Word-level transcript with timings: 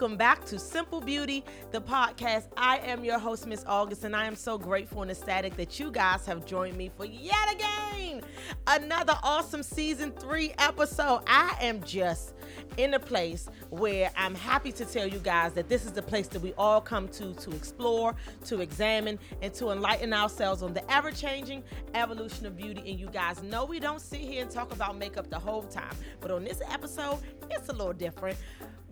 welcome 0.00 0.16
back 0.16 0.46
to 0.46 0.58
Simple 0.58 1.02
Beauty, 1.02 1.44
the 1.72 1.80
podcast. 1.82 2.46
I 2.56 2.78
am 2.78 3.04
your 3.04 3.18
host, 3.18 3.46
Miss 3.46 3.62
August, 3.66 4.02
and 4.02 4.16
I 4.16 4.24
am 4.24 4.34
so 4.34 4.56
grateful 4.56 5.02
and 5.02 5.10
ecstatic 5.10 5.58
that 5.58 5.78
you 5.78 5.90
guys 5.90 6.24
have 6.24 6.46
joined 6.46 6.78
me 6.78 6.90
for 6.96 7.04
yet 7.04 7.52
again 7.52 8.22
another 8.66 9.14
awesome 9.22 9.62
season 9.62 10.12
three 10.12 10.54
episode. 10.58 11.20
I 11.26 11.54
am 11.60 11.82
just 11.82 12.34
in 12.76 12.94
a 12.94 12.98
place 12.98 13.48
where 13.68 14.10
I'm 14.16 14.34
happy 14.34 14.72
to 14.72 14.84
tell 14.84 15.06
you 15.06 15.18
guys 15.18 15.52
that 15.52 15.68
this 15.68 15.84
is 15.84 15.92
the 15.92 16.02
place 16.02 16.28
that 16.28 16.40
we 16.40 16.54
all 16.54 16.80
come 16.80 17.06
to 17.08 17.34
to 17.34 17.50
explore, 17.50 18.14
to 18.46 18.60
examine, 18.60 19.18
and 19.42 19.52
to 19.54 19.70
enlighten 19.70 20.12
ourselves 20.12 20.62
on 20.62 20.72
the 20.72 20.90
ever 20.90 21.10
changing 21.10 21.62
evolution 21.94 22.46
of 22.46 22.56
beauty. 22.56 22.82
And 22.90 22.98
you 22.98 23.08
guys 23.08 23.42
know 23.42 23.66
we 23.66 23.78
don't 23.78 24.00
sit 24.00 24.20
here 24.20 24.42
and 24.42 24.50
talk 24.50 24.72
about 24.72 24.96
makeup 24.96 25.28
the 25.28 25.38
whole 25.38 25.64
time, 25.64 25.94
but 26.20 26.30
on 26.30 26.44
this 26.44 26.62
episode, 26.70 27.18
it's 27.50 27.68
a 27.68 27.72
little 27.72 27.92
different 27.92 28.38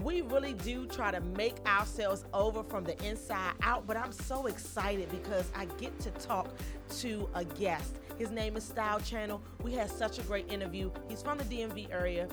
we 0.02 0.22
really 0.22 0.54
do 0.54 0.86
try 0.86 1.10
to 1.10 1.20
make 1.20 1.56
ourselves 1.66 2.24
over 2.32 2.62
from 2.62 2.84
the 2.84 3.00
inside 3.04 3.54
out. 3.62 3.86
But 3.86 3.96
I'm 3.96 4.12
so 4.12 4.46
excited 4.46 5.10
because 5.10 5.50
I 5.56 5.64
get 5.64 5.98
to 6.00 6.10
talk 6.12 6.48
to 6.98 7.28
a 7.34 7.44
guest. 7.44 7.96
His 8.18 8.30
name 8.30 8.56
is 8.56 8.64
Style 8.64 9.00
Channel. 9.00 9.42
We 9.62 9.72
had 9.72 9.90
such 9.90 10.18
a 10.18 10.22
great 10.22 10.50
interview. 10.52 10.90
He's 11.08 11.22
from 11.22 11.38
the 11.38 11.44
DMV 11.44 11.92
area. 11.92 12.28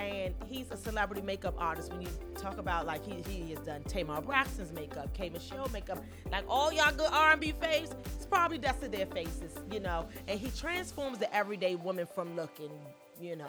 And 0.00 0.34
he's 0.46 0.70
a 0.72 0.76
celebrity 0.76 1.22
makeup 1.22 1.54
artist. 1.56 1.92
When 1.92 2.02
you 2.02 2.08
talk 2.36 2.58
about 2.58 2.84
like 2.84 3.04
he, 3.06 3.22
he 3.30 3.52
has 3.52 3.60
done 3.60 3.84
Tamar 3.84 4.20
Braxton's 4.20 4.72
makeup, 4.72 5.14
K 5.14 5.28
Michelle 5.28 5.68
makeup, 5.72 6.02
like 6.32 6.44
all 6.48 6.72
y'all 6.72 6.92
good 6.92 7.10
R&B 7.12 7.54
faves, 7.62 7.94
it's 8.16 8.26
probably 8.26 8.58
dusted 8.58 8.90
their 8.90 9.06
faces, 9.06 9.52
you 9.70 9.78
know. 9.78 10.08
And 10.26 10.40
he 10.40 10.50
transforms 10.50 11.18
the 11.18 11.32
everyday 11.34 11.76
woman 11.76 12.08
from 12.12 12.34
looking, 12.34 12.72
you 13.20 13.36
know, 13.36 13.46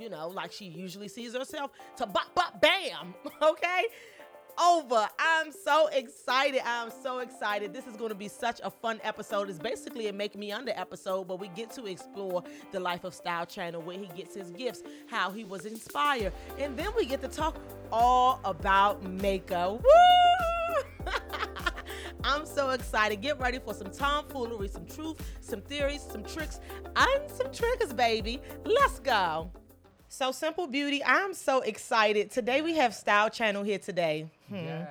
you 0.00 0.08
know, 0.08 0.28
like 0.28 0.52
she 0.52 0.66
usually 0.66 1.08
sees 1.08 1.34
herself, 1.34 1.70
to 1.96 2.06
bop, 2.06 2.34
bop, 2.34 2.60
bam, 2.60 3.14
okay? 3.42 3.84
Over. 4.60 5.08
I'm 5.20 5.52
so 5.52 5.86
excited. 5.88 6.62
I'm 6.64 6.90
so 6.90 7.20
excited. 7.20 7.72
This 7.72 7.86
is 7.86 7.96
going 7.96 8.08
to 8.08 8.16
be 8.16 8.26
such 8.26 8.60
a 8.64 8.70
fun 8.70 9.00
episode. 9.04 9.48
It's 9.48 9.58
basically 9.58 10.08
a 10.08 10.12
Make 10.12 10.36
Me 10.36 10.50
Under 10.50 10.72
episode, 10.74 11.28
but 11.28 11.38
we 11.38 11.46
get 11.48 11.70
to 11.72 11.86
explore 11.86 12.42
the 12.72 12.80
life 12.80 13.04
of 13.04 13.14
Style 13.14 13.46
Channel, 13.46 13.82
where 13.82 13.96
he 13.96 14.08
gets 14.16 14.34
his 14.34 14.50
gifts, 14.50 14.82
how 15.06 15.30
he 15.30 15.44
was 15.44 15.64
inspired, 15.64 16.32
and 16.58 16.76
then 16.76 16.88
we 16.96 17.06
get 17.06 17.20
to 17.22 17.28
talk 17.28 17.60
all 17.92 18.40
about 18.44 19.04
makeup. 19.04 19.80
Woo! 19.80 21.12
I'm 22.24 22.44
so 22.44 22.70
excited. 22.70 23.20
Get 23.20 23.38
ready 23.38 23.58
for 23.58 23.74
some 23.74 23.90
tomfoolery, 23.90 24.68
some 24.68 24.86
truth, 24.86 25.16
some 25.40 25.60
theories, 25.62 26.02
some 26.02 26.24
tricks, 26.24 26.60
and 26.96 27.30
some 27.30 27.52
triggers, 27.52 27.92
baby. 27.92 28.40
Let's 28.64 28.98
go. 28.98 29.50
So 30.10 30.32
Simple 30.32 30.66
Beauty, 30.66 31.04
I'm 31.04 31.34
so 31.34 31.60
excited. 31.60 32.30
Today 32.30 32.62
we 32.62 32.76
have 32.76 32.94
Style 32.94 33.28
Channel 33.28 33.62
here 33.62 33.78
today. 33.78 34.26
Hmm. 34.48 34.54
Yes. 34.54 34.88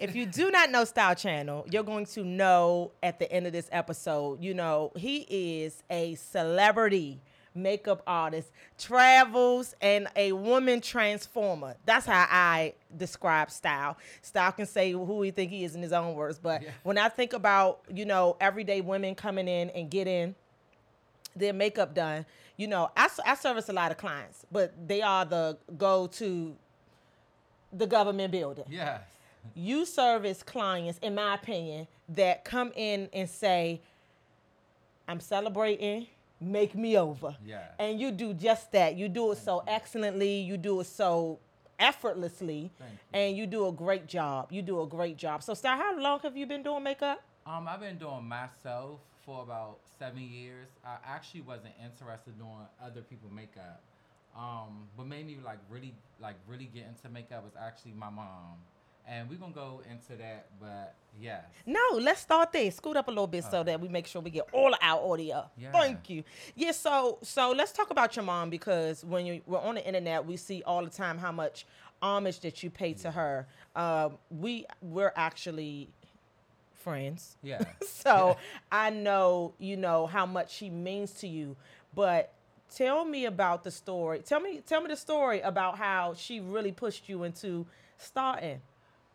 If 0.00 0.16
you 0.16 0.24
do 0.24 0.50
not 0.50 0.70
know 0.70 0.84
Style 0.84 1.14
Channel, 1.14 1.66
you're 1.70 1.82
going 1.82 2.06
to 2.06 2.24
know 2.24 2.90
at 3.02 3.18
the 3.18 3.30
end 3.30 3.46
of 3.46 3.52
this 3.52 3.68
episode. 3.70 4.42
You 4.42 4.54
know, 4.54 4.90
he 4.96 5.26
is 5.28 5.82
a 5.90 6.14
celebrity 6.14 7.20
makeup 7.54 8.02
artist, 8.06 8.50
travels, 8.78 9.76
and 9.82 10.08
a 10.16 10.32
woman 10.32 10.80
transformer. 10.80 11.76
That's 11.84 12.06
how 12.06 12.26
I 12.28 12.72
describe 12.96 13.50
Style. 13.50 13.98
Style 14.22 14.52
can 14.52 14.66
say 14.66 14.92
who 14.92 15.22
he 15.22 15.30
think 15.30 15.50
he 15.50 15.64
is 15.64 15.74
in 15.74 15.82
his 15.82 15.92
own 15.92 16.14
words, 16.14 16.38
but 16.38 16.62
yeah. 16.62 16.70
when 16.84 16.96
I 16.96 17.10
think 17.10 17.34
about, 17.34 17.80
you 17.94 18.06
know, 18.06 18.36
everyday 18.40 18.80
women 18.80 19.14
coming 19.14 19.46
in 19.46 19.70
and 19.70 19.90
getting 19.90 20.34
their 21.36 21.52
makeup 21.52 21.94
done, 21.94 22.26
you 22.56 22.66
know, 22.66 22.90
I, 22.96 23.08
I 23.26 23.34
service 23.34 23.68
a 23.68 23.72
lot 23.72 23.90
of 23.90 23.96
clients, 23.96 24.46
but 24.50 24.72
they 24.86 25.02
are 25.02 25.24
the 25.24 25.58
go 25.76 26.06
to 26.08 26.56
the 27.72 27.86
government 27.86 28.30
building. 28.30 28.64
Yes. 28.68 29.00
You 29.54 29.84
service 29.84 30.42
clients, 30.42 30.98
in 31.00 31.14
my 31.14 31.34
opinion, 31.34 31.86
that 32.10 32.44
come 32.44 32.72
in 32.76 33.08
and 33.12 33.28
say, 33.28 33.80
I'm 35.06 35.20
celebrating, 35.20 36.06
make 36.40 36.74
me 36.74 36.96
over. 36.96 37.36
Yeah. 37.44 37.64
And 37.78 38.00
you 38.00 38.10
do 38.10 38.32
just 38.32 38.72
that. 38.72 38.96
You 38.96 39.08
do 39.08 39.32
it 39.32 39.34
Thank 39.36 39.44
so 39.44 39.56
you. 39.56 39.72
excellently, 39.72 40.40
you 40.40 40.56
do 40.56 40.80
it 40.80 40.86
so 40.86 41.38
effortlessly, 41.78 42.70
you. 42.80 42.86
and 43.12 43.36
you 43.36 43.46
do 43.46 43.66
a 43.66 43.72
great 43.72 44.06
job. 44.06 44.50
You 44.50 44.62
do 44.62 44.80
a 44.80 44.86
great 44.86 45.16
job. 45.16 45.42
So, 45.42 45.52
Star, 45.54 45.76
how 45.76 45.98
long 45.98 46.20
have 46.20 46.36
you 46.36 46.46
been 46.46 46.62
doing 46.62 46.82
makeup? 46.82 47.20
Um, 47.46 47.68
I've 47.68 47.80
been 47.80 47.98
doing 47.98 48.24
myself 48.24 49.00
for 49.24 49.42
about 49.42 49.78
seven 49.98 50.22
years. 50.22 50.68
I 50.84 50.96
actually 51.06 51.42
wasn't 51.42 51.74
interested 51.82 52.34
in 52.34 52.38
doing 52.38 52.66
other 52.82 53.02
people 53.02 53.30
makeup. 53.34 53.82
Um, 54.36 54.88
what 54.96 55.06
made 55.06 55.26
me 55.26 55.38
like 55.44 55.58
really 55.70 55.94
like 56.20 56.36
really 56.46 56.70
get 56.74 56.86
into 56.86 57.08
makeup 57.08 57.44
was 57.44 57.54
actually 57.60 57.92
my 57.92 58.10
mom. 58.10 58.58
And 59.06 59.28
we're 59.28 59.36
gonna 59.36 59.52
go 59.52 59.82
into 59.90 60.16
that, 60.16 60.46
but 60.58 60.94
yes. 61.20 61.44
No, 61.66 61.80
let's 62.00 62.22
start 62.22 62.52
there. 62.52 62.70
Scoot 62.70 62.96
up 62.96 63.06
a 63.08 63.10
little 63.10 63.26
bit 63.26 63.44
okay. 63.44 63.50
so 63.50 63.62
that 63.62 63.78
we 63.78 63.86
make 63.88 64.06
sure 64.06 64.22
we 64.22 64.30
get 64.30 64.48
all 64.50 64.74
our 64.80 65.12
audio. 65.12 65.50
Yeah. 65.58 65.72
Thank 65.72 66.08
you. 66.08 66.24
Yeah, 66.54 66.72
so 66.72 67.18
so 67.22 67.52
let's 67.52 67.72
talk 67.72 67.90
about 67.90 68.16
your 68.16 68.24
mom 68.24 68.48
because 68.48 69.04
when 69.04 69.26
you 69.26 69.42
we're 69.46 69.58
on 69.60 69.74
the 69.74 69.86
internet, 69.86 70.24
we 70.24 70.38
see 70.38 70.62
all 70.64 70.82
the 70.82 70.90
time 70.90 71.18
how 71.18 71.32
much 71.32 71.66
homage 72.00 72.40
that 72.40 72.62
you 72.62 72.70
pay 72.70 72.94
to 72.94 73.10
her. 73.10 73.46
Um, 73.76 74.18
we 74.30 74.66
we're 74.80 75.12
actually 75.16 75.90
friends. 76.84 77.36
Yeah. 77.42 77.64
so 77.82 78.36
I 78.70 78.90
know, 78.90 79.54
you 79.58 79.76
know, 79.76 80.06
how 80.06 80.26
much 80.26 80.54
she 80.54 80.70
means 80.70 81.12
to 81.14 81.26
you. 81.26 81.56
But 81.94 82.32
tell 82.72 83.04
me 83.04 83.24
about 83.24 83.64
the 83.64 83.70
story. 83.70 84.20
Tell 84.20 84.40
me 84.40 84.60
tell 84.64 84.80
me 84.82 84.88
the 84.88 84.96
story 84.96 85.40
about 85.40 85.78
how 85.78 86.14
she 86.14 86.40
really 86.40 86.72
pushed 86.72 87.08
you 87.08 87.24
into 87.24 87.66
starting. 87.98 88.60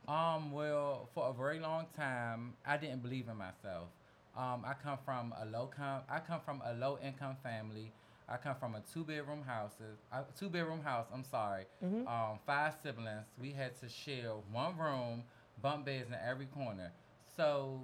Um, 0.07 0.52
well, 0.52 1.07
for 1.13 1.30
a 1.30 1.34
very 1.34 1.59
long 1.59 1.85
time, 1.96 2.53
I 2.66 2.78
didn't 2.78 3.03
believe 3.03 3.28
in 3.30 3.38
myself. 3.38 3.90
Um, 4.36 4.63
I 4.66 4.74
come 4.81 4.97
from 5.06 5.34
a 5.40 5.46
low 5.46 5.69
com- 5.75 6.01
I 6.09 6.19
come 6.19 6.40
from 6.44 6.62
a 6.66 6.74
low 6.74 6.97
income 7.03 7.38
family. 7.44 7.91
I 8.28 8.38
come 8.38 8.56
from 8.59 8.75
a 8.75 8.81
two 8.94 9.03
bedroom 9.03 9.41
house, 9.41 9.74
a 10.12 10.24
two 10.38 10.50
bedroom 10.50 10.81
house. 10.81 11.07
I'm 11.13 11.24
sorry, 11.24 11.66
mm-hmm. 11.84 12.07
um, 12.07 12.40
five 12.46 12.75
siblings. 12.81 13.25
We 13.41 13.51
had 13.51 13.80
to 13.81 13.90
share 13.90 14.31
one 14.51 14.78
room, 14.78 15.24
bunk 15.62 15.86
beds 15.86 16.07
in 16.07 16.16
every 16.28 16.46
corner. 16.46 16.91
So 17.39 17.79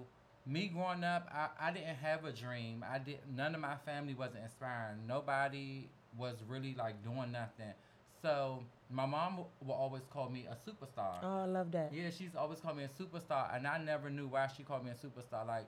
me 0.46 0.68
growing 0.68 1.06
up, 1.06 1.30
I, 1.34 1.70
I 1.70 1.72
didn't 1.72 1.96
have 1.96 2.26
a 2.26 2.34
dream. 2.34 2.84
I 2.86 3.00
did 3.00 3.20
none 3.34 3.56
of 3.56 3.62
my 3.62 3.78
family 3.86 4.14
wasn't 4.14 4.44
inspiring. 4.44 5.08
Nobody 5.08 5.88
was 6.18 6.36
really 6.46 6.76
like 6.78 7.02
doing 7.06 7.32
nothing. 7.32 7.74
So 8.22 8.66
my 8.92 9.06
mom 9.06 9.46
will 9.66 9.74
always 9.74 10.04
call 10.12 10.30
me 10.30 10.46
a 10.52 10.56
superstar. 10.70 11.20
Oh, 11.24 11.44
I 11.44 11.46
love 11.46 11.72
that. 11.72 11.94
Yeah, 11.94 12.10
she's 12.10 12.36
always 12.38 12.60
called 12.60 12.76
me 12.76 12.84
a 12.84 12.90
superstar, 12.90 13.56
and 13.56 13.66
I 13.66 13.78
never 13.78 14.10
knew 14.10 14.28
why 14.28 14.50
she 14.58 14.64
called 14.64 14.84
me 14.84 14.92
a 14.92 14.94
superstar. 14.94 15.48
Like 15.48 15.68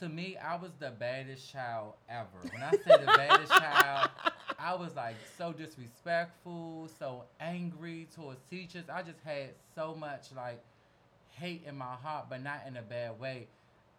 to 0.00 0.10
me, 0.10 0.36
I 0.36 0.56
was 0.56 0.72
the 0.78 0.90
baddest 0.90 1.50
child 1.50 1.94
ever. 2.10 2.26
When 2.52 2.62
I 2.62 2.72
say 2.72 3.00
the 3.00 3.06
baddest 3.06 3.52
child, 3.52 4.10
I 4.58 4.74
was 4.74 4.94
like 4.94 5.16
so 5.38 5.54
disrespectful, 5.54 6.90
so 6.98 7.24
angry 7.40 8.06
towards 8.14 8.42
teachers. 8.50 8.84
I 8.92 9.02
just 9.02 9.20
had 9.24 9.52
so 9.74 9.94
much 9.94 10.26
like 10.36 10.62
hate 11.38 11.62
in 11.66 11.76
my 11.76 11.94
heart, 12.02 12.26
but 12.28 12.42
not 12.42 12.62
in 12.66 12.76
a 12.76 12.82
bad 12.82 13.18
way. 13.18 13.48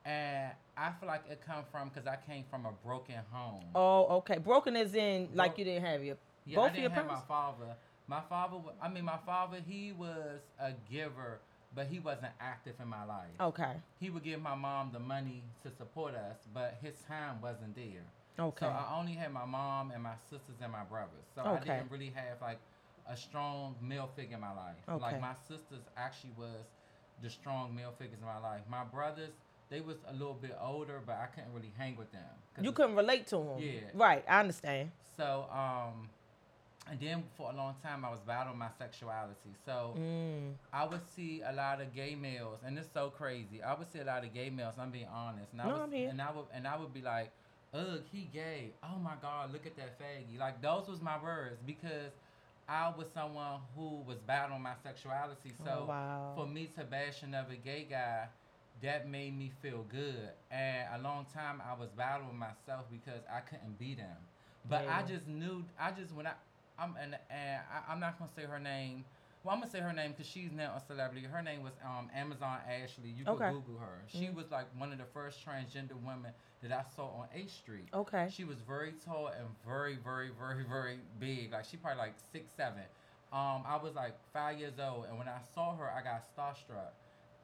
And 0.05 0.51
I 0.77 0.91
feel 0.99 1.07
like 1.07 1.23
it 1.29 1.41
come 1.45 1.63
from 1.71 1.89
because 1.89 2.07
I 2.07 2.17
came 2.29 2.43
from 2.49 2.65
a 2.65 2.71
broken 2.85 3.15
home. 3.31 3.63
Oh, 3.73 4.17
okay. 4.17 4.37
Broken 4.37 4.75
is 4.75 4.95
in 4.95 5.27
Bro- 5.27 5.35
like 5.35 5.57
you 5.57 5.65
didn't 5.65 5.85
have 5.85 6.03
your 6.03 6.17
yeah. 6.45 6.55
Both 6.57 6.71
I 6.71 6.75
didn't 6.75 6.91
have 6.91 7.05
parents? 7.05 7.23
my 7.29 7.35
father. 7.35 7.75
My 8.07 8.21
father. 8.27 8.57
I 8.81 8.89
mean, 8.89 9.05
my 9.05 9.19
father. 9.25 9.59
He 9.65 9.93
was 9.93 10.41
a 10.59 10.73
giver, 10.91 11.39
but 11.73 11.87
he 11.87 11.99
wasn't 11.99 12.33
active 12.39 12.73
in 12.81 12.87
my 12.87 13.05
life. 13.05 13.31
Okay. 13.39 13.73
He 13.99 14.09
would 14.09 14.23
give 14.23 14.41
my 14.41 14.55
mom 14.55 14.89
the 14.91 14.99
money 14.99 15.43
to 15.63 15.71
support 15.71 16.15
us, 16.15 16.37
but 16.53 16.77
his 16.81 16.95
time 17.07 17.41
wasn't 17.41 17.75
there. 17.75 18.03
Okay. 18.39 18.65
So 18.65 18.71
I 18.71 18.97
only 18.99 19.13
had 19.13 19.31
my 19.31 19.45
mom 19.45 19.91
and 19.91 20.03
my 20.03 20.15
sisters 20.29 20.55
and 20.61 20.71
my 20.71 20.83
brothers. 20.83 21.25
So 21.35 21.41
okay. 21.41 21.71
I 21.71 21.77
didn't 21.77 21.91
really 21.91 22.11
have 22.15 22.41
like 22.41 22.59
a 23.07 23.15
strong 23.15 23.75
male 23.81 24.09
figure 24.15 24.35
in 24.35 24.41
my 24.41 24.53
life. 24.53 24.75
Okay. 24.89 25.01
Like 25.01 25.21
my 25.21 25.35
sisters 25.47 25.83
actually 25.95 26.31
was 26.37 26.65
the 27.23 27.29
strong 27.29 27.73
male 27.73 27.93
figures 27.97 28.19
in 28.19 28.25
my 28.25 28.37
life. 28.37 28.61
My 28.69 28.83
brothers, 28.83 29.31
they 29.69 29.81
was 29.81 29.97
a 30.07 30.13
little 30.13 30.37
bit 30.39 30.55
older, 30.61 31.01
but 31.03 31.13
I 31.15 31.27
couldn't 31.27 31.53
really 31.53 31.71
hang 31.77 31.95
with 31.95 32.11
them. 32.11 32.21
You 32.61 32.71
couldn't 32.71 32.95
relate 32.95 33.25
to 33.27 33.37
them. 33.37 33.57
Yeah. 33.57 33.79
Right. 33.95 34.23
I 34.27 34.41
understand. 34.41 34.91
So, 35.17 35.47
um, 35.51 36.09
and 36.89 36.99
then 36.99 37.23
for 37.37 37.51
a 37.51 37.55
long 37.55 37.75
time, 37.81 38.03
I 38.03 38.11
was 38.11 38.19
battling 38.27 38.59
my 38.59 38.67
sexuality. 38.77 39.55
So 39.65 39.95
mm. 39.97 40.51
I 40.71 40.85
would 40.85 40.99
see 41.15 41.41
a 41.47 41.53
lot 41.53 41.81
of 41.81 41.95
gay 41.95 42.13
males, 42.13 42.59
and 42.65 42.77
it's 42.77 42.89
so 42.93 43.09
crazy. 43.09 43.63
I 43.65 43.73
would 43.73 43.91
see 43.91 43.99
a 43.99 44.03
lot 44.03 44.23
of 44.25 44.33
gay 44.33 44.49
males. 44.49 44.75
I'm 44.77 44.91
being 44.91 45.07
honest, 45.11 45.53
and 45.53 45.61
I 45.61 45.65
no, 45.65 45.71
was, 45.71 45.81
I'm 45.81 45.91
here. 45.91 46.09
and 46.09 46.21
I 46.21 46.31
would, 46.31 46.45
and 46.53 46.67
I 46.67 46.77
would 46.77 46.93
be 46.93 47.01
like, 47.01 47.31
"Ugh, 47.73 48.01
he 48.11 48.29
gay. 48.33 48.71
Oh 48.83 48.99
my 49.01 49.13
God, 49.21 49.53
look 49.53 49.65
at 49.65 49.77
that 49.77 49.97
faggy." 49.97 50.37
Like 50.37 50.61
those 50.61 50.89
was 50.89 51.01
my 51.01 51.21
words 51.23 51.61
because 51.65 52.11
I 52.67 52.91
was 52.97 53.07
someone 53.13 53.59
who 53.75 54.01
was 54.07 54.17
battling 54.25 54.61
my 54.61 54.73
sexuality. 54.83 55.51
So 55.63 55.83
oh, 55.83 55.85
wow. 55.87 56.33
for 56.35 56.47
me 56.47 56.69
to 56.77 56.83
bash 56.83 57.23
another 57.23 57.55
gay 57.63 57.87
guy, 57.89 58.27
that 58.81 59.07
made 59.09 59.37
me 59.37 59.51
feel 59.61 59.85
good. 59.89 60.29
And 60.51 60.87
a 60.95 61.03
long 61.03 61.25
time 61.33 61.61
I 61.65 61.79
was 61.79 61.89
battling 61.91 62.37
myself 62.37 62.85
because 62.91 63.21
I 63.31 63.39
couldn't 63.41 63.79
beat 63.79 63.97
him. 63.97 64.17
But 64.69 64.83
yeah. 64.85 64.97
I 64.97 65.07
just 65.07 65.27
knew 65.27 65.63
I 65.79 65.91
just 65.91 66.13
when 66.13 66.27
I 66.27 66.33
I'm 66.79 66.95
and, 67.01 67.15
and 67.29 67.61
I, 67.87 67.91
am 67.91 67.99
not 67.99 68.17
gonna 68.17 68.31
say 68.35 68.43
her 68.43 68.59
name, 68.59 69.05
Well, 69.43 69.53
I'm 69.53 69.59
gonna 69.59 69.71
say 69.71 69.79
her 69.79 69.93
name 69.93 70.11
because 70.11 70.27
she's 70.27 70.51
now 70.51 70.73
a 70.75 70.81
celebrity. 70.85 71.25
Her 71.25 71.41
name 71.41 71.63
was 71.63 71.73
um, 71.83 72.09
Amazon 72.15 72.57
Ashley. 72.67 73.09
You 73.09 73.25
can 73.25 73.33
Okay. 73.35 73.51
Google 73.51 73.77
her. 73.77 74.03
She 74.07 74.25
Mhm. 74.27 74.35
was 74.35 74.51
like 74.51 74.67
one 74.77 74.91
of 74.91 74.97
the 74.97 75.05
first 75.05 75.45
transgender 75.45 75.95
women 76.01 76.31
that 76.63 76.71
I 76.71 76.83
saw 76.95 77.07
on 77.07 77.27
8th 77.35 77.51
Street. 77.51 77.87
Okay. 77.93 78.29
She 78.33 78.45
was 78.45 78.57
very 78.67 78.93
tall 79.05 79.27
and 79.27 79.47
very, 79.67 79.97
very, 80.03 80.29
very, 80.39 80.63
very 80.63 80.97
big. 81.19 81.51
Like 81.51 81.65
she 81.65 81.77
probably 81.77 81.99
like 81.99 82.15
six, 82.31 82.51
seven. 82.55 82.83
Um, 83.31 83.63
I 83.65 83.79
was 83.81 83.95
like 83.95 84.15
five 84.31 84.59
years 84.59 84.73
old, 84.79 85.05
and 85.09 85.17
when 85.17 85.27
I 85.27 85.39
saw 85.53 85.75
her, 85.75 85.89
I 85.91 86.03
got 86.03 86.23
starstruck. 86.35 86.93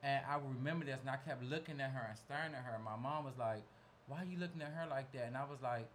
And 0.04 0.24
I 0.30 0.38
remember 0.38 0.86
this, 0.86 1.00
and 1.02 1.10
I 1.10 1.18
kept 1.18 1.44
looking 1.44 1.82
at 1.82 1.92
her 1.92 2.06
and 2.08 2.18
staring 2.18 2.54
at 2.54 2.64
her. 2.64 2.76
And 2.76 2.84
my 2.84 2.96
mom 2.96 3.26
was 3.26 3.38
like, 3.38 3.64
"Why 4.08 4.22
are 4.22 4.26
you 4.26 4.38
looking 4.38 4.62
at 4.62 4.72
her 4.72 4.88
like 4.90 5.12
that?" 5.14 5.26
And 5.28 5.36
I 5.36 5.44
was 5.44 5.62
like, 5.62 5.90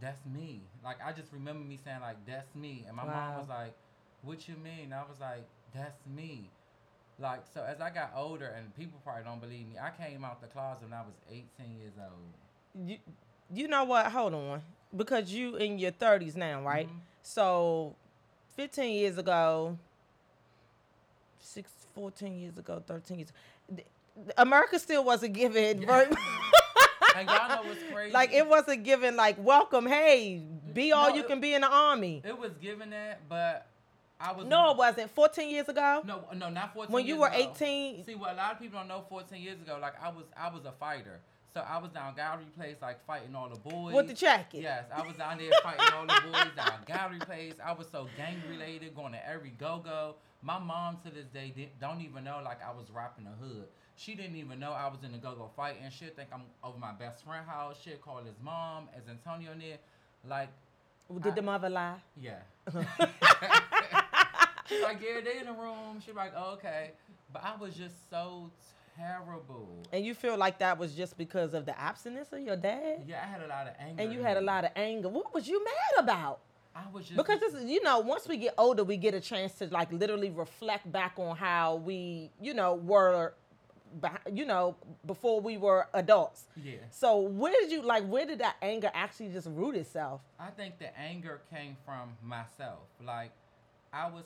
"That's 0.00 0.24
me." 0.24 0.62
Like 0.82 0.98
I 1.04 1.12
just 1.12 1.32
remember 1.32 1.64
me 1.64 1.76
saying 1.84 2.00
like, 2.00 2.24
"That's 2.24 2.54
me," 2.54 2.84
and 2.86 2.96
my 2.96 3.04
mom 3.04 3.38
was 3.38 3.48
like, 3.48 3.74
"What 4.22 4.48
you 4.48 4.56
mean?" 4.56 4.92
I 4.92 5.02
was 5.02 5.20
like, 5.20 5.44
"That's 5.74 6.00
me." 6.06 6.50
Like 7.18 7.42
so, 7.54 7.62
as 7.62 7.80
I 7.80 7.90
got 7.90 8.12
older, 8.16 8.46
and 8.56 8.74
people 8.76 9.00
probably 9.04 9.22
don't 9.24 9.40
believe 9.40 9.66
me, 9.68 9.74
I 9.80 9.90
came 9.90 10.24
out 10.24 10.40
the 10.40 10.48
closet 10.48 10.82
when 10.82 10.92
I 10.92 11.02
was 11.02 11.14
18 11.30 11.44
years 11.80 11.92
old. 11.98 12.88
You, 12.88 12.96
you 13.52 13.68
know 13.68 13.84
what? 13.84 14.06
Hold 14.10 14.34
on. 14.34 14.62
Because 14.96 15.32
you 15.32 15.56
in 15.56 15.78
your 15.78 15.92
30s 15.92 16.34
now, 16.36 16.62
right? 16.62 16.88
Mhm. 16.88 16.98
So 17.22 17.94
15 18.56 18.92
years 18.94 19.16
ago, 19.18 19.78
six, 21.40 21.70
14 21.94 22.38
years 22.40 22.58
ago, 22.58 22.82
13 22.86 23.18
years 23.18 23.32
th- 23.74 23.86
America 24.36 24.78
still 24.78 25.04
wasn't 25.04 25.34
giving 25.34 25.82
Yeah. 25.82 26.04
And 27.16 27.28
y'all 27.28 27.48
know 27.48 27.68
what's 27.68 27.80
crazy? 27.92 28.12
like 28.12 28.32
it 28.32 28.44
wasn't 28.48 28.82
given 28.82 29.14
like 29.14 29.36
welcome, 29.38 29.86
hey, 29.86 30.42
be 30.72 30.90
all 30.90 31.10
No, 31.10 31.14
you 31.14 31.20
it- 31.20 31.28
can 31.28 31.40
be 31.40 31.54
in 31.54 31.60
the 31.60 31.68
army. 31.70 32.22
It 32.24 32.36
was 32.36 32.50
given 32.60 32.90
that, 32.90 33.20
but 33.28 33.66
I 34.20 34.32
was 34.32 34.46
No, 34.46 34.70
it 34.70 34.76
wasn't. 34.76 35.10
14 35.10 35.50
years 35.50 35.68
ago? 35.68 36.02
no, 36.06 36.24
no, 36.34 36.48
not 36.50 36.72
fourteen. 36.72 36.92
when 36.92 37.06
you 37.06 37.16
were 37.18 37.28
ago. 37.28 37.52
18, 37.56 38.04
See, 38.04 38.14
what 38.14 38.32
a 38.32 38.36
lot 38.36 38.52
of 38.52 38.60
people 38.60 38.78
don't 38.78 38.88
know, 38.88 39.04
fourteen 39.08 39.42
years 39.42 39.60
ago, 39.60 39.78
like 39.80 39.94
I 40.02 40.08
was, 40.08 40.24
I 40.36 40.48
was 40.50 40.64
a 40.64 40.72
fighter. 40.72 41.20
So 41.52 41.60
I 41.60 41.78
was 41.78 41.90
down 41.92 42.16
gallery 42.16 42.46
place, 42.56 42.76
like 42.82 43.04
fighting 43.06 43.34
all 43.36 43.48
the 43.48 43.58
boys. 43.58 43.94
with 43.94 44.08
the 44.08 44.14
jacket. 44.14 44.60
Yes, 44.62 44.86
I 44.94 45.06
was 45.06 45.16
down 45.16 45.38
there 45.38 45.50
fighting 45.62 45.84
all 45.94 46.04
the 46.06 46.20
boys 46.32 46.50
down 46.56 46.80
gallery 46.86 47.20
place. 47.20 47.54
I 47.64 47.72
was 47.72 47.86
so 47.92 48.08
gang 48.16 48.42
related, 48.50 48.94
going 48.96 49.12
to 49.12 49.28
every 49.28 49.50
go 49.50 49.80
go. 49.84 50.16
My 50.42 50.58
mom 50.58 50.98
to 51.04 51.10
this 51.10 51.26
day 51.26 51.52
didn't, 51.54 51.78
don't 51.80 52.00
even 52.00 52.24
know 52.24 52.40
like 52.44 52.58
I 52.60 52.72
was 52.76 52.90
rapping 52.90 53.24
the 53.26 53.30
hood. 53.46 53.66
She 53.96 54.16
didn't 54.16 54.34
even 54.36 54.58
know 54.58 54.72
I 54.72 54.88
was 54.88 54.98
in 55.04 55.12
the 55.12 55.18
go 55.18 55.34
go 55.36 55.48
fight, 55.54 55.76
and 55.82 55.92
she'd 55.92 56.16
think 56.16 56.30
I'm 56.32 56.42
over 56.64 56.76
my 56.78 56.90
best 56.92 57.24
friend 57.24 57.46
house. 57.46 57.76
She'd 57.84 58.00
call 58.00 58.18
his 58.18 58.34
mom, 58.42 58.88
as 58.96 59.02
Antonio 59.08 59.54
near, 59.54 59.76
like 60.28 60.48
Did 61.22 61.36
the 61.36 61.42
mother 61.42 61.68
lie? 61.70 61.98
yeah. 62.20 62.38
She's 64.66 64.82
like, 64.88 64.98
yeah, 65.00 65.20
they 65.22 65.38
in 65.40 65.46
the 65.46 65.52
room. 65.52 66.00
She's 66.04 66.14
like, 66.14 66.32
oh, 66.36 66.54
okay. 66.54 66.92
But 67.32 67.42
I 67.44 67.56
was 67.56 67.74
just 67.74 68.08
so 68.10 68.50
terrible. 68.96 69.68
And 69.92 70.04
you 70.04 70.14
feel 70.14 70.36
like 70.36 70.58
that 70.60 70.78
was 70.78 70.94
just 70.94 71.18
because 71.18 71.54
of 71.54 71.66
the 71.66 71.78
abstinence 71.78 72.32
of 72.32 72.40
your 72.40 72.56
dad? 72.56 73.02
Yeah, 73.06 73.22
I 73.24 73.26
had 73.30 73.42
a 73.42 73.46
lot 73.48 73.66
of 73.66 73.74
anger. 73.78 74.02
And 74.02 74.12
you 74.12 74.22
had 74.22 74.36
a 74.36 74.40
lot 74.40 74.64
of 74.64 74.70
anger. 74.76 75.08
What 75.08 75.34
was 75.34 75.48
you 75.48 75.62
mad 75.64 76.04
about? 76.04 76.40
I 76.76 76.82
was 76.92 77.04
just 77.06 77.16
Because 77.16 77.40
this 77.40 77.54
is, 77.54 77.64
you 77.64 77.82
know, 77.82 78.00
once 78.00 78.26
we 78.26 78.36
get 78.36 78.54
older, 78.58 78.82
we 78.84 78.96
get 78.96 79.14
a 79.14 79.20
chance 79.20 79.54
to 79.54 79.66
like 79.66 79.92
literally 79.92 80.30
reflect 80.30 80.90
back 80.90 81.14
on 81.18 81.36
how 81.36 81.76
we, 81.76 82.30
you 82.40 82.52
know, 82.52 82.74
were, 82.74 83.34
you 84.32 84.44
know, 84.44 84.74
before 85.06 85.40
we 85.40 85.56
were 85.56 85.86
adults. 85.94 86.44
yeah. 86.62 86.74
So 86.90 87.20
where 87.20 87.52
did 87.52 87.70
you 87.70 87.82
like? 87.82 88.04
Where 88.08 88.26
did 88.26 88.40
that 88.40 88.56
anger 88.60 88.90
actually 88.92 89.28
just 89.28 89.46
root 89.50 89.76
itself? 89.76 90.20
I 90.38 90.50
think 90.50 90.78
the 90.80 90.96
anger 90.98 91.42
came 91.48 91.76
from 91.84 92.16
myself. 92.20 92.80
Like, 93.04 93.30
I 93.92 94.08
was, 94.10 94.24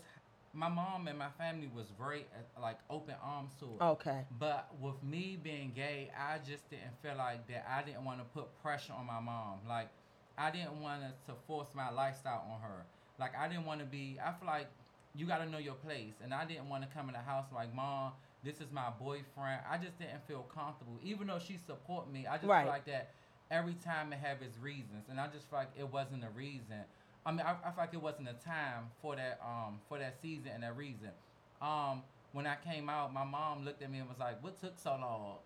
my 0.55 0.69
mom 0.69 1.09
and 1.09 1.19
my 1.19 1.31
family 1.39 1.69
was 1.75 1.87
very 1.99 2.27
uh, 2.35 2.61
like 2.61 2.79
open 2.91 3.15
arms 3.23 3.53
to 3.61 3.67
it. 3.67 3.83
Okay. 3.83 4.25
But 4.39 4.69
with 4.81 5.03
me 5.03 5.39
being 5.43 5.73
gay, 5.75 6.11
I 6.19 6.39
just 6.39 6.69
didn't 6.71 6.97
feel 7.03 7.17
like 7.17 7.47
that. 7.49 7.67
I 7.69 7.83
didn't 7.83 8.05
want 8.05 8.19
to 8.21 8.25
put 8.25 8.47
pressure 8.63 8.93
on 8.93 9.07
my 9.07 9.21
mom. 9.21 9.61
Like, 9.69 9.89
I 10.37 10.51
didn't 10.51 10.81
want 10.81 11.03
to 11.27 11.33
force 11.47 11.69
my 11.75 11.91
lifestyle 11.91 12.45
on 12.53 12.61
her. 12.61 12.85
Like, 13.19 13.33
I 13.37 13.49
didn't 13.49 13.67
want 13.67 13.81
to 13.81 13.87
be. 13.87 14.19
I 14.25 14.33
feel 14.33 14.47
like 14.47 14.69
you 15.15 15.27
got 15.27 15.39
to 15.39 15.47
know 15.47 15.59
your 15.59 15.75
place, 15.75 16.15
and 16.23 16.33
I 16.33 16.45
didn't 16.45 16.69
want 16.69 16.83
to 16.83 16.89
come 16.95 17.09
in 17.09 17.15
the 17.15 17.21
house 17.21 17.47
like, 17.55 17.75
mom, 17.75 18.13
this 18.45 18.61
is 18.61 18.71
my 18.73 18.91
boyfriend. 19.01 19.63
I 19.69 19.79
just 19.79 19.99
didn't 19.99 20.27
feel 20.27 20.43
comfortable, 20.55 20.99
even 21.03 21.27
though 21.27 21.39
she 21.39 21.57
support 21.59 22.11
me. 22.11 22.27
I 22.27 22.37
just 22.37 22.47
Right. 22.49 22.63
feel 22.63 22.71
like 22.73 22.87
that 22.87 23.11
every 23.51 23.75
time 23.75 24.13
it 24.13 24.19
have 24.21 24.43
its 24.43 24.57
reasons, 24.59 25.09
and 25.09 25.19
I 25.19 25.27
just 25.29 25.49
feel 25.51 25.59
like 25.61 25.71
it 25.79 25.91
wasn't 25.91 26.25
a 26.25 26.31
reason. 26.31 26.85
I 27.29 27.31
mean, 27.31 27.43
I, 27.43 27.51
I 27.51 27.71
feel 27.73 27.75
like 27.77 27.93
it 27.93 28.03
wasn't 28.03 28.29
a 28.31 28.45
time 28.45 28.85
for 29.03 29.15
that 29.15 29.39
um 29.45 29.81
for 29.87 29.99
that 29.99 30.15
season 30.23 30.51
and 30.55 30.63
that 30.63 30.75
reason. 30.77 31.11
Um, 31.61 32.03
when 32.33 32.47
I 32.47 32.57
came 32.65 32.89
out, 32.89 33.13
my 33.13 33.25
mom 33.25 33.67
looked 33.67 33.83
at 33.83 33.91
me 33.91 33.99
and 33.99 34.09
was 34.09 34.19
like, 34.19 34.43
"What 34.43 34.59
took 34.61 34.79
so 34.79 34.93
long?" 34.93 35.37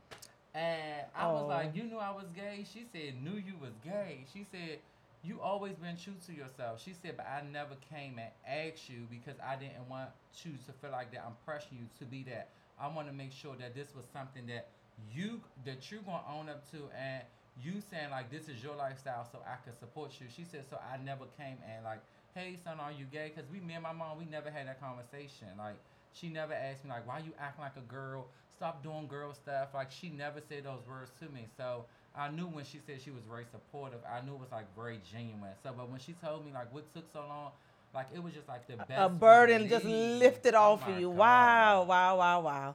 And 0.55 1.07
I 1.17 1.27
was 1.33 1.43
Oh. 1.43 1.47
like, 1.49 1.75
"You 1.75 1.83
knew 1.85 1.99
I 1.99 2.11
was 2.11 2.31
gay." 2.37 2.65
She 2.73 2.85
said, 2.93 3.21
"Knew 3.21 3.37
you 3.37 3.57
was 3.57 3.73
gay." 3.83 4.25
She 4.33 4.45
said, 4.45 4.79
"You 5.25 5.41
always 5.41 5.75
been 5.77 5.97
true 5.97 6.15
to 6.27 6.33
yourself." 6.33 6.81
She 6.81 6.93
said, 6.93 7.17
"But 7.17 7.27
I 7.27 7.43
never 7.51 7.75
came 7.91 8.17
and 8.21 8.31
asked 8.47 8.89
you 8.89 9.09
because 9.11 9.35
I 9.43 9.57
didn't 9.57 9.89
want 9.89 10.11
you 10.45 10.53
to 10.67 10.73
feel 10.75 10.91
like 10.93 11.11
that 11.13 11.25
I'm 11.27 11.37
pressuring 11.47 11.81
you 11.81 11.89
to 11.99 12.05
be 12.05 12.23
that. 12.25 12.51
I 12.79 12.87
want 12.87 13.09
to 13.09 13.13
make 13.13 13.33
sure 13.33 13.57
that 13.57 13.75
this 13.75 13.93
was 13.93 14.05
something 14.13 14.47
that 14.47 14.69
you 15.13 15.41
that 15.65 15.91
you're 15.91 16.03
gonna 16.03 16.23
own 16.29 16.49
up 16.49 16.71
to 16.71 16.89
and." 16.97 17.25
You 17.61 17.81
saying 17.91 18.11
like 18.11 18.31
this 18.31 18.49
is 18.49 18.63
your 18.63 18.77
lifestyle, 18.77 19.27
so 19.31 19.39
I 19.45 19.57
can 19.65 19.77
support 19.79 20.13
you. 20.21 20.27
She 20.35 20.45
said, 20.45 20.65
so 20.69 20.79
I 20.81 20.97
never 21.03 21.25
came 21.37 21.59
and 21.69 21.85
like, 21.85 22.01
hey 22.35 22.57
son, 22.65 22.81
are 22.81 22.93
you 22.93 23.05
gay? 23.13 23.31
Cause 23.35 23.45
we, 23.53 23.61
me 23.61 23.75
and 23.75 23.83
my 23.83 23.93
mom, 23.93 24.19
we 24.19 24.25
never 24.25 24.51
had 24.51 24.67
that 24.69 24.81
conversation. 24.81 25.49
Like, 25.59 25.77
she 26.13 26.29
never 26.29 26.55
asked 26.55 26.85
me 26.85 26.91
like, 26.91 27.07
why 27.07 27.19
you 27.19 27.33
acting 27.39 27.65
like 27.65 27.77
a 27.77 27.93
girl? 27.93 28.27
Stop 28.57 28.83
doing 28.83 29.07
girl 29.07 29.35
stuff. 29.35 29.69
Like, 29.75 29.91
she 29.91 30.09
never 30.09 30.41
said 30.41 30.65
those 30.65 30.87
words 30.89 31.11
to 31.21 31.29
me. 31.29 31.47
So 31.57 31.85
I 32.17 32.31
knew 32.31 32.47
when 32.47 32.65
she 32.65 32.79
said 32.87 33.01
she 33.03 33.11
was 33.11 33.23
very 33.29 33.45
supportive, 33.51 34.01
I 34.09 34.25
knew 34.25 34.35
it 34.35 34.41
was 34.41 34.53
like 34.53 34.67
very 34.77 35.01
genuine. 35.11 35.53
So, 35.63 35.73
but 35.77 35.91
when 35.91 36.01
she 36.01 36.15
told 36.25 36.45
me 36.45 36.53
like 36.53 36.73
what 36.73 36.93
took 36.95 37.05
so 37.13 37.21
long, 37.21 37.53
like 37.95 38.07
it 38.15 38.23
was 38.23 38.33
just 38.33 38.49
like 38.49 38.67
the 38.67 38.77
best 38.77 38.91
a 38.97 39.09
burden 39.09 39.69
just 39.69 39.85
lifted 39.85 40.55
Oh 40.55 40.73
off 40.73 40.81
my 40.87 40.93
of 40.93 41.01
you. 41.01 41.09
God. 41.09 41.17
Wow, 41.19 41.85
wow, 41.85 42.17
wow, 42.19 42.41
wow. 42.41 42.75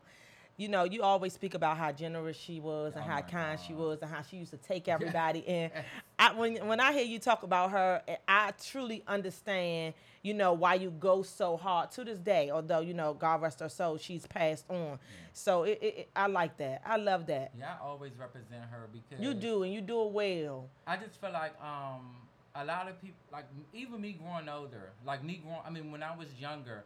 You 0.59 0.69
know, 0.69 0.85
you 0.85 1.03
always 1.03 1.33
speak 1.33 1.53
about 1.53 1.77
how 1.77 1.91
generous 1.91 2.35
she 2.35 2.59
was 2.59 2.95
and 2.95 3.03
Oh 3.05 3.07
how 3.07 3.21
kind 3.21 3.59
she 3.59 3.73
was 3.73 3.99
and 4.01 4.09
how 4.09 4.23
she 4.23 4.37
used 4.37 4.49
to 4.51 4.57
take 4.57 4.87
everybody 4.95 5.39
in. 5.39 5.69
I, 6.17 6.33
when 6.33 6.67
when 6.67 6.79
I 6.79 6.93
hear 6.93 7.05
you 7.05 7.19
talk 7.19 7.43
about 7.43 7.69
her, 7.71 8.01
I 8.27 8.51
truly 8.63 9.03
understand. 9.07 9.93
You 10.23 10.33
know 10.33 10.53
why 10.53 10.73
you 10.73 10.89
go 10.89 11.21
so 11.21 11.57
hard 11.57 11.91
to 11.91 12.03
this 12.03 12.17
day. 12.17 12.49
Although 12.49 12.79
you 12.79 12.95
know, 12.95 13.13
God 13.13 13.41
rest 13.43 13.59
her 13.59 13.69
soul, 13.69 13.97
she's 13.97 14.25
passed 14.25 14.65
on. 14.69 14.97
So 15.31 15.63
it, 15.63 15.77
it, 15.79 15.85
it- 15.99 16.09
I 16.15 16.25
like 16.25 16.57
that. 16.57 16.81
I 16.83 16.97
love 16.97 17.27
that. 17.27 17.51
Yeah, 17.57 17.75
I 17.79 17.85
always 17.85 18.13
represent 18.17 18.63
her 18.71 18.89
because 18.91 19.23
You 19.23 19.35
do, 19.35 19.61
and 19.61 19.71
you 19.71 19.81
do 19.81 20.01
it 20.07 20.11
well. 20.11 20.69
I 20.87 20.97
just 20.97 21.21
feel 21.21 21.31
like 21.31 21.53
um 21.61 22.15
a 22.55 22.65
lot 22.65 22.87
of 22.89 22.99
people 22.99 23.19
like 23.31 23.45
even 23.73 24.01
me 24.01 24.13
growing 24.13 24.49
older, 24.49 24.89
like 25.05 25.23
me 25.23 25.39
growing. 25.43 25.61
I 25.63 25.69
mean, 25.69 25.91
when 25.91 26.01
I 26.01 26.15
was 26.17 26.33
younger, 26.39 26.83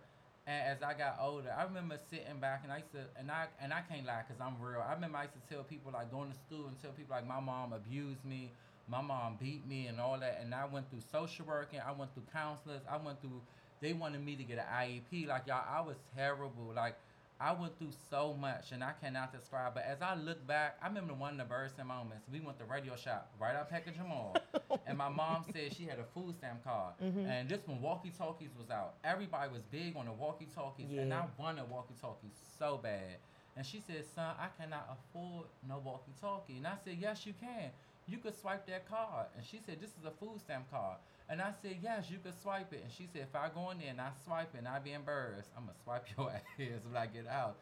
and 0.47 0.67
as 0.67 0.81
I 0.81 0.93
got 0.93 1.17
older, 1.21 1.53
I 1.55 1.63
remember 1.63 1.97
sitting 2.09 2.39
back 2.39 2.61
and 2.63 2.71
I 2.71 2.77
used 2.77 2.91
to 2.93 3.05
and 3.17 3.29
I 3.29 3.45
and 3.61 3.73
I 3.73 3.81
can't 3.81 4.05
lie 4.05 4.23
because 4.27 4.41
I'm 4.41 4.59
real. 4.59 4.81
I 4.81 4.93
remember 4.93 5.17
I 5.17 5.23
used 5.23 5.35
to 5.35 5.53
tell 5.53 5.63
people 5.63 5.91
like 5.93 6.11
going 6.11 6.31
to 6.31 6.37
school 6.37 6.67
and 6.67 6.79
tell 6.81 6.91
people 6.91 7.15
like 7.15 7.27
my 7.27 7.39
mom 7.39 7.73
abused 7.73 8.25
me, 8.25 8.51
my 8.87 9.01
mom 9.01 9.37
beat 9.39 9.67
me 9.67 9.87
and 9.87 9.99
all 9.99 10.19
that, 10.19 10.39
and 10.41 10.53
I 10.53 10.65
went 10.65 10.89
through 10.89 11.01
social 11.11 11.45
working, 11.45 11.79
I 11.85 11.91
went 11.91 12.13
through 12.13 12.25
counselors, 12.33 12.81
I 12.89 12.97
went 12.97 13.21
through. 13.21 13.41
They 13.81 13.93
wanted 13.93 14.23
me 14.23 14.35
to 14.35 14.43
get 14.43 14.59
an 14.59 14.65
IEP. 14.71 15.27
Like 15.27 15.47
y'all, 15.47 15.63
I 15.67 15.81
was 15.81 15.97
terrible. 16.15 16.71
Like 16.75 16.95
I 17.41 17.53
went 17.53 17.77
through 17.79 17.91
so 18.11 18.35
much, 18.39 18.71
and 18.71 18.83
I 18.83 18.91
cannot 19.01 19.33
describe. 19.33 19.73
But 19.73 19.83
as 19.83 20.01
I 20.01 20.13
look 20.13 20.45
back, 20.45 20.77
I 20.81 20.87
remember 20.87 21.15
one 21.15 21.31
of 21.31 21.37
the 21.37 21.43
embarrassing 21.43 21.87
moments. 21.87 22.27
We 22.31 22.39
went 22.39 22.59
to 22.59 22.65
RadioShack 22.65 23.21
right 23.39 23.55
out 23.55 23.67
Packaging 23.69 24.07
Mall, 24.07 24.37
and 24.85 24.95
my 24.97 25.09
mom 25.09 25.43
said 25.51 25.75
she 25.75 25.85
had 25.85 25.97
a 25.97 26.03
food 26.13 26.35
stamp 26.35 26.63
card, 26.63 26.93
Mhm. 27.01 27.25
and 27.27 27.49
this 27.49 27.59
when 27.65 27.81
walkie 27.81 28.11
talkies 28.11 28.51
was 28.55 28.69
out. 28.69 28.93
Everybody 29.03 29.51
was 29.51 29.63
big 29.71 29.95
on 29.97 30.05
the 30.05 30.11
walkie 30.11 30.47
talkies, 30.53 30.91
and 30.91 31.11
I 31.11 31.25
wanted 31.39 31.67
walkie 31.67 31.95
talkies 31.99 32.33
so 32.59 32.77
bad. 32.77 33.17
And 33.55 33.65
she 33.65 33.79
said, 33.81 34.05
"Son, 34.05 34.35
I 34.39 34.47
cannot 34.61 34.87
afford 34.91 35.47
no 35.67 35.79
walkie 35.79 36.13
talkie." 36.21 36.57
And 36.57 36.67
I 36.67 36.75
said, 36.85 36.97
"Yes, 36.99 37.25
you 37.25 37.33
can. 37.33 37.71
You 38.07 38.17
could 38.19 38.35
swipe 38.35 38.65
that 38.67 38.87
card." 38.87 39.27
And 39.35 39.43
she 39.45 39.59
said, 39.59 39.81
"This 39.81 39.97
is 39.97 40.05
a 40.05 40.11
food 40.11 40.39
stamp 40.39 40.69
card." 40.69 40.99
And 41.31 41.41
I 41.41 41.53
said, 41.61 41.77
"Yes, 41.81 42.11
you 42.11 42.17
can 42.19 42.33
swipe 42.41 42.73
it." 42.73 42.81
And 42.83 42.91
she 42.91 43.07
said, 43.07 43.21
"If 43.21 43.35
I 43.35 43.47
go 43.47 43.69
in 43.71 43.79
there 43.79 43.89
and 43.89 44.01
I 44.01 44.11
swipe 44.25 44.53
it, 44.53 44.57
and 44.57 44.67
I 44.67 44.79
be 44.79 44.91
embarrassed, 44.91 45.49
I'm 45.55 45.63
gonna 45.65 45.77
swipe 45.81 46.05
your 46.17 46.29
ass 46.29 46.41
when 46.57 46.97
I 46.97 47.07
get 47.07 47.25
out." 47.25 47.55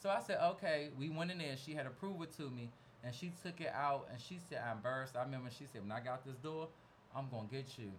So 0.00 0.10
I 0.10 0.20
said, 0.20 0.38
"Okay." 0.42 0.90
We 0.98 1.08
went 1.08 1.30
in 1.30 1.38
there. 1.38 1.56
She 1.56 1.72
had 1.72 1.86
approved 1.86 2.24
it 2.24 2.36
to 2.38 2.50
me, 2.50 2.68
and 3.04 3.14
she 3.14 3.32
took 3.42 3.60
it 3.60 3.72
out, 3.72 4.08
and 4.10 4.20
she 4.20 4.40
said, 4.48 4.60
"I'm 4.66 4.78
embarrassed." 4.78 5.16
I 5.16 5.22
remember 5.22 5.50
she 5.50 5.66
said, 5.72 5.82
"When 5.82 5.92
I 5.92 6.00
got 6.00 6.24
this 6.26 6.36
door, 6.36 6.68
I'm 7.14 7.28
gonna 7.30 7.48
get 7.48 7.78
you." 7.78 7.92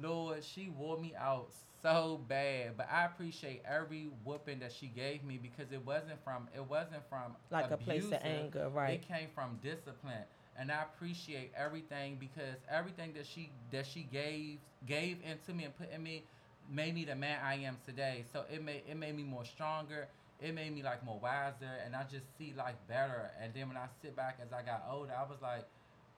Lord, 0.00 0.42
she 0.44 0.70
wore 0.70 0.98
me 0.98 1.14
out 1.18 1.50
so 1.82 2.20
bad, 2.28 2.76
but 2.76 2.88
I 2.90 3.04
appreciate 3.04 3.62
every 3.66 4.08
whooping 4.24 4.60
that 4.60 4.72
she 4.72 4.86
gave 4.86 5.22
me 5.24 5.38
because 5.38 5.72
it 5.72 5.84
wasn't 5.84 6.22
from 6.24 6.48
it 6.54 6.64
wasn't 6.64 7.06
from 7.08 7.36
Like 7.50 7.70
a 7.70 7.76
place 7.76 8.04
of 8.04 8.14
anger, 8.22 8.70
right? 8.70 8.94
It 8.94 9.08
came 9.08 9.28
from 9.34 9.58
discipline, 9.62 10.24
and 10.58 10.70
I 10.70 10.82
appreciate 10.82 11.52
everything 11.56 12.16
because 12.18 12.56
everything 12.70 13.12
that 13.14 13.26
she 13.26 13.50
that 13.70 13.86
she 13.86 14.02
gave 14.04 14.58
gave 14.86 15.18
into 15.22 15.52
me 15.52 15.64
and 15.64 15.76
put 15.76 15.90
in 15.92 16.02
me, 16.02 16.24
made 16.70 16.94
me 16.94 17.04
the 17.04 17.14
man 17.14 17.38
I 17.42 17.56
am 17.56 17.78
today. 17.84 18.24
So 18.32 18.44
it 18.52 18.62
made 18.62 18.82
it 18.88 18.96
made 18.96 19.14
me 19.16 19.24
more 19.24 19.44
stronger. 19.44 20.08
It 20.40 20.54
made 20.54 20.74
me 20.74 20.82
like 20.82 21.04
more 21.04 21.18
wiser, 21.18 21.70
and 21.84 21.94
I 21.94 22.04
just 22.04 22.36
see 22.36 22.52
life 22.56 22.76
better. 22.88 23.30
And 23.40 23.52
then 23.54 23.68
when 23.68 23.76
I 23.76 23.86
sit 24.02 24.16
back 24.16 24.38
as 24.42 24.52
I 24.52 24.62
got 24.62 24.84
older, 24.90 25.12
I 25.16 25.22
was 25.22 25.40
like, 25.40 25.64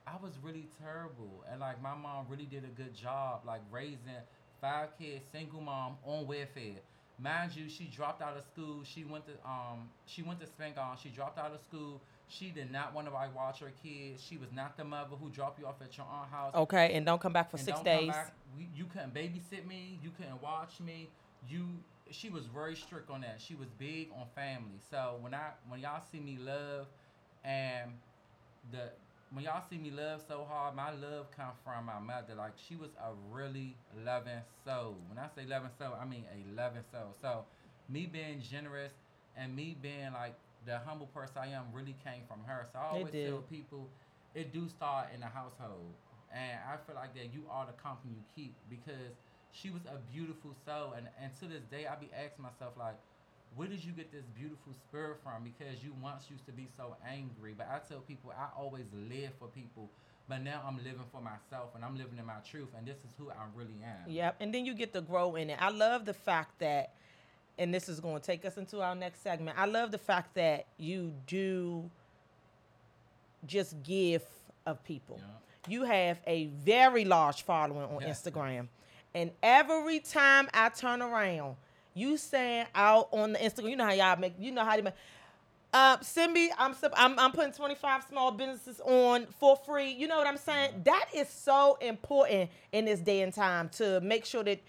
I 0.05 0.15
was 0.21 0.37
really 0.41 0.67
terrible, 0.79 1.43
and 1.51 1.59
like 1.59 1.81
my 1.81 1.93
mom 1.95 2.25
really 2.29 2.45
did 2.45 2.63
a 2.63 2.67
good 2.81 2.93
job, 2.93 3.41
like 3.45 3.61
raising 3.71 4.21
five 4.61 4.89
kids, 4.97 5.23
single 5.31 5.61
mom 5.61 5.97
on 6.03 6.25
welfare. 6.27 6.81
Mind 7.19 7.55
you, 7.55 7.67
she 7.69 7.85
dropped 7.85 8.21
out 8.21 8.37
of 8.37 8.43
school. 8.43 8.83
She 8.83 9.03
went 9.03 9.25
to 9.27 9.33
um 9.49 9.89
she 10.05 10.21
went 10.23 10.39
to 10.39 10.45
Spingarn. 10.47 10.97
She 11.01 11.09
dropped 11.09 11.37
out 11.37 11.51
of 11.53 11.59
school. 11.61 12.01
She 12.29 12.49
did 12.49 12.71
not 12.71 12.93
want 12.93 13.07
to 13.07 13.13
like 13.13 13.35
watch 13.35 13.59
her 13.59 13.71
kids. 13.81 14.21
She 14.21 14.37
was 14.37 14.49
not 14.53 14.75
the 14.77 14.83
mother 14.83 15.15
who 15.15 15.29
dropped 15.29 15.59
you 15.59 15.65
off 15.65 15.81
at 15.81 15.95
your 15.95 16.05
aunt's 16.05 16.31
house. 16.31 16.53
Okay, 16.53 16.93
and 16.93 17.05
don't 17.05 17.21
come 17.21 17.33
back 17.33 17.49
for 17.49 17.57
and 17.57 17.65
six 17.65 17.77
don't 17.77 17.85
come 17.85 17.99
days. 17.99 18.09
back. 18.09 18.33
We, 18.57 18.67
you 18.75 18.85
couldn't 18.85 19.13
babysit 19.13 19.65
me. 19.65 19.99
You 20.03 20.11
couldn't 20.17 20.41
watch 20.41 20.79
me. 20.79 21.09
You. 21.49 21.65
She 22.09 22.29
was 22.29 22.45
very 22.45 22.75
strict 22.75 23.09
on 23.09 23.21
that. 23.21 23.41
She 23.45 23.55
was 23.55 23.67
big 23.77 24.09
on 24.17 24.27
family. 24.35 24.79
So 24.89 25.17
when 25.21 25.33
I 25.33 25.51
when 25.67 25.79
y'all 25.79 26.01
see 26.11 26.19
me 26.19 26.37
love, 26.39 26.87
and 27.43 27.91
the 28.71 28.91
when 29.33 29.43
y'all 29.43 29.63
see 29.69 29.77
me 29.77 29.91
love 29.91 30.21
so 30.27 30.45
hard, 30.49 30.75
my 30.75 30.91
love 30.91 31.31
come 31.35 31.51
from 31.63 31.85
my 31.85 31.99
mother. 31.99 32.35
Like 32.35 32.53
she 32.67 32.75
was 32.75 32.89
a 32.99 33.11
really 33.31 33.75
loving 34.05 34.41
soul. 34.65 34.95
When 35.09 35.17
I 35.17 35.27
say 35.35 35.45
loving 35.47 35.71
soul, 35.77 35.95
I 35.99 36.05
mean 36.05 36.25
a 36.33 36.55
loving 36.55 36.83
soul. 36.91 37.15
So 37.21 37.45
me 37.89 38.05
being 38.05 38.41
generous 38.41 38.93
and 39.37 39.55
me 39.55 39.77
being 39.81 40.13
like 40.13 40.35
the 40.65 40.79
humble 40.85 41.07
person 41.07 41.37
I 41.41 41.47
am 41.47 41.65
really 41.73 41.95
came 42.03 42.23
from 42.27 42.39
her. 42.45 42.67
So 42.71 42.79
I 42.79 42.85
always 42.87 43.13
tell 43.13 43.43
people 43.49 43.87
it 44.35 44.53
do 44.53 44.67
start 44.69 45.07
in 45.13 45.21
the 45.21 45.27
household. 45.27 45.93
And 46.33 46.59
I 46.67 46.75
feel 46.85 46.95
like 46.95 47.15
that 47.15 47.33
you 47.33 47.43
are 47.49 47.65
the 47.65 47.77
company 47.81 48.13
you 48.13 48.23
keep 48.35 48.53
because 48.69 49.15
she 49.51 49.69
was 49.69 49.81
a 49.87 49.97
beautiful 50.11 50.51
soul 50.65 50.93
and, 50.97 51.07
and 51.21 51.31
to 51.39 51.45
this 51.45 51.63
day 51.71 51.87
I 51.87 51.95
be 51.95 52.09
asking 52.13 52.43
myself 52.43 52.73
like 52.77 52.95
where 53.55 53.67
did 53.67 53.83
you 53.83 53.91
get 53.91 54.11
this 54.11 54.25
beautiful 54.37 54.73
spirit 54.87 55.17
from? 55.23 55.43
Because 55.43 55.81
you 55.83 55.95
once 56.03 56.25
used 56.29 56.45
to 56.45 56.51
be 56.51 56.67
so 56.77 56.95
angry. 57.07 57.55
But 57.57 57.67
I 57.71 57.79
tell 57.87 58.01
people 58.01 58.31
I 58.37 58.49
always 58.59 58.85
live 58.93 59.31
for 59.39 59.47
people. 59.47 59.89
But 60.29 60.43
now 60.43 60.61
I'm 60.67 60.77
living 60.77 61.07
for 61.11 61.21
myself 61.21 61.71
and 61.73 61.85
I'm 61.85 61.97
living 61.97 62.19
in 62.19 62.25
my 62.25 62.43
truth 62.49 62.67
and 62.77 62.85
this 62.85 62.97
is 62.97 63.09
who 63.17 63.29
I 63.29 63.47
really 63.55 63.79
am. 63.83 64.11
Yep, 64.11 64.35
and 64.41 64.53
then 64.53 64.65
you 64.65 64.73
get 64.73 64.93
to 64.93 65.01
grow 65.01 65.35
in 65.35 65.49
it. 65.49 65.57
I 65.61 65.69
love 65.69 66.05
the 66.05 66.13
fact 66.13 66.59
that, 66.59 66.93
and 67.59 67.73
this 67.73 67.89
is 67.89 67.99
going 67.99 68.19
to 68.19 68.23
take 68.25 68.45
us 68.45 68.57
into 68.57 68.81
our 68.81 68.95
next 68.95 69.21
segment. 69.23 69.57
I 69.57 69.65
love 69.65 69.91
the 69.91 69.97
fact 69.97 70.35
that 70.35 70.65
you 70.77 71.13
do 71.25 71.89
just 73.45 73.81
give 73.83 74.23
of 74.65 74.83
people. 74.83 75.19
Yeah. 75.19 75.25
You 75.69 75.83
have 75.83 76.19
a 76.25 76.45
very 76.45 77.05
large 77.05 77.43
following 77.43 77.83
on 77.83 78.01
Yes. 78.01 78.21
Instagram, 78.21 78.67
and 79.13 79.31
every 79.43 79.99
time 79.99 80.47
I 80.53 80.69
turn 80.69 81.01
around, 81.01 81.55
you 81.93 82.17
stand 82.17 82.69
out 82.73 83.09
on 83.11 83.33
the 83.33 83.39
Instagram. 83.39 83.69
You 83.71 83.75
know 83.75 83.85
how 83.85 83.93
y'all 83.93 84.17
make. 84.17 84.33
You 84.39 84.51
know 84.51 84.63
how 84.63 84.75
they 84.75 84.81
make. 84.81 84.93
Uh, 85.73 85.97
send 86.01 86.31
me. 86.31 86.49
I'm, 86.57 86.73
I'm 86.95 87.19
I'm 87.19 87.31
putting 87.33 87.51
25 87.51 88.03
small 88.09 88.31
businesses 88.31 88.79
on 88.85 89.27
for 89.39 89.57
free. 89.57 89.91
You 89.91 90.07
know 90.07 90.17
what 90.17 90.27
I'm 90.27 90.37
saying? 90.37 90.81
That 90.85 91.09
is 91.13 91.27
so 91.29 91.77
important 91.81 92.49
in 92.71 92.85
this 92.85 93.01
day 93.01 93.21
and 93.21 93.33
time 93.33 93.69
to 93.77 93.99
make 94.01 94.25
sure 94.25 94.43
that. 94.43 94.59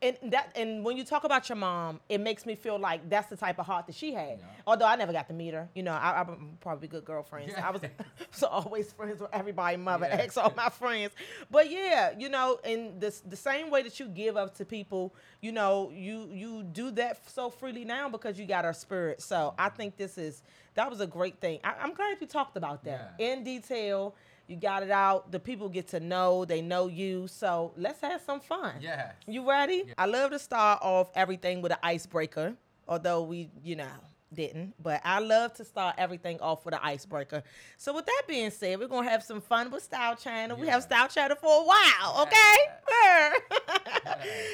And 0.00 0.16
that 0.30 0.52
and 0.54 0.84
when 0.84 0.96
you 0.96 1.02
talk 1.04 1.24
about 1.24 1.48
your 1.48 1.56
mom, 1.56 1.98
it 2.08 2.18
makes 2.20 2.46
me 2.46 2.54
feel 2.54 2.78
like 2.78 3.08
that's 3.10 3.28
the 3.28 3.36
type 3.36 3.58
of 3.58 3.66
heart 3.66 3.86
that 3.86 3.96
she 3.96 4.12
had. 4.12 4.38
Yeah. 4.38 4.44
Although 4.64 4.86
I 4.86 4.94
never 4.94 5.12
got 5.12 5.26
to 5.26 5.34
meet 5.34 5.54
her, 5.54 5.68
you 5.74 5.82
know, 5.82 5.90
I, 5.92 6.20
I'm 6.20 6.56
probably 6.60 6.86
good 6.86 7.04
girlfriends. 7.04 7.52
Yeah. 7.56 7.66
I 7.66 7.70
was 7.72 7.82
so 8.30 8.46
always 8.46 8.92
friends 8.92 9.20
with 9.20 9.30
everybody, 9.32 9.76
mother, 9.76 10.06
Yeah. 10.08 10.18
ex, 10.18 10.36
all 10.36 10.52
my 10.56 10.68
friends. 10.68 11.12
But 11.50 11.68
yeah, 11.70 12.12
you 12.16 12.28
know, 12.28 12.60
in 12.64 13.00
the 13.00 13.12
the 13.28 13.36
same 13.36 13.70
way 13.70 13.82
that 13.82 13.98
you 13.98 14.06
give 14.06 14.36
up 14.36 14.54
to 14.58 14.64
people, 14.64 15.14
you 15.40 15.50
know, 15.50 15.90
you 15.92 16.28
you 16.32 16.62
do 16.62 16.92
that 16.92 17.28
so 17.28 17.50
freely 17.50 17.84
now 17.84 18.08
because 18.08 18.38
you 18.38 18.46
got 18.46 18.64
our 18.64 18.72
spirit. 18.74 19.20
So 19.20 19.54
I 19.58 19.68
think 19.68 19.96
this 19.96 20.16
is 20.16 20.42
that 20.74 20.88
was 20.88 21.00
a 21.00 21.08
great 21.08 21.40
thing. 21.40 21.58
I, 21.64 21.74
I'm 21.80 21.92
glad 21.92 22.18
you 22.20 22.26
talked 22.28 22.56
about 22.56 22.84
that 22.84 23.14
in 23.18 23.42
detail. 23.42 24.14
You 24.48 24.56
got 24.56 24.82
it 24.82 24.90
out. 24.90 25.30
The 25.30 25.38
people 25.38 25.68
get 25.68 25.88
to 25.88 26.00
know. 26.00 26.46
They 26.46 26.62
know 26.62 26.88
you. 26.88 27.28
So 27.28 27.72
let's 27.76 28.00
have 28.00 28.22
some 28.22 28.40
fun. 28.40 28.76
Yes. 28.80 29.12
You 29.26 29.48
ready? 29.48 29.84
Yeah. 29.86 29.94
I 29.98 30.06
love 30.06 30.30
to 30.30 30.38
start 30.38 30.80
off 30.82 31.10
everything 31.14 31.60
with 31.60 31.70
an 31.70 31.78
icebreaker, 31.82 32.54
although 32.88 33.22
we, 33.22 33.50
you 33.62 33.76
know, 33.76 33.86
didn't. 34.32 34.74
But 34.82 35.02
I 35.04 35.18
love 35.20 35.52
to 35.54 35.64
start 35.66 35.96
everything 35.98 36.40
off 36.40 36.64
with 36.64 36.72
an 36.72 36.80
icebreaker. 36.82 37.42
So 37.76 37.94
with 37.94 38.06
that 38.06 38.22
being 38.26 38.50
said, 38.50 38.78
we're 38.78 38.88
gonna 38.88 39.08
have 39.10 39.22
some 39.22 39.42
fun 39.42 39.70
with 39.70 39.82
Style 39.82 40.16
Channel. 40.16 40.56
We 40.56 40.66
have 40.68 40.82
Style 40.82 41.08
Channel 41.08 41.36
for 41.36 41.62
a 41.62 41.64
while, 41.64 42.22
okay? 42.22 42.56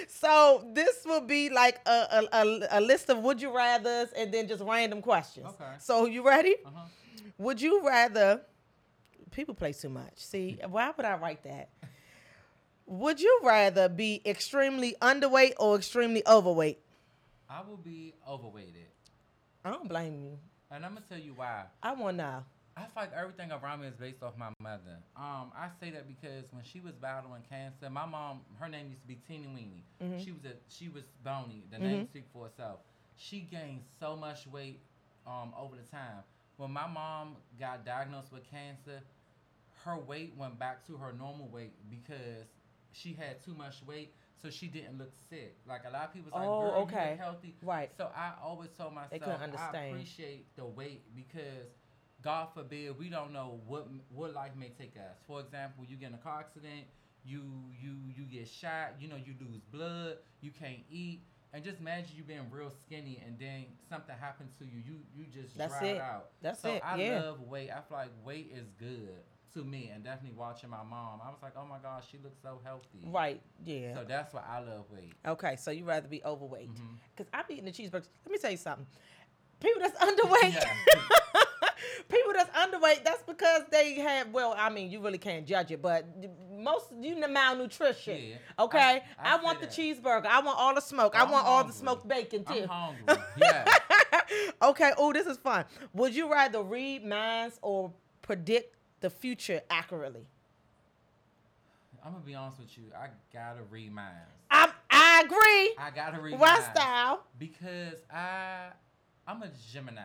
so 0.08 0.68
this 0.72 1.04
will 1.04 1.20
be 1.20 1.50
like 1.50 1.80
a, 1.86 1.90
a, 1.90 2.28
a, 2.32 2.60
a 2.72 2.80
list 2.80 3.10
of 3.10 3.18
would 3.18 3.40
you 3.40 3.54
rather's 3.54 4.10
and 4.16 4.32
then 4.32 4.48
just 4.48 4.62
random 4.62 5.00
questions. 5.02 5.46
Okay. 5.46 5.72
So 5.78 6.06
you 6.06 6.26
ready? 6.26 6.56
Uh-huh. 6.64 6.86
Would 7.38 7.60
you 7.60 7.84
rather 7.86 8.42
people 9.34 9.54
play 9.54 9.72
too 9.72 9.88
much? 9.88 10.12
See, 10.16 10.58
why 10.68 10.92
would 10.96 11.04
I 11.06 11.16
write 11.16 11.42
that? 11.44 11.68
Would 12.86 13.20
you 13.20 13.40
rather 13.42 13.88
be 13.88 14.20
extremely 14.26 14.94
underweight 15.00 15.54
or 15.58 15.76
extremely 15.76 16.22
overweight? 16.26 16.78
I 17.48 17.62
will 17.66 17.76
be 17.78 18.14
overweighted. 18.28 18.88
I 19.64 19.70
don't 19.70 19.88
blame 19.88 20.18
you. 20.22 20.38
And 20.70 20.84
I'm 20.84 20.94
gonna 20.94 21.04
tell 21.08 21.18
you 21.18 21.32
why. 21.34 21.64
I 21.82 21.92
want 21.94 22.18
to. 22.18 22.42
I 22.76 22.80
feel 22.80 22.90
like 22.96 23.12
everything 23.16 23.52
around 23.52 23.82
me 23.82 23.86
is 23.86 23.94
based 23.94 24.22
off 24.22 24.36
my 24.36 24.48
mother. 24.60 24.98
Um, 25.16 25.52
I 25.56 25.68
say 25.80 25.90
that 25.90 26.08
because 26.08 26.44
when 26.50 26.64
she 26.64 26.80
was 26.80 26.92
battling 26.94 27.42
cancer, 27.48 27.88
my 27.88 28.04
mom, 28.04 28.40
her 28.58 28.68
name 28.68 28.88
used 28.88 29.02
to 29.02 29.06
be 29.06 29.14
Teeny 29.28 29.46
Weenie. 29.46 29.82
Mhm. 30.04 30.24
She 30.24 30.32
was 30.32 30.44
a, 30.44 30.54
she 30.68 30.88
was 30.88 31.04
bony. 31.22 31.62
The 31.70 31.76
Mhm. 31.76 31.80
name 31.82 32.06
speaks 32.08 32.28
for 32.32 32.46
itself. 32.46 32.80
She 33.16 33.40
gained 33.42 33.84
so 34.00 34.16
much 34.16 34.46
weight 34.48 34.80
um, 35.26 35.54
over 35.56 35.76
the 35.76 35.84
time. 35.84 36.24
When 36.56 36.72
my 36.72 36.86
mom 36.88 37.36
got 37.58 37.84
diagnosed 37.86 38.32
with 38.32 38.44
cancer, 38.50 39.00
her 39.84 39.98
weight 39.98 40.34
went 40.36 40.58
back 40.58 40.86
to 40.86 40.96
her 40.96 41.12
normal 41.12 41.48
weight 41.48 41.74
because 41.90 42.46
she 42.92 43.12
had 43.12 43.42
too 43.44 43.54
much 43.54 43.82
weight, 43.86 44.14
so 44.40 44.50
she 44.50 44.66
didn't 44.66 44.98
look 44.98 45.12
sick. 45.28 45.56
Like 45.68 45.82
a 45.86 45.90
lot 45.90 46.04
of 46.04 46.14
people 46.14 46.30
was 46.32 46.40
like, 46.40 46.48
Oh, 46.48 46.60
"Girl, 46.60 46.76
you 46.76 46.82
okay. 46.84 47.10
look 47.10 47.18
healthy." 47.18 47.54
Right. 47.62 47.90
So 47.96 48.10
I 48.14 48.32
always 48.42 48.70
told 48.76 48.94
myself 48.94 49.40
I 49.40 49.86
appreciate 49.88 50.46
the 50.56 50.64
weight 50.64 51.02
because 51.14 51.68
God 52.22 52.48
forbid 52.54 52.98
we 52.98 53.08
don't 53.10 53.32
know 53.32 53.60
what 53.66 53.88
what 54.10 54.32
life 54.32 54.52
may 54.58 54.70
take 54.70 54.96
us. 54.96 55.16
For 55.26 55.40
example, 55.40 55.84
you 55.86 55.96
get 55.96 56.08
in 56.08 56.14
a 56.14 56.18
car 56.18 56.40
accident, 56.40 56.84
you 57.24 57.42
you 57.80 57.96
you 58.16 58.24
get 58.24 58.48
shot, 58.48 58.94
you 59.00 59.08
know 59.08 59.16
you 59.16 59.34
lose 59.40 59.60
blood, 59.70 60.18
you 60.40 60.50
can't 60.50 60.80
eat, 60.90 61.22
and 61.52 61.62
just 61.62 61.80
imagine 61.80 62.16
you 62.16 62.22
being 62.22 62.48
real 62.50 62.70
skinny 62.70 63.22
and 63.26 63.38
then 63.38 63.66
something 63.88 64.14
happens 64.18 64.52
to 64.58 64.64
you, 64.64 64.82
you 64.86 65.00
you 65.14 65.26
just 65.26 65.58
That's 65.58 65.78
dry 65.78 65.88
it. 65.88 66.00
out. 66.00 66.30
That's 66.40 66.60
so 66.62 66.72
it, 66.74 66.82
I 66.84 66.96
yeah. 66.96 67.20
love 67.22 67.40
weight. 67.42 67.70
I 67.70 67.80
feel 67.82 67.98
like 67.98 68.10
weight 68.24 68.52
is 68.54 68.68
good 68.78 69.18
to 69.54 69.64
me, 69.64 69.90
and 69.94 70.02
definitely 70.04 70.36
watching 70.38 70.70
my 70.70 70.82
mom, 70.82 71.20
I 71.24 71.28
was 71.30 71.38
like, 71.42 71.52
oh 71.56 71.64
my 71.66 71.78
gosh, 71.82 72.04
she 72.10 72.18
looks 72.22 72.38
so 72.42 72.60
healthy. 72.64 73.06
Right. 73.06 73.40
Yeah. 73.64 73.94
So 73.94 74.04
that's 74.06 74.34
why 74.34 74.42
I 74.48 74.58
love 74.60 74.84
weight. 74.90 75.12
okay. 75.26 75.56
So 75.56 75.70
you 75.70 75.84
rather 75.84 76.08
be 76.08 76.22
overweight? 76.24 76.72
Mm-hmm. 76.74 76.94
Because 77.16 77.30
I'm 77.32 77.44
eating 77.48 77.64
the 77.64 77.70
cheeseburgers. 77.72 78.08
Let 78.24 78.30
me 78.32 78.38
tell 78.38 78.50
you 78.50 78.56
something. 78.56 78.86
People 79.60 79.80
that's 79.82 79.96
underweight. 79.98 80.62
People 82.08 82.32
that's 82.34 82.50
underweight, 82.50 83.02
that's 83.04 83.22
because 83.22 83.62
they 83.70 83.94
have, 83.94 84.30
well, 84.30 84.54
I 84.56 84.68
mean, 84.68 84.90
you 84.90 85.00
really 85.00 85.18
can't 85.18 85.46
judge 85.46 85.70
it, 85.70 85.80
but 85.80 86.04
most, 86.52 86.86
you 87.00 87.14
know, 87.14 87.28
malnutrition. 87.28 88.18
Yeah. 88.30 88.34
Okay? 88.58 88.78
I, 88.78 89.02
I- 89.18 89.38
I 89.38 89.42
want 89.42 89.60
the 89.60 89.66
that. 89.66 89.74
cheeseburger. 89.74 90.26
I 90.26 90.40
want 90.40 90.58
all 90.58 90.74
the 90.74 90.80
smoke. 90.80 91.14
I 91.16 91.22
I'm 91.22 91.30
want 91.30 91.46
all 91.46 91.64
the 91.64 91.72
smoked 91.72 92.06
bacon, 92.06 92.44
too. 92.44 92.66
I'm 92.70 92.94
hungry. 93.06 93.24
Yeah. 93.36 93.64
okay. 94.62 94.92
Oh, 94.98 95.12
this 95.12 95.26
is 95.26 95.36
fun. 95.38 95.64
Would 95.94 96.14
you 96.14 96.30
rather 96.30 96.62
read 96.62 97.04
minds 97.04 97.58
or 97.62 97.92
predict 98.22 98.76
the 99.04 99.10
future 99.10 99.60
accurately? 99.68 100.26
I'm 102.02 102.12
gonna 102.12 102.24
be 102.24 102.34
honest 102.34 102.58
with 102.58 102.74
you. 102.78 102.84
I 102.98 103.08
gotta 103.34 103.60
read 103.70 103.92
minds. 103.92 104.32
I 104.50 104.70
I 104.90 105.22
agree. 105.26 105.74
I 105.78 105.90
gotta 105.94 106.22
read 106.22 106.38
Why 106.38 106.52
minds 106.54 106.66
style? 106.74 107.22
because 107.38 107.96
I 108.10 108.68
I'm 109.28 109.42
a 109.42 109.50
Gemini, 109.70 110.00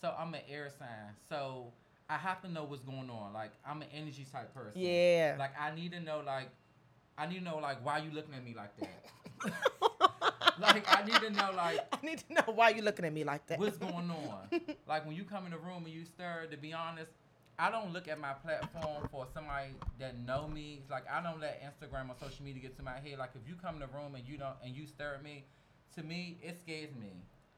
so 0.00 0.14
I'm 0.18 0.32
an 0.32 0.40
air 0.50 0.70
sign. 0.78 0.88
So 1.28 1.66
I 2.08 2.16
have 2.16 2.40
to 2.42 2.48
know 2.50 2.64
what's 2.64 2.80
going 2.82 3.10
on. 3.10 3.34
Like 3.34 3.50
I'm 3.66 3.82
an 3.82 3.88
energy 3.94 4.26
type 4.32 4.54
person. 4.54 4.80
Yeah. 4.80 5.36
Like 5.38 5.52
I 5.60 5.74
need 5.74 5.92
to 5.92 6.00
know 6.00 6.22
like 6.24 6.48
I 7.18 7.26
need 7.26 7.40
to 7.40 7.44
know 7.44 7.58
like 7.58 7.84
why 7.84 7.98
you 7.98 8.10
looking 8.10 8.32
at 8.32 8.42
me 8.42 8.54
like 8.56 8.74
that. 8.78 9.52
like 10.58 10.84
I 10.88 11.04
need 11.04 11.16
to 11.16 11.28
know 11.28 11.50
like 11.54 11.86
I 11.92 12.06
need 12.06 12.20
to 12.20 12.32
know 12.32 12.54
why 12.54 12.70
you 12.70 12.80
looking 12.80 13.04
at 13.04 13.12
me 13.12 13.22
like 13.22 13.46
that. 13.48 13.58
what's 13.58 13.76
going 13.76 14.10
on. 14.10 14.60
like 14.88 15.06
when 15.06 15.14
you 15.14 15.24
come 15.24 15.44
in 15.44 15.50
the 15.50 15.58
room 15.58 15.84
and 15.84 15.88
you 15.92 16.06
stir, 16.06 16.46
to 16.50 16.56
be 16.56 16.72
honest, 16.72 17.10
I 17.60 17.70
don't 17.70 17.92
look 17.92 18.08
at 18.08 18.18
my 18.18 18.32
platform 18.32 19.06
for 19.10 19.26
somebody 19.34 19.68
that 19.98 20.18
know 20.26 20.48
me. 20.48 20.80
Like 20.90 21.04
I 21.10 21.22
don't 21.22 21.40
let 21.40 21.60
Instagram 21.62 22.08
or 22.08 22.14
social 22.18 22.42
media 22.44 22.62
get 22.62 22.76
to 22.78 22.82
my 22.82 22.98
head. 23.04 23.18
Like 23.18 23.30
if 23.34 23.46
you 23.48 23.54
come 23.62 23.74
in 23.74 23.80
the 23.80 23.86
room 23.88 24.14
and 24.14 24.24
you 24.26 24.38
don't 24.38 24.56
and 24.64 24.74
you 24.74 24.86
stare 24.86 25.14
at 25.14 25.22
me, 25.22 25.44
to 25.96 26.02
me 26.02 26.38
it 26.42 26.58
scares 26.60 26.94
me. 26.98 27.12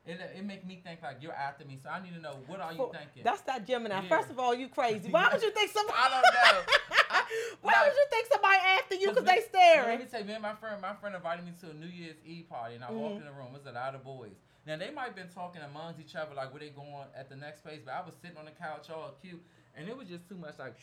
It 0.04 0.18
it 0.36 0.44
make 0.44 0.66
me 0.66 0.80
think 0.84 1.00
like 1.02 1.18
you're 1.20 1.32
after 1.48 1.64
me. 1.64 1.78
So 1.80 1.88
I 1.88 2.02
need 2.02 2.14
to 2.14 2.20
know 2.20 2.34
what 2.48 2.60
are 2.60 2.72
you 2.72 2.78
For- 2.78 2.92
thinking. 2.92 3.22
That's 3.22 3.42
that 3.42 3.64
Gemini. 3.66 4.02
Yeah. 4.02 4.08
First 4.08 4.30
of 4.30 4.38
all, 4.40 4.52
you 4.52 4.66
crazy. 4.68 5.08
Why 5.10 5.28
would 5.32 5.40
you 5.40 5.52
think 5.52 5.70
somebody? 5.78 5.96
I 5.96 6.08
don't 6.10 6.34
know. 6.34 6.62
I, 7.08 7.22
Why 7.62 7.72
Like- 7.72 7.86
would 7.86 7.94
you 7.96 8.06
think 8.10 8.26
somebody 8.32 8.56
after 8.80 8.94
you 8.96 9.08
because 9.10 9.24
they 9.24 9.36
Let 9.36 9.48
staring? 9.48 9.98
me 10.00 10.04
tell 10.10 10.20
you, 10.20 10.26
me 10.26 10.32
and 10.34 10.42
my 10.42 10.54
friend, 10.54 10.82
my 10.82 10.94
friend 10.94 11.14
invited 11.14 11.44
me 11.44 11.52
to 11.60 11.70
a 11.70 11.74
New 11.74 11.86
Year's 11.86 12.16
Eve 12.26 12.48
party, 12.50 12.74
and 12.74 12.82
I 12.82 12.90
walked 12.90 13.14
Mm-hmm. 13.22 13.28
in 13.28 13.32
the 13.32 13.38
room. 13.38 13.54
It 13.54 13.62
was 13.62 13.66
a 13.66 13.72
lot 13.78 13.94
of 13.94 14.02
boys. 14.02 14.34
Now 14.66 14.76
they 14.76 14.90
might 14.90 15.06
have 15.06 15.14
been 15.16 15.28
talking 15.32 15.62
amongst 15.62 16.00
each 16.00 16.16
other, 16.16 16.34
like 16.34 16.50
where 16.52 16.60
they 16.60 16.70
going 16.70 17.06
at 17.16 17.28
the 17.30 17.36
next 17.36 17.62
place. 17.62 17.80
But 17.84 17.94
I 17.94 18.00
was 18.02 18.14
sitting 18.20 18.36
on 18.38 18.44
the 18.46 18.50
couch, 18.58 18.90
all 18.90 19.14
cute, 19.22 19.42
and 19.76 19.88
it 19.88 19.96
was 19.96 20.08
just 20.08 20.28
too 20.28 20.36
much. 20.36 20.58
Like, 20.58 20.74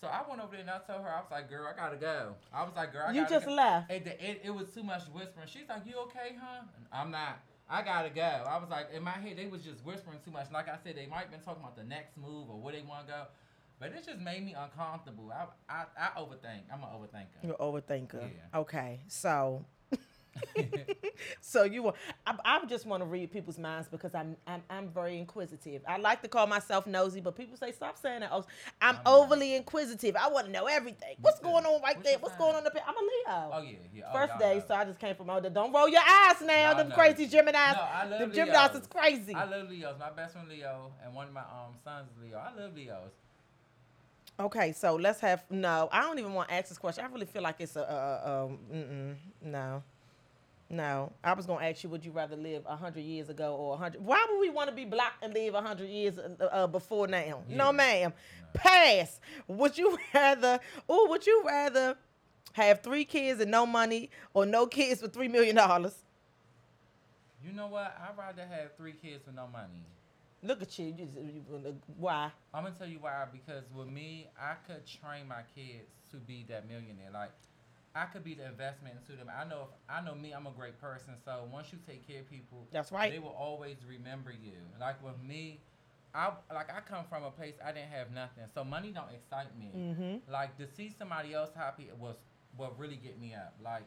so 0.00 0.08
I 0.08 0.22
went 0.28 0.42
over 0.42 0.52
there 0.52 0.60
and 0.60 0.70
I 0.70 0.78
told 0.86 1.02
her, 1.02 1.08
I 1.08 1.20
was 1.20 1.30
like, 1.30 1.48
"Girl, 1.48 1.66
I 1.66 1.74
gotta 1.76 1.96
go." 1.96 2.34
I 2.52 2.62
was 2.64 2.72
like, 2.76 2.92
"Girl, 2.92 3.04
I 3.08 3.12
You 3.12 3.22
gotta 3.22 3.34
just 3.34 3.46
go. 3.46 3.54
left. 3.54 3.90
It, 3.90 4.06
it, 4.06 4.40
it 4.44 4.50
was 4.54 4.68
too 4.74 4.82
much 4.82 5.02
whispering. 5.12 5.46
She's 5.46 5.68
like, 5.68 5.86
"You 5.86 5.96
okay, 6.00 6.36
huh?" 6.40 6.62
I'm 6.92 7.10
not. 7.10 7.40
I 7.68 7.82
gotta 7.82 8.10
go. 8.10 8.22
I 8.22 8.58
was 8.58 8.68
like, 8.70 8.88
in 8.94 9.02
my 9.02 9.10
head, 9.12 9.36
they 9.36 9.46
was 9.46 9.62
just 9.62 9.84
whispering 9.84 10.18
too 10.24 10.30
much. 10.30 10.46
Like 10.52 10.68
I 10.68 10.76
said, 10.84 10.96
they 10.96 11.06
might 11.06 11.22
have 11.22 11.30
been 11.32 11.40
talking 11.40 11.62
about 11.62 11.76
the 11.76 11.82
next 11.84 12.16
move 12.16 12.48
or 12.48 12.56
where 12.60 12.72
they 12.72 12.82
want 12.82 13.06
to 13.08 13.12
go, 13.12 13.22
but 13.80 13.88
it 13.88 14.04
just 14.06 14.20
made 14.20 14.44
me 14.44 14.54
uncomfortable. 14.54 15.32
I, 15.32 15.46
I, 15.68 15.84
I 15.98 16.20
overthink. 16.20 16.62
I'm 16.72 16.80
an 16.82 16.90
overthinker. 16.94 17.42
You're 17.42 17.56
an 17.58 17.58
overthinker. 17.60 18.22
Yeah. 18.22 18.60
Okay, 18.60 19.00
so. 19.08 19.64
so 21.40 21.64
you 21.64 21.82
want? 21.82 21.96
I, 22.26 22.34
I 22.44 22.64
just 22.66 22.86
want 22.86 23.02
to 23.02 23.06
read 23.06 23.30
people's 23.30 23.58
minds 23.58 23.88
because 23.88 24.14
I'm, 24.14 24.36
I'm 24.46 24.62
I'm 24.68 24.88
very 24.88 25.18
inquisitive. 25.18 25.82
I 25.86 25.98
like 25.98 26.22
to 26.22 26.28
call 26.28 26.46
myself 26.46 26.86
nosy, 26.86 27.20
but 27.20 27.36
people 27.36 27.56
say 27.56 27.72
stop 27.72 27.98
saying 27.98 28.20
that. 28.20 28.30
Oh, 28.32 28.44
I'm 28.80 28.96
I'm 28.96 29.00
overly 29.06 29.54
inquisitive. 29.54 30.16
I 30.16 30.28
want 30.28 30.46
to 30.46 30.52
know 30.52 30.66
everything. 30.66 31.16
What's 31.20 31.40
going 31.40 31.64
on 31.64 31.82
right 31.82 31.96
What's 31.96 32.08
there? 32.08 32.18
What's 32.18 32.36
going 32.36 32.54
on? 32.54 32.64
The, 32.64 32.70
I'm 32.86 32.94
a 32.96 33.00
Leo. 33.00 33.50
Oh 33.52 33.62
yeah, 33.62 33.70
yeah. 33.94 34.04
Oh, 34.08 34.12
First 34.12 34.38
day, 34.38 34.62
so 34.66 34.74
I 34.74 34.84
just 34.84 34.98
came 34.98 35.14
from 35.14 35.30
out 35.30 35.42
there. 35.42 35.50
Don't 35.50 35.72
roll 35.72 35.88
your 35.88 36.00
eyes 36.00 36.40
now. 36.42 36.70
Y'all 36.70 36.76
Them 36.76 36.92
crazy 36.92 37.26
Geminis. 37.26 37.52
No, 37.52 37.58
I 37.60 38.06
love 38.06 38.20
Them 38.20 38.30
Leos. 38.32 38.48
Geminis 38.48 38.80
is 38.80 38.86
crazy. 38.86 39.34
I 39.34 39.44
love 39.44 39.68
Leos. 39.68 39.96
My 39.98 40.10
best 40.10 40.34
friend 40.34 40.48
Leo, 40.48 40.92
and 41.04 41.14
one 41.14 41.28
of 41.28 41.32
my 41.32 41.40
um 41.40 41.74
sons 41.84 42.08
Leo. 42.22 42.38
I 42.38 42.58
love 42.58 42.74
Leos. 42.74 43.10
Okay, 44.38 44.72
so 44.72 44.96
let's 44.96 45.20
have 45.20 45.44
no. 45.50 45.88
I 45.90 46.02
don't 46.02 46.18
even 46.18 46.34
want 46.34 46.50
to 46.50 46.54
ask 46.54 46.68
this 46.68 46.78
question. 46.78 47.04
I 47.04 47.08
really 47.08 47.26
feel 47.26 47.42
like 47.42 47.56
it's 47.58 47.76
a 47.76 48.46
um, 48.46 49.16
no, 49.42 49.82
no. 50.68 51.12
I 51.22 51.32
was 51.34 51.46
gonna 51.46 51.64
ask 51.64 51.84
you, 51.84 51.90
would 51.90 52.04
you 52.04 52.10
rather 52.10 52.36
live 52.36 52.64
hundred 52.64 53.02
years 53.02 53.28
ago 53.28 53.54
or 53.54 53.76
hundred? 53.76 54.04
Why 54.04 54.24
would 54.30 54.40
we 54.40 54.50
want 54.50 54.68
to 54.68 54.74
be 54.74 54.84
black 54.84 55.14
and 55.22 55.32
live 55.32 55.54
hundred 55.54 55.88
years 55.88 56.18
uh, 56.18 56.44
uh, 56.44 56.66
before 56.66 57.06
now? 57.06 57.42
Yeah. 57.48 57.56
No, 57.56 57.72
ma'am. 57.72 58.12
Pass. 58.52 59.20
Would 59.48 59.78
you 59.78 59.98
rather? 60.14 60.58
Or 60.88 61.08
would 61.08 61.26
you 61.26 61.42
rather 61.46 61.96
have 62.54 62.80
three 62.82 63.04
kids 63.04 63.40
and 63.40 63.50
no 63.50 63.66
money, 63.66 64.10
or 64.34 64.46
no 64.46 64.66
kids 64.66 65.00
for 65.00 65.08
three 65.08 65.28
million 65.28 65.56
dollars? 65.56 65.94
You 67.44 67.52
know 67.52 67.68
what? 67.68 67.96
I'd 68.00 68.18
rather 68.18 68.42
have 68.42 68.76
three 68.76 68.92
kids 68.94 69.26
with 69.26 69.36
no 69.36 69.46
money. 69.46 69.84
Look 70.42 70.62
at 70.62 70.78
you. 70.78 70.86
you, 70.86 71.08
you 71.16 71.76
why? 71.96 72.30
I'm 72.52 72.64
gonna 72.64 72.74
tell 72.76 72.88
you 72.88 72.98
why. 73.00 73.24
Because 73.32 73.64
with 73.74 73.88
me, 73.88 74.28
I 74.40 74.54
could 74.66 74.84
train 74.86 75.28
my 75.28 75.42
kids 75.54 75.88
to 76.10 76.16
be 76.16 76.44
that 76.48 76.68
millionaire. 76.68 77.10
Like, 77.12 77.30
I 77.96 78.04
could 78.06 78.22
be 78.22 78.34
the 78.34 78.46
investment 78.46 78.96
into 79.00 79.16
them. 79.16 79.30
I 79.34 79.44
know 79.48 79.62
if 79.62 79.68
I 79.88 80.04
know 80.04 80.14
me, 80.14 80.32
I'm 80.32 80.46
a 80.46 80.50
great 80.50 80.78
person. 80.80 81.14
So 81.24 81.48
once 81.50 81.68
you 81.72 81.78
take 81.86 82.06
care 82.06 82.20
of 82.20 82.30
people, 82.30 82.66
That's 82.70 82.92
right. 82.92 83.10
they 83.10 83.18
will 83.18 83.36
always 83.38 83.76
remember 83.88 84.30
you. 84.30 84.52
Like 84.78 85.02
with 85.02 85.20
me, 85.26 85.60
I 86.14 86.32
like 86.52 86.70
I 86.70 86.80
come 86.80 87.04
from 87.08 87.24
a 87.24 87.30
place 87.30 87.54
I 87.64 87.72
didn't 87.72 87.90
have 87.90 88.10
nothing, 88.12 88.44
so 88.54 88.64
money 88.64 88.90
don't 88.90 89.10
excite 89.14 89.56
me. 89.58 89.72
Mm-hmm. 89.76 90.32
Like 90.32 90.56
to 90.58 90.66
see 90.66 90.92
somebody 90.96 91.34
else 91.34 91.50
happy 91.56 91.88
was 91.98 92.16
what 92.56 92.78
really 92.78 92.96
get 92.96 93.18
me 93.18 93.34
up. 93.34 93.54
Like 93.62 93.84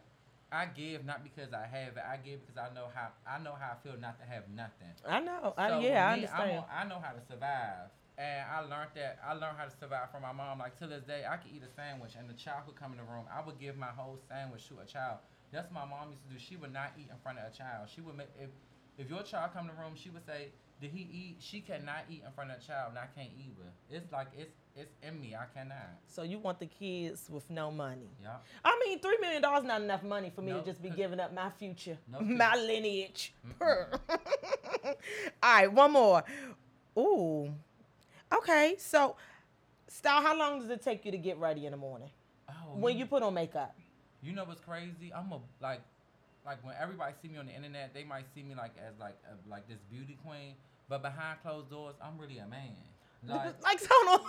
I 0.51 0.66
give 0.66 1.06
not 1.06 1.24
because 1.24 1.54
I 1.54 1.68
have 1.68 1.98
it. 1.98 2.04
I 2.08 2.18
give 2.18 2.39
because 2.46 2.58
I 2.58 2.74
know 2.74 2.88
how 2.94 3.10
I 3.28 3.38
know 3.39 3.54
how 3.60 3.74
I 3.74 3.88
feel 3.88 4.00
not 4.00 4.20
to 4.20 4.25
have 4.25 4.44
nothing. 4.50 4.89
I 5.08 5.20
know. 5.20 5.54
So 5.58 5.62
yeah, 5.62 5.70
I 5.70 5.75
with 5.75 5.84
me, 5.84 5.92
I'm 5.94 6.13
understand. 6.13 6.58
on- 6.58 6.66
I 6.74 6.84
know 6.89 7.00
how 7.04 7.12
to 7.13 7.22
survive. 7.30 7.89
And 8.20 8.44
I 8.52 8.60
learned 8.60 8.92
that 8.96 9.18
I 9.26 9.32
learned 9.32 9.56
how 9.58 9.64
to 9.64 9.72
survive 9.80 10.12
from 10.12 10.24
my 10.24 10.34
mom. 10.34 10.60
Like 10.60 10.77
to 10.79 10.88
this 10.88 11.03
day, 11.03 11.24
I 11.24 11.38
could 11.38 11.51
eat 11.55 11.64
a 11.64 11.72
sandwich, 11.74 12.14
and 12.20 12.29
the 12.29 12.34
child 12.34 12.68
would 12.68 12.75
come 12.75 12.92
in 12.92 12.98
the 12.98 13.08
room. 13.08 13.24
I 13.32 13.40
would 13.46 13.58
give 13.58 13.77
my 13.77 13.88
whole 13.96 14.20
sandwich 14.27 14.68
to 14.68 14.79
a 14.84 14.86
child. 14.86 15.20
That's 15.53 15.72
what 15.72 15.88
my 15.88 15.90
mom 15.90 16.12
used 16.12 16.27
to 16.27 16.34
do. 16.34 16.38
She 16.38 16.58
would 16.58 16.74
not 16.74 16.92
eat 17.00 17.08
in 17.10 17.16
front 17.24 17.40
of 17.40 17.46
a 17.48 17.55
child. 17.55 17.88
She 17.88 18.01
would 18.01 18.18
make 18.18 18.27
if 18.38 18.50
if 18.98 19.10
your 19.10 19.24
child 19.24 19.51
come 19.53 19.70
in 19.70 19.75
the 19.75 19.82
room, 19.82 19.94
she 19.96 20.10
would 20.10 20.25
say, 20.25 20.50
"Did 20.82 20.92
he 20.92 21.00
eat?" 21.00 21.38
She 21.40 21.62
cannot 21.62 22.03
eat 22.10 22.22
in 22.25 22.32
front 22.34 22.51
of 22.51 22.58
a 22.58 22.62
child, 22.62 22.90
and 22.90 23.00
I 23.00 23.08
can't 23.16 23.32
either. 23.40 23.72
It's 23.90 24.12
like 24.12 24.27
it's 24.38 24.51
it's 24.75 24.92
in 25.01 25.22
me. 25.22 25.34
I 25.36 25.46
cannot. 25.58 25.96
So 26.05 26.24
you 26.24 26.40
want 26.40 26.60
the 26.60 26.66
kids 26.68 27.29
with 27.29 27.50
no 27.50 27.72
money? 27.72 28.10
Yeah. 28.22 28.36
I 28.66 28.77
mean, 28.86 29.00
three 29.00 29.18
million 29.22 29.42
dollars 29.42 29.64
not 29.64 29.82
enough 29.82 30.03
money 30.03 30.29
for 30.36 30.42
me 30.42 30.51
to 30.51 30.62
just 30.62 30.82
be 30.84 30.90
giving 30.90 31.22
up 31.22 31.34
my 31.34 31.51
future, 31.51 31.98
No, 32.12 32.20
my 32.22 32.55
lineage. 32.58 33.34
All 33.62 34.96
right, 35.42 35.72
one 35.72 35.94
more. 35.94 36.24
Ooh, 36.98 37.53
okay. 38.33 38.75
So, 38.77 39.15
style. 39.87 40.22
How 40.22 40.37
long 40.37 40.59
does 40.61 40.70
it 40.70 40.81
take 40.83 41.05
you 41.05 41.11
to 41.11 41.18
get 41.18 41.37
ready 41.37 41.65
in 41.65 41.72
the 41.72 41.77
morning 41.77 42.09
Oh, 42.50 42.53
when 42.75 42.98
you 42.98 43.05
put 43.05 43.24
on 43.24 43.33
makeup? 43.33 43.75
You 44.22 44.33
know 44.33 44.44
what's 44.44 44.61
crazy? 44.61 45.11
I'm 45.15 45.31
a 45.31 45.39
like, 45.61 45.81
like 46.46 46.63
when 46.65 46.75
everybody 46.79 47.13
see 47.22 47.27
me 47.29 47.37
on 47.37 47.46
the 47.46 47.53
internet, 47.55 47.94
they 47.94 48.03
might 48.03 48.25
see 48.35 48.44
me 48.44 48.55
like 48.55 48.72
as 48.77 49.00
like 49.00 49.15
a, 49.29 49.50
like 49.50 49.68
this 49.68 49.79
beauty 49.92 50.18
queen, 50.25 50.55
but 50.89 51.01
behind 51.01 51.42
closed 51.42 51.70
doors, 51.70 51.96
I'm 52.03 52.18
really 52.18 52.39
a 52.39 52.48
man. 52.48 52.75
Like 53.27 53.53
Like, 53.63 53.79
hold 53.89 54.22
on. 54.22 54.27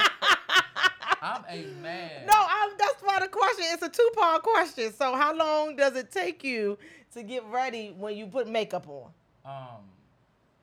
I'm 1.20 1.44
a 1.48 1.66
man. 1.82 2.26
no, 2.26 2.34
I'm, 2.36 2.70
that's 2.78 3.02
why 3.02 3.18
the 3.20 3.28
question. 3.28 3.64
It's 3.72 3.82
a 3.82 3.88
two 3.88 4.10
part 4.14 4.42
question. 4.42 4.92
So, 4.92 5.16
how 5.16 5.34
long 5.34 5.74
does 5.76 5.96
it 5.96 6.12
take 6.12 6.44
you 6.44 6.78
to 7.14 7.22
get 7.22 7.44
ready 7.46 7.94
when 7.96 8.16
you 8.16 8.26
put 8.26 8.48
makeup 8.48 8.86
on? 8.88 9.10
Um, 9.44 9.82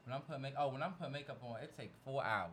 when 0.06 0.16
I'm 0.16 0.22
putting 0.22 0.42
make 0.42 0.54
oh 0.58 0.70
when 0.70 0.84
I'm 0.84 0.94
putting 0.94 1.14
makeup 1.14 1.42
on, 1.44 1.62
it 1.62 1.74
take 1.78 1.92
four 2.04 2.24
hours. 2.24 2.52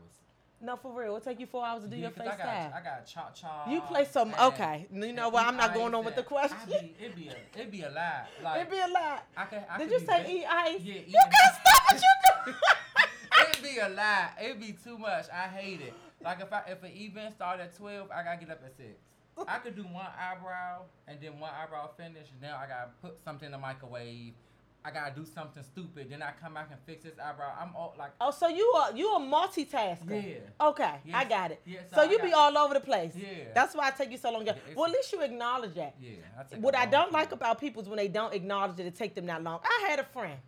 No, 0.65 0.77
for 0.77 0.93
real. 0.93 1.17
It'll 1.17 1.21
take 1.21 1.41
you 1.41 1.47
four 1.47 1.67
hours 1.67 1.83
to 1.83 1.89
do 1.89 1.97
Yeah, 1.97 2.03
your 2.03 2.11
face 2.13 2.29
I 2.29 2.37
got. 2.37 2.73
I 2.73 2.81
got 2.85 3.07
chop 3.07 3.35
chop. 3.35 3.69
You 3.69 3.81
play 3.81 4.05
some. 4.05 4.33
Okay, 4.41 4.87
you 4.93 5.13
know 5.13 5.29
what? 5.29 5.45
I'm 5.45 5.57
not 5.57 5.75
going 5.75 5.93
on 5.93 6.05
with 6.05 6.15
the 6.15 6.23
question. 6.23 6.57
Be, 6.69 6.95
it 7.05 7.17
be 7.17 7.29
a 7.29 7.61
it 7.61 7.71
be 7.71 7.83
a 7.83 7.91
lot. 7.91 8.29
Like 8.43 8.61
It'd 8.61 8.71
be 8.71 8.79
a 8.79 8.89
lot. 8.89 9.27
I 9.37 9.45
can. 9.47 9.65
I 9.69 9.79
Did 9.79 9.91
you 9.91 9.99
say 9.99 10.33
eat 10.33 10.45
ice? 10.49 10.81
Yeah, 10.81 10.95
You 11.07 11.19
can't 11.25 11.55
stop 11.61 11.83
what 11.89 12.01
you 12.47 12.53
do. 12.53 12.59
It'd 13.51 13.63
be 13.63 13.79
a 13.79 13.89
lot. 13.89 14.31
It'd 14.43 14.61
be 14.61 14.77
too 14.85 14.99
much. 14.99 15.27
I 15.33 15.49
hate 15.49 15.81
it. 15.81 15.95
Like 16.23 16.41
if 16.41 16.53
I 16.53 16.63
if 16.69 16.83
an 16.85 16.93
event 16.95 17.35
start 17.35 17.59
at 17.61 17.77
twelve, 17.77 18.11
I 18.13 18.23
gotta 18.23 18.39
get 18.39 18.51
up 18.51 18.63
at 18.65 18.77
six. 18.77 18.95
I 19.49 19.59
could 19.59 19.75
do 19.75 19.83
one 19.83 20.07
eyebrow 20.17 20.83
and 21.09 21.19
then 21.21 21.41
one 21.41 21.51
eyebrow 21.61 21.91
finish. 21.97 22.29
Now 22.41 22.57
I 22.63 22.69
gotta 22.69 22.91
put 23.01 23.23
something 23.25 23.47
in 23.47 23.53
the 23.53 23.59
microwave. 23.59 24.35
I 24.85 24.91
gotta 24.91 25.15
do 25.15 25.25
something 25.25 25.63
stupid. 25.63 26.11
Then 26.11 26.23
I 26.23 26.33
come 26.43 26.55
back 26.55 26.69
and 26.71 26.81
fix 26.85 27.05
this 27.05 27.15
eyebrow. 27.19 27.53
I'm 27.61 27.75
all 27.77 27.95
like, 27.99 28.11
Oh, 28.21 28.31
so 28.31 28.49
you 28.49 28.65
are 28.77 28.93
you 28.97 29.15
a 29.15 29.21
multitasker? 29.21 30.25
Yeah. 30.25 30.67
Okay, 30.69 30.95
I 31.15 31.25
got 31.25 31.53
it. 31.53 31.61
Yes, 31.65 31.85
so 31.95 32.01
I 32.03 32.05
you 32.11 32.19
be 32.19 32.29
it. 32.29 32.35
all 32.35 32.57
over 32.59 32.75
the 32.75 32.81
place. 32.81 33.13
Yeah. 33.15 33.45
That's 33.55 33.75
why 33.75 33.89
I 33.89 33.91
take 33.93 34.11
you 34.11 34.19
so 34.19 34.33
long. 34.33 34.45
Yeah, 34.47 34.55
well, 34.75 34.87
at 34.87 34.93
least 34.93 35.13
you 35.13 35.21
acknowledge 35.23 35.75
that. 35.75 35.95
yeah. 36.01 36.17
I 36.39 36.57
What 36.57 36.75
I 36.75 36.87
don't 36.87 37.13
like 37.13 37.33
about 37.33 37.61
people 37.61 37.83
is 37.83 37.89
when 37.89 37.97
they 37.99 38.09
don't 38.09 38.35
acknowledge 38.35 38.79
it, 38.81 38.87
it 38.87 38.97
take 38.97 39.15
them 39.15 39.27
that 39.27 39.43
long. 39.43 39.61
I 39.65 39.89
had 39.89 39.99
a 39.99 40.05
friend, 40.05 40.39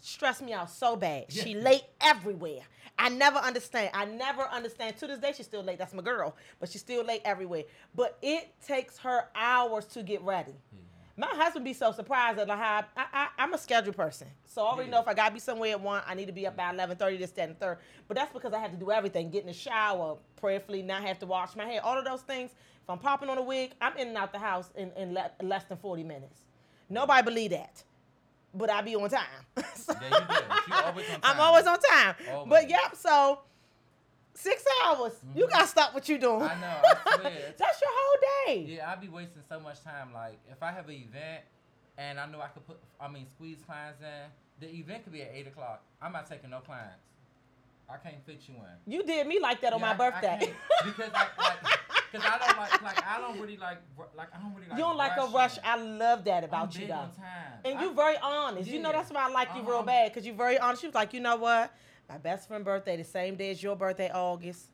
stressed 0.00 0.42
me 0.42 0.52
out 0.52 0.70
so 0.70 0.96
bad. 0.96 1.26
She 1.32 1.54
late 1.54 1.84
everywhere. 2.00 2.60
I 3.00 3.10
never 3.10 3.38
understand. 3.38 3.90
I 3.94 4.04
never 4.06 4.42
understand. 4.42 4.96
To 4.98 5.06
this 5.06 5.18
day, 5.20 5.32
she's 5.34 5.46
still 5.46 5.62
late. 5.62 5.78
That's 5.78 5.94
my 5.94 6.02
girl, 6.02 6.34
but 6.58 6.68
she's 6.68 6.80
still 6.80 7.04
late 7.04 7.22
everywhere. 7.24 7.62
But 7.94 8.18
it 8.20 8.52
takes 8.66 8.98
her 8.98 9.28
hours 9.36 9.84
to 9.86 10.02
get 10.02 10.20
ready. 10.22 10.52
Yeah. 10.72 10.80
My 11.18 11.26
husband 11.32 11.64
be 11.64 11.72
so 11.72 11.90
surprised 11.90 12.38
at 12.38 12.48
how 12.48 12.84
I, 12.96 13.04
I, 13.12 13.28
I'm 13.38 13.52
a 13.52 13.58
scheduled 13.58 13.96
person. 13.96 14.28
So 14.46 14.62
I 14.64 14.70
already 14.70 14.88
Yeah. 14.88 14.96
know 14.96 15.02
if 15.02 15.08
I 15.08 15.14
gotta 15.14 15.34
be 15.34 15.40
somewhere 15.40 15.72
at 15.72 15.80
one, 15.80 16.00
I 16.06 16.14
need 16.14 16.26
to 16.26 16.32
be 16.32 16.46
up 16.46 16.56
by 16.56 16.72
11:30, 16.72 17.18
this, 17.18 17.32
that, 17.32 17.48
and 17.48 17.58
third. 17.58 17.78
But 18.06 18.16
that's 18.16 18.32
because 18.32 18.52
I 18.52 18.60
have 18.60 18.70
to 18.70 18.76
do 18.76 18.92
everything: 18.92 19.28
get 19.30 19.40
in 19.40 19.48
the 19.48 19.52
shower, 19.52 20.16
prayerfully, 20.36 20.80
not 20.82 21.02
have 21.02 21.18
to 21.18 21.26
wash 21.26 21.56
my 21.56 21.64
hair, 21.64 21.84
all 21.84 21.98
of 21.98 22.04
those 22.04 22.22
things. 22.22 22.52
If 22.52 22.88
I'm 22.88 22.98
popping 22.98 23.28
on 23.28 23.36
a 23.36 23.42
wig, 23.42 23.72
I'm 23.80 23.96
in 23.96 24.08
and 24.08 24.16
out 24.16 24.32
the 24.32 24.38
house 24.38 24.70
in, 24.76 24.92
in 24.96 25.12
le- 25.12 25.30
less 25.42 25.64
than 25.64 25.76
40 25.76 26.04
minutes. 26.04 26.40
Nobody 26.88 27.22
believe 27.22 27.50
that, 27.50 27.82
but 28.54 28.70
I 28.70 28.80
be 28.82 28.94
on 28.94 29.10
time. 29.10 29.24
So- 29.74 29.94
Yeah, 30.00 30.08
you 30.20 30.36
do. 30.36 30.72
You 30.74 30.82
always 30.84 31.10
on 31.10 31.20
I'm 31.24 31.40
always 31.40 31.66
on 31.66 31.78
time. 31.80 32.14
But 32.46 32.70
yep, 32.70 32.94
so 32.94 33.40
six 34.38 34.62
hours. 34.84 35.12
You 35.34 35.46
Mhm. 35.46 35.50
gotta 35.50 35.66
stop 35.66 35.94
what 35.94 36.08
you're 36.08 36.18
doing. 36.18 36.42
I 36.42 36.54
know. 36.60 36.80
I 36.84 37.52
that's 37.58 37.80
your 37.80 37.90
whole 37.92 38.16
day. 38.46 38.58
Yeah, 38.62 38.90
I'd 38.90 39.00
be 39.00 39.08
wasting 39.08 39.42
so 39.48 39.58
much 39.60 39.82
time. 39.82 40.12
Like 40.12 40.38
if 40.50 40.62
I 40.62 40.70
have 40.72 40.88
an 40.88 40.94
event 40.94 41.42
and 41.96 42.20
I 42.20 42.26
know 42.26 42.40
I 42.40 42.48
could 42.48 42.66
put, 42.66 42.78
I 43.00 43.08
mean, 43.08 43.26
squeeze 43.34 43.58
clients 43.66 44.00
in. 44.00 44.30
The 44.60 44.68
event 44.74 45.04
could 45.04 45.12
be 45.12 45.22
at 45.22 45.30
eight 45.34 45.46
o'clock. 45.46 45.82
I'm 46.02 46.12
not 46.12 46.28
taking 46.28 46.50
no 46.50 46.60
clients. 46.60 47.04
I 47.90 47.96
can't 47.96 48.24
fit 48.26 48.40
you 48.48 48.54
in. 48.56 48.92
You 48.92 49.02
did 49.02 49.26
me 49.26 49.38
like 49.40 49.60
that 49.62 49.72
on 49.72 49.80
Yeah, 49.80 49.86
my 49.94 50.04
I- 50.04 50.06
I 50.06 50.10
birthday. 50.10 50.38
can't- 50.40 50.56
because 50.96 51.10
I, 51.14 51.26
like, 51.38 51.62
cause 52.12 52.22
I 52.22 52.38
don't 52.38 52.58
like, 52.58 52.82
like 52.82 53.06
I 53.06 53.18
don't 53.20 53.40
really 53.40 53.56
like, 53.56 53.78
like 54.16 54.28
I 54.34 54.38
don't 54.38 54.54
really 54.54 54.68
like. 54.68 54.78
you 54.78 54.84
don't 54.84 54.96
like 54.96 55.16
a 55.16 55.26
rush. 55.28 55.58
I 55.64 55.76
love 55.76 56.24
that 56.24 56.44
about 56.44 56.74
I'm 56.76 56.80
you 56.82 56.86
though. 56.88 57.08
And 57.64 57.78
I- 57.78 57.82
you 57.82 57.92
very 57.94 58.16
honest. 58.18 58.68
You 58.68 58.80
know 58.80 58.92
that's 58.92 59.10
why 59.10 59.24
I 59.26 59.30
like 59.30 59.48
you 59.56 59.62
real 59.62 59.76
Uh-huh. 59.78 59.82
bad 59.84 60.12
because 60.12 60.26
you're 60.26 60.34
very 60.36 60.58
honest. 60.58 60.82
She 60.82 60.86
was 60.86 60.94
like, 60.94 61.12
you 61.14 61.20
know 61.20 61.36
what? 61.36 61.72
My 62.08 62.16
best 62.18 62.48
friend 62.48 62.64
birthday 62.64 62.96
the 62.96 63.04
same 63.04 63.36
day 63.36 63.50
as 63.50 63.62
your 63.62 63.76
birthday, 63.76 64.10
August. 64.12 64.66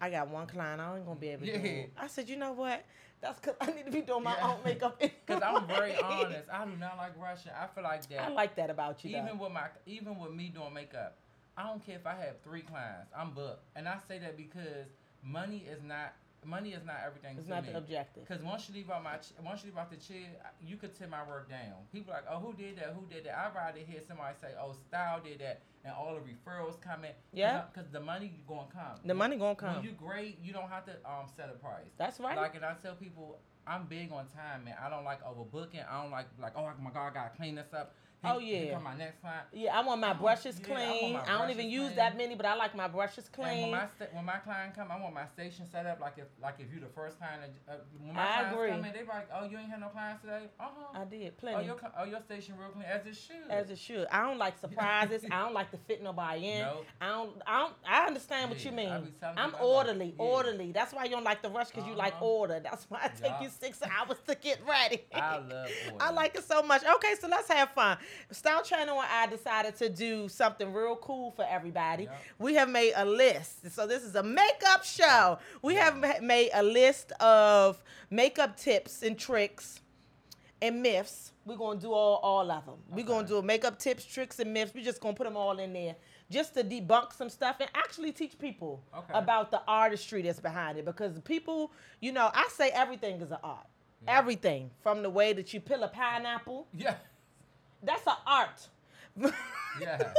I 0.00 0.10
got 0.10 0.28
one 0.28 0.46
client. 0.46 0.80
I 0.80 0.96
ain't 0.96 1.06
gonna 1.06 1.18
be 1.18 1.28
able 1.28 1.46
to 1.46 1.52
do 1.58 1.58
Yeah. 1.66 1.72
it. 1.82 1.92
I 1.96 2.06
said, 2.08 2.28
you 2.28 2.36
know 2.36 2.52
what? 2.52 2.84
That's 3.20 3.38
because 3.38 3.56
I 3.60 3.66
need 3.72 3.84
to 3.84 3.90
be 3.90 4.00
doing 4.00 4.22
my 4.22 4.36
Yeah. 4.36 4.54
own 4.54 4.62
makeup. 4.64 5.00
Cause 5.26 5.42
I'm 5.42 5.66
very 5.66 5.94
honest. 5.94 6.48
I 6.50 6.64
do 6.64 6.74
not 6.76 6.96
like 6.96 7.18
rushing. 7.20 7.52
I 7.52 7.66
feel 7.66 7.84
like 7.84 8.08
that. 8.08 8.20
I 8.20 8.28
like 8.28 8.54
that 8.56 8.70
about 8.70 9.04
you. 9.04 9.10
even 9.10 9.26
though. 9.26 9.44
with 9.44 9.52
my 9.52 9.68
even 9.86 10.18
with 10.18 10.32
me 10.32 10.48
doing 10.48 10.72
makeup, 10.72 11.16
I 11.56 11.64
don't 11.64 11.84
care 11.84 11.96
if 11.96 12.06
I 12.06 12.14
have 12.14 12.40
three 12.42 12.62
clients. 12.62 13.10
I'm 13.16 13.32
booked, 13.32 13.62
and 13.76 13.86
I 13.88 13.98
say 14.08 14.18
that 14.20 14.36
because 14.38 14.86
money 15.22 15.66
is 15.70 15.82
not 15.82 16.14
money 16.44 16.70
is 16.72 16.84
not 16.84 16.96
everything. 17.04 17.36
It's 17.36 17.46
to 17.46 17.54
not 17.54 17.64
me. 17.66 17.72
the 17.72 17.78
objective. 17.78 18.26
Because 18.26 18.42
once 18.42 18.68
you 18.68 18.74
leave 18.74 18.90
out 18.90 19.02
my, 19.02 19.16
ch- 19.16 19.32
once 19.44 19.62
you 19.62 19.70
leave 19.70 19.78
out 19.78 19.90
the 19.90 19.96
chair, 19.96 20.28
you 20.60 20.76
could 20.76 20.94
tip 20.94 21.10
my 21.10 21.26
work 21.26 21.48
down. 21.48 21.74
People 21.92 22.12
like, 22.12 22.24
oh, 22.30 22.38
who 22.38 22.52
did 22.54 22.76
that? 22.76 22.94
Who 22.98 23.06
did 23.12 23.24
that? 23.24 23.38
I'd 23.38 23.54
rather 23.54 23.78
hear 23.78 24.00
somebody 24.06 24.34
say, 24.40 24.48
oh, 24.60 24.72
Style 24.72 25.20
did 25.22 25.40
that, 25.40 25.62
and 25.84 25.92
all 25.94 26.14
the 26.14 26.20
referrals 26.20 26.80
coming. 26.80 27.12
Yeah. 27.32 27.62
Because 27.72 27.90
the 27.90 28.00
money 28.00 28.32
gonna 28.46 28.68
come. 28.72 29.00
The 29.04 29.14
money 29.14 29.36
gonna 29.36 29.54
come. 29.54 29.76
When 29.76 29.84
you 29.84 29.92
great, 29.92 30.38
you 30.42 30.52
don't 30.52 30.68
have 30.68 30.84
to 30.86 30.92
um 31.04 31.26
set 31.36 31.50
a 31.50 31.58
price. 31.58 31.90
That's 31.98 32.20
right. 32.20 32.36
Like, 32.36 32.54
and 32.54 32.64
I 32.64 32.74
tell 32.74 32.94
people, 32.94 33.38
I'm 33.66 33.86
big 33.86 34.10
on 34.12 34.26
time, 34.28 34.64
man. 34.64 34.76
I 34.84 34.88
don't 34.88 35.04
like 35.04 35.22
overbooking. 35.22 35.88
I 35.90 36.02
don't 36.02 36.10
like 36.10 36.26
like, 36.40 36.52
oh 36.56 36.70
my 36.80 36.90
god, 36.90 37.08
I 37.08 37.14
gotta 37.14 37.36
clean 37.36 37.54
this 37.54 37.72
up. 37.74 37.94
Oh, 38.22 38.38
yeah. 38.38 38.74
come 38.74 38.84
my 38.84 38.96
next 38.96 39.18
yeah, 39.52 39.78
I 39.78 39.82
want 39.82 40.00
my 40.00 40.12
brushes 40.12 40.60
yeah, 40.60 40.74
I 40.74 40.76
clean. 40.76 41.16
I, 41.16 41.26
don't 41.26 41.38
brushes 41.38 41.56
even 41.58 41.70
use 41.70 41.92
that 41.94 42.16
many, 42.16 42.34
but 42.34 42.44
I 42.46 42.54
like 42.54 42.74
my 42.74 42.86
brushes 42.88 43.30
And 43.34 43.44
when 43.44 43.58
clean. 43.58 43.70
my 43.72 43.86
sta- 43.86 44.12
when 44.12 44.24
my 44.24 44.36
client 44.38 44.74
come, 44.74 44.88
I 44.90 45.00
want 45.00 45.14
my 45.14 45.26
station 45.26 45.66
set 45.70 45.86
up 45.86 46.00
like 46.00 46.14
if 46.18 46.26
like 46.42 46.56
if 46.58 46.72
you 46.72 46.80
the 46.80 46.86
first 46.86 47.18
client. 47.18 47.42
Uh, 47.68 47.74
when 47.98 48.14
my 48.14 48.22
I 48.22 48.26
clients 48.26 48.54
agree. 48.54 48.70
come 48.70 48.84
in, 48.84 48.92
they 48.92 49.00
be 49.02 49.08
like, 49.08 49.28
oh, 49.34 49.44
you 49.48 49.58
ain't 49.58 49.70
had 49.70 49.80
no 49.80 49.88
clients 49.88 50.20
today. 50.22 50.44
Uh 50.58 50.64
huh. 50.64 51.00
I 51.00 51.04
did 51.04 51.32
Oh 51.32 51.40
plenty. 51.40 51.66
your, 51.66 51.78
cl- 51.78 51.92
oh, 51.98 52.04
your 52.04 52.20
station 52.20 52.54
real 52.58 52.68
clean 52.70 52.84
as 52.84 53.06
it 53.06 53.16
should. 53.16 53.50
as 53.50 53.70
it 53.70 53.78
should. 53.78 54.06
I 54.10 54.26
don't 54.26 54.38
like 54.38 54.58
surprises. 54.58 55.24
I 55.30 55.40
don't 55.42 55.54
like 55.54 55.70
to 55.70 55.78
fit 55.78 56.02
nobody 56.02 56.46
in. 56.48 56.60
Nope. 56.60 56.86
I 57.00 57.06
don't. 57.08 57.30
I 57.46 57.58
don't. 57.60 57.74
I 57.88 58.06
understand 58.06 58.50
what 58.50 58.64
you 58.64 58.72
mean. 58.72 58.88
I'm 58.92 59.12
I'm 59.36 59.52
like, 59.52 59.62
orderly. 59.62 60.06
yeah. 60.18 60.24
Orderly. 60.24 60.72
That's 60.72 60.92
why 60.92 61.04
you 61.04 61.10
don't 61.10 61.24
like 61.24 61.42
the 61.42 61.50
rush 61.50 61.68
because 61.68 61.86
you 61.86 61.94
like 61.94 62.14
Uh-huh. 62.14 62.24
order. 62.26 62.60
That's 62.62 62.84
why 62.90 63.00
I 63.04 63.08
take 63.08 63.22
Yeah. 63.24 63.42
you 63.42 63.48
six 63.48 63.80
hours 63.82 64.18
to 64.26 64.34
get 64.34 64.60
ready. 64.66 65.04
I 65.14 65.38
love 65.38 65.70
order. 65.92 66.04
I 66.04 66.10
like 66.10 66.34
it 66.36 66.44
so 66.44 66.62
much. 66.62 66.82
Okay, 66.84 67.14
so 67.20 67.28
let's 67.28 67.48
have 67.50 67.70
fun. 67.70 67.98
Style 68.30 68.62
Channel 68.62 69.00
and 69.00 69.08
I 69.10 69.26
decided 69.26 69.76
to 69.76 69.88
do 69.88 70.28
something 70.28 70.72
real 70.72 70.96
cool 70.96 71.30
for 71.32 71.44
everybody. 71.48 72.04
Yep. 72.04 72.20
We 72.38 72.54
have 72.54 72.68
made 72.68 72.92
a 72.96 73.04
list. 73.04 73.70
So 73.72 73.86
this 73.86 74.02
is 74.02 74.14
a 74.14 74.22
makeup 74.22 74.84
show. 74.84 75.38
We 75.62 75.74
Yeah. 75.74 75.84
have 76.02 76.22
made 76.22 76.50
a 76.54 76.62
list 76.62 77.12
of 77.20 77.82
makeup 78.10 78.56
tips 78.56 79.02
and 79.02 79.18
tricks 79.18 79.80
and 80.62 80.82
myths. 80.82 81.32
We're 81.46 81.56
gonna 81.56 81.80
do 81.80 81.92
all, 81.92 82.16
all 82.22 82.50
of 82.50 82.66
them. 82.66 82.76
We're 82.90 83.04
gonna 83.04 83.20
Okay. 83.20 83.28
do 83.28 83.42
makeup 83.42 83.78
tips, 83.78 84.04
tricks, 84.04 84.38
and 84.38 84.52
myths. 84.52 84.72
We're 84.74 84.84
just 84.84 85.00
gonna 85.00 85.14
put 85.14 85.24
them 85.24 85.36
all 85.36 85.58
in 85.58 85.72
there 85.72 85.96
just 86.30 86.54
to 86.54 86.62
debunk 86.62 87.12
some 87.12 87.28
stuff 87.30 87.56
and 87.60 87.68
actually 87.74 88.12
teach 88.12 88.38
people 88.38 88.82
Okay. 88.94 89.12
about 89.14 89.50
the 89.50 89.62
artistry 89.66 90.22
that's 90.22 90.38
behind 90.38 90.78
it. 90.78 90.84
Because 90.84 91.18
people, 91.20 91.72
you 92.00 92.12
know, 92.12 92.30
I 92.34 92.48
say 92.52 92.70
everything 92.70 93.20
is 93.20 93.30
an 93.32 93.38
art. 93.42 93.66
Yeah. 94.04 94.18
Everything 94.18 94.70
from 94.82 95.02
the 95.02 95.10
way 95.10 95.32
that 95.32 95.52
you 95.52 95.60
peel 95.60 95.82
a 95.82 95.88
pineapple, 95.88 96.68
Yeah. 96.72 96.96
That's 97.82 98.06
an 98.06 98.14
art. 98.26 98.68
Yeah. 99.80 99.98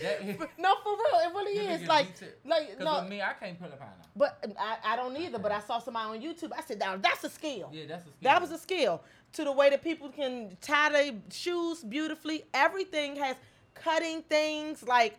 Is- 0.00 0.38
no, 0.58 0.74
for 0.84 0.92
real, 0.92 1.20
it 1.24 1.34
really 1.34 1.58
is. 1.72 1.88
Like, 1.88 2.06
like 2.44 2.78
no, 2.78 3.02
me, 3.02 3.20
I 3.20 3.32
can't 3.32 3.58
pull 3.58 3.66
a 3.66 3.70
pineapple. 3.70 4.06
but 4.14 4.54
I, 4.58 4.76
I 4.92 4.96
don't 4.96 5.16
either. 5.16 5.38
But 5.40 5.50
I 5.50 5.58
saw 5.60 5.80
somebody 5.80 6.06
on 6.06 6.20
YouTube. 6.24 6.52
I 6.56 6.60
said, 6.62 6.78
"Down, 6.78 7.00
that's 7.02 7.24
a 7.24 7.28
skill." 7.30 7.68
Yeah, 7.72 7.86
that's 7.88 8.02
a 8.02 8.04
skill. 8.04 8.14
That 8.22 8.40
was 8.40 8.52
a 8.52 8.58
skill 8.58 9.02
to 9.32 9.44
the 9.44 9.50
way 9.50 9.70
that 9.70 9.82
people 9.82 10.08
can 10.10 10.56
tie 10.60 10.90
their 10.90 11.12
shoes 11.32 11.82
beautifully. 11.82 12.44
Everything 12.54 13.16
has 13.16 13.34
cutting 13.74 14.22
things 14.22 14.84
like 14.86 15.18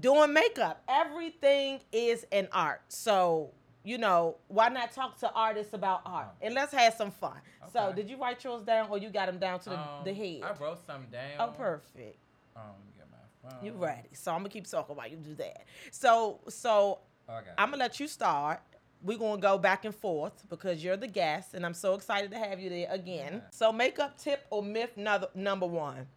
doing 0.00 0.32
makeup. 0.32 0.82
Everything 0.88 1.80
is 1.90 2.24
an 2.30 2.46
art. 2.52 2.82
So, 2.88 3.50
you 3.86 3.98
know, 3.98 4.36
why 4.48 4.68
not 4.68 4.90
talk 4.90 5.16
to 5.20 5.30
artists 5.32 5.72
about 5.72 6.00
art? 6.04 6.34
And 6.42 6.52
let's 6.54 6.72
have 6.72 6.94
some 6.94 7.12
fun. 7.12 7.38
So, 7.72 7.78
Uh-huh. 7.78 7.92
Did 7.92 8.10
you 8.10 8.16
write 8.20 8.42
yours 8.42 8.62
down 8.62 8.90
or 8.90 8.98
you 8.98 9.10
got 9.10 9.26
them 9.26 9.38
down 9.38 9.60
to 9.60 9.70
the, 9.70 9.78
Um, 9.78 10.04
the 10.04 10.12
head? 10.12 10.42
I 10.42 10.52
wrote 10.62 10.84
some 10.84 11.06
down. 11.06 11.36
Oh, 11.38 11.52
perfect. 11.52 12.18
Um, 12.56 12.62
get 12.96 13.06
my 13.10 13.50
phone. 13.50 13.64
You 13.64 13.72
ready. 13.74 14.08
So, 14.12 14.32
I'm 14.32 14.38
to 14.42 14.48
keep 14.50 14.66
talking 14.66 14.96
while 14.96 15.06
you 15.08 15.16
do 15.16 15.34
that. 15.36 15.66
So, 15.92 16.40
so 16.48 16.98
Okay. 17.28 17.50
I'm 17.58 17.70
gonna 17.70 17.80
let 17.82 18.00
you 18.00 18.08
start. 18.08 18.60
We're 19.02 19.18
gonna 19.18 19.40
go 19.40 19.56
back 19.58 19.84
and 19.84 19.94
forth 19.94 20.48
because 20.48 20.82
you're 20.82 20.96
the 20.96 21.06
guest, 21.08 21.54
and 21.54 21.64
I'm 21.66 21.74
so 21.74 21.94
excited 21.94 22.30
to 22.32 22.38
have 22.38 22.58
you 22.58 22.70
there 22.70 22.88
again. 22.90 23.34
Yeah. 23.34 23.50
So, 23.50 23.72
makeup 23.72 24.18
tip 24.18 24.46
or 24.50 24.62
myth 24.64 24.96
number 24.96 25.28
number 25.34 25.66
one. 25.66 26.08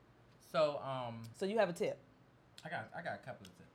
so 0.51 0.79
um, 0.84 1.21
So 1.38 1.45
you 1.45 1.58
have 1.60 1.69
a 1.69 1.73
tip. 1.73 1.99
I 2.65 2.69
got 2.69 2.89
I 2.97 3.01
got 3.03 3.13
a 3.15 3.17
couple 3.25 3.45
of 3.47 3.55
tips. 3.58 3.68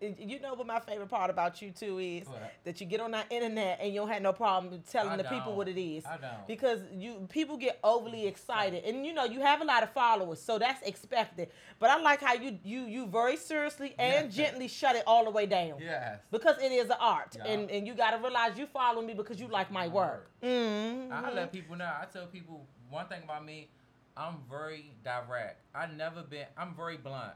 You 0.00 0.40
know 0.40 0.54
what 0.54 0.66
my 0.66 0.80
favorite 0.80 1.08
part 1.10 1.28
about 1.28 1.60
you 1.60 1.70
too 1.72 1.98
is 1.98 2.26
What? 2.26 2.52
that 2.64 2.80
you 2.80 2.86
get 2.86 3.00
on 3.00 3.10
that 3.10 3.26
internet 3.30 3.78
and 3.82 3.92
you 3.92 4.00
don't 4.00 4.08
have 4.08 4.22
no 4.22 4.32
problem 4.32 4.82
telling 4.90 5.10
I 5.12 5.16
the 5.18 5.24
people 5.24 5.46
don't. 5.46 5.56
what 5.56 5.68
it 5.68 5.78
is. 5.78 6.06
I 6.06 6.16
don't. 6.16 6.46
Because 6.46 6.80
you 6.92 7.26
people 7.28 7.58
get 7.58 7.78
overly 7.84 8.26
excited, 8.26 8.84
and 8.84 9.04
you 9.04 9.12
know 9.12 9.24
you 9.24 9.40
have 9.40 9.60
a 9.60 9.64
lot 9.64 9.82
of 9.82 9.90
followers, 9.90 10.40
so 10.40 10.58
that's 10.58 10.80
expected. 10.86 11.50
But 11.78 11.90
I 11.90 12.00
like 12.00 12.22
how 12.22 12.32
you 12.34 12.58
you 12.64 12.82
you 12.86 13.06
very 13.06 13.36
seriously 13.36 13.94
and 13.98 14.32
Yeah. 14.32 14.44
gently 14.44 14.68
shut 14.68 14.96
it 14.96 15.02
all 15.06 15.24
the 15.24 15.30
way 15.30 15.44
down. 15.46 15.74
Yes. 15.80 16.20
Because 16.30 16.56
it 16.62 16.72
is 16.72 16.86
an 16.88 16.96
art, 16.98 17.36
Yeah. 17.36 17.44
and, 17.52 17.70
and 17.70 17.86
you 17.86 17.94
got 17.94 18.12
to 18.12 18.18
realize 18.18 18.56
you 18.58 18.66
follow 18.66 19.02
me 19.02 19.12
because 19.14 19.38
you 19.40 19.48
like 19.48 19.70
my 19.70 19.80
My 19.80 19.88
work. 19.88 20.30
Mm-hmm. 20.42 21.10
I 21.12 21.32
let 21.32 21.52
people 21.52 21.74
know. 21.76 21.86
I 21.86 22.04
tell 22.12 22.26
people 22.26 22.66
one 22.90 23.06
thing 23.08 23.22
about 23.24 23.44
me. 23.46 23.68
I'm 24.16 24.36
very 24.50 24.92
direct. 25.02 25.62
I 25.74 25.86
never 25.86 26.22
been. 26.22 26.44
I'm 26.58 26.74
very 26.74 26.98
blunt. 26.98 27.32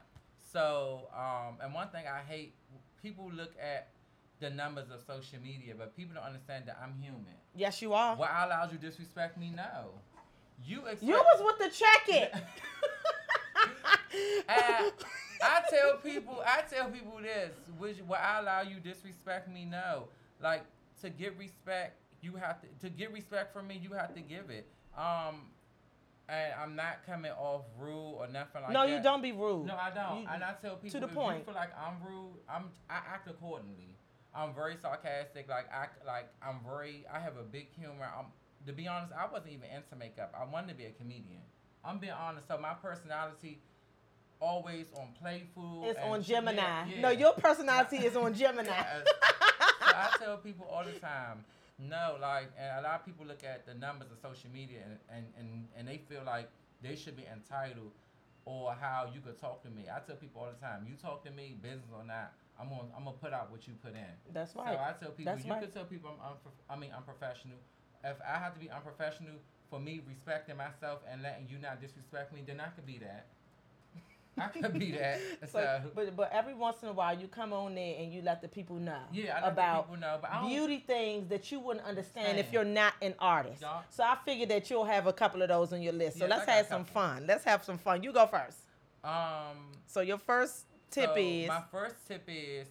So, 0.55 1.09
um, 1.13 1.57
and 1.61 1.73
one 1.73 1.89
thing 1.89 2.05
I 2.07 2.21
hate, 2.25 2.53
people 3.01 3.29
look 3.29 3.51
at 3.61 3.89
the 4.39 4.49
numbers 4.49 4.85
of 4.89 5.01
social 5.01 5.43
media, 5.43 5.73
but 5.77 5.97
people 5.97 6.15
don't 6.15 6.23
understand 6.23 6.63
that 6.67 6.79
I'm 6.81 6.93
human. 7.01 7.35
Yes, 7.53 7.81
you 7.81 7.91
are. 7.93 8.15
What 8.15 8.29
allows 8.29 8.71
you 8.71 8.77
to 8.77 8.85
disrespect 8.85 9.37
me? 9.37 9.51
No. 9.53 9.89
You 10.63 10.85
expect. 10.85 11.03
You 11.03 11.15
was 11.15 11.43
with 11.43 11.57
the 11.57 11.75
check 11.75 12.07
it. 12.07 12.33
I 15.41 15.61
tell 15.69 15.97
people, 15.97 16.41
I 16.45 16.61
tell 16.61 16.89
people 16.89 17.19
this, 17.21 17.51
which 17.77 17.97
will 18.07 18.15
I 18.15 18.39
allow 18.39 18.61
you 18.61 18.79
disrespect 18.79 19.49
me? 19.49 19.65
No. 19.65 20.07
Like 20.41 20.63
to 21.01 21.09
get 21.09 21.37
respect, 21.37 21.97
you 22.21 22.35
have 22.35 22.61
to 22.61 22.67
to 22.87 22.89
get 22.89 23.11
respect 23.11 23.51
from 23.53 23.67
me, 23.67 23.77
you 23.83 23.91
have 23.91 24.15
to 24.15 24.21
give 24.21 24.49
it. 24.49 24.65
Um 24.97 25.41
and 26.27 26.53
I'm 26.59 26.75
not 26.75 27.05
coming 27.05 27.31
off 27.31 27.61
rude 27.77 28.15
or 28.17 28.27
nothing 28.27 28.63
like 28.63 28.71
no, 28.71 28.81
that. 28.81 28.89
No, 28.89 28.95
you 28.95 29.03
don't 29.03 29.21
be 29.21 29.31
rude. 29.31 29.65
No, 29.65 29.75
I 29.75 29.91
don't. 29.91 30.21
You- 30.21 30.27
and 30.31 30.43
I 30.43 30.53
tell 30.61 30.75
people 30.75 30.99
to 30.99 31.05
the 31.05 31.11
if 31.11 31.13
point. 31.13 31.39
you 31.39 31.45
feel 31.45 31.53
like 31.53 31.71
I'm 31.77 32.01
rude, 32.07 32.39
I'm 32.49 32.65
I 32.89 32.97
act 32.97 33.29
accordingly. 33.29 33.95
I'm 34.33 34.53
very 34.53 34.75
sarcastic, 34.81 35.47
like 35.47 35.67
act 35.71 36.05
like 36.05 36.27
I'm 36.41 36.59
very 36.67 37.05
I 37.11 37.19
have 37.19 37.37
a 37.37 37.43
big 37.43 37.67
humor. 37.71 38.09
I'm 38.17 38.25
to 38.65 38.73
be 38.73 38.87
honest, 38.87 39.13
I 39.13 39.31
wasn't 39.31 39.53
even 39.53 39.69
into 39.69 39.95
makeup. 39.95 40.33
I 40.39 40.51
wanted 40.51 40.69
to 40.69 40.75
be 40.75 40.85
a 40.85 40.91
comedian. 40.91 41.41
I'm 41.83 41.99
being 41.99 42.13
honest. 42.13 42.47
So 42.47 42.57
my 42.57 42.73
personality 42.73 43.61
always 44.39 44.87
on 44.97 45.09
playful. 45.19 45.83
It's 45.85 45.99
on. 45.99 46.23
Gemini. 46.23 46.61
Yeah, 46.61 46.85
yeah. 46.87 47.01
No, 47.01 47.09
your 47.09 47.33
personality 47.33 47.97
is 47.97 48.15
on 48.15 48.33
Gemini. 48.33 48.71
So 48.71 49.85
I 49.85 50.15
tell 50.19 50.37
people 50.37 50.67
all 50.71 50.83
the 50.83 50.99
time, 50.99 51.45
no, 51.77 52.17
like, 52.21 52.51
and 52.57 52.79
a 52.79 52.87
lot 52.87 52.99
of 52.99 53.05
people 53.05 53.25
look 53.25 53.43
at 53.43 53.65
the 53.65 53.73
numbers 53.73 54.09
of 54.11 54.17
social 54.19 54.49
media 54.51 54.79
and, 54.85 54.97
and, 55.09 55.25
and, 55.37 55.67
and 55.77 55.87
they 55.87 55.97
feel 55.97 56.23
like 56.25 56.49
they 56.81 56.95
should 56.95 57.15
be 57.17 57.25
entitled 57.31 57.91
or 58.45 58.73
how 58.79 59.09
you 59.13 59.19
could 59.21 59.37
talk 59.37 59.61
to 59.63 59.69
me. 59.69 59.85
I 59.93 59.99
tell 59.99 60.15
people 60.15 60.41
all 60.41 60.49
the 60.53 60.59
time, 60.65 60.85
you 60.87 60.95
talk 60.95 61.23
to 61.25 61.31
me, 61.31 61.57
business 61.61 61.89
or 61.93 62.03
not, 62.05 62.33
I'm 62.59 62.69
gonna 62.69 62.87
I'm 62.95 63.03
gonna 63.03 63.17
put 63.17 63.33
out 63.33 63.51
what 63.51 63.67
you 63.67 63.73
put 63.83 63.95
in. 63.95 64.07
That's 64.31 64.53
So 64.53 64.61
right. 64.61 64.79
I 64.79 64.93
tell 64.93 65.11
people, 65.11 65.33
That's 65.33 65.45
you 65.45 65.51
right. 65.51 65.61
could 65.61 65.73
tell 65.73 65.83
people 65.83 66.11
I'm 66.11 66.35
unprof- 66.37 66.63
I 66.69 66.77
mean 66.77 66.91
unprofessional. 66.95 67.57
If 68.03 68.15
I 68.21 68.37
have 68.39 68.53
to 68.53 68.59
be 68.59 68.69
unprofessional 68.69 69.35
for 69.69 69.79
me 69.79 70.01
respecting 70.07 70.55
myself 70.55 71.01
and 71.11 71.21
letting 71.21 71.47
you 71.49 71.57
not 71.57 71.81
disrespect 71.81 72.31
me, 72.33 72.43
then 72.45 72.61
I 72.61 72.67
could 72.69 72.85
be 72.85 72.99
that. 72.99 73.27
I 74.39 74.47
could 74.47 74.77
be 74.77 74.91
that. 74.91 75.19
So, 75.51 75.59
So, 75.59 75.81
but 75.95 76.15
but 76.15 76.31
every 76.33 76.53
once 76.53 76.83
in 76.83 76.89
a 76.89 76.93
while 76.93 77.17
you 77.17 77.27
come 77.27 77.53
on 77.53 77.75
there 77.75 77.95
and 77.99 78.11
you 78.11 78.21
let 78.21 78.41
the 78.41 78.47
people 78.47 78.75
know 78.75 78.99
yeah, 79.13 79.45
about 79.47 79.85
people 79.85 80.01
know, 80.01 80.17
but 80.21 80.31
I 80.31 80.47
beauty 80.47 80.83
things 80.85 81.29
that 81.29 81.51
you 81.51 81.59
wouldn't 81.59 81.85
understand 81.85 82.37
if 82.37 82.51
you're 82.51 82.65
not 82.65 82.93
an 83.01 83.15
artist. 83.19 83.61
Yeah. 83.61 83.79
So 83.89 84.03
I 84.03 84.17
figured 84.25 84.49
that 84.49 84.69
you'll 84.69 84.85
have 84.85 85.07
a 85.07 85.13
couple 85.13 85.41
of 85.41 85.47
those 85.49 85.71
on 85.71 85.81
your 85.81 85.93
list. 85.93 86.17
So 86.19 86.25
Yes, 86.25 86.37
let's 86.37 86.49
have 86.49 86.67
some 86.67 86.85
fun. 86.85 87.25
Let's 87.27 87.43
have 87.45 87.63
some 87.63 87.77
fun. 87.77 88.03
You 88.03 88.11
go 88.11 88.25
first. 88.27 88.57
Um, 89.03 89.71
So 89.85 90.01
your 90.01 90.17
first 90.17 90.65
tip 90.91 91.11
so 91.11 91.15
is 91.17 91.47
my 91.47 91.63
first 91.71 91.95
tip 92.07 92.23
is 92.27 92.67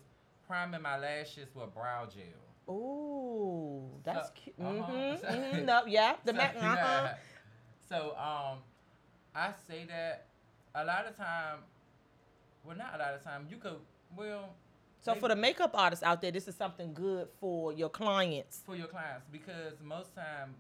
priming 0.46 0.82
my 0.82 0.98
lashes 0.98 1.48
with 1.54 1.72
brow 1.72 2.06
gel. 2.06 2.74
Ooh, 2.74 3.88
that's 4.02 4.28
So- 4.28 4.34
cute. 4.34 4.56
uh-huh. 4.60 4.92
Mm-hmm, 4.92 5.26
mm-hmm. 5.34 5.64
No, 5.64 5.86
yeah, 5.86 6.16
the 6.24 6.32
so, 6.32 6.36
Mac. 6.36 6.56
Uh-huh. 6.56 7.14
So 7.88 8.16
um, 8.16 8.58
I 9.34 9.52
say 9.68 9.84
that 9.88 10.26
a 10.74 10.84
lot 10.84 11.06
of 11.06 11.16
time. 11.16 11.58
Well, 12.64 12.76
not 12.76 12.94
a 12.94 12.98
lot 12.98 13.14
of 13.14 13.22
time. 13.22 13.46
You 13.50 13.56
could 13.56 13.76
well. 14.16 14.54
So 15.00 15.14
for 15.14 15.28
the 15.28 15.36
makeup 15.36 15.72
artists 15.74 16.02
out 16.02 16.22
there, 16.22 16.30
this 16.30 16.48
is 16.48 16.54
something 16.54 16.94
good 16.94 17.28
for 17.38 17.74
your 17.74 17.90
clients. 17.90 18.62
for 18.64 18.74
your 18.74 18.86
clients 18.86 19.26
because 19.30 19.74
most 19.82 20.14
time. 20.14 20.54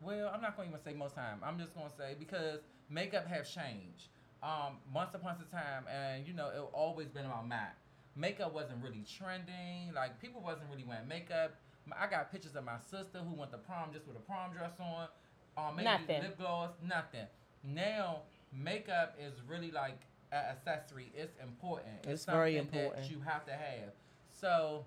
Well, 0.00 0.30
I'm 0.32 0.40
not 0.42 0.56
going 0.56 0.68
to 0.68 0.74
even 0.74 0.84
say 0.84 0.96
most 0.96 1.14
time. 1.14 1.40
I'm 1.42 1.58
just 1.58 1.74
going 1.74 1.88
to 1.88 1.96
say 1.96 2.14
because 2.18 2.60
makeup 2.90 3.26
has 3.28 3.48
changed. 3.48 4.08
Um, 4.42 4.76
once 4.94 5.14
upon 5.14 5.36
a 5.36 5.54
time, 5.54 5.84
and 5.90 6.26
you 6.26 6.34
know, 6.34 6.48
it 6.48 6.60
always 6.72 7.08
been 7.08 7.24
about 7.24 7.48
MAC. 7.48 7.76
Makeup 8.14 8.54
wasn't 8.54 8.82
really 8.82 9.04
trending. 9.18 9.92
Like 9.94 10.20
people 10.20 10.40
wasn't 10.40 10.66
really 10.70 10.84
wearing 10.84 11.08
makeup. 11.08 11.54
I 11.98 12.06
got 12.08 12.32
pictures 12.32 12.56
of 12.56 12.64
my 12.64 12.78
sister 12.90 13.18
who 13.18 13.34
went 13.38 13.52
to 13.52 13.58
prom 13.58 13.90
just 13.92 14.06
with 14.06 14.16
a 14.16 14.20
prom 14.20 14.52
dress 14.52 14.72
on. 14.80 15.08
Um, 15.56 15.76
maybe 15.76 15.84
Nothing. 15.84 16.22
lip 16.22 16.38
gloss, 16.38 16.70
nothing. 16.82 17.26
Now 17.64 18.22
makeup 18.52 19.16
is 19.20 19.34
really 19.48 19.70
like 19.70 20.00
an 20.32 20.42
accessory. 20.50 21.12
It's 21.14 21.34
important. 21.42 22.06
It's 22.06 22.24
very 22.24 22.56
something 22.56 22.80
important. 22.80 23.04
that 23.04 23.10
you 23.10 23.20
have 23.20 23.44
to 23.46 23.52
have. 23.52 23.92
So 24.32 24.84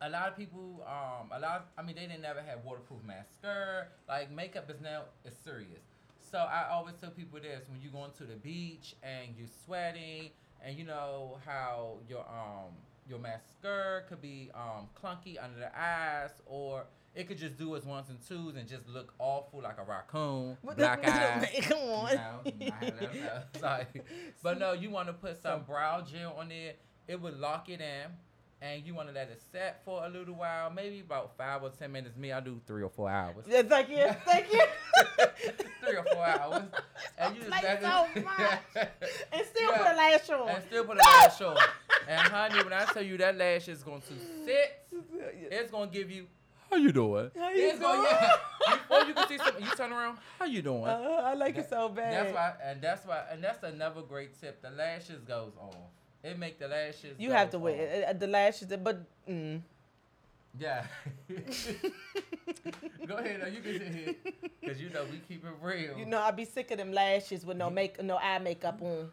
a 0.00 0.10
lot 0.10 0.28
of 0.28 0.36
people, 0.36 0.84
um, 0.86 1.30
a 1.32 1.40
lot. 1.40 1.56
Of, 1.56 1.62
I 1.78 1.82
mean, 1.82 1.96
they 1.96 2.06
didn't 2.06 2.22
never 2.22 2.40
have 2.42 2.64
waterproof 2.64 3.00
mascara. 3.06 3.86
Like 4.08 4.30
makeup 4.30 4.70
is 4.70 4.80
now 4.80 5.02
is 5.24 5.34
serious. 5.44 5.82
So 6.30 6.38
I 6.38 6.68
always 6.70 6.94
tell 7.00 7.10
people 7.10 7.38
this: 7.40 7.68
when 7.68 7.80
you're 7.80 7.92
going 7.92 8.10
to 8.18 8.24
the 8.24 8.36
beach 8.36 8.94
and 9.02 9.34
you're 9.36 9.48
sweating, 9.64 10.30
and 10.64 10.76
you 10.76 10.84
know 10.84 11.38
how 11.46 11.98
your 12.08 12.20
um 12.20 12.72
your 13.08 13.18
mascara 13.18 14.02
could 14.08 14.22
be 14.22 14.50
um 14.54 14.88
clunky 15.00 15.42
under 15.42 15.58
the 15.58 15.78
eyes, 15.78 16.30
or 16.46 16.84
it 17.14 17.28
could 17.28 17.38
just 17.38 17.56
do 17.58 17.74
its 17.74 17.84
ones 17.84 18.08
and 18.08 18.18
twos 18.26 18.56
and 18.56 18.66
just 18.68 18.88
look 18.88 19.12
awful 19.18 19.60
like 19.62 19.78
a 19.78 19.84
raccoon, 19.84 20.56
What 20.62 20.76
black 20.78 21.04
eyes. 21.06 21.46
Come 21.62 21.78
on. 21.78 22.10
You 22.58 22.68
know, 22.70 22.74
I 22.80 22.84
had 22.84 22.98
that- 23.00 23.12
that- 23.52 23.60
Sorry. 23.60 23.86
But 24.42 24.58
no, 24.58 24.72
you 24.72 24.90
want 24.90 25.08
to 25.08 25.12
put 25.12 25.40
some 25.42 25.62
brow 25.64 26.00
gel 26.02 26.34
on 26.38 26.50
it. 26.50 26.78
It 27.08 27.20
would 27.20 27.38
lock 27.38 27.68
it 27.68 27.80
in. 27.80 28.10
And 28.64 28.86
you 28.86 28.94
want 28.94 29.08
to 29.08 29.12
let 29.14 29.28
it 29.28 29.42
set 29.50 29.84
for 29.84 30.06
a 30.06 30.08
little 30.08 30.36
while, 30.36 30.70
maybe 30.70 31.00
about 31.00 31.36
five 31.36 31.64
or 31.64 31.70
ten 31.70 31.90
minutes. 31.90 32.16
Me, 32.16 32.30
I 32.30 32.38
do 32.38 32.60
three 32.64 32.84
or 32.84 32.90
four 32.90 33.10
hours. 33.10 33.44
Yeah, 33.48 33.62
thank 33.62 33.88
you. 33.88 34.08
Thank 34.24 34.52
you. 34.52 34.62
three 35.84 35.96
or 35.96 36.04
four 36.04 36.24
hours. 36.24 36.62
And 37.18 37.34
you 37.34 37.40
just 37.40 37.50
Like 37.50 37.64
let 37.64 37.82
so 37.82 38.06
it- 38.14 38.24
much. 38.24 38.60
and 39.32 39.46
still 39.50 39.68
Yeah. 39.68 39.78
put 39.78 39.86
a 39.92 39.96
lash 39.96 40.30
on. 40.30 40.48
and 40.48 40.64
still 40.64 40.84
put 40.84 40.96
a 40.96 41.00
lash 41.00 41.40
on. 41.40 41.56
And 42.06 42.20
honey, 42.20 42.62
when 42.62 42.72
I 42.72 42.84
tell 42.84 43.02
you 43.02 43.16
that 43.18 43.36
lash 43.36 43.66
is 43.66 43.82
going 43.82 44.00
to 44.02 44.12
sit, 44.44 44.86
it's 45.50 45.72
going 45.72 45.90
to 45.90 45.98
give 45.98 46.08
you, 46.12 46.28
how 46.72 46.78
you 46.78 46.92
doing? 46.92 47.30
How 47.38 47.50
you 47.50 47.68
it's 47.68 47.78
Gonna, 47.78 47.96
doing? 48.02 48.08
yeah. 48.10 48.36
Before 48.88 49.04
you 49.08 49.14
can 49.14 49.28
see 49.28 49.38
something, 49.38 49.64
you 49.64 49.70
turn 49.76 49.92
around, 49.92 50.18
how 50.38 50.46
you 50.46 50.62
doing? 50.62 50.84
Uh, 50.84 51.22
I 51.24 51.34
like 51.34 51.56
it 51.58 51.68
so 51.68 51.88
bad. 51.88 52.12
That's 52.12 52.34
why, 52.34 52.52
and 52.64 52.80
that's 52.82 53.06
why, 53.06 53.22
and 53.30 53.44
that's 53.44 53.62
another 53.62 54.02
great 54.02 54.40
tip. 54.40 54.62
The 54.62 54.70
lashes 54.70 55.20
goes 55.22 55.52
off. 55.60 55.76
It 56.22 56.38
make 56.38 56.58
the 56.58 56.68
lashes. 56.68 57.16
You 57.18 57.32
have 57.32 57.50
to 57.50 57.58
wait. 57.58 57.80
off. 58.04 58.10
Uh, 58.10 58.12
The 58.14 58.26
lashes, 58.26 58.68
but 58.82 59.02
mm. 59.28 59.60
Yeah. 60.58 60.84
Go 63.06 63.16
ahead, 63.16 63.40
though. 63.42 63.48
You 63.48 63.60
can 63.60 63.72
sit 63.78 63.94
here, 63.94 64.14
cause 64.66 64.80
you 64.80 64.90
know 64.90 65.04
we 65.10 65.18
keep 65.28 65.44
it 65.44 65.52
real. 65.60 65.98
you 65.98 66.04
know 66.06 66.18
I 66.20 66.30
be 66.30 66.44
sick 66.44 66.70
of 66.70 66.78
them 66.78 66.92
lashes 66.92 67.44
with 67.44 67.56
no 67.56 67.70
make, 67.70 68.02
no 68.02 68.16
eye 68.18 68.38
makeup 68.38 68.80
on. 68.82 69.10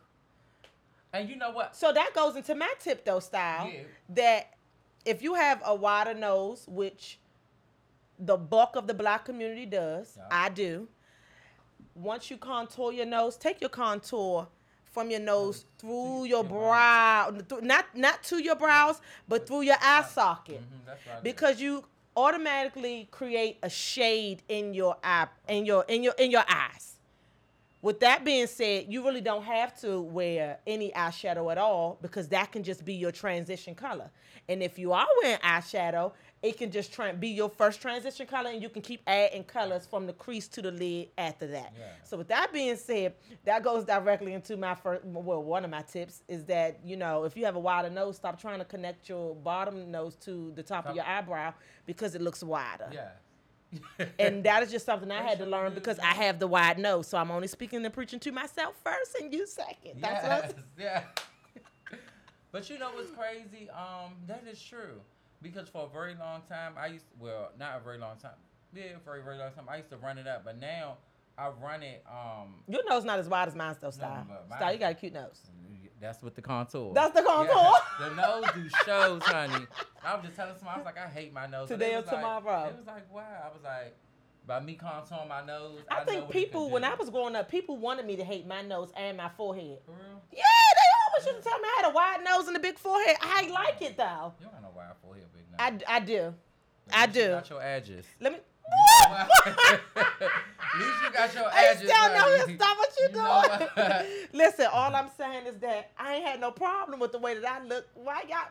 and 1.13 1.29
you 1.29 1.35
know 1.37 1.51
what? 1.51 1.75
So 1.75 1.91
that 1.91 2.13
goes 2.13 2.35
into 2.35 2.55
my 2.55 2.71
tip 2.79 3.05
though, 3.05 3.19
style. 3.19 3.69
Yeah. 3.73 3.79
That 4.09 4.53
if 5.05 5.21
you 5.23 5.33
have 5.33 5.61
a 5.65 5.73
wider 5.73 6.13
nose, 6.13 6.65
which 6.67 7.19
the 8.19 8.37
bulk 8.37 8.75
of 8.75 8.87
the 8.87 8.93
black 8.93 9.25
community 9.25 9.65
does, 9.65 10.15
Yeah. 10.17 10.27
I 10.29 10.49
do. 10.49 10.87
Once 11.95 12.29
you 12.29 12.37
contour 12.37 12.91
your 12.91 13.05
nose, 13.05 13.35
take 13.37 13.59
your 13.61 13.69
contour 13.69 14.47
from 14.91 15.09
your 15.09 15.19
nose 15.19 15.65
through 15.77 16.25
your 16.25 16.43
brow, 16.43 17.31
through, 17.47 17.61
not 17.61 17.85
not 17.95 18.23
to 18.23 18.41
your 18.41 18.55
brows, 18.55 19.01
but 19.27 19.47
through 19.47 19.61
your 19.61 19.75
eye 19.81 20.03
socket, 20.03 20.61
Mhm, 20.61 20.87
what 20.87 21.23
because 21.23 21.61
you 21.61 21.85
automatically 22.15 23.07
create 23.11 23.57
a 23.63 23.69
shade 23.69 24.43
in 24.49 24.73
your 24.73 24.97
eye, 25.03 25.27
in 25.47 25.65
your 25.65 25.85
in 25.87 26.03
your 26.03 26.13
in 26.17 26.31
your 26.31 26.43
eyes. 26.49 26.95
With 27.81 28.01
that 28.01 28.25
being 28.25 28.47
said, 28.47 28.87
you 28.91 29.05
really 29.05 29.21
don't 29.21 29.43
have 29.43 29.79
to 29.81 30.01
wear 30.01 30.59
any 30.67 30.91
eyeshadow 30.91 31.49
at 31.49 31.57
all 31.57 31.97
because 32.01 32.27
that 32.29 32.51
can 32.51 32.61
just 32.61 32.83
be 32.83 32.93
your 32.93 33.11
transition 33.13 33.73
color. 33.73 34.11
And 34.49 34.61
if 34.61 34.77
you 34.77 34.91
are 34.91 35.07
wearing 35.21 35.39
eyeshadow, 35.39 36.11
it 36.41 36.57
can 36.57 36.71
just 36.71 36.93
try 36.93 37.09
and 37.09 37.19
be 37.19 37.29
your 37.29 37.49
first 37.49 37.81
transition 37.81 38.25
color, 38.25 38.49
and 38.49 38.61
you 38.61 38.69
can 38.69 38.81
keep 38.81 39.01
adding 39.07 39.43
colors 39.43 39.85
from 39.85 40.07
the 40.07 40.13
crease 40.13 40.47
to 40.49 40.61
the 40.61 40.71
lid 40.71 41.09
after 41.17 41.47
that. 41.47 41.73
Yeah. 41.77 41.85
So 42.03 42.17
with 42.17 42.29
that 42.29 42.53
being 42.53 42.75
said, 42.77 43.13
that 43.45 43.63
goes 43.63 43.83
directly 43.83 44.33
into 44.33 44.55
my 44.57 44.75
first. 44.75 45.03
Well, 45.05 45.43
one 45.43 45.65
of 45.65 45.71
my 45.71 45.81
tips 45.81 46.21
is 46.27 46.45
that 46.45 46.79
you 46.83 46.95
know 46.95 47.25
if 47.25 47.35
you 47.35 47.45
have 47.45 47.55
a 47.55 47.59
wider 47.59 47.89
nose, 47.89 48.15
stop 48.15 48.39
trying 48.39 48.59
to 48.59 48.65
connect 48.65 49.09
your 49.09 49.35
bottom 49.35 49.91
nose 49.91 50.15
to 50.17 50.51
the 50.55 50.63
top 50.63 50.85
of 50.85 50.95
your 50.95 51.05
eyebrow 51.05 51.53
because 51.85 52.15
it 52.15 52.21
looks 52.21 52.43
wider 52.43 52.89
yeah. 52.91 53.09
and 54.19 54.43
that 54.43 54.63
is 54.63 54.71
just 54.71 54.85
something 54.85 55.11
I 55.11 55.21
had 55.21 55.37
to 55.39 55.45
learn 55.45 55.73
because. 55.73 55.99
I 55.99 56.13
have 56.13 56.39
the 56.39 56.47
wide 56.47 56.79
nose. 56.79 57.07
So 57.07 57.17
I'm 57.17 57.31
only 57.31 57.47
speaking 57.47 57.83
and 57.83 57.93
preaching 57.93 58.19
to 58.21 58.31
myself 58.31 58.75
first 58.83 59.15
and 59.21 59.33
you 59.33 59.45
second. 59.45 60.01
That's 60.01 60.27
what 60.27 60.55
yes, 60.77 61.03
yeah. 61.91 61.97
but 62.51 62.69
you 62.69 62.79
know 62.79 62.91
what's 62.93 63.11
crazy? 63.11 63.69
Um, 63.69 64.13
that 64.27 64.43
is 64.49 64.61
true. 64.61 65.01
Because 65.41 65.69
for 65.69 65.85
a 65.85 65.89
very 65.89 66.15
long 66.15 66.41
time, 66.49 66.73
I 66.77 66.87
used 66.87 67.05
to, 67.07 67.13
well, 67.19 67.51
not 67.57 67.77
a 67.77 67.83
very 67.83 67.97
long 67.97 68.17
time. 68.17 68.31
Yeah, 68.73 68.97
for 69.03 69.17
a 69.17 69.23
very 69.23 69.37
long 69.37 69.51
time, 69.51 69.65
I 69.69 69.77
used 69.77 69.89
to 69.89 69.97
run 69.97 70.17
it 70.17 70.27
up, 70.27 70.43
but 70.45 70.59
now 70.59 70.97
I 71.37 71.49
run 71.49 71.81
it. 71.81 72.03
Um, 72.09 72.55
Your 72.67 72.87
nose 72.89 73.05
not 73.05 73.19
as 73.19 73.29
wide 73.29 73.47
as 73.47 73.55
mine 73.55 73.75
though, 73.79 73.91
Style. 73.91 74.25
but 74.49 74.57
Style, 74.57 74.73
you 74.73 74.79
got 74.79 74.91
a 74.91 74.95
cute 74.95 75.13
nose. 75.13 75.39
that's 76.01 76.21
what 76.21 76.35
the 76.35 76.41
contour. 76.41 76.93
That's 76.93 77.13
the 77.15 77.23
contour? 77.23 77.55
Yeah, 77.55 77.79
the 78.09 78.15
nose 78.15 78.45
do 78.53 78.69
shows, 78.85 79.23
honey. 79.23 79.65
I 80.03 80.15
was 80.15 80.25
just 80.25 80.35
telling 80.35 80.55
someone, 80.57 80.75
I 80.75 80.77
was 80.77 80.85
like, 80.85 80.97
I 80.97 81.07
hate 81.07 81.33
my 81.33 81.47
nose. 81.47 81.69
Today 81.69 81.93
or 81.93 82.01
was 82.01 82.07
like- 82.07 82.15
tomorrow. 82.15 82.67
It 82.69 82.77
was 82.77 82.87
like, 82.87 83.11
wow. 83.13 83.23
I 83.43 83.47
was 83.47 83.63
like, 83.63 83.95
by 84.49 84.59
me 84.59 84.77
contouring 84.81 85.29
my 85.29 85.45
nose. 85.45 85.79
I, 85.89 85.99
know 85.99 86.05
think 86.05 86.29
people, 86.31 86.69
when. 86.71 86.83
I 86.83 86.95
was 86.95 87.09
growing 87.09 87.35
up, 87.35 87.49
people 87.49 87.77
wanted 87.77 88.05
me 88.05 88.15
to 88.17 88.23
hate 88.23 88.47
my 88.47 88.63
nose 88.63 88.91
and 88.97 89.15
my 89.15 89.29
forehead. 89.29 89.77
For 89.85 89.91
real? 89.91 90.21
Yeah, 90.33 90.43
they 90.43 90.89
always 91.05 91.25
used 91.27 91.43
to 91.43 91.49
tell 91.49 91.59
me 91.59 91.67
I 91.67 91.81
had 91.83 91.91
a 91.91 91.93
wide 91.93 92.23
nose 92.25 92.47
and 92.47 92.57
a 92.57 92.59
big 92.59 92.79
forehead. 92.79 93.15
I 93.21 93.47
like 93.47 93.81
it 93.81 93.95
though. 93.95 94.33
You 94.39 94.45
don't 94.45 94.53
got 94.53 94.63
no 94.63 94.71
wide 94.75 94.97
forehead. 95.03 95.25
I, 95.59 95.77
I 95.87 95.99
do. 95.99 96.33
I 96.91 97.05
do. 97.05 97.27
Got 97.27 97.49
your 97.49 97.61
edges. 97.61 98.05
Let 98.19 98.33
me. 98.33 98.39
At 99.09 100.79
least 100.79 100.93
you 101.03 101.11
got 101.13 101.33
your 101.33 101.45
I 101.51 101.65
edges. 101.71 101.89
still 101.89 102.09
know 102.09 102.37
honey. 102.37 102.51
you 102.53 102.57
stop 102.57 102.77
what 102.77 102.89
you, 102.99 103.07
You 103.07 103.13
doing. 103.13 104.27
Listen, 104.33 104.67
all 104.71 104.95
I'm 104.95 105.09
saying 105.17 105.47
is 105.47 105.57
that 105.57 105.91
I 105.97 106.15
ain't 106.15 106.25
had 106.25 106.39
no 106.39 106.51
problem 106.51 106.99
with 106.99 107.11
the 107.11 107.17
way 107.19 107.37
that 107.37 107.45
I 107.45 107.63
look. 107.65 107.87
Why 107.95 108.23
y'all? 108.29 108.47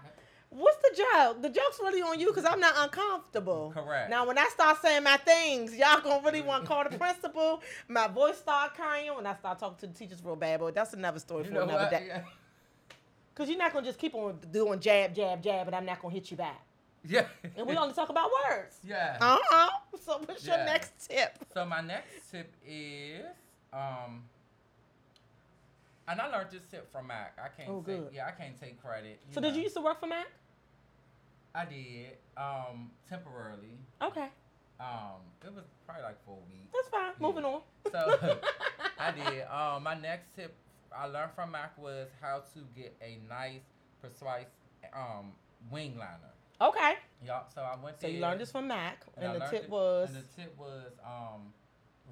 What's 0.51 0.79
the 0.79 0.97
joke? 0.97 1.43
The 1.43 1.51
joke's 1.51 1.79
really 1.81 2.01
on 2.01 2.19
you 2.19 2.27
because 2.29 2.45
I'm 2.47 2.59
not 2.61 2.75
uncomfortable. 2.79 3.71
Correct. 3.75 4.09
Now, 4.09 4.27
when 4.27 4.39
I 4.39 4.49
start 4.49 4.81
saying 4.81 5.03
my 5.05 5.19
things, 5.19 5.75
y'all 5.77 6.01
gonna 6.01 6.23
really 6.25 6.41
want 6.41 6.65
to 6.65 6.69
call 6.69 6.85
the 6.89 6.97
principal. 6.97 7.63
My 7.87 8.09
voice 8.09 8.39
start 8.39 8.75
crying 8.75 9.15
when 9.15 9.27
I 9.27 9.35
start 9.35 9.59
talking 9.59 9.77
to 9.81 9.87
the 9.87 9.93
teachers 9.93 10.25
real 10.25 10.37
bad, 10.37 10.61
but 10.61 10.75
that's 10.75 10.95
another 10.95 11.19
story 11.19 11.45
You 11.45 11.51
for 11.51 11.61
another 11.61 11.73
what? 11.75 11.91
day. 11.91 12.05
Yeah. 12.09 12.23
Because 13.35 13.51
you're 13.51 13.59
not 13.59 13.73
gonna 13.73 13.87
just 13.87 13.99
keep 13.99 14.15
on 14.15 14.39
doing 14.51 14.81
jab, 14.81 15.15
jab, 15.15 15.43
jab, 15.43 15.67
and 15.67 15.77
I'm 15.77 15.85
not 15.85 16.01
gonna 16.01 16.15
hit 16.15 16.31
you 16.31 16.37
back. 16.39 16.61
Yeah. 17.09 17.27
And 17.57 17.67
we 17.67 17.77
only 17.77 17.95
talk 17.95 18.09
about 18.09 18.31
words. 18.49 18.79
yeah. 18.85 19.17
Uh 19.21 19.39
huh. 19.41 19.71
So 20.05 20.21
what's 20.25 20.47
your 20.47 20.57
next 20.59 21.09
tip? 21.09 21.39
So 21.55 21.65
my 21.65 21.81
next 21.81 22.31
tip 22.31 22.53
is, 22.67 23.25
um, 23.73 24.25
and 26.07 26.21
I 26.21 26.27
learned 26.27 26.51
this 26.51 26.63
tip 26.71 26.91
from 26.91 27.07
Mac. 27.07 27.39
I 27.43 27.49
can't 27.57 27.69
Oh, 27.71 27.83
say, 27.87 27.97
good. 27.99 28.09
yeah, 28.13 28.27
I 28.27 28.31
can't 28.33 28.59
take 28.61 28.83
credit. 28.83 29.21
So 29.31 29.41
did 29.41 29.55
you 29.57 29.63
used 29.63 29.75
to 29.77 29.81
work 29.81 30.01
for 30.01 30.07
Mac? 30.07 30.27
I 31.55 31.65
did, 31.65 32.17
um, 32.37 32.91
temporarily. 33.09 33.79
Okay, 34.03 34.29
Um, 34.81 35.21
it 35.45 35.53
was 35.55 35.65
probably 35.87 36.03
like 36.05 36.25
four 36.25 36.39
weeks. 36.49 36.69
that's 36.73 36.89
fine. 36.89 37.13
Yeah. 37.19 37.27
Moving 37.27 37.45
on. 37.45 37.61
So 37.91 38.39
I 38.99 39.11
did. 39.13 39.43
Um, 39.51 39.83
my 39.83 39.95
next 39.95 40.35
tip 40.37 40.55
I 40.97 41.07
learned 41.07 41.33
from 41.35 41.53
Mac 41.53 41.77
was 41.79 42.09
how 42.21 42.43
to 42.55 42.61
get 42.77 42.97
a 43.03 43.19
nice, 43.29 43.63
precise, 44.01 44.47
um, 44.95 45.33
wing 45.71 45.97
liner. 45.99 46.33
Okay. 46.61 46.95
Yeah. 47.25 47.41
So 47.55 47.63
I 47.63 47.77
went 47.83 48.01
So 48.01 48.07
there. 48.07 48.17
you 48.17 48.21
learned 48.21 48.41
this 48.41 48.51
from 48.51 48.69
Mac, 48.69 49.05
and, 49.17 49.31
I 49.31 49.39
the 49.39 49.45
tip 49.47 49.65
it- 49.65 49.71
was 49.71 50.09
And 50.09 50.19
the 50.25 50.43
tip 50.43 50.57
was 50.59 50.93
um, 51.05 51.53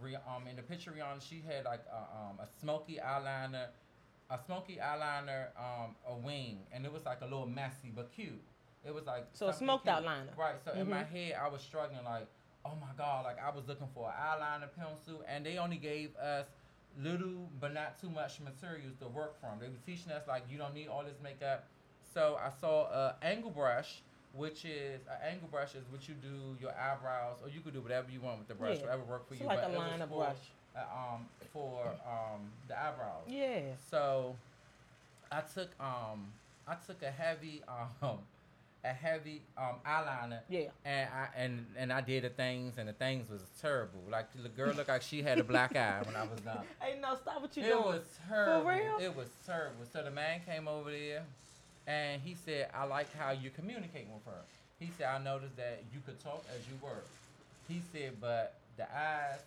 Rih- 0.03 0.21
um 0.29 0.47
in 0.47 0.57
the 0.57 0.63
picture 0.63 0.93
Rihanna, 0.93 1.21
she 1.27 1.43
had 1.47 1.65
like 1.65 1.83
a, 1.91 1.97
um 2.17 2.39
a 2.41 2.47
smoky 2.61 2.99
eyeliner, 3.05 3.67
a 4.31 4.39
smoky 4.47 4.79
eyeliner, 4.83 5.47
um 5.59 5.97
a 6.09 6.15
wing, 6.15 6.61
and 6.73 6.85
it 6.85 6.93
was 6.93 7.05
like 7.05 7.21
a 7.23 7.25
little 7.25 7.47
messy 7.47 7.91
but 7.95 8.11
cute. 8.15 8.41
It 8.87 8.95
was 8.95 9.07
like 9.07 9.27
So 9.33 9.51
smoked 9.51 9.85
cute. 9.85 9.95
out 9.97 10.05
liner. 10.05 10.33
Right. 10.37 10.57
So 10.65 10.73
in 10.73 10.89
my 10.89 11.03
Mhm. 11.03 11.11
head, 11.11 11.35
I 11.43 11.49
was 11.49 11.61
struggling 11.63 12.05
like, 12.05 12.27
oh 12.65 12.77
my 12.81 12.93
god, 12.97 13.25
like 13.25 13.39
I 13.43 13.51
was 13.51 13.67
looking 13.67 13.89
for 13.95 14.09
an 14.09 14.15
eyeliner 14.17 14.69
pencil, 14.77 15.25
and 15.27 15.45
they 15.45 15.59
only 15.59 15.77
gave 15.79 16.15
us 16.17 16.47
little 16.99 17.51
but 17.61 17.75
not 17.75 17.99
too 17.99 18.09
much 18.11 18.39
materials 18.41 18.95
to 19.01 19.09
work 19.09 19.39
from. 19.41 19.59
They 19.59 19.69
were 19.69 19.75
teaching 19.85 20.13
us 20.13 20.27
like 20.29 20.45
you 20.49 20.57
don't 20.59 20.73
need 20.75 20.87
all 20.89 21.03
this 21.05 21.19
makeup. 21.23 21.65
So 22.15 22.39
I 22.41 22.51
saw 22.61 22.85
a 22.87 23.17
angle 23.23 23.51
brush, 23.51 24.03
which 24.37 24.65
is 24.65 25.01
an 25.07 25.33
angle 25.33 25.49
brush 25.49 25.75
is 25.75 25.85
what 25.91 26.07
you 26.09 26.15
do 26.15 26.57
your 26.61 26.73
eyebrows, 26.73 27.39
or 27.43 27.49
you 27.49 27.61
could 27.61 27.73
do 27.75 27.81
whatever 27.81 28.11
you 28.11 28.21
want 28.21 28.39
with 28.39 28.49
the 28.49 28.55
brush, 28.55 28.77
Yeah. 28.77 28.83
whatever 28.83 29.03
work 29.05 29.27
for 29.29 29.35
It's 29.35 29.43
you. 29.43 29.49
like 29.49 29.63
but 29.63 29.71
a 29.75 29.79
liner 29.79 30.07
for, 30.07 30.19
brush. 30.25 30.37
uh, 30.77 30.81
um, 31.15 31.29
for 31.53 31.87
um 32.07 32.51
the 32.69 32.79
eyebrows. 32.79 33.25
yeah. 33.29 33.61
So 33.91 34.37
I 35.33 35.41
took 35.41 35.71
um 35.81 36.33
I 36.69 36.75
took 36.87 37.03
a 37.03 37.11
heavy 37.11 37.63
um 38.03 38.19
a 38.85 38.89
heavy 38.93 39.43
um 39.59 39.77
eyeliner 39.85 40.41
Yeah. 40.49 40.69
and 40.85 41.09
I 41.13 41.29
and 41.37 41.67
and 41.77 41.93
I 41.93 42.01
did 42.03 42.23
the 42.23 42.29
things 42.29 42.79
and 42.79 42.89
the 42.89 42.93
things 42.93 43.29
was 43.29 43.43
terrible. 43.61 44.03
Like 44.09 44.27
the 44.41 44.49
girl 44.49 44.73
looked 44.75 44.89
like 44.89 45.03
she 45.03 45.23
had 45.23 45.39
a 45.39 45.45
black 45.45 45.75
eye 45.87 46.03
when 46.05 46.15
I 46.15 46.23
was 46.23 46.41
done. 46.41 46.65
Hey, 46.81 46.99
no, 47.01 47.17
stop 47.17 47.41
what 47.43 47.57
you 47.57 47.65
It 47.65 47.67
doing. 47.69 47.81
It 47.81 47.87
was 47.87 48.19
terrible. 48.29 48.69
real? 48.71 48.99
It 49.01 49.17
was 49.17 49.29
terrible. 49.45 49.85
So 49.93 50.03
the 50.05 50.11
man 50.13 50.41
came 50.47 50.69
over 50.69 50.91
there 50.93 51.25
and 51.87 52.21
he 52.23 52.35
said, 52.35 52.69
I 52.75 52.85
like 52.85 53.15
how 53.17 53.31
you 53.31 53.51
communicate 53.51 54.07
with 54.13 54.25
her. 54.27 54.41
He 54.79 54.91
said, 54.99 55.07
I 55.07 55.23
noticed 55.23 55.57
that 55.57 55.83
you 55.93 56.01
could 56.05 56.19
talk 56.23 56.45
as 56.55 56.61
you 56.69 56.75
work. 56.83 57.07
He 57.69 57.81
said, 57.93 58.13
but 58.21 58.55
the 58.77 58.85
eyes 58.85 59.41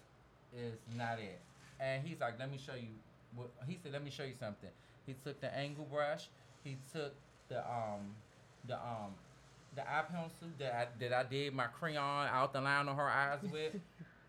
is 0.58 0.74
not 0.98 1.20
it. 1.20 1.40
And 1.80 2.06
he's 2.06 2.20
like, 2.20 2.40
let 2.40 2.52
me 2.52 2.58
show 2.58 2.76
you. 2.76 2.88
What, 3.36 3.50
he 3.68 3.78
said, 3.82 3.94
let 3.94 4.04
me 4.04 4.10
show 4.10 4.24
you 4.24 4.34
something. 4.40 4.70
He 5.06 5.16
took 5.24 5.40
the 5.40 5.56
angle 5.56 5.88
brush. 5.92 6.28
He 6.64 6.78
took 6.94 7.14
the 7.48 7.60
um 7.60 8.14
the 8.68 8.76
um 8.76 9.14
the 9.76 9.82
eye 9.82 10.04
pencil 10.12 10.48
that 10.58 10.74
I, 10.74 10.88
that 11.00 11.14
I 11.14 11.24
did 11.24 11.54
my 11.54 11.66
crayon 11.66 12.28
out 12.28 12.54
the 12.54 12.62
line 12.62 12.88
on 12.88 12.96
her 12.96 13.10
eyes 13.10 13.40
with. 13.52 13.76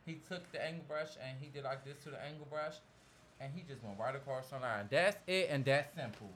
he 0.07 0.19
took 0.29 0.51
the 0.53 0.65
angle 0.65 0.85
brush 0.87 1.11
and 1.23 1.37
he 1.41 1.49
did 1.49 1.65
like 1.65 1.85
this 1.85 1.97
to 2.05 2.11
the 2.11 2.23
angle 2.23 2.47
brush, 2.51 2.77
and 3.41 3.51
he 3.55 3.63
just 3.69 3.83
went 3.83 3.99
right 3.99 4.15
across 4.15 4.49
the 4.49 4.59
line. 4.59 4.87
That's 4.91 5.17
it, 5.27 5.49
and 5.51 5.65
that's 5.65 5.95
simple. 5.95 6.31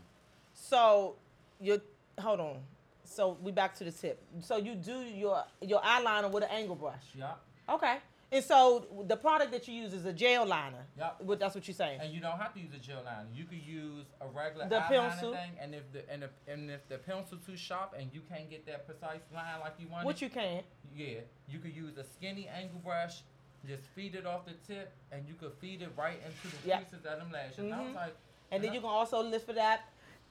So 0.55 1.17
you 1.61 1.81
hold 2.19 2.41
on. 2.41 2.59
So 3.05 3.37
we 3.43 3.53
back 3.53 3.75
to 3.77 3.85
the 3.85 3.93
tip. 3.93 4.23
So 4.41 4.57
you 4.57 4.75
do 4.75 5.01
your 5.01 5.45
your 5.61 5.81
eyeliner 5.81 6.31
with 6.31 6.45
an 6.45 6.51
angle 6.51 6.77
brush. 6.77 7.05
Yeah. 7.15 7.33
Okay. 7.69 7.99
And 8.33 8.43
so 8.43 8.87
the 9.07 9.17
product 9.17 9.53
that 9.53 9.69
you 9.69 9.75
use 9.75 9.93
is 9.93 10.07
a 10.07 10.13
gel 10.13 10.45
liner. 10.47 10.85
Yup. 10.99 11.21
What 11.23 11.39
that's 11.39 11.55
what 11.55 11.69
you're 11.69 11.75
saying. 11.75 12.01
And 12.01 12.13
you 12.13 12.21
don't 12.21 12.39
have 12.39 12.53
to 12.55 12.61
use 12.61 12.73
a 12.75 12.79
gel 12.79 13.03
liner. 13.05 13.27
You 13.33 13.45
could 13.45 13.63
use 13.63 14.07
a 14.21 14.27
regular 14.27 14.67
The 14.69 14.77
eyeliner 14.81 15.11
pencil. 15.11 15.33
thing, 15.35 15.51
and 15.61 15.75
if 15.75 15.93
the 15.93 16.11
and 16.11 16.25
if, 16.25 16.31
and 16.49 16.71
if 16.71 16.89
the 16.89 16.99
pencil 16.99 17.39
too 17.47 17.57
sharp 17.57 17.95
and 17.97 18.11
you 18.13 18.23
can't 18.29 18.51
get 18.51 18.67
that 18.67 18.87
precise 18.87 19.21
line 19.33 19.61
like 19.61 19.75
you 19.79 19.87
want, 19.89 20.07
What 20.07 20.21
you 20.21 20.31
can. 20.31 20.65
yeah, 20.97 21.21
you 21.49 21.59
could 21.61 21.77
use 21.77 21.97
a 21.99 22.05
skinny 22.05 22.49
angle 22.49 22.81
brush. 22.81 23.23
Just 23.69 23.85
feed 23.95 24.15
it 24.15 24.27
off 24.27 24.45
the 24.45 24.53
tip, 24.67 24.93
and 25.13 25.27
you 25.29 25.35
could 25.35 25.53
feed 25.61 25.81
it 25.83 25.91
right 25.97 26.19
into 26.27 26.57
the 26.57 26.69
Yep. 26.69 26.91
creases 26.91 27.07
of 27.07 27.19
them 27.19 27.31
lashes. 27.33 27.59
And 27.59 27.73
I 27.75 27.81
was 27.81 27.91
Mhm. 27.93 27.95
like, 27.95 28.17
And 28.51 28.63
then 28.63 28.75
you 28.75 28.81
can 28.81 28.91
also 28.91 29.23
lift 29.23 29.49
it 29.49 29.57
up 29.59 29.81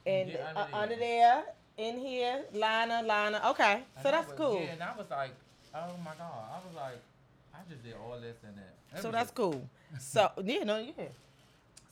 and 0.06 0.30
under 0.30 0.60
uh, 0.60 0.66
there. 0.66 0.74
under 0.80 0.96
there, 0.96 1.42
in 1.78 1.98
here, 1.98 2.44
liner, 2.52 3.02
liner. 3.02 3.40
Okay. 3.46 3.72
and 3.74 4.02
So 4.02 4.08
I 4.08 4.12
that's 4.12 4.28
was- 4.28 4.38
cool. 4.38 4.54
Yeah, 4.60 4.72
and 4.72 4.82
I 4.82 4.96
was 4.96 5.06
like, 5.10 5.30
oh 5.74 5.96
my 6.04 6.12
god, 6.18 6.44
I 6.52 6.66
was 6.66 6.74
like, 6.76 6.98
I 7.54 7.58
just 7.70 7.82
did 7.84 7.94
all 7.94 8.18
this 8.20 8.36
and 8.46 8.56
that. 8.56 8.98
It 8.98 9.02
So 9.02 9.10
that's 9.10 9.26
just- 9.26 9.34
cool. 9.34 9.68
So 10.00 10.30
yeah, 10.44 10.64
no, 10.64 10.78
yeah. 10.78 10.92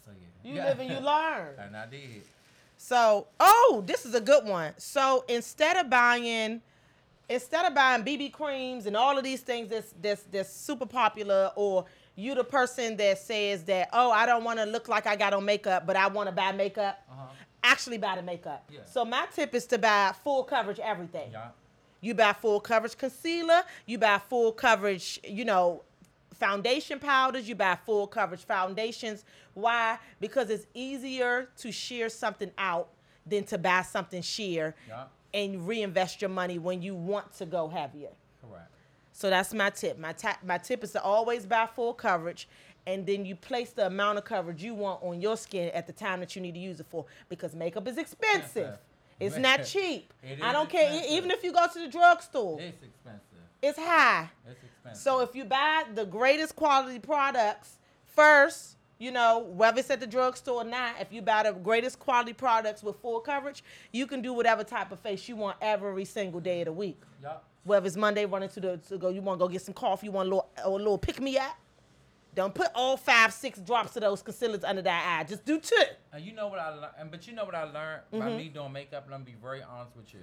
So 0.05 0.11
yeah, 0.11 0.51
You 0.51 0.57
Yeah. 0.57 0.65
live 0.67 0.81
and 0.81 0.91
you 0.91 0.99
learn. 1.13 1.55
and 1.59 1.77
I 1.77 1.87
did. 1.87 2.23
So, 2.77 3.29
oh, 3.39 3.83
this 3.87 4.05
is 4.05 4.15
a 4.17 4.21
good 4.21 4.45
one. 4.45 4.73
So 4.77 5.25
instead 5.29 5.77
of 5.77 5.89
buying, 5.89 6.61
instead 7.29 7.65
of 7.65 7.75
buying 7.77 8.03
BB 8.03 8.33
creams 8.33 8.87
and 8.87 8.97
all 8.97 9.17
of 9.17 9.23
these 9.23 9.41
things 9.41 9.71
that's 9.71 9.95
that's 10.03 10.23
that's 10.25 10.53
super 10.53 10.85
popular, 10.87 11.53
or 11.55 11.85
you 12.17 12.35
the 12.35 12.43
person 12.43 12.97
that 12.97 13.19
says 13.19 13.63
that, 13.65 13.89
oh, 13.93 14.11
I 14.11 14.27
don't 14.27 14.43
want 14.43 14.59
to 14.59 14.65
look 14.67 14.89
like 14.89 15.07
I 15.07 15.15
got 15.15 15.33
on 15.33 15.45
makeup, 15.45 15.87
but 15.87 15.95
I 15.95 16.09
want 16.09 16.29
to 16.29 16.33
buy 16.35 16.51
makeup. 16.51 17.01
Uh 17.09 17.15
huh. 17.17 17.27
Actually, 17.65 17.99
buy 17.99 18.17
the 18.17 18.23
makeup. 18.23 18.65
Yeah. 18.71 18.81
So 18.85 19.05
my 19.05 19.27
tip 19.35 19.55
is 19.55 19.67
to 19.67 19.79
buy 19.79 20.13
full 20.25 20.43
coverage 20.45 20.81
everything. 20.81 21.31
Yeah. 21.33 21.49
You 22.01 22.15
buy 22.15 22.33
full 22.33 22.61
coverage 22.61 22.99
concealer. 22.99 23.63
You 23.87 23.99
buy 23.99 24.19
full 24.19 24.53
coverage, 24.53 25.21
you 25.25 25.45
know, 25.45 25.83
foundation 26.35 26.99
powders. 26.99 27.49
You 27.49 27.55
buy 27.55 27.77
full 27.87 28.07
coverage 28.09 28.45
foundations. 28.45 29.25
Why? 29.55 29.99
Because 30.21 30.51
it's 30.51 30.67
easier 30.75 31.49
to 31.59 31.71
shear 31.71 32.09
something 32.09 32.51
out 32.59 32.89
than 33.25 33.45
to 33.45 33.59
buy 33.59 33.83
something 33.83 34.23
sheer 34.23 34.75
Yeah. 34.89 35.05
and 35.33 35.67
reinvest 35.69 36.21
your 36.21 36.31
money 36.31 36.59
when 36.59 36.83
you 36.83 36.97
want 36.97 37.33
to 37.35 37.47
go 37.47 37.69
heavier. 37.69 38.11
Correct. 38.41 38.69
So 39.13 39.31
that's 39.31 39.55
my 39.55 39.71
tip. 39.71 39.99
My 39.99 40.13
ta- 40.13 40.39
my 40.43 40.59
tip 40.59 40.83
is 40.83 40.91
to 40.93 41.03
always 41.03 41.47
buy 41.47 41.67
full 41.67 41.95
coverage, 41.95 42.49
and 42.87 43.07
then 43.07 43.25
you 43.25 43.37
place 43.37 43.71
the 43.71 43.87
amount 43.87 44.19
of 44.19 44.25
coverage 44.25 44.63
you 44.63 44.75
want 44.75 45.03
on 45.03 45.21
your 45.21 45.37
skin 45.37 45.71
at 45.75 45.87
the 45.87 45.93
time 45.93 46.21
that 46.21 46.35
you 46.35 46.43
need 46.43 46.55
to 46.55 46.61
use 46.61 46.81
it 46.81 46.87
for. 46.89 47.05
Because 47.29 47.55
makeup 47.55 47.87
is 47.89 47.99
expensive. 47.99 48.43
Expensive. 48.47 48.79
It's 49.21 49.37
not 49.37 49.65
cheap. 49.65 50.13
It 50.23 50.43
I 50.43 50.53
don't 50.53 50.69
care. 50.69 50.93
e- 50.93 51.17
Even 51.17 51.31
if 51.31 51.45
you 51.45 51.53
go 51.53 51.67
to 51.73 51.79
the 51.79 51.87
drugstore, 51.89 52.61
It's 52.61 52.83
expensive. 52.83 53.39
it's 53.63 53.79
high. 53.79 54.29
It's 54.49 54.63
expensive. 54.65 55.01
So 55.03 55.21
if 55.21 55.37
you 55.37 55.45
buy 55.45 55.85
the 55.95 56.05
greatest 56.05 56.57
quality 56.57 56.99
products 56.99 57.79
first, 58.05 58.77
you 58.99 59.11
know, 59.13 59.41
whether 59.41 59.79
it's 59.81 59.91
at 59.91 60.01
the 60.01 60.07
drugstore 60.07 60.63
or 60.63 60.65
not, 60.65 60.95
if 61.01 61.13
you 61.13 61.23
buy 61.23 61.45
the 61.45 61.53
greatest 61.53 61.99
quality 62.01 62.33
products 62.33 62.83
with 62.83 62.97
full 62.97 63.21
coverage, 63.21 63.63
you 63.93 64.07
can 64.07 64.23
do 64.23 64.33
whatever 64.33 64.65
type 64.65 64.91
of 64.93 64.99
face 65.01 65.29
you 65.29 65.37
want 65.37 65.57
every 65.61 66.05
single 66.05 66.41
day 66.41 66.61
of 66.63 66.67
the 66.67 66.73
week. 66.73 67.01
Yup. 67.23 67.45
Whether 67.65 67.87
it's 67.87 67.97
Monday 67.97 68.27
running 68.27 68.49
to 68.51 68.61
the 68.61 68.77
to 68.89 68.99
go, 68.99 69.09
you 69.09 69.21
want 69.21 69.39
to 69.39 69.45
go 69.47 69.49
get 69.49 69.63
some 69.63 69.75
coffee, 69.75 70.07
you 70.07 70.13
want 70.13 70.27
a 70.27 70.31
little 70.31 70.51
a 70.65 70.71
little 70.71 70.99
pick 70.99 71.21
me 71.21 71.39
up. 71.39 71.57
Don't 72.35 72.55
put 72.55 72.69
all 72.75 72.97
five, 72.97 73.33
six 73.33 73.59
drops 73.59 73.95
of 73.97 74.03
those 74.03 74.23
concealers 74.23 74.65
under 74.65 74.81
that 74.83 75.19
eye. 75.21 75.25
Just 75.29 75.45
do 75.45 75.59
two. 75.59 75.77
And 76.13 76.25
you 76.25 76.33
know 76.33 76.49
what 76.49 76.59
I 76.59 76.71
learned, 76.71 77.11
but 77.11 77.27
you 77.27 77.35
know 77.35 77.45
what 77.45 77.55
I 77.55 77.65
learned 77.65 78.01
by 78.11 78.19
Mm-hmm. 78.19 78.37
me 78.37 78.49
doing 78.49 78.73
makeup. 78.73 79.07
Let 79.11 79.21
me 79.21 79.27
be 79.27 79.37
very 79.41 79.63
honest 79.63 79.95
with 79.97 80.13
you. 80.15 80.21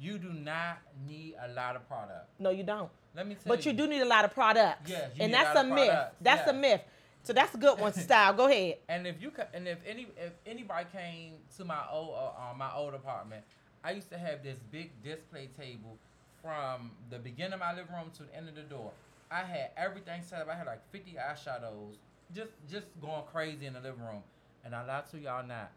You 0.00 0.18
do 0.18 0.32
not 0.32 0.78
need 1.06 1.36
a 1.40 1.52
lot 1.52 1.76
of 1.76 1.86
product. 1.86 2.26
No, 2.40 2.50
you 2.50 2.64
don't. 2.64 2.90
Let 3.14 3.28
me 3.28 3.36
tell 3.36 3.44
But 3.54 3.64
you 3.64 3.72
do 3.72 3.86
need 3.86 4.00
a 4.00 4.06
lot 4.06 4.24
of 4.24 4.32
products. 4.34 4.90
Yes, 4.90 5.10
you 5.14 5.22
and 5.22 5.30
need 5.32 5.38
a 5.38 5.42
that's 5.44 5.54
lot 5.54 5.64
a 5.64 5.68
of 5.68 5.74
myth. 5.74 5.98
That's 6.20 6.50
a 6.50 6.52
myth. 6.52 6.80
So 7.22 7.32
that's 7.32 7.54
a 7.54 7.58
good 7.58 7.78
one, 7.78 7.92
style. 8.08 8.32
Go 8.32 8.46
ahead. 8.48 8.78
And 8.88 9.06
if 9.06 9.22
you 9.22 9.30
ca- 9.30 9.46
and 9.54 9.68
if 9.68 9.78
any 9.86 10.08
if 10.16 10.32
anybody 10.44 10.86
came 10.92 11.34
to 11.56 11.64
my 11.64 11.78
old 11.92 12.10
uh, 12.16 12.50
uh, 12.50 12.54
my 12.56 12.74
old 12.74 12.94
apartment, 12.94 13.44
I 13.84 13.92
used 13.92 14.10
to 14.10 14.18
have 14.18 14.42
this 14.42 14.58
big 14.72 14.90
display 15.04 15.48
table 15.56 15.96
from 16.42 16.90
the 17.10 17.18
beginning 17.20 17.52
of 17.52 17.60
my 17.60 17.70
living 17.72 17.94
room 17.94 18.10
to 18.16 18.24
the 18.24 18.34
end 18.36 18.48
of 18.48 18.56
the 18.56 18.62
door. 18.62 18.90
I 19.32 19.42
had 19.44 19.70
everything 19.76 20.20
set 20.22 20.42
up. 20.42 20.48
I 20.48 20.54
had 20.54 20.66
like 20.66 20.80
50 20.92 21.12
eyeshadows, 21.12 21.96
just 22.34 22.50
just 22.70 22.86
going 23.00 23.22
crazy 23.32 23.66
in 23.66 23.72
the 23.72 23.80
living 23.80 24.00
room. 24.02 24.22
And 24.64 24.74
I 24.74 24.84
lie 24.84 25.02
to 25.10 25.18
y'all 25.18 25.44
not, 25.46 25.70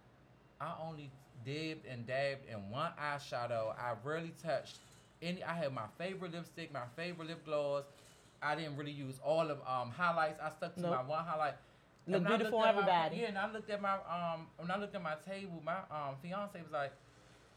I 0.62 0.74
only 0.84 1.10
dibbed 1.46 1.86
and 1.86 2.06
dabbed 2.06 2.48
in 2.50 2.70
one 2.70 2.92
eyeshadow. 3.02 3.74
I 3.80 3.94
rarely 4.04 4.34
touched 4.44 4.78
any. 5.22 5.44
I 5.44 5.54
had 5.54 5.74
my 5.74 5.88
favorite 5.98 6.34
lipstick, 6.34 6.74
my 6.74 6.86
favorite 6.96 7.28
lip 7.30 7.46
gloss. 7.46 7.86
I 8.42 8.56
didn't 8.56 8.76
really 8.76 8.92
use 8.92 9.16
all 9.26 9.50
of 9.50 9.60
um 9.66 9.90
highlights. 9.92 10.40
I 10.44 10.50
stuck 10.50 10.76
to 10.76 10.82
Nope. 10.82 10.92
my 10.92 11.04
one 11.04 11.24
highlight. 11.24 11.54
Look 12.08 12.18
And 12.18 12.28
beautiful 12.28 12.60
looked 12.60 12.68
at 12.70 12.76
my- 12.76 12.82
everybody. 12.82 13.18
yeah, 13.22 13.28
and 13.30 13.38
I 13.38 13.52
looked 13.52 13.70
at 13.70 13.82
my 13.82 13.94
um 14.10 14.48
when 14.58 14.70
I 14.70 14.78
looked 14.78 14.94
at 14.96 15.02
my 15.02 15.16
table, 15.26 15.62
my 15.64 15.78
um 15.90 16.16
fiance 16.22 16.62
was 16.62 16.72
like, 16.72 16.92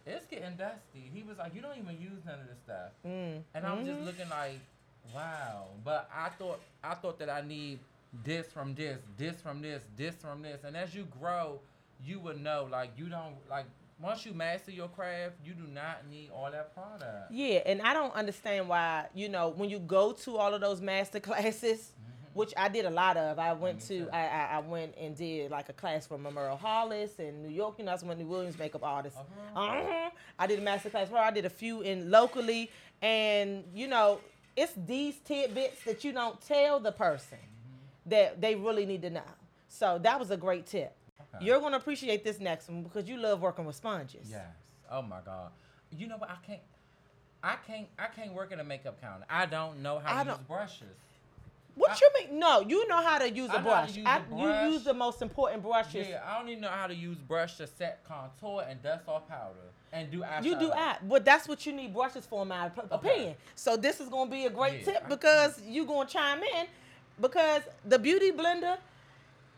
"It's 0.06 0.24
getting 0.26 0.56
dusty." 0.56 1.10
He 1.12 1.22
was 1.24 1.36
like, 1.36 1.54
"You 1.54 1.60
don't 1.60 1.76
even 1.76 2.00
use 2.00 2.24
none 2.24 2.38
of 2.40 2.46
this 2.48 2.58
stuff," 2.64 2.92
Mm. 3.04 3.42
and 3.52 3.66
I 3.66 3.74
was 3.74 3.86
just 3.86 4.00
Mhm. 4.00 4.06
looking 4.06 4.28
like, 4.30 4.60
"Wow." 5.14 5.68
But 5.84 6.08
I 6.14 6.28
thought 6.30 6.60
I 6.82 6.94
thought 6.94 7.18
that 7.18 7.30
I 7.30 7.40
need 7.42 7.78
this 8.24 8.46
from 8.48 8.74
this, 8.74 9.00
this 9.16 9.40
from 9.40 9.60
this, 9.62 9.82
this 9.96 10.14
from 10.16 10.42
this, 10.42 10.64
and 10.64 10.76
as 10.76 10.94
you 10.94 11.06
grow, 11.20 11.60
you 12.04 12.18
would 12.20 12.40
know 12.40 12.68
like 12.70 12.90
you 12.96 13.08
don't 13.08 13.34
like 13.50 13.66
once 14.00 14.24
you 14.24 14.32
master 14.32 14.70
your 14.70 14.88
craft, 14.88 15.34
you 15.44 15.52
do 15.54 15.66
not 15.66 16.06
need 16.08 16.30
all 16.32 16.50
that 16.50 16.72
product. 16.72 17.32
Yeah, 17.32 17.60
and 17.66 17.82
I 17.82 17.92
don't 17.94 18.14
understand 18.14 18.68
why, 18.68 19.06
you 19.12 19.28
know, 19.28 19.48
when 19.48 19.68
you 19.68 19.80
go 19.80 20.12
to 20.12 20.36
all 20.36 20.54
of 20.54 20.60
those 20.60 20.80
master 20.80 21.18
classes, 21.28 21.92
which 22.32 22.54
I 22.56 22.68
did 22.68 22.84
a 22.84 22.90
lot 22.90 23.16
of. 23.16 23.38
I 23.40 23.52
went 23.54 23.80
Mm-hmm. 23.80 24.04
to. 24.06 24.14
I, 24.16 24.26
I, 24.28 24.44
I 24.56 24.58
went 24.60 24.94
and 25.00 25.16
did 25.16 25.50
like 25.50 25.68
a 25.68 25.72
class 25.72 26.06
from 26.06 26.22
Merrell 26.24 26.56
Hollis 26.58 27.18
in 27.18 27.42
New 27.42 27.48
York. 27.48 27.74
You 27.78 27.84
know, 27.84 27.90
that's 27.90 28.04
Wendy 28.04 28.22
Williams 28.22 28.56
makeup 28.56 28.84
artist. 28.84 29.16
Uh-huh. 29.16 29.60
Uh-huh. 29.68 30.10
I 30.38 30.46
did 30.46 30.60
a 30.60 30.62
master 30.62 30.90
class 30.90 31.08
for 31.08 31.16
her. 31.16 31.22
I 31.22 31.32
did 31.32 31.44
a 31.46 31.50
few 31.50 31.80
in 31.80 32.08
locally, 32.10 32.70
and 33.02 33.64
you 33.74 33.88
know, 33.88 34.20
it's 34.58 34.72
these 34.86 35.18
tidbits 35.20 35.84
that 35.84 36.02
you 36.02 36.12
don't 36.12 36.40
tell 36.40 36.80
the 36.80 36.90
person 36.90 37.38
that 38.06 38.40
they 38.40 38.56
really 38.56 38.84
need 38.86 39.02
to 39.02 39.10
know. 39.10 39.30
So 39.68 39.98
that 40.02 40.18
was 40.18 40.30
a 40.30 40.36
great 40.36 40.66
tip. 40.66 40.92
Okay. 41.34 41.44
You're 41.44 41.60
gonna 41.60 41.76
appreciate 41.76 42.24
this 42.24 42.40
next 42.40 42.68
one 42.68 42.82
because 42.82 43.08
you 43.08 43.18
love 43.18 43.40
working 43.40 43.64
with 43.64 43.76
sponges. 43.76 44.26
Yes. 44.28 44.42
Oh 44.90 45.02
my 45.02 45.20
God. 45.24 45.50
You 45.96 46.08
know 46.08 46.16
what? 46.16 46.30
I 46.30 46.36
can't. 46.44 46.60
I 47.42 47.56
can't. 47.66 47.86
I 47.98 48.06
can't 48.06 48.34
work 48.34 48.50
in 48.50 48.58
a 48.58 48.64
makeup 48.64 49.00
counter. 49.00 49.26
I 49.30 49.46
don't 49.46 49.80
know 49.80 50.00
how 50.00 50.20
I 50.20 50.24
to 50.24 50.30
use 50.30 50.38
brushes. 50.48 50.96
What 51.78 51.92
I- 51.92 51.98
you 52.00 52.10
mean? 52.30 52.38
No, 52.40 52.60
you 52.60 52.86
know 52.88 53.02
how 53.02 53.18
to 53.18 53.30
use 53.30 53.48
a 53.50 53.52
know 53.54 53.58
how 53.58 53.58
to 53.58 53.62
brush. 53.86 53.96
use 53.96 54.06
I, 54.06 54.18
a 54.18 54.66
You 54.66 54.72
use 54.72 54.84
the 54.84 54.94
most 54.94 55.22
important 55.22 55.62
brushes. 55.62 56.08
Yeah, 56.08 56.22
I 56.28 56.38
don't 56.38 56.48
even 56.48 56.60
know 56.62 56.68
how 56.68 56.86
to 56.86 56.94
use 56.94 57.16
brush 57.18 57.56
to 57.56 57.66
set 57.66 58.04
contour 58.04 58.64
and 58.68 58.82
dust 58.82 59.08
off 59.08 59.28
powder 59.28 59.54
and 59.92 60.10
do 60.10 60.20
eyeshadow. 60.20 60.44
You 60.44 60.58
do 60.58 60.72
eye, 60.72 60.96
but 61.02 61.24
that's 61.24 61.46
what 61.48 61.64
you 61.66 61.72
need 61.72 61.94
brushes 61.94 62.26
for, 62.26 62.42
in 62.42 62.48
my 62.48 62.66
op- 62.66 62.90
opinion. 62.92 63.34
So 63.54 63.76
this 63.76 64.00
is 64.00 64.08
gonna 64.08 64.30
be 64.30 64.46
a 64.46 64.50
great 64.50 64.80
Yeah, 64.86 64.92
tip 64.94 65.08
because 65.08 65.60
you 65.62 65.86
gonna 65.86 66.08
chime 66.08 66.42
in 66.42 66.66
because 67.20 67.62
the 67.84 67.98
beauty 67.98 68.32
blender 68.32 68.76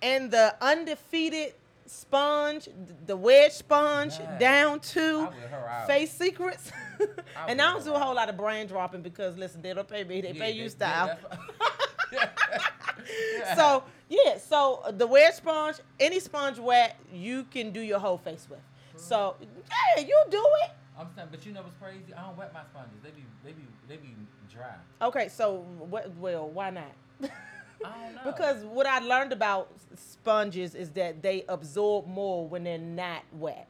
and 0.02 0.30
the 0.30 0.54
undefeated 0.60 1.54
sponge, 1.86 2.68
the 3.06 3.16
wedge 3.16 3.52
sponge 3.52 4.14
down 4.38 4.78
to 4.80 5.18
wear 5.24 5.48
her 5.48 5.68
out. 5.68 5.86
face 5.88 6.12
secrets. 6.12 6.70
I 7.00 7.04
and 7.50 7.60
I 7.60 7.72
don't 7.72 7.84
do 7.84 7.92
a 7.94 7.98
whole 7.98 8.10
out. 8.10 8.16
lot 8.16 8.28
of 8.28 8.36
brain 8.36 8.66
dropping 8.68 9.02
because 9.02 9.36
listen, 9.36 9.60
they 9.62 9.74
don't 9.74 9.88
pay 9.88 10.04
me, 10.04 10.20
they 10.20 10.32
Yeah, 10.32 10.40
pay 10.44 10.50
you 10.52 10.64
they- 10.64 10.68
style. 10.68 11.18
Yeah. 11.30 11.36
So 13.56 13.84
yeah, 14.08 14.38
so 14.38 14.82
uh, 14.84 14.90
the 14.90 15.06
wedge 15.06 15.34
sponge, 15.34 15.76
any 15.98 16.20
sponge 16.20 16.58
wet, 16.58 16.96
you 17.12 17.44
can 17.44 17.70
do 17.72 17.80
your 17.80 17.98
whole 17.98 18.18
face 18.18 18.46
with. 18.48 18.60
So 18.96 19.36
yeah, 19.40 20.04
you 20.04 20.22
do 20.30 20.44
it. 20.64 20.70
I'm 20.98 21.08
saying, 21.16 21.28
but 21.30 21.44
you 21.46 21.52
know 21.52 21.62
what's 21.62 21.74
crazy? 21.80 22.12
I 22.16 22.22
don't 22.26 22.36
wet 22.36 22.52
my 22.52 22.60
sponges. 22.70 22.98
They 23.02 23.10
be, 23.10 23.24
they 23.44 23.52
be, 23.52 23.62
they 23.88 23.96
be 23.96 24.14
dry. 24.52 24.74
Okay, 25.00 25.28
so 25.28 25.64
what? 25.78 26.14
Well, 26.16 26.48
why 26.48 26.70
not? 26.70 26.92
I 27.22 27.28
don't 27.82 28.14
know. 28.14 28.20
because 28.26 28.64
what 28.64 28.86
I 28.86 28.98
learned 28.98 29.32
about 29.32 29.72
sponges 29.96 30.74
is 30.74 30.90
that 30.90 31.22
they 31.22 31.44
absorb 31.48 32.06
more 32.06 32.46
when 32.46 32.64
they're 32.64 32.78
not 32.78 33.22
wet. 33.32 33.66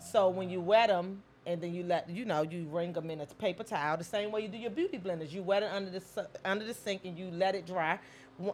So 0.00 0.30
when 0.30 0.48
you 0.48 0.60
wet 0.60 0.88
them, 0.88 1.22
and 1.46 1.60
then 1.60 1.74
you 1.74 1.82
let 1.82 2.08
you 2.08 2.24
know 2.24 2.42
you 2.42 2.64
wring 2.70 2.92
them 2.92 3.10
in 3.10 3.20
a 3.20 3.26
paper 3.26 3.64
towel 3.64 3.96
the 3.96 4.04
same 4.04 4.30
way 4.30 4.42
you 4.42 4.48
do 4.48 4.56
your 4.56 4.70
beauty 4.70 4.98
blenders. 4.98 5.32
You 5.32 5.42
wet 5.42 5.62
it 5.62 5.70
under 5.72 5.90
the 5.90 6.00
su- 6.00 6.26
under 6.44 6.64
the 6.64 6.74
sink 6.74 7.04
and 7.04 7.18
you 7.18 7.30
let 7.32 7.54
it 7.54 7.66
dry. 7.66 7.98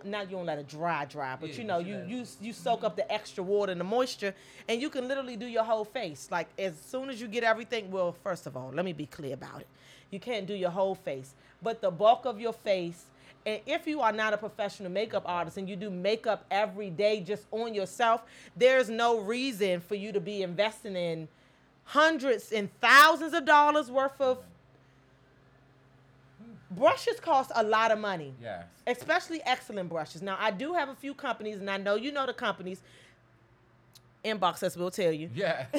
now 0.05 0.23
you 0.23 0.29
don't 0.31 0.47
let 0.47 0.59
it 0.59 0.69
dry 0.69 1.05
dry, 1.05 1.37
but 1.41 1.51
Yeah, 1.51 1.57
you 1.57 1.65
know 1.65 1.79
you 1.79 1.97
you 2.07 2.17
you 2.19 2.25
you 2.41 2.53
soak 2.53 2.85
up 2.85 2.97
the 2.97 3.11
extra 3.13 3.43
water 3.45 3.73
and 3.73 3.81
the 3.81 3.85
moisture, 3.85 4.35
and 4.69 4.81
you 4.81 4.91
can 4.91 5.07
literally 5.07 5.37
do 5.37 5.47
your 5.47 5.65
whole 5.65 5.85
face. 5.85 6.29
Like 6.31 6.49
as 6.59 6.75
soon 6.81 7.11
as 7.11 7.21
you 7.21 7.29
get 7.29 7.45
everything. 7.45 7.91
Well, 7.91 8.13
first 8.13 8.47
of 8.47 8.57
all, 8.57 8.71
let 8.75 8.85
me 8.85 8.93
be 8.93 9.07
clear 9.07 9.35
about 9.35 9.61
it. 9.61 9.69
You 10.11 10.21
can't 10.21 10.47
do 10.47 10.55
your 10.55 10.71
whole 10.71 10.95
face, 10.95 11.35
but 11.63 11.81
the 11.81 11.91
bulk 11.91 12.25
of 12.25 12.41
your 12.41 12.53
face. 12.55 13.05
And 13.47 13.61
if 13.67 13.87
you 13.87 14.01
are 14.01 14.13
not 14.13 14.35
a 14.35 14.37
professional 14.37 14.91
makeup 14.91 15.23
artist 15.25 15.57
and 15.59 15.69
you 15.69 15.77
do 15.77 15.91
makeup 15.91 16.45
every 16.51 16.91
day 16.91 17.21
just 17.21 17.47
on 17.51 17.73
yourself, 17.73 18.23
there's 18.57 18.91
no 18.91 19.21
reason 19.21 19.81
for 19.81 19.95
you 19.95 20.13
to 20.13 20.21
be 20.21 20.43
investing 20.43 20.97
in 20.97 21.29
hundreds 21.89 22.53
and 22.53 22.69
thousands 22.81 23.33
of 23.33 23.45
dollars 23.47 23.91
worth 23.91 24.21
of 24.21 24.39
brushes 26.71 27.19
cost 27.19 27.51
a 27.55 27.63
lot 27.63 27.91
of 27.91 27.99
money 27.99 28.35
Yes. 28.43 28.65
especially 28.87 29.41
excellent 29.45 29.89
brushes. 29.89 30.21
Now, 30.21 30.37
I 30.39 30.51
do 30.51 30.75
have 30.75 30.91
a 30.91 30.95
few 30.95 31.15
companies, 31.15 31.59
and 31.61 31.71
I 31.71 31.79
know 31.79 31.95
you 31.95 32.13
know 32.13 32.27
the 32.27 32.35
companies. 32.35 32.83
Inbox 34.25 34.63
us, 34.63 34.77
we'll 34.77 34.91
tell 34.91 35.13
you. 35.13 35.31
Yeah. 35.35 35.65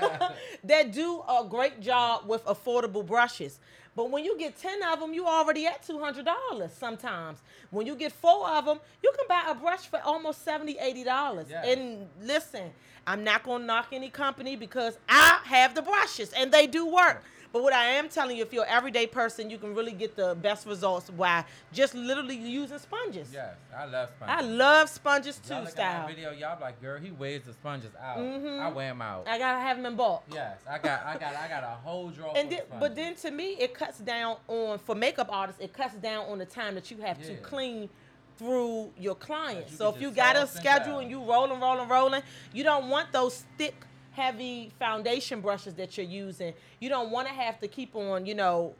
yeah. 0.00 0.32
That 0.64 0.90
do 0.92 1.22
a 1.28 1.44
great 1.48 1.80
job 1.80 2.26
with 2.26 2.44
affordable 2.46 3.06
brushes. 3.06 3.60
But 3.94 4.10
when 4.10 4.24
you 4.24 4.36
get 4.38 4.56
10 4.56 4.82
of 4.84 4.98
them, 4.98 5.12
you 5.12 5.26
already 5.26 5.66
at 5.66 5.86
$200 5.86 6.70
sometimes. 6.70 7.38
When 7.70 7.86
you 7.86 7.94
get 7.94 8.10
four 8.10 8.48
of 8.48 8.64
them, 8.64 8.80
you 9.02 9.12
can 9.16 9.26
buy 9.28 9.44
a 9.50 9.54
brush 9.54 9.80
for 9.86 10.00
almost 10.02 10.44
$70, 10.44 10.80
$80. 10.80 11.46
Yes. 11.50 11.64
And 11.68 12.08
listen, 12.22 12.70
I'm 13.06 13.24
not 13.24 13.42
going 13.42 13.62
to 13.62 13.66
knock 13.66 13.88
any 13.92 14.10
company 14.10 14.56
because 14.56 14.98
I 15.08 15.40
have 15.44 15.74
the 15.74 15.82
brushes 15.82 16.32
and 16.32 16.52
they 16.52 16.66
do 16.66 16.86
work. 16.86 17.22
But 17.52 17.62
what 17.62 17.74
I 17.74 17.84
am 17.84 18.08
telling 18.08 18.38
you, 18.38 18.42
if 18.42 18.52
you're 18.54 18.64
an 18.64 18.70
everyday 18.70 19.06
person, 19.06 19.50
you 19.50 19.58
can 19.58 19.74
really 19.74 19.92
get 19.92 20.16
the 20.16 20.34
best 20.34 20.66
results 20.66 21.10
by 21.10 21.44
just 21.70 21.94
literally 21.94 22.34
using 22.34 22.78
sponges. 22.78 23.28
Yes. 23.30 23.56
I 23.76 23.84
love 23.84 24.08
sponges. 24.16 24.36
I 24.38 24.40
love 24.48 24.88
sponges 24.88 25.36
too, 25.36 25.52
Y'all 25.52 25.58
look 25.60 25.68
at 25.68 25.74
style. 25.74 26.02
my 26.04 26.08
video, 26.08 26.32
y'all 26.32 26.58
like, 26.58 26.80
girl, 26.80 26.98
he 26.98 27.10
weighs 27.10 27.42
the 27.42 27.52
sponges 27.52 27.90
out. 28.02 28.16
Mhm. 28.16 28.58
I 28.58 28.70
weigh 28.70 28.86
them 28.86 29.02
out. 29.02 29.28
I 29.28 29.36
gotta 29.38 29.58
have 29.60 29.76
them 29.76 29.84
in 29.84 29.96
bulk. 29.96 30.22
yes, 30.32 30.60
I 30.66 30.78
got, 30.78 31.04
I 31.04 31.18
got, 31.18 31.36
I 31.36 31.46
got 31.48 31.62
a 31.62 31.76
whole 31.84 32.08
drawer. 32.08 32.32
And 32.34 32.50
then, 32.50 32.60
of 32.60 32.80
but 32.80 32.94
then 32.94 33.16
to 33.16 33.30
me, 33.30 33.48
it 33.60 33.74
cuts 33.74 33.98
down 33.98 34.38
on 34.48 34.78
for 34.78 34.94
makeup 34.94 35.28
artists. 35.30 35.60
It 35.60 35.74
cuts 35.74 35.94
down 35.96 36.30
on 36.30 36.38
the 36.38 36.46
time 36.46 36.74
that 36.76 36.90
you 36.90 36.96
have 37.02 37.20
to 37.22 37.36
clean 37.36 37.90
through 38.38 38.90
your 38.98 39.14
clients. 39.14 39.72
you 39.72 39.76
So 39.78 39.88
if 39.94 40.00
you 40.00 40.10
got 40.10 40.36
a 40.36 40.46
schedule 40.46 40.98
and 40.98 41.10
you 41.10 41.22
rolling, 41.22 41.60
rolling, 41.60 41.88
rolling, 41.88 42.22
you 42.52 42.64
don't 42.64 42.88
want 42.88 43.12
those 43.12 43.44
thick, 43.58 43.74
heavy 44.12 44.70
foundation 44.78 45.40
brushes 45.40 45.74
that 45.74 45.96
you're 45.96 46.06
using. 46.06 46.52
You 46.80 46.88
don't 46.88 47.10
want 47.10 47.28
to 47.28 47.34
have 47.34 47.60
to 47.60 47.68
keep 47.68 47.94
on, 47.94 48.26
you 48.26 48.34
know, 48.34 48.74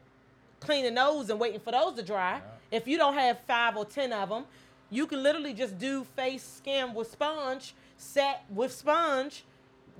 cleaning 0.59 0.95
those 0.95 1.29
and 1.29 1.39
waiting 1.39 1.59
for 1.59 1.71
those 1.71 1.95
to 1.95 2.03
dry. 2.03 2.35
Yeah. 2.71 2.77
If 2.77 2.87
you 2.87 2.97
don't 2.97 3.13
have 3.15 3.39
five 3.47 3.75
or 3.77 3.85
ten 3.85 4.13
of 4.13 4.29
them, 4.29 4.45
you 4.89 5.07
can 5.07 5.23
literally 5.23 5.53
just 5.53 5.77
do 5.77 6.03
face 6.15 6.43
skim 6.43 6.93
with 6.93 7.09
sponge, 7.11 7.73
set 7.97 8.43
with 8.49 8.71
sponge, 8.71 9.43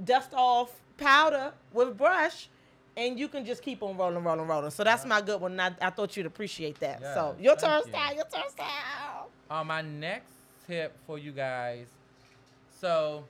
dust 0.04 0.30
off 0.34 0.72
powder 0.98 1.52
with 1.74 1.98
brush, 1.98 2.48
and 2.96 3.18
you 3.20 3.28
can 3.28 3.44
just 3.44 3.64
keep 3.64 3.82
on 3.82 3.98
rolling, 3.98 4.24
rolling, 4.24 4.46
rolling. 4.48 4.70
So 4.70 4.84
that's 4.84 5.04
Yeah. 5.04 5.10
my 5.10 5.22
good 5.22 5.42
one. 5.42 5.60
I, 5.60 5.72
I 5.82 5.90
thought 5.90 6.16
you'd 6.16 6.28
appreciate 6.28 6.80
that. 6.80 7.02
so 7.02 7.36
your 7.40 7.56
turn, 7.56 7.82
you. 7.86 7.92
style. 7.92 8.16
Your 8.16 8.26
turn, 8.26 8.50
style. 8.52 9.30
Uh, 9.54 9.64
my 9.64 9.84
next 9.84 10.34
tip 10.66 10.98
for 11.06 11.20
you 11.20 11.32
guys. 11.32 11.86
So, 12.82 13.24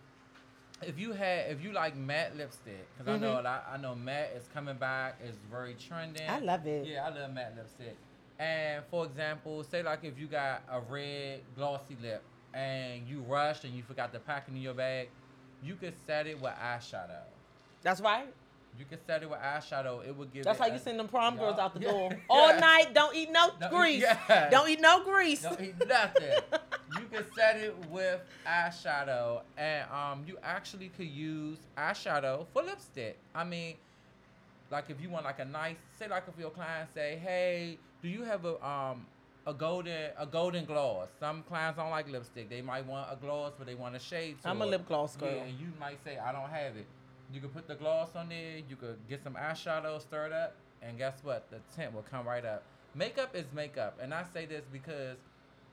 if 0.82 0.98
you 0.98 1.12
had, 1.12 1.52
if 1.52 1.62
you 1.62 1.74
like 1.74 1.98
matte 1.98 2.38
lipstick, 2.38 2.88
because 2.98 3.14
I 3.14 3.18
know 3.18 3.42
a 3.42 3.44
lot, 3.44 3.68
I 3.70 3.76
know 3.76 3.94
matte 3.94 4.32
is 4.38 4.48
coming 4.54 4.78
back. 4.78 5.20
It's 5.22 5.38
very 5.52 5.76
trending. 5.76 6.22
Mm-hmm. 6.22 6.34
I 6.34 6.40
love 6.40 6.66
it. 6.66 6.88
Yeah, 6.88 7.08
I 7.08 7.10
love 7.10 7.34
matte 7.34 7.56
lipstick. 7.58 7.98
And 8.40 8.86
for 8.90 9.06
example, 9.06 9.66
say 9.66 9.84
like 9.84 10.06
if 10.06 10.18
you 10.18 10.28
got 10.28 10.64
a 10.72 10.80
red 10.80 11.42
glossy 11.58 11.98
lip 12.02 12.24
and 12.54 13.06
you 13.06 13.20
rushed 13.28 13.66
and 13.66 13.74
you 13.74 13.84
forgot 13.84 14.14
to 14.14 14.20
pack 14.20 14.46
it 14.48 14.52
in 14.52 14.62
your 14.62 14.74
bag, 14.74 15.10
you 15.62 15.76
could 15.76 15.94
set 16.08 16.26
it 16.26 16.40
with 16.40 16.54
eyeshadow. 16.54 17.26
That's 17.82 18.00
right. 18.00 18.34
You 18.80 18.86
can 18.86 18.98
set 19.06 19.22
it 19.24 19.30
with 19.30 19.40
eyeshadow. 19.40 20.06
It 20.08 20.16
would 20.16 20.34
give. 20.34 20.46
That's 20.46 20.60
how 20.60 20.66
you 20.68 20.80
send 20.80 21.00
them 21.00 21.08
prom 21.08 21.38
girls 21.38 21.60
out 21.60 21.74
the 21.74 21.82
Yeah. 21.82 21.92
door 21.92 22.10
Yeah. 22.12 22.18
all 22.30 22.60
night. 22.60 22.94
Don't 22.94 23.16
eat 23.16 23.30
no 23.32 23.52
grease. 23.70 24.02
yeah. 24.02 24.50
Don't 24.50 24.70
eat 24.70 24.82
no 24.82 25.04
grease. 25.04 25.42
Don't 25.44 25.62
eat 25.62 25.76
nothing. 25.88 26.32
you 27.00 27.06
can 27.12 27.24
set 27.36 27.58
it 27.58 27.76
with 27.90 28.20
eyeshadow, 28.48 29.42
and 29.58 29.90
um, 29.92 30.24
you 30.28 30.38
actually 30.44 30.90
could 30.90 31.08
use 31.08 31.58
eyeshadow 31.78 32.46
for 32.54 32.64
lipstick. 32.64 33.18
I 33.36 33.44
mean, 33.44 33.76
like 34.72 34.90
if 34.90 35.00
you 35.02 35.10
want 35.10 35.26
like 35.26 35.40
a 35.40 35.46
nice, 35.46 35.76
say 36.00 36.08
like 36.08 36.24
if 36.28 36.40
your 36.40 36.50
client 36.50 36.90
say, 36.94 37.20
hey, 37.24 37.78
do 38.02 38.08
you 38.08 38.24
have 38.24 38.46
a 38.46 38.64
um 38.68 39.06
a 39.46 39.54
golden 39.54 40.10
a 40.18 40.26
golden 40.26 40.66
gloss? 40.66 41.10
Some 41.20 41.44
clients 41.44 41.78
don't 41.78 41.92
like 41.92 42.10
lipstick. 42.10 42.50
They 42.50 42.62
might 42.62 42.86
want 42.86 43.08
a 43.12 43.16
gloss, 43.16 43.54
but 43.58 43.68
they 43.68 43.76
want 43.76 43.96
a 43.96 44.00
shade. 44.00 44.38
I'm 44.44 44.62
a 44.62 44.66
it. 44.66 44.70
lip 44.70 44.88
gloss 44.88 45.16
girl. 45.16 45.30
Yeah, 45.30 45.44
and 45.44 45.60
you 45.60 45.68
might 45.80 46.04
say 46.04 46.18
I 46.18 46.32
don't 46.32 46.50
have 46.50 46.76
it. 46.76 46.88
You 47.34 47.42
could 47.42 47.54
put 47.54 47.68
the 47.68 47.76
gloss 47.76 48.16
on 48.16 48.30
there. 48.30 48.58
You 48.70 48.76
could 48.76 48.98
get 49.10 49.24
some 49.24 49.34
eyeshadow, 49.34 50.00
stir 50.00 50.28
it 50.28 50.34
up, 50.34 50.56
and 50.84 50.98
guess 50.98 51.16
what? 51.24 51.50
The 51.50 51.58
tint 51.76 51.94
will 51.94 52.04
come 52.04 52.28
right 52.28 52.46
up. 52.46 52.64
Makeup 52.96 53.36
is 53.36 53.46
makeup, 53.54 53.98
and 54.02 54.14
I 54.14 54.24
say 54.34 54.46
this 54.46 54.64
because 54.72 55.18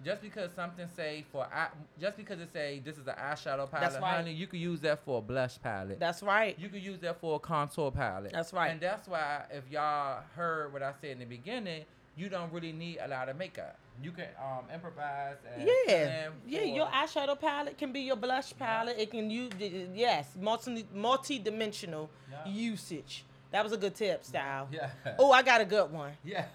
just 0.02 0.22
because 0.22 0.50
something 0.52 0.88
say 0.96 1.26
for 1.30 1.44
eye, 1.44 1.68
just 2.00 2.16
because 2.16 2.40
it 2.40 2.50
say 2.50 2.80
this 2.82 2.96
is 2.96 3.06
an 3.06 3.14
eyeshadow 3.14 3.70
palette, 3.70 3.90
That's 3.90 3.98
right. 4.00 4.16
honey, 4.16 4.32
you 4.32 4.46
could 4.46 4.60
use 4.60 4.80
that 4.80 5.04
for 5.04 5.18
a 5.18 5.20
blush 5.20 5.60
palette. 5.62 6.00
That's 6.00 6.22
right. 6.22 6.58
you 6.58 6.70
could 6.70 6.82
use 6.82 6.98
that 7.00 7.20
for 7.20 7.36
a 7.36 7.38
contour 7.38 7.90
palette. 7.90 8.32
That's 8.32 8.54
right. 8.54 8.70
And 8.70 8.80
that's 8.80 9.06
why 9.06 9.42
if 9.50 9.64
y'all 9.70 10.22
heard 10.34 10.72
what 10.72 10.82
I 10.82 10.94
said 11.00 11.10
in 11.10 11.18
the 11.18 11.24
beginning, 11.26 11.84
you 12.16 12.28
don't 12.28 12.52
really 12.52 12.72
need 12.72 12.98
a 13.00 13.08
lot 13.08 13.28
of 13.28 13.36
makeup. 13.36 13.76
You 14.02 14.12
can 14.12 14.28
um 14.42 14.64
improvise. 14.72 15.36
And 15.54 15.68
Yeah, 15.68 16.30
yeah. 16.46 16.62
Your 16.62 16.86
eyeshadow 16.86 17.38
palette 17.38 17.76
can 17.78 17.92
be 17.92 18.00
your 18.00 18.16
blush 18.16 18.52
palette. 18.58 18.98
It 18.98 19.10
can 19.10 19.30
use 19.30 19.52
yes, 19.94 20.28
multi 20.40 20.86
multi 20.94 21.38
dimensional 21.38 22.08
Yeah. 22.30 22.46
usage. 22.48 23.24
That 23.50 23.64
was 23.64 23.72
a 23.72 23.76
good 23.76 23.94
tip, 23.94 24.24
style. 24.24 24.68
Yeah. 24.70 24.90
Oh, 25.18 25.32
I 25.32 25.42
got 25.42 25.60
a 25.60 25.64
good 25.64 25.90
one. 25.92 26.12
Yes. 26.24 26.46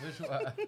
Which 0.00 0.20
one? 0.20 0.52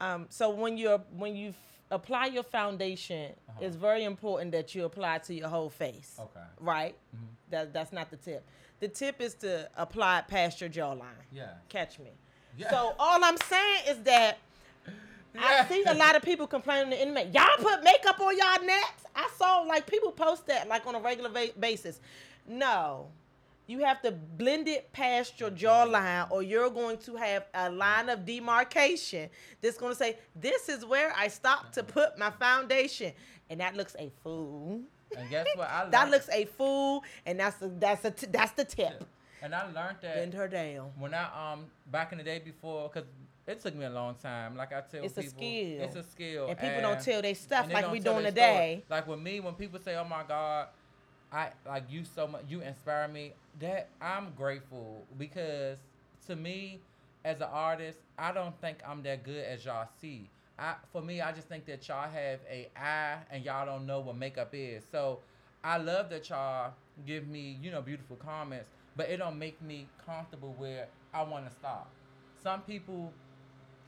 Um, 0.00 0.26
so 0.30 0.50
when 0.50 0.76
you're 0.76 0.98
when 1.16 1.36
you 1.36 1.54
apply 1.90 2.26
your 2.26 2.42
foundation, 2.42 3.32
Uh-huh. 3.48 3.60
it's 3.64 3.76
very 3.76 4.02
important 4.04 4.50
that 4.52 4.74
you 4.74 4.84
apply 4.84 5.16
it 5.16 5.22
to 5.24 5.34
your 5.34 5.48
whole 5.48 5.70
face. 5.70 6.16
Okay. 6.18 6.40
Right? 6.58 6.96
Mhm. 7.14 7.28
That 7.50 7.72
that's 7.72 7.92
not 7.92 8.10
the 8.10 8.16
tip. 8.16 8.42
The 8.82 8.88
tip 8.88 9.20
is 9.20 9.34
to 9.34 9.70
apply 9.76 10.18
it 10.18 10.26
past 10.26 10.60
your 10.60 10.68
jawline. 10.68 11.04
Yeah. 11.32 11.50
Catch 11.68 12.00
me. 12.00 12.10
Yeah. 12.58 12.68
So 12.68 12.96
all 12.98 13.22
I'm 13.22 13.36
saying 13.36 13.82
is 13.88 14.02
that 14.02 14.38
I 15.38 15.64
see 15.68 15.84
a 15.86 15.94
lot 15.94 16.16
of 16.16 16.22
people 16.22 16.48
complaining 16.48 16.90
the 16.90 17.00
internet. 17.00 17.32
Y'all 17.32 17.46
put 17.58 17.84
makeup 17.84 18.18
on 18.18 18.36
y'all 18.36 18.66
necks. 18.66 19.04
I 19.14 19.30
saw 19.38 19.60
like 19.60 19.86
people 19.86 20.10
post 20.10 20.48
that 20.48 20.66
like 20.66 20.84
on 20.84 20.96
a 20.96 20.98
regular 20.98 21.30
va- 21.30 21.52
basis. 21.60 22.00
No, 22.44 23.06
you 23.68 23.84
have 23.84 24.02
to 24.02 24.10
blend 24.10 24.66
it 24.66 24.92
past 24.92 25.38
your 25.38 25.52
jawline, 25.52 26.28
or 26.32 26.42
you're 26.42 26.68
going 26.68 26.98
to 26.98 27.14
have 27.14 27.46
a 27.54 27.70
line 27.70 28.08
of 28.08 28.26
demarcation 28.26 29.30
that's 29.60 29.78
going 29.78 29.92
to 29.92 29.96
say, 29.96 30.18
"This 30.34 30.68
is 30.68 30.84
where 30.84 31.12
I 31.16 31.28
stopped 31.28 31.74
to 31.74 31.84
put 31.84 32.18
my 32.18 32.30
foundation," 32.30 33.12
and 33.48 33.60
that 33.60 33.76
looks 33.76 33.94
a 34.00 34.10
fool. 34.24 34.80
And 35.18 35.30
guess 35.30 35.46
what? 35.54 35.68
I 35.68 35.88
That 35.90 36.10
looks 36.10 36.28
a 36.30 36.44
fool, 36.46 37.04
and 37.26 37.38
that's 37.40 37.60
a, 37.62 37.68
that's 37.68 38.04
a 38.04 38.10
t- 38.10 38.26
that's 38.30 38.52
the 38.52 38.64
tip. 38.64 39.04
And 39.42 39.54
I 39.54 39.64
learned 39.64 39.98
that 40.02 40.14
Bend 40.14 40.34
her 40.34 40.48
down. 40.48 40.92
when 40.98 41.12
I 41.14 41.52
um 41.52 41.66
back 41.90 42.12
in 42.12 42.18
the 42.18 42.24
day 42.24 42.38
before, 42.38 42.88
cause 42.90 43.04
it 43.46 43.60
took 43.60 43.74
me 43.74 43.84
a 43.84 43.90
long 43.90 44.14
time. 44.14 44.56
Like 44.56 44.72
I 44.72 44.82
tell 44.82 45.04
It's 45.04 45.18
a 45.18 45.22
people, 45.22 45.38
skill. 45.38 45.82
it's 45.82 45.96
a 45.96 46.02
skill, 46.04 46.46
And 46.48 46.58
people 46.58 46.80
don't 46.80 47.00
tell 47.00 47.20
they 47.22 47.34
stuff 47.34 47.66
they 47.66 47.74
like 47.74 47.90
we 47.90 47.98
doing 47.98 48.22
their 48.22 48.30
today. 48.30 48.84
Like 48.88 49.06
with 49.08 49.18
me, 49.20 49.40
when 49.40 49.54
people 49.54 49.80
say, 49.80 49.96
"Oh 49.96 50.04
my 50.04 50.22
God," 50.26 50.68
I 51.32 51.48
like 51.66 51.84
you 51.90 52.04
so 52.04 52.28
much. 52.28 52.42
You 52.48 52.60
inspire 52.60 53.08
me. 53.08 53.32
That 53.58 53.88
I'm 54.00 54.32
grateful 54.36 55.04
because 55.18 55.78
to 56.28 56.36
me, 56.36 56.80
as 57.24 57.36
an 57.38 57.48
artist, 57.52 57.98
I 58.16 58.32
don't 58.32 58.58
think 58.60 58.78
I'm 58.86 59.02
that 59.02 59.24
good 59.24 59.44
as 59.44 59.64
y'all 59.64 59.88
see. 60.00 60.30
I 60.62 60.74
for 60.92 61.02
me, 61.02 61.20
I 61.20 61.32
just 61.32 61.48
think 61.48 61.66
that 61.66 61.86
y'all 61.88 62.08
have 62.08 62.38
a 62.48 62.68
eye 62.76 63.18
and 63.30 63.44
y'all 63.44 63.66
don't 63.66 63.84
know 63.84 64.00
what 64.00 64.16
makeup 64.16 64.50
is. 64.52 64.84
So 64.90 65.18
I 65.64 65.78
love 65.78 66.08
that 66.10 66.30
y'all 66.30 66.72
give 67.04 67.26
me, 67.26 67.58
you 67.60 67.72
know, 67.72 67.82
beautiful 67.82 68.16
comments, 68.16 68.68
but 68.96 69.08
it 69.08 69.16
don't 69.16 69.38
make 69.38 69.60
me 69.60 69.88
comfortable 70.06 70.54
where 70.56 70.86
I 71.12 71.22
want 71.22 71.48
to 71.48 71.52
stop. 71.52 71.90
Some 72.42 72.60
people, 72.60 73.12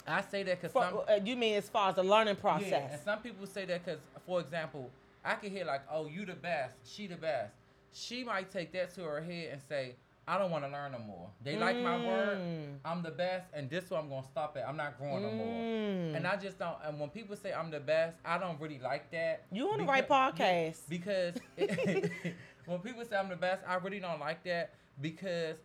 I 0.07 0.21
say 0.23 0.43
that 0.43 0.61
because 0.61 0.73
some 0.73 1.01
uh, 1.09 1.21
you 1.25 1.37
mean 1.37 1.55
as 1.55 1.69
far 1.69 1.91
as 1.91 1.95
the 1.95 2.03
learning 2.03 2.37
process? 2.37 2.71
yeah, 2.71 2.93
and 2.93 3.03
some 3.05 3.21
people 3.21 3.47
say 3.47 3.65
that 3.67 3.85
because, 3.85 4.01
for 4.27 4.41
example, 4.41 4.91
I 5.25 5.35
can 5.37 5.53
hear 5.53 5.65
like, 5.65 5.83
"Oh, 5.91 6.07
you 6.07 6.27
the 6.27 6.35
best, 6.35 6.75
she 6.85 7.07
the 7.07 7.17
best." 7.17 7.55
She 7.93 8.25
might 8.25 8.51
take 8.51 8.73
that 8.73 8.93
to 8.97 9.03
her 9.05 9.21
head 9.23 9.51
and 9.53 9.63
say, 9.69 9.95
I 10.27 10.39
don't 10.39 10.51
want 10.51 10.65
to 10.65 10.71
learn 10.71 10.93
no 10.93 10.99
more. 10.99 11.29
They 11.43 11.57
like 11.57 11.77
my 11.77 11.97
work. 12.07 12.39
Mm. 12.39 12.77
I'm 12.85 13.03
the 13.03 13.11
best, 13.11 13.47
and 13.53 13.69
this 13.69 13.85
is 13.85 13.91
where 13.91 14.01
I'm 14.01 14.09
gonna 14.09 14.27
stop 14.27 14.57
it. 14.57 14.65
I'm 14.67 14.77
not 14.77 14.99
growing 14.99 15.23
no 15.23 15.31
more. 15.31 15.47
Mm. 15.47 16.17
And 16.17 16.27
I 16.27 16.37
just 16.37 16.59
don't. 16.59 16.77
And 16.85 16.99
when 16.99 17.11
people 17.11 17.37
say 17.37 17.53
I'm 17.53 17.71
the 17.71 17.81
best, 17.81 18.17
I 18.25 18.39
don't 18.39 18.59
really 18.59 18.79
like 18.79 19.11
that. 19.13 19.45
You 19.53 19.69
on 19.69 19.79
the 19.79 19.85
right 19.85 20.09
podcast. 20.09 20.89
because 20.89 21.35
when 22.67 22.79
people 22.79 23.05
say 23.05 23.17
I'm 23.17 23.29
the 23.29 23.37
best, 23.37 23.63
I 23.69 23.75
really 23.77 24.01
don't 24.01 24.21
like 24.21 24.43
that 24.45 24.73
because 25.01 25.57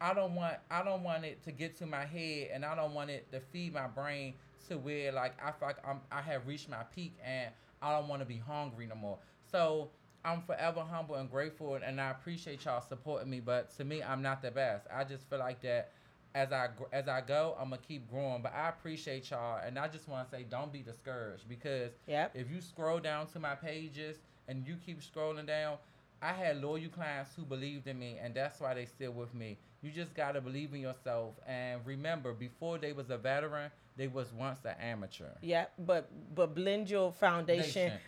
I 0.00 0.14
don't 0.14 0.34
want 0.34 0.54
I 0.70 0.82
don't 0.82 1.02
want 1.02 1.26
it 1.26 1.42
to 1.44 1.52
get 1.52 1.76
to 1.78 1.86
my 1.86 2.06
head, 2.06 2.48
and 2.54 2.64
I 2.64 2.74
don't 2.74 2.94
want 2.94 3.10
it 3.10 3.30
to 3.32 3.40
feed 3.40 3.74
my 3.74 3.86
brain 3.86 4.34
to 4.68 4.78
where 4.78 5.12
like 5.12 5.34
I 5.44 5.50
feel 5.52 5.68
like 5.68 5.86
I'm 5.86 6.00
I 6.10 6.22
have 6.22 6.46
reached 6.46 6.70
my 6.70 6.84
peak, 6.94 7.18
and 7.22 7.50
I 7.82 7.98
don't 7.98 8.08
want 8.08 8.22
to 8.22 8.26
be 8.26 8.38
hungry 8.38 8.86
no 8.86 8.94
more. 8.94 9.18
So. 9.50 9.90
I'm 10.24 10.42
forever 10.42 10.80
humble 10.80 11.14
and 11.16 11.30
grateful, 11.30 11.74
and 11.76 12.00
I 12.00 12.10
appreciate 12.10 12.64
y'all 12.64 12.80
supporting 12.86 13.30
me. 13.30 13.40
But 13.40 13.74
to 13.78 13.84
me, 13.84 14.02
I'm 14.02 14.22
not 14.22 14.42
the 14.42 14.50
best. 14.50 14.86
I 14.94 15.04
just 15.04 15.28
feel 15.30 15.38
like 15.38 15.62
that 15.62 15.92
as 16.34 16.52
I 16.52 16.68
as 16.92 17.08
I 17.08 17.20
go, 17.22 17.56
I'm 17.58 17.70
gonna 17.70 17.80
keep 17.86 18.08
growing. 18.10 18.42
But 18.42 18.54
I 18.54 18.68
appreciate 18.68 19.30
y'all, 19.30 19.60
and 19.64 19.78
I 19.78 19.88
just 19.88 20.08
want 20.08 20.30
to 20.30 20.36
say, 20.36 20.44
don't 20.48 20.72
be 20.72 20.80
discouraged 20.80 21.48
because 21.48 21.92
Yep. 22.06 22.32
if 22.34 22.50
you 22.50 22.60
scroll 22.60 22.98
down 23.00 23.26
to 23.28 23.38
my 23.38 23.54
pages 23.54 24.18
and 24.48 24.66
you 24.66 24.76
keep 24.84 25.00
scrolling 25.00 25.46
down, 25.46 25.78
I 26.22 26.32
had 26.32 26.60
loyal 26.60 26.90
clients 26.90 27.34
who 27.34 27.42
believed 27.44 27.86
in 27.86 27.98
me, 27.98 28.18
and 28.22 28.34
that's 28.34 28.60
why 28.60 28.74
they 28.74 28.84
still 28.84 29.12
with 29.12 29.34
me. 29.34 29.56
You 29.82 29.90
just 29.90 30.14
gotta 30.14 30.42
believe 30.42 30.74
in 30.74 30.80
yourself, 30.80 31.34
and 31.46 31.80
remember, 31.86 32.34
before 32.34 32.76
they 32.76 32.92
was 32.92 33.08
a 33.08 33.16
veteran, 33.16 33.70
they 33.96 34.06
was 34.06 34.32
once 34.32 34.64
an 34.66 34.74
amateur. 34.80 35.30
Yeah, 35.40 35.66
But 35.78 36.10
but 36.34 36.54
blend 36.54 36.90
your 36.90 37.10
foundation 37.12 37.84
Nation. 37.84 37.98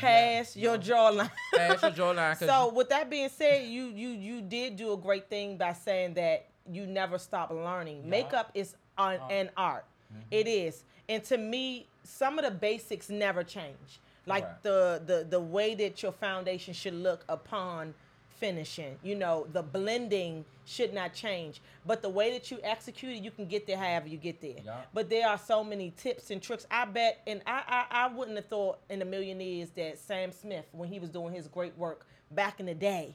Past 0.00 0.56
your 0.56 0.78
jawline. 0.78 1.30
Pass 1.54 1.82
your 1.82 1.90
jawline, 1.92 2.36
So 2.50 2.72
with 2.72 2.88
that 2.90 3.08
being 3.10 3.28
said, 3.28 3.66
you 3.68 3.84
you 3.86 4.08
you 4.10 4.40
did 4.42 4.76
do 4.76 4.92
a 4.92 4.96
great 4.96 5.28
thing 5.28 5.56
by 5.56 5.72
saying 5.72 6.14
that 6.14 6.46
you 6.70 6.86
never 6.86 7.18
stop 7.18 7.50
learning. 7.50 8.08
Makeup 8.08 8.50
is 8.54 8.74
an, 8.98 9.20
Uh, 9.20 9.26
an 9.28 9.50
art. 9.56 9.84
It 10.30 10.46
is. 10.48 10.82
And 11.08 11.22
to 11.24 11.36
me, 11.38 11.86
some 12.04 12.38
of 12.38 12.44
the 12.44 12.50
basics 12.50 13.08
never 13.08 13.42
change. 13.44 14.00
Like 14.26 14.44
Right. 14.44 14.62
the 14.62 15.02
the 15.04 15.26
the 15.28 15.40
way 15.40 15.74
that 15.76 16.02
your 16.02 16.12
foundation 16.12 16.74
should 16.74 16.94
look 16.94 17.24
upon 17.28 17.94
finishing. 18.40 18.98
You 19.04 19.14
know, 19.14 19.46
the 19.52 19.62
blending 19.62 20.44
should 20.64 20.92
not 20.92 21.14
change. 21.14 21.60
But 21.86 22.02
the 22.02 22.08
way 22.08 22.32
that 22.32 22.50
you 22.50 22.58
execute 22.62 23.16
it, 23.16 23.22
you 23.22 23.30
can 23.30 23.46
get 23.46 23.66
there 23.66 23.76
however 23.76 24.08
you 24.08 24.16
get 24.16 24.40
there. 24.40 24.56
Yeah. 24.64 24.80
But 24.92 25.10
there 25.10 25.28
are 25.28 25.38
so 25.38 25.62
many 25.62 25.92
tips 25.96 26.30
and 26.30 26.42
tricks. 26.42 26.66
I 26.70 26.86
bet, 26.86 27.20
and 27.26 27.42
I, 27.46 27.86
I, 27.90 28.04
I 28.04 28.08
wouldn't 28.08 28.36
have 28.36 28.46
thought 28.46 28.78
in 28.88 29.02
a 29.02 29.04
million 29.04 29.40
years 29.40 29.70
that 29.76 29.98
Sam 29.98 30.32
Smith, 30.32 30.64
when 30.72 30.88
he 30.88 30.98
was 30.98 31.10
doing 31.10 31.34
his 31.34 31.46
great 31.46 31.76
work 31.76 32.06
back 32.32 32.58
in 32.58 32.66
the 32.66 32.74
day, 32.74 33.14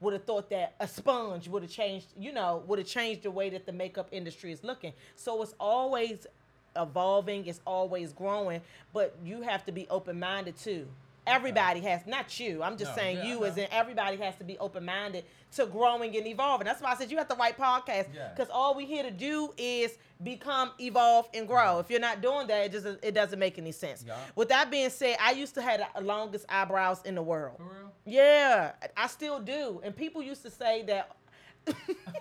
would 0.00 0.12
have 0.14 0.24
thought 0.24 0.50
that 0.50 0.74
a 0.80 0.88
sponge 0.88 1.46
would 1.46 1.62
have 1.62 1.70
changed, 1.70 2.06
you 2.18 2.32
know, 2.32 2.62
would 2.66 2.78
have 2.78 2.88
changed 2.88 3.22
the 3.22 3.30
way 3.30 3.50
that 3.50 3.66
the 3.66 3.72
makeup 3.72 4.08
industry 4.10 4.50
is 4.50 4.64
looking. 4.64 4.92
So 5.14 5.42
it's 5.42 5.54
always 5.60 6.26
evolving, 6.74 7.46
it's 7.46 7.60
always 7.66 8.12
growing, 8.12 8.62
but 8.92 9.14
you 9.24 9.42
have 9.42 9.64
to 9.66 9.72
be 9.72 9.86
open 9.88 10.18
minded 10.18 10.56
too. 10.56 10.88
Everybody 11.26 11.80
has, 11.80 12.04
not 12.06 12.38
you. 12.40 12.62
I'm 12.64 12.76
just 12.76 12.90
No, 12.92 12.96
saying 12.96 13.18
yeah, 13.18 13.26
you 13.26 13.44
as 13.44 13.56
in 13.56 13.68
everybody 13.70 14.16
has 14.16 14.34
to 14.36 14.44
be 14.44 14.58
open 14.58 14.84
minded 14.84 15.24
to 15.54 15.66
growing 15.66 16.16
and 16.16 16.26
evolving. 16.26 16.64
That's 16.64 16.80
why 16.82 16.90
I 16.92 16.96
said 16.96 17.10
you 17.12 17.18
have 17.18 17.28
the 17.28 17.36
right 17.36 17.56
podcast 17.56 18.08
Yeah. 18.12 18.30
because 18.34 18.48
all 18.50 18.74
we 18.74 18.86
here 18.86 19.04
to 19.04 19.10
do 19.10 19.52
is 19.56 19.96
become, 20.22 20.72
evolve, 20.80 21.28
and 21.32 21.46
grow. 21.46 21.58
Mm-hmm. 21.58 21.80
If 21.80 21.90
you're 21.90 22.00
not 22.00 22.22
doing 22.22 22.46
that, 22.48 22.64
it 22.64 22.72
just 22.72 22.86
it 23.02 23.12
doesn't 23.14 23.38
make 23.38 23.56
any 23.56 23.70
sense. 23.72 24.04
Yeah. 24.06 24.16
With 24.34 24.48
that 24.48 24.70
being 24.70 24.90
said, 24.90 25.16
I 25.20 25.30
used 25.32 25.54
to 25.54 25.62
have 25.62 25.80
the 25.94 26.00
longest 26.02 26.44
eyebrows 26.48 27.00
in 27.04 27.14
the 27.14 27.22
world. 27.22 27.56
For 27.58 27.64
real? 27.64 27.92
Yeah, 28.04 28.72
I 28.96 29.06
still 29.06 29.38
do. 29.38 29.80
And 29.84 29.94
people 29.94 30.22
used 30.22 30.42
to 30.42 30.50
say 30.50 30.82
that. 30.84 31.14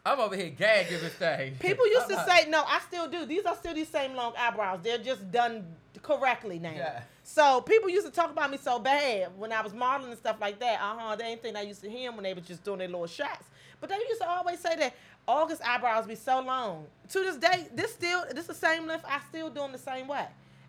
I'm 0.05 0.21
over 0.21 0.37
here 0.37 0.51
gagging 0.51 1.01
this 1.01 1.15
thing. 1.15 1.55
People 1.59 1.87
used 1.89 2.03
I'm 2.05 2.09
to 2.11 2.15
like- 2.17 2.43
say, 2.45 2.51
no, 2.51 2.63
I 2.65 2.79
still 2.87 3.09
do. 3.09 3.27
These 3.27 3.45
are 3.45 3.57
still 3.57 3.75
these 3.75 3.89
same 3.89 4.15
long 4.15 4.35
eyebrows. 4.39 4.79
They're 4.83 4.99
just 4.99 5.31
done 5.33 5.65
correctly 6.07 6.59
now. 6.59 6.73
Yeah. 6.75 7.03
So 7.25 7.61
people 7.61 7.91
used 7.91 8.07
to 8.07 8.13
talk 8.13 8.31
about 8.31 8.51
me 8.51 8.59
so 8.59 8.79
bad 8.79 9.31
when 9.37 9.53
I 9.53 9.61
was 9.61 9.75
modeling 9.75 10.13
and 10.13 10.19
stuff 10.19 10.37
like 10.41 10.59
that. 10.61 10.81
Uh 10.81 10.97
huh. 10.99 11.17
They 11.17 11.25
ain't 11.25 11.43
think 11.43 11.57
I 11.57 11.63
used 11.63 11.83
to 11.83 11.91
hear 11.91 12.09
them 12.09 12.17
when 12.17 12.25
they 12.25 12.35
was 12.35 12.47
just 12.47 12.63
doing 12.65 12.79
their 12.79 12.89
little 12.89 13.07
shots. 13.07 13.45
But 13.81 13.91
they 13.91 13.97
used 13.97 14.21
to 14.21 14.29
always 14.29 14.61
say 14.61 14.77
that 14.77 14.95
August 15.27 15.61
eyebrows 15.67 16.07
be 16.07 16.15
so 16.15 16.41
long. 16.41 16.87
To 17.11 17.19
this 17.19 17.37
day, 17.37 17.67
this 17.75 17.93
still 17.93 18.25
this 18.33 18.47
the 18.47 18.55
same 18.55 18.87
length. 18.87 19.05
I 19.09 19.21
still 19.29 19.49
do 19.49 19.61
them 19.61 19.73
the 19.73 19.79
same 19.79 20.07
way. 20.07 20.27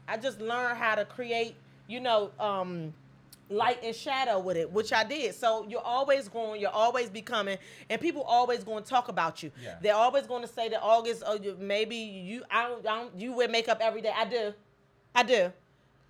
I 0.08 0.18
just 0.18 0.42
learned 0.42 0.78
how 0.78 0.96
to 0.96 1.06
create, 1.06 1.56
you 1.88 2.00
know, 2.00 2.32
um, 2.40 2.94
light 3.50 3.80
and 3.84 3.96
shadow 3.96 4.40
with 4.40 4.58
it, 4.58 4.72
which 4.72 4.92
I 4.92 5.04
did. 5.04 5.36
So 5.36 5.66
you're 5.70 5.82
always 5.82 6.28
growing, 6.28 6.60
you're 6.60 6.70
always 6.70 7.10
becoming, 7.10 7.58
and 7.90 8.00
people 8.02 8.24
always 8.24 8.64
going 8.64 8.84
to 8.84 8.90
talk 8.90 9.10
about 9.10 9.44
you. 9.44 9.52
Yeah. 9.62 9.76
They're 9.82 9.96
always 9.96 10.28
going 10.28 10.42
to 10.42 10.48
say 10.48 10.70
that 10.70 10.82
August, 10.82 11.24
oh, 11.26 11.36
you, 11.36 11.56
maybe 11.60 11.96
you, 11.96 12.44
I 12.50 12.68
don't, 12.68 12.88
I 12.88 13.02
don't, 13.02 13.20
you 13.20 13.34
wear 13.34 13.48
makeup 13.48 13.80
every 13.82 14.02
day. 14.02 14.14
I 14.16 14.26
do, 14.26 14.54
I 15.18 15.24
do. 15.24 15.52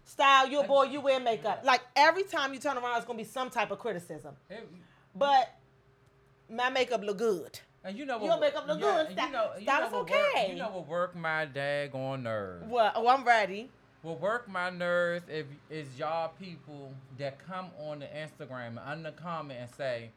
Style, 0.04 0.50
you 0.50 0.60
a 0.60 0.64
boy, 0.68 0.84
you 0.84 1.00
wear 1.00 1.18
makeup. 1.22 1.62
Like 1.64 1.80
every 1.96 2.24
time 2.24 2.54
you 2.54 2.60
turn 2.60 2.78
around, 2.78 2.98
it's 2.98 3.06
gonna 3.06 3.18
be 3.18 3.24
some 3.24 3.50
type 3.50 3.72
of 3.72 3.80
criticism. 3.80 4.36
It- 4.50 4.68
But 5.16 5.50
my 6.50 6.70
makeup 6.70 7.02
look 7.02 7.18
good. 7.18 7.58
and 7.86 7.98
you 7.98 8.06
know 8.06 8.18
what? 8.18 8.26
Your 8.26 8.38
makeup 8.40 8.68
look 8.68 8.82
yeah, 8.82 8.86
good. 8.86 9.08
and 9.08 9.18
You 9.18 9.32
know, 9.32 9.52
you 9.58 9.64
Style 9.64 9.80
know 9.80 9.88
is 9.88 9.94
what 9.94 10.10
work, 10.10 10.20
okay. 10.36 10.50
you 10.52 10.56
know 10.58 10.70
what 10.72 10.88
work 10.88 11.16
my 11.16 11.46
daggone 11.46 12.24
nerves. 12.24 12.66
Well, 12.68 12.92
oh, 12.96 13.08
I'm 13.08 13.24
ready. 13.24 13.70
What 14.02 14.20
work 14.20 14.50
my 14.50 14.70
nerves 14.70 15.26
if 15.30 15.46
is 15.70 15.88
y'all 15.98 16.34
people 16.40 16.92
that 17.18 17.40
come 17.48 17.70
on 17.80 18.00
the 18.00 18.08
Instagram 18.08 18.68
and 18.68 18.80
under 18.80 19.12
comment 19.12 19.60
and 19.62 19.70
say, 19.72 20.12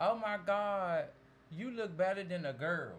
"Oh 0.00 0.16
my 0.16 0.36
God, 0.44 1.04
you 1.52 1.70
look 1.70 1.96
better 1.96 2.24
than 2.24 2.44
a 2.44 2.52
girl," 2.52 2.98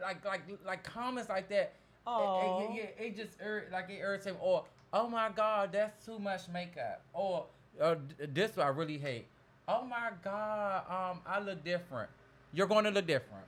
like 0.00 0.24
like 0.24 0.42
like 0.64 0.84
comments 0.84 1.28
like 1.28 1.48
that. 1.48 1.72
It, 2.06 2.10
Aw. 2.10 2.60
it, 2.74 2.76
it, 2.76 2.96
it 2.98 3.16
just 3.16 3.40
ir- 3.40 3.68
like 3.72 3.90
it 3.90 3.98
irritates. 4.00 4.34
me. 4.34 4.40
Or 4.42 4.64
oh 4.92 5.08
my 5.08 5.30
God, 5.34 5.70
that's 5.72 6.04
too 6.04 6.18
much 6.18 6.48
makeup. 6.52 7.02
Or 7.12 7.46
uh, 7.80 7.94
d- 7.94 8.26
this 8.32 8.58
I 8.58 8.68
really 8.68 8.98
hate. 8.98 9.26
Oh 9.68 9.84
my 9.84 10.10
God, 10.24 10.82
um, 10.88 11.20
I 11.26 11.40
look 11.40 11.62
different. 11.64 12.10
You're 12.52 12.66
going 12.66 12.84
to 12.84 12.90
look 12.90 13.06
different. 13.06 13.44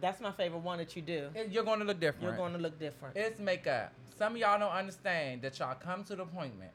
That's 0.00 0.20
my 0.20 0.32
favorite 0.32 0.58
one 0.58 0.78
that 0.78 0.94
you 0.96 1.02
do. 1.02 1.30
It- 1.34 1.50
You're 1.50 1.64
going 1.64 1.78
to 1.78 1.84
look 1.84 2.00
different. 2.00 2.24
You're 2.24 2.36
going 2.36 2.52
to 2.52 2.58
look 2.58 2.78
different. 2.78 3.16
It's 3.16 3.38
makeup. 3.38 3.92
Some 4.18 4.34
of 4.34 4.38
y'all 4.38 4.58
don't 4.58 4.72
understand 4.72 5.42
that 5.42 5.58
y'all 5.58 5.74
come 5.74 6.04
to 6.04 6.16
the 6.16 6.22
appointment. 6.22 6.72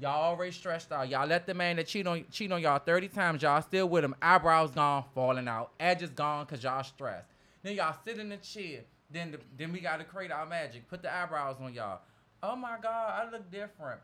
Y'all 0.00 0.24
already 0.32 0.50
stressed 0.50 0.90
out. 0.90 1.08
Y'all 1.08 1.26
let 1.26 1.46
the 1.46 1.54
man 1.54 1.76
that 1.76 1.86
cheat 1.86 2.06
on 2.06 2.24
cheat 2.32 2.50
on 2.50 2.60
y'all 2.60 2.80
30 2.80 3.08
times. 3.08 3.42
Y'all 3.42 3.62
still 3.62 3.88
with 3.88 4.02
him. 4.04 4.14
Eyebrows 4.20 4.72
gone, 4.72 5.04
falling 5.14 5.46
out. 5.46 5.70
Edges 5.78 6.10
gone 6.10 6.44
because 6.46 6.64
y'all 6.64 6.82
stressed. 6.82 7.28
Then 7.62 7.76
y'all 7.76 7.94
sit 8.04 8.18
in 8.18 8.28
the 8.28 8.36
chair. 8.38 8.80
Then 9.14 9.30
the, 9.30 9.38
then 9.56 9.72
we 9.72 9.80
got 9.80 9.98
to 9.98 10.04
create 10.04 10.30
our 10.32 10.44
magic. 10.44 10.88
Put 10.88 11.00
the 11.02 11.14
eyebrows 11.14 11.56
on 11.62 11.72
y'all. 11.72 12.00
Oh 12.42 12.56
my 12.56 12.76
God, 12.82 13.14
I 13.26 13.30
look 13.30 13.50
different. 13.50 14.00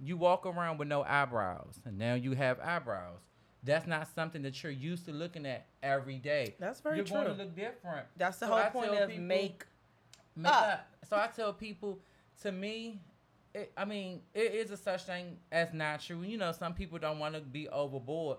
You 0.00 0.16
walk 0.16 0.46
around 0.46 0.78
with 0.78 0.88
no 0.88 1.02
eyebrows, 1.04 1.78
and 1.84 1.96
now 1.98 2.14
you 2.14 2.32
have 2.32 2.58
eyebrows. 2.60 3.20
That's 3.62 3.86
not 3.86 4.08
something 4.14 4.42
that 4.42 4.62
you're 4.62 4.72
used 4.72 5.04
to 5.06 5.12
looking 5.12 5.46
at 5.46 5.66
every 5.82 6.18
day. 6.18 6.54
That's 6.58 6.80
very 6.80 6.96
true. 7.04 7.06
You're 7.16 7.24
going 7.24 7.36
to 7.36 7.42
look 7.44 7.54
different. 7.54 8.06
That's 8.16 8.38
the 8.38 8.46
So 8.46 8.52
whole 8.52 8.60
I 8.60 8.68
point 8.70 8.90
of 8.94 9.08
people- 9.08 9.24
make. 9.24 9.64
Make 10.36 10.52
up. 10.52 10.62
up. 10.64 10.88
So 11.08 11.16
I 11.16 11.28
tell 11.28 11.52
people, 11.52 12.00
to 12.42 12.50
me, 12.50 13.00
it, 13.54 13.70
I 13.76 13.84
mean, 13.84 14.20
it 14.34 14.52
is 14.54 14.70
a 14.72 14.76
such 14.76 15.04
thing 15.04 15.36
as 15.52 15.72
natural. 15.72 16.24
You 16.24 16.36
know, 16.38 16.50
some 16.52 16.74
people 16.74 16.98
don't 16.98 17.18
want 17.20 17.34
to 17.36 17.40
be 17.40 17.68
overboard, 17.68 18.38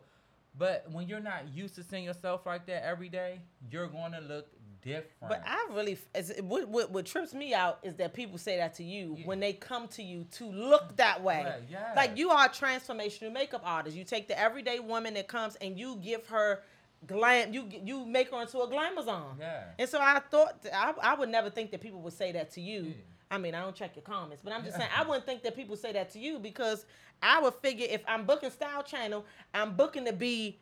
but 0.58 0.86
when 0.92 1.08
you're 1.08 1.22
not 1.22 1.48
used 1.54 1.76
to 1.76 1.84
seeing 1.84 2.04
yourself 2.04 2.46
like 2.46 2.66
that 2.66 2.86
every 2.86 3.08
day, 3.10 3.40
you're 3.72 3.88
going 3.88 4.12
to 4.12 4.20
look 4.20 4.48
different. 4.86 5.12
But 5.22 5.44
I 5.46 5.68
really, 5.74 5.98
what, 6.42 6.70
what, 6.70 6.92
what 6.92 7.06
trips 7.06 7.34
me 7.34 7.54
out 7.54 7.80
is 7.84 7.96
that 7.96 8.14
people 8.14 8.38
say 8.38 8.58
that 8.58 8.76
to 8.76 8.84
you 8.84 9.16
Yeah. 9.20 9.26
when 9.26 9.40
they 9.40 9.54
come 9.54 9.88
to 9.90 10.04
you 10.04 10.26
to 10.34 10.46
look 10.46 10.96
that 10.98 11.22
way. 11.22 11.44
Right, 11.44 11.64
yeah. 11.70 11.94
Like 11.96 12.18
you 12.18 12.30
are 12.30 12.46
a 12.46 12.50
transformational 12.50 13.34
makeup 13.34 13.62
artist. 13.66 13.98
You 13.98 14.04
take 14.04 14.28
the 14.28 14.40
everyday 14.40 14.80
woman 14.80 15.16
that 15.16 15.28
comes 15.28 15.56
and 15.58 15.78
you 15.78 15.98
give 15.98 16.26
her 16.28 16.62
glam. 17.08 17.54
You 17.54 17.68
you 17.84 18.06
make 18.06 18.32
her 18.32 18.42
into 18.42 18.60
a 18.60 18.68
glamazon. 18.68 19.40
Yeah. 19.40 19.64
And 19.80 19.90
so 19.90 20.00
I 20.00 20.20
thought 20.32 20.66
I, 20.74 20.94
I 21.02 21.16
would 21.16 21.30
never 21.30 21.50
think 21.50 21.72
that 21.72 21.82
people 21.82 22.02
would 22.02 22.14
say 22.14 22.32
that 22.32 22.52
to 22.52 22.62
you. 22.62 22.84
Yeah. 22.84 22.94
I 23.32 23.38
mean, 23.40 23.56
I 23.56 23.62
don't 23.62 23.76
check 23.76 23.96
your 23.96 24.04
comments, 24.04 24.44
but 24.44 24.54
I'm 24.54 24.64
just 24.64 24.78
saying 24.78 24.90
I 24.96 25.04
wouldn't 25.04 25.26
think 25.26 25.42
that 25.44 25.56
people 25.56 25.76
say 25.76 25.92
that 25.94 26.12
to 26.12 26.20
you 26.20 26.38
because 26.38 26.86
I 27.24 27.42
would 27.42 27.56
figure 27.56 27.88
if 27.90 28.04
I'm 28.08 28.24
booking 28.26 28.52
Style 28.52 28.84
Channel, 28.84 29.26
I'm 29.54 29.76
booking 29.76 30.06
to 30.06 30.14
be 30.14 30.60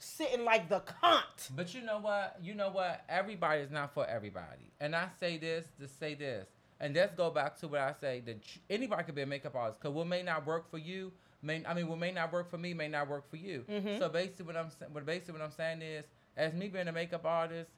sitting 0.00 0.44
like 0.44 0.68
the 0.68 0.80
cunt. 0.80 1.50
But 1.54 1.74
you 1.74 1.82
know 1.82 1.98
what? 1.98 2.36
You 2.42 2.54
know 2.54 2.70
what? 2.70 3.04
Everybody 3.08 3.62
is 3.62 3.70
not 3.70 3.94
for 3.94 4.06
everybody. 4.06 4.70
And 4.80 4.94
I 4.94 5.08
say 5.20 5.38
this 5.38 5.66
to 5.80 5.88
say 5.88 6.14
this. 6.14 6.46
And 6.80 6.94
let's 6.94 7.14
go 7.14 7.30
back 7.30 7.58
to 7.60 7.68
what 7.68 7.80
I 7.80 7.94
say 8.00 8.22
that 8.26 8.38
anybody 8.70 9.02
could 9.02 9.14
be 9.14 9.22
a 9.22 9.26
makeup 9.26 9.56
artist. 9.56 9.80
Because 9.80 9.94
what 9.94 10.06
may 10.06 10.22
not 10.22 10.46
work 10.46 10.70
for 10.70 10.78
you, 10.78 11.12
may 11.42 11.64
I 11.66 11.74
mean, 11.74 11.88
what 11.88 11.98
may 11.98 12.12
not 12.12 12.32
work 12.32 12.48
for 12.50 12.58
me 12.58 12.72
may 12.74 12.88
not 12.88 13.08
work 13.08 13.28
for 13.28 13.36
you. 13.36 13.64
Mhm. 13.68 13.98
So 13.98 14.08
basically, 14.08 14.46
what 14.46 14.56
I'm 14.56 14.70
what 14.92 15.04
basically 15.04 15.34
what 15.34 15.42
I'm 15.42 15.50
saying 15.50 15.82
is, 15.82 16.04
as 16.36 16.52
me 16.54 16.68
being 16.68 16.86
a 16.86 16.92
makeup 16.92 17.24
artist, 17.24 17.70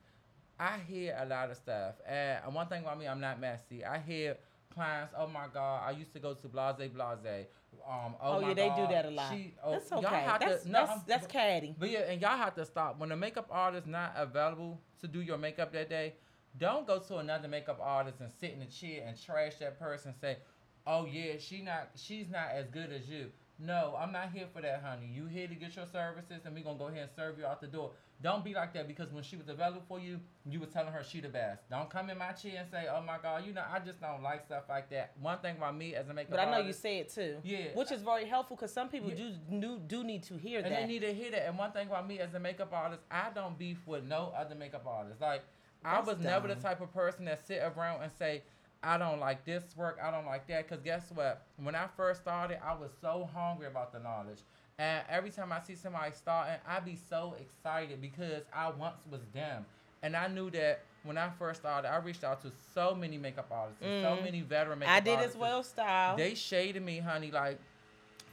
I 0.58 0.78
hear 0.86 1.16
a 1.18 1.24
lot 1.24 1.50
of 1.50 1.56
stuff. 1.56 1.94
And 2.06 2.54
one 2.54 2.66
thing 2.66 2.82
about 2.82 2.98
me, 2.98 3.08
I'm 3.08 3.20
not 3.20 3.40
messy. 3.40 3.82
I 3.84 3.98
hear 3.98 4.36
clients, 4.74 5.14
oh 5.16 5.26
my 5.26 5.46
God, 5.52 5.82
I 5.86 5.90
used 5.92 6.12
to 6.14 6.18
go 6.20 6.34
to 6.34 6.48
Blase 6.48 6.88
Blase. 6.90 7.46
Um, 7.88 8.14
oh, 8.20 8.36
Oh, 8.36 8.40
my 8.40 8.48
yeah, 8.48 8.54
they 8.54 8.68
do 8.76 8.86
that 8.88 9.06
a 9.06 9.10
lot. 9.10 9.32
She, 9.32 9.54
oh, 9.64 9.72
that's 9.72 9.92
okay. 9.92 10.06
have 10.08 10.40
to- 10.40 10.46
That's 10.48 10.64
no, 10.66 10.86
that's, 10.86 11.02
that's 11.04 11.26
catty. 11.26 11.74
But 11.78 11.90
yeah, 11.90 12.00
and 12.00 12.20
y'all 12.20 12.36
have 12.36 12.54
to 12.56 12.64
stop 12.64 12.98
when 12.98 13.08
the 13.08 13.16
makeup 13.16 13.46
artist 13.50 13.86
not 13.86 14.12
available 14.16 14.80
to 15.00 15.08
do 15.08 15.20
your 15.20 15.38
makeup 15.38 15.72
that 15.72 15.88
day. 15.88 16.14
Don't 16.58 16.86
go 16.86 16.98
to 16.98 17.18
another 17.18 17.48
makeup 17.48 17.78
artist 17.80 18.20
and 18.20 18.30
sit 18.40 18.52
in 18.52 18.60
the 18.60 18.66
chair 18.66 19.04
and 19.06 19.20
trash 19.20 19.54
that 19.60 19.78
person. 19.78 20.12
Say, 20.20 20.38
"Oh 20.86 21.06
yeah, 21.06 21.34
she 21.38 21.62
not, 21.62 21.90
she's 21.94 22.28
not 22.28 22.50
as 22.52 22.66
good 22.68 22.92
as 22.92 23.08
you." 23.08 23.30
No, 23.58 23.94
I'm 23.98 24.10
not 24.10 24.32
here 24.32 24.46
for 24.52 24.60
that, 24.62 24.82
honey. 24.82 25.06
You 25.14 25.26
here 25.26 25.46
to 25.46 25.54
get 25.54 25.76
your 25.76 25.86
services, 25.86 26.40
and 26.44 26.54
we're 26.54 26.64
gonna 26.64 26.78
go 26.78 26.88
ahead 26.88 27.02
and 27.02 27.10
serve 27.14 27.38
you 27.38 27.46
out 27.46 27.60
the 27.60 27.66
door. 27.68 27.92
Don't 28.22 28.44
be 28.44 28.52
like 28.52 28.74
that 28.74 28.86
because 28.86 29.10
when 29.12 29.22
she 29.22 29.36
was 29.36 29.48
available 29.48 29.82
for 29.88 29.98
you, 29.98 30.20
you 30.44 30.60
was 30.60 30.68
telling 30.68 30.92
her 30.92 31.02
she 31.02 31.20
the 31.20 31.28
best. 31.28 31.68
Don't 31.70 31.88
come 31.88 32.10
in 32.10 32.18
my 32.18 32.32
chair 32.32 32.52
and 32.58 32.68
say, 32.70 32.86
"Oh 32.94 33.00
my 33.00 33.16
God," 33.22 33.46
you 33.46 33.52
know 33.54 33.64
I 33.72 33.78
just 33.78 34.00
don't 34.00 34.22
like 34.22 34.44
stuff 34.44 34.64
like 34.68 34.90
that. 34.90 35.12
One 35.20 35.38
thing 35.38 35.56
about 35.56 35.74
me 35.76 35.94
as 35.94 36.08
a 36.10 36.14
makeup 36.14 36.32
artist. 36.34 36.46
But 36.50 36.54
I 36.54 36.60
know 36.60 36.66
you 36.66 36.72
say 36.74 36.98
it 36.98 37.08
too. 37.08 37.36
Yeah. 37.42 37.68
Which 37.74 37.90
is 37.90 38.02
very 38.02 38.26
helpful 38.26 38.56
because 38.56 38.72
some 38.72 38.88
people 38.90 39.08
Yeah. 39.10 39.30
do, 39.48 39.58
do 39.60 39.78
do 39.78 40.04
need 40.04 40.22
to 40.24 40.36
hear 40.36 40.58
And 40.58 40.66
that. 40.66 40.80
And 40.82 40.90
they 40.90 40.92
need 40.92 41.00
to 41.00 41.14
hear 41.14 41.30
that. 41.30 41.46
And 41.46 41.58
one 41.58 41.72
thing 41.72 41.86
about 41.86 42.06
me 42.06 42.18
as 42.18 42.34
a 42.34 42.38
makeup 42.38 42.72
artist, 42.72 43.02
I 43.10 43.30
don't 43.34 43.58
beef 43.58 43.86
with 43.86 44.04
no 44.04 44.34
other 44.36 44.54
makeup 44.54 44.86
artist. 44.86 45.20
Like 45.20 45.42
I 45.82 45.94
That's 45.94 46.08
was 46.08 46.18
never 46.18 46.46
the 46.46 46.56
type 46.56 46.82
of 46.82 46.92
person 46.92 47.24
that 47.24 47.46
sit 47.46 47.62
around 47.62 48.02
and 48.02 48.12
say, 48.12 48.42
I 48.82 48.98
don't 48.98 49.18
like 49.20 49.44
this 49.46 49.64
work, 49.76 49.98
I 50.02 50.10
don't 50.10 50.26
like 50.26 50.46
that. 50.48 50.68
Cause 50.68 50.80
guess 50.82 51.10
what? 51.14 51.46
When 51.56 51.74
I 51.74 51.86
first 51.96 52.20
started, 52.20 52.58
I 52.62 52.74
was 52.74 52.90
so 53.00 53.28
hungry 53.32 53.66
about 53.66 53.92
the 53.92 53.98
knowledge. 53.98 54.40
And 54.80 55.02
every 55.10 55.28
time 55.28 55.52
I 55.52 55.60
see 55.60 55.74
somebody 55.74 56.10
starting, 56.16 56.54
I 56.66 56.80
be 56.80 56.96
so 57.10 57.36
excited 57.38 58.00
because 58.00 58.44
I 58.50 58.70
once 58.70 58.96
was 59.10 59.20
them. 59.34 59.66
And 60.02 60.16
I 60.16 60.26
knew 60.26 60.48
that 60.52 60.80
when 61.02 61.18
I 61.18 61.28
first 61.38 61.60
started, 61.60 61.92
I 61.92 61.98
reached 61.98 62.24
out 62.24 62.40
to 62.42 62.50
so 62.74 62.94
many 62.94 63.18
makeup 63.18 63.48
artists, 63.50 63.82
and 63.82 64.02
so 64.02 64.22
many 64.22 64.40
veteran 64.40 64.78
makeup 64.78 64.92
artists. 64.94 65.10
I 65.10 65.10
did 65.10 65.16
artists. 65.18 65.36
as 65.36 65.40
well, 65.40 65.62
style. 65.62 66.16
They 66.16 66.34
shaded 66.34 66.82
me, 66.82 66.98
honey. 66.98 67.30
Like 67.30 67.58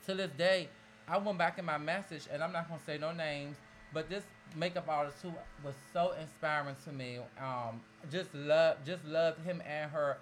to 0.05 0.15
this 0.15 0.31
day, 0.37 0.69
I 1.05 1.17
went 1.17 1.37
back 1.37 1.59
in 1.59 1.65
my 1.65 1.77
message, 1.77 2.23
and 2.31 2.41
I'm 2.41 2.53
not 2.53 2.69
gonna 2.69 2.79
say 2.85 2.97
no 2.97 3.11
names, 3.11 3.57
but 3.93 4.09
this 4.09 4.23
makeup 4.55 4.87
artist 4.87 5.17
who 5.21 5.33
was 5.65 5.75
so 5.91 6.13
inspiring 6.21 6.77
to 6.85 6.93
me. 6.93 7.19
Um, 7.41 7.81
just 8.09 8.33
love, 8.33 8.77
just 8.85 9.03
loved 9.03 9.43
him 9.43 9.61
and 9.67 9.91
her 9.91 10.17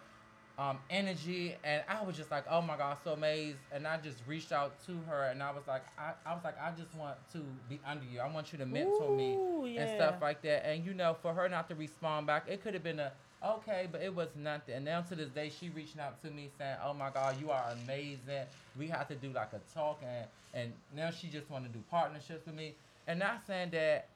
um, 0.57 0.79
energy, 0.89 1.55
and 1.63 1.83
I 1.87 2.03
was 2.03 2.15
just 2.15 2.31
like, 2.31 2.45
oh 2.49 2.61
my 2.61 2.77
god, 2.77 2.97
so 3.03 3.11
amazed. 3.13 3.57
And 3.71 3.85
I 3.85 3.97
just 3.97 4.19
reached 4.25 4.51
out 4.51 4.83
to 4.85 4.93
her, 5.09 5.23
and 5.23 5.43
I 5.43 5.51
was 5.51 5.67
like, 5.67 5.83
I, 5.97 6.13
I 6.25 6.33
was 6.33 6.43
like, 6.43 6.55
I 6.59 6.71
just 6.71 6.93
want 6.95 7.17
to 7.33 7.39
be 7.67 7.79
under 7.85 8.05
you. 8.05 8.19
I 8.19 8.31
want 8.31 8.51
you 8.53 8.59
to 8.59 8.65
mentor 8.65 9.15
me 9.15 9.35
Ooh, 9.35 9.65
and 9.65 9.89
stuff 9.89 10.15
like 10.21 10.41
that. 10.43 10.65
And 10.65 10.85
you 10.85 10.93
know, 10.93 11.15
for 11.21 11.33
her 11.33 11.49
not 11.49 11.67
to 11.69 11.75
respond 11.75 12.27
back, 12.27 12.45
it 12.47 12.63
could 12.63 12.73
have 12.73 12.83
been 12.83 12.99
a 12.99 13.11
okay, 13.43 13.87
but 13.91 14.01
it 14.01 14.13
was 14.13 14.29
nothing. 14.35 14.75
And 14.75 14.85
now 14.85 15.01
to 15.01 15.15
this 15.15 15.29
day, 15.29 15.49
she 15.49 15.69
reaching 15.69 15.99
out 15.99 16.21
to 16.23 16.31
me 16.31 16.49
saying, 16.57 16.77
"Oh 16.83 16.93
my 16.93 17.09
God, 17.09 17.39
you 17.39 17.51
are 17.51 17.65
amazing. 17.83 18.45
We 18.77 18.87
have 18.87 19.07
to 19.09 19.15
do 19.15 19.31
like 19.31 19.51
a 19.53 19.59
talk." 19.73 20.01
And 20.03 20.27
and 20.53 20.73
now 20.95 21.11
she 21.11 21.27
just 21.27 21.49
want 21.49 21.65
to 21.65 21.69
do 21.69 21.83
partnerships 21.89 22.45
with 22.45 22.55
me. 22.55 22.75
And 23.07 23.19
not 23.19 23.45
saying 23.45 23.71
that 23.71 24.09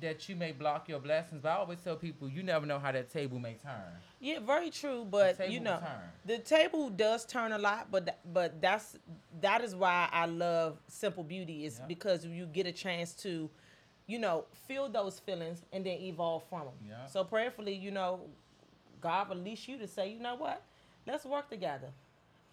that 0.00 0.28
you 0.28 0.34
may 0.34 0.52
block 0.52 0.88
your 0.88 0.98
blessings, 0.98 1.40
but 1.42 1.50
I 1.50 1.56
always 1.56 1.80
tell 1.80 1.94
people 1.96 2.28
you 2.28 2.42
never 2.42 2.66
know 2.66 2.78
how 2.78 2.90
that 2.90 3.12
table 3.12 3.38
may 3.38 3.54
turn. 3.54 3.72
Yeah, 4.20 4.40
very 4.40 4.70
true. 4.70 5.06
But 5.08 5.50
you 5.50 5.60
know, 5.60 5.80
the 6.24 6.38
table 6.38 6.90
does 6.90 7.24
turn 7.24 7.52
a 7.52 7.58
lot. 7.58 7.88
But 7.90 8.06
th- 8.06 8.18
but 8.32 8.60
that's 8.60 8.98
that 9.40 9.62
is 9.62 9.74
why 9.74 10.08
I 10.12 10.26
love 10.26 10.78
Simple 10.88 11.22
Beauty 11.22 11.64
is 11.64 11.78
Yeah. 11.78 11.86
because 11.86 12.26
you 12.26 12.46
get 12.46 12.66
a 12.66 12.72
chance 12.72 13.14
to, 13.22 13.48
you 14.06 14.18
know, 14.18 14.46
feel 14.66 14.88
those 14.88 15.20
feelings 15.20 15.62
and 15.72 15.86
then 15.86 15.98
evolve 16.00 16.42
from 16.48 16.64
them. 16.66 16.74
Yeah. 16.88 17.06
So 17.06 17.22
prayerfully, 17.22 17.74
you 17.74 17.90
know, 17.92 18.20
God 19.00 19.28
release 19.30 19.68
you 19.68 19.78
to 19.78 19.86
say, 19.86 20.08
you 20.10 20.18
know 20.18 20.34
what, 20.34 20.62
let's 21.06 21.24
work 21.24 21.48
together. 21.48 21.88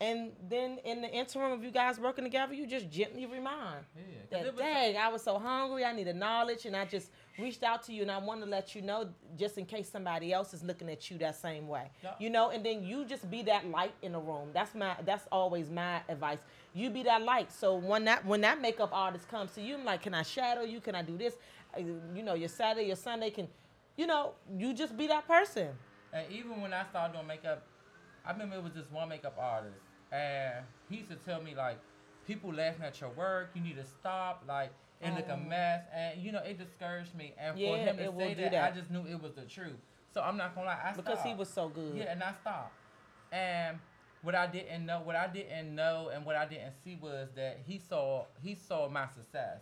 And 0.01 0.31
then 0.49 0.79
in 0.83 1.03
the 1.03 1.09
interim 1.11 1.51
of 1.51 1.63
you 1.63 1.69
guys 1.69 1.99
working 1.99 2.23
together, 2.23 2.55
you 2.55 2.65
just 2.65 2.89
gently 2.89 3.27
remind 3.27 3.85
yeah, 3.95 4.41
that 4.41 4.57
dang, 4.57 4.97
I 4.97 5.09
was 5.09 5.21
so 5.21 5.37
hungry, 5.37 5.85
I 5.85 5.93
needed 5.93 6.15
knowledge, 6.15 6.65
and 6.65 6.75
I 6.75 6.85
just 6.85 7.11
reached 7.37 7.61
out 7.61 7.83
to 7.83 7.93
you, 7.93 8.01
and 8.01 8.09
I 8.09 8.17
want 8.17 8.41
to 8.41 8.47
let 8.47 8.73
you 8.73 8.81
know, 8.81 9.09
just 9.37 9.59
in 9.59 9.65
case 9.67 9.87
somebody 9.89 10.33
else 10.33 10.55
is 10.55 10.63
looking 10.63 10.89
at 10.89 11.11
you 11.11 11.19
that 11.19 11.35
same 11.35 11.67
way, 11.67 11.91
Yeah. 12.03 12.13
you 12.17 12.31
know. 12.31 12.49
And 12.49 12.65
then 12.65 12.83
you 12.83 13.05
just 13.05 13.29
be 13.29 13.43
that 13.43 13.67
light 13.67 13.93
in 14.01 14.13
the 14.13 14.19
room. 14.19 14.49
That's 14.53 14.73
my, 14.73 14.95
that's 15.05 15.27
always 15.31 15.69
my 15.69 16.01
advice. 16.09 16.39
You 16.73 16.89
be 16.89 17.03
that 17.03 17.21
light. 17.21 17.51
So 17.51 17.75
when 17.75 18.03
that 18.05 18.25
when 18.25 18.41
that 18.41 18.59
makeup 18.59 18.89
artist 18.91 19.27
comes 19.29 19.51
to 19.53 19.61
you, 19.61 19.75
I'm 19.75 19.85
like, 19.85 20.01
can 20.01 20.15
I 20.15 20.23
shadow 20.23 20.63
you? 20.63 20.81
Can 20.81 20.95
I 20.95 21.03
do 21.03 21.15
this? 21.15 21.35
Uh, 21.77 21.81
You 22.15 22.23
know, 22.23 22.33
your 22.33 22.49
Saturday, 22.49 22.87
your 22.87 22.95
Sunday 22.95 23.29
can, 23.29 23.47
you 23.97 24.07
know, 24.07 24.33
you 24.57 24.73
just 24.73 24.97
be 24.97 25.05
that 25.07 25.27
person. 25.27 25.69
And 26.11 26.25
even 26.31 26.59
when 26.59 26.73
I 26.73 26.85
started 26.89 27.13
doing 27.13 27.27
makeup, 27.27 27.67
I 28.25 28.31
remember 28.31 28.55
it 28.55 28.63
was 28.63 28.73
this 28.73 28.89
one 28.91 29.09
makeup 29.09 29.35
artist, 29.39 29.77
and 30.11 30.65
he 30.89 30.97
used 30.97 31.09
to 31.09 31.15
tell 31.15 31.41
me 31.41 31.55
like, 31.55 31.79
people 32.25 32.53
laughing 32.53 32.83
at 32.83 32.99
your 33.01 33.09
work, 33.11 33.51
you 33.53 33.61
need 33.61 33.75
to 33.77 33.85
stop, 33.85 34.43
like 34.47 34.71
it 35.01 35.15
look 35.15 35.27
a 35.27 35.33
Oh. 35.33 35.37
mess, 35.37 35.83
and 35.93 36.21
you 36.21 36.31
know 36.31 36.39
it 36.43 36.57
discouraged 36.57 37.15
me. 37.15 37.33
And 37.37 37.57
Yeah, 37.57 37.67
for 37.69 37.77
him 37.77 37.97
to 37.97 38.17
say 38.17 38.33
that, 38.35 38.51
that. 38.51 38.73
I 38.73 38.75
just 38.77 38.91
knew 38.91 39.05
it 39.07 39.19
was 39.21 39.33
the 39.33 39.45
truth. 39.45 39.79
So 40.13 40.21
I'm 40.21 40.37
not 40.37 40.53
gonna 40.53 40.67
lie, 40.67 40.79
I 40.83 40.93
Because 40.95 41.23
he 41.23 41.33
was 41.33 41.49
so 41.49 41.69
good. 41.69 41.95
Yeah, 41.95 42.11
and 42.11 42.21
I 42.21 42.33
stopped. 42.33 42.75
And 43.31 43.79
what 44.21 44.35
I 44.35 44.45
didn't 44.45 44.85
know, 44.85 45.01
what 45.01 45.15
I 45.15 45.27
didn't 45.27 45.73
know, 45.73 46.09
and 46.13 46.25
what 46.25 46.35
I 46.35 46.45
didn't 46.45 46.73
see 46.83 46.95
was 47.01 47.29
that 47.35 47.61
he 47.65 47.79
saw 47.79 48.25
he 48.41 48.53
saw 48.55 48.87
my 48.89 49.07
success. 49.07 49.61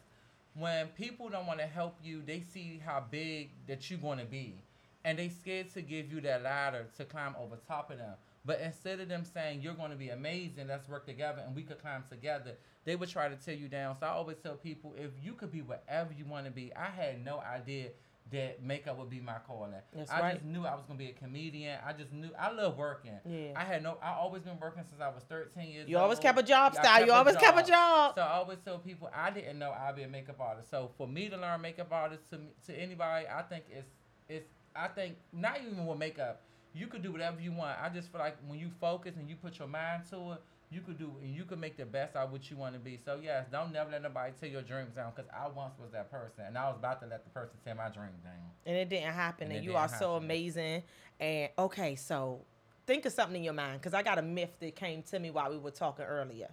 When 0.56 0.88
people 0.90 1.30
don't 1.30 1.46
want 1.46 1.60
to 1.60 1.68
help 1.68 1.98
you, 2.04 2.22
they 2.26 2.42
see 2.42 2.82
how 2.84 3.04
big 3.10 3.52
that 3.68 3.90
you're 3.90 4.00
going 4.00 4.18
to 4.18 4.26
be, 4.26 4.66
and 5.06 5.18
they 5.18 5.30
scared 5.30 5.72
to 5.76 5.82
give 5.82 6.12
you 6.12 6.20
that 6.22 6.44
ladder 6.44 6.88
to 6.98 7.06
climb 7.06 7.36
over 7.40 7.56
top 7.68 7.92
of 7.92 8.00
them. 8.00 8.16
But 8.46 8.62
instead 8.62 9.00
of 9.00 9.10
them 9.10 9.26
saying 9.26 9.62
you're 9.62 9.74
going 9.74 9.92
to 9.92 9.98
be 9.98 10.10
amazing, 10.10 10.68
let's 10.68 10.88
work 10.88 11.06
together 11.06 11.44
and 11.46 11.56
we 11.56 11.64
could 11.64 11.80
climb 11.80 12.04
together, 12.10 12.58
they 12.86 12.96
would 12.96 13.10
try 13.10 13.28
to 13.30 13.36
tear 13.36 13.56
you 13.56 13.68
down. 13.68 13.98
So 14.00 14.06
I 14.06 14.10
always 14.10 14.38
tell 14.38 14.56
people 14.56 14.94
if 14.98 15.12
you 15.22 15.34
could 15.34 15.52
be 15.52 15.62
whatever 15.62 16.14
you 16.14 16.26
want 16.26 16.46
to 16.46 16.52
be. 16.52 16.72
I 16.76 16.90
had 16.90 17.24
no 17.24 17.40
idea 17.40 17.90
that 18.32 18.62
makeup 18.64 18.98
would 18.98 19.10
be 19.10 19.20
my 19.20 19.38
calling. 19.48 19.74
That's 19.94 20.12
I 20.12 20.22
right. 20.22 20.34
just 20.36 20.46
knew 20.46 20.66
I 20.66 20.76
was 20.76 20.86
gonna 20.86 21.00
be 21.00 21.10
a 21.10 21.14
comedian. 21.14 21.80
I 21.86 21.94
just 21.94 22.14
knew 22.14 22.30
I 22.40 22.52
love 22.52 22.78
working. 22.78 23.20
Yeah. 23.26 23.54
I 23.56 23.64
had 23.64 23.82
no. 23.82 23.98
I 24.04 24.12
always 24.12 24.44
been 24.44 24.60
working 24.60 24.84
since 24.88 25.02
I 25.02 25.10
was 25.10 25.24
13 25.24 25.70
years. 25.72 25.90
You 25.90 25.98
always 25.98 26.20
kept 26.20 26.38
a 26.38 26.44
job, 26.44 26.76
style. 26.76 27.06
You 27.06 27.12
always 27.12 27.36
kept 27.38 27.60
a 27.60 27.64
job. 27.64 28.14
So 28.16 28.22
I 28.22 28.34
always 28.34 28.60
tell 28.64 28.78
people 28.78 29.10
I 29.16 29.32
didn't 29.32 29.58
know 29.58 29.72
I'd 29.72 29.96
be 29.96 30.04
a 30.04 30.08
makeup 30.08 30.40
artist. 30.40 30.70
So 30.70 30.92
for 30.98 31.08
me 31.08 31.28
to 31.30 31.38
learn 31.38 31.60
makeup 31.62 31.92
artist 31.92 32.30
to 32.30 32.40
to 32.68 32.80
anybody, 32.80 33.26
I 33.28 33.42
think 33.42 33.66
it's 33.70 33.90
it's. 34.28 34.48
I 34.76 34.88
think 34.88 35.16
not 35.34 35.58
even 35.60 35.88
with 35.88 35.98
makeup, 35.98 36.44
you 36.74 36.88
could 36.88 37.02
do 37.04 37.12
whatever 37.12 37.42
you 37.42 37.52
want. 37.52 37.78
I 37.82 37.90
just 37.90 38.12
feel 38.12 38.22
like 38.22 38.38
when 38.48 38.60
you 38.60 38.70
focus 38.80 39.16
and 39.18 39.30
you 39.30 39.36
put 39.36 39.60
your 39.60 39.68
mind 39.68 40.04
to 40.12 40.34
it, 40.34 40.42
you 40.72 40.82
could 40.82 41.00
do 41.00 41.12
and 41.24 41.34
you 41.34 41.46
could 41.46 41.60
make 41.60 41.78
the 41.78 41.86
best 41.86 42.16
out 42.16 42.26
of 42.28 42.32
what 42.32 42.50
you 42.52 42.56
want 42.58 42.74
to 42.76 42.80
be. 42.80 42.98
So 43.04 43.20
yes, 43.22 43.48
don't 43.52 43.74
never 43.74 43.90
let 43.92 44.04
nobody 44.04 44.34
tear 44.40 44.50
your 44.50 44.62
dreams 44.62 44.94
down. 44.96 45.12
Cause 45.14 45.26
I 45.36 45.48
once 45.48 45.74
was 45.80 45.92
that 45.92 46.12
person, 46.12 46.44
and 46.48 46.56
I 46.58 46.68
was 46.70 46.78
about 46.78 47.02
to 47.02 47.08
let 47.08 47.24
the 47.24 47.32
person 47.32 47.56
tear 47.66 47.74
my 47.76 47.90
dream 47.90 48.12
down. 48.24 48.34
and 48.66 48.76
it 48.78 48.88
didn't 48.90 49.14
happen 49.14 49.48
And 49.48 49.56
and, 49.58 49.66
you 49.66 49.76
are 49.76 49.88
so 49.88 50.16
amazing 50.16 50.84
and 51.20 51.50
okay 51.58 51.96
so 51.96 52.42
think 52.86 53.06
of 53.06 53.14
something 53.14 53.38
in 53.38 53.44
your 53.44 53.54
mind 53.54 53.80
because 53.82 53.94
i 53.94 54.02
got 54.04 54.18
a 54.20 54.22
myth 54.22 54.52
that 54.60 54.76
came 54.76 55.02
to 55.04 55.20
me 55.20 55.32
while 55.32 55.50
we 55.50 55.58
were 55.58 55.72
talking 55.72 56.06
earlier 56.06 56.50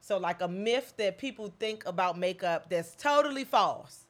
so 0.00 0.18
like 0.18 0.40
a 0.42 0.48
myth 0.48 0.92
that 0.96 1.18
people 1.18 1.52
think 1.58 1.84
about 1.86 2.18
makeup 2.18 2.68
that's 2.68 2.94
totally 2.96 3.44
false 3.44 4.06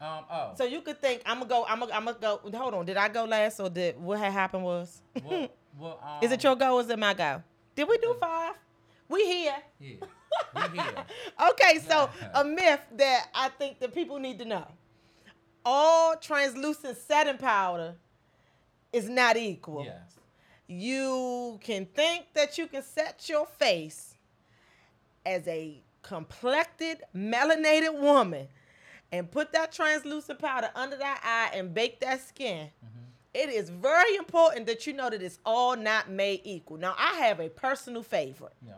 Um. 0.00 0.24
Oh. 0.30 0.52
so 0.56 0.64
you 0.64 0.80
could 0.80 0.98
think 1.00 1.20
i'm 1.26 1.38
gonna 1.40 1.48
go 1.48 1.66
i'm 1.68 1.80
gonna, 1.80 1.92
I'm 1.92 2.04
gonna 2.06 2.18
go 2.18 2.40
hold 2.54 2.72
on 2.74 2.86
did 2.86 2.96
i 2.96 3.08
go 3.08 3.24
last 3.24 3.60
or 3.60 3.68
did 3.68 4.00
what 4.00 4.18
had 4.18 4.32
happened 4.32 4.64
was 4.64 5.02
well, 5.22 5.48
well, 5.78 6.00
um, 6.02 6.18
is 6.22 6.32
it 6.32 6.42
your 6.42 6.56
go 6.56 6.76
or 6.76 6.80
is 6.80 6.88
it 6.88 6.98
my 6.98 7.12
go 7.12 7.42
did 7.74 7.86
we 7.86 7.98
do 7.98 8.16
five 8.18 8.54
we 9.08 9.24
here 9.26 9.56
Yeah. 9.78 9.96
We 10.54 10.78
here. 10.78 11.04
okay, 11.50 11.80
so 11.86 12.08
a 12.34 12.44
myth 12.44 12.80
that 12.96 13.28
I 13.34 13.48
think 13.48 13.80
that 13.80 13.92
people 13.92 14.18
need 14.18 14.38
to 14.38 14.44
know. 14.44 14.66
All 15.64 16.16
translucent 16.16 16.96
setting 16.96 17.36
powder 17.36 17.96
is 18.92 19.08
not 19.08 19.36
equal. 19.36 19.84
Yes. 19.84 20.16
You 20.66 21.58
can 21.62 21.86
think 21.86 22.26
that 22.34 22.56
you 22.56 22.68
can 22.68 22.82
set 22.82 23.28
your 23.28 23.46
face 23.46 24.14
as 25.26 25.46
a 25.48 25.82
complected, 26.02 27.02
melanated 27.14 27.98
woman 27.98 28.48
and 29.12 29.30
put 29.30 29.52
that 29.52 29.72
translucent 29.72 30.38
powder 30.38 30.70
under 30.74 30.96
that 30.96 31.20
eye 31.24 31.56
and 31.56 31.74
bake 31.74 32.00
that 32.00 32.26
skin. 32.26 32.70
It 33.32 33.48
is 33.48 33.70
very 33.70 34.16
important 34.16 34.66
that 34.66 34.86
you 34.86 34.92
know 34.92 35.08
that 35.08 35.22
it's 35.22 35.38
all 35.44 35.76
not 35.76 36.10
made 36.10 36.40
equal. 36.44 36.78
Now, 36.78 36.96
I 36.98 37.14
have 37.18 37.38
a 37.38 37.48
personal 37.48 38.02
favorite. 38.02 38.54
Yeah. 38.66 38.72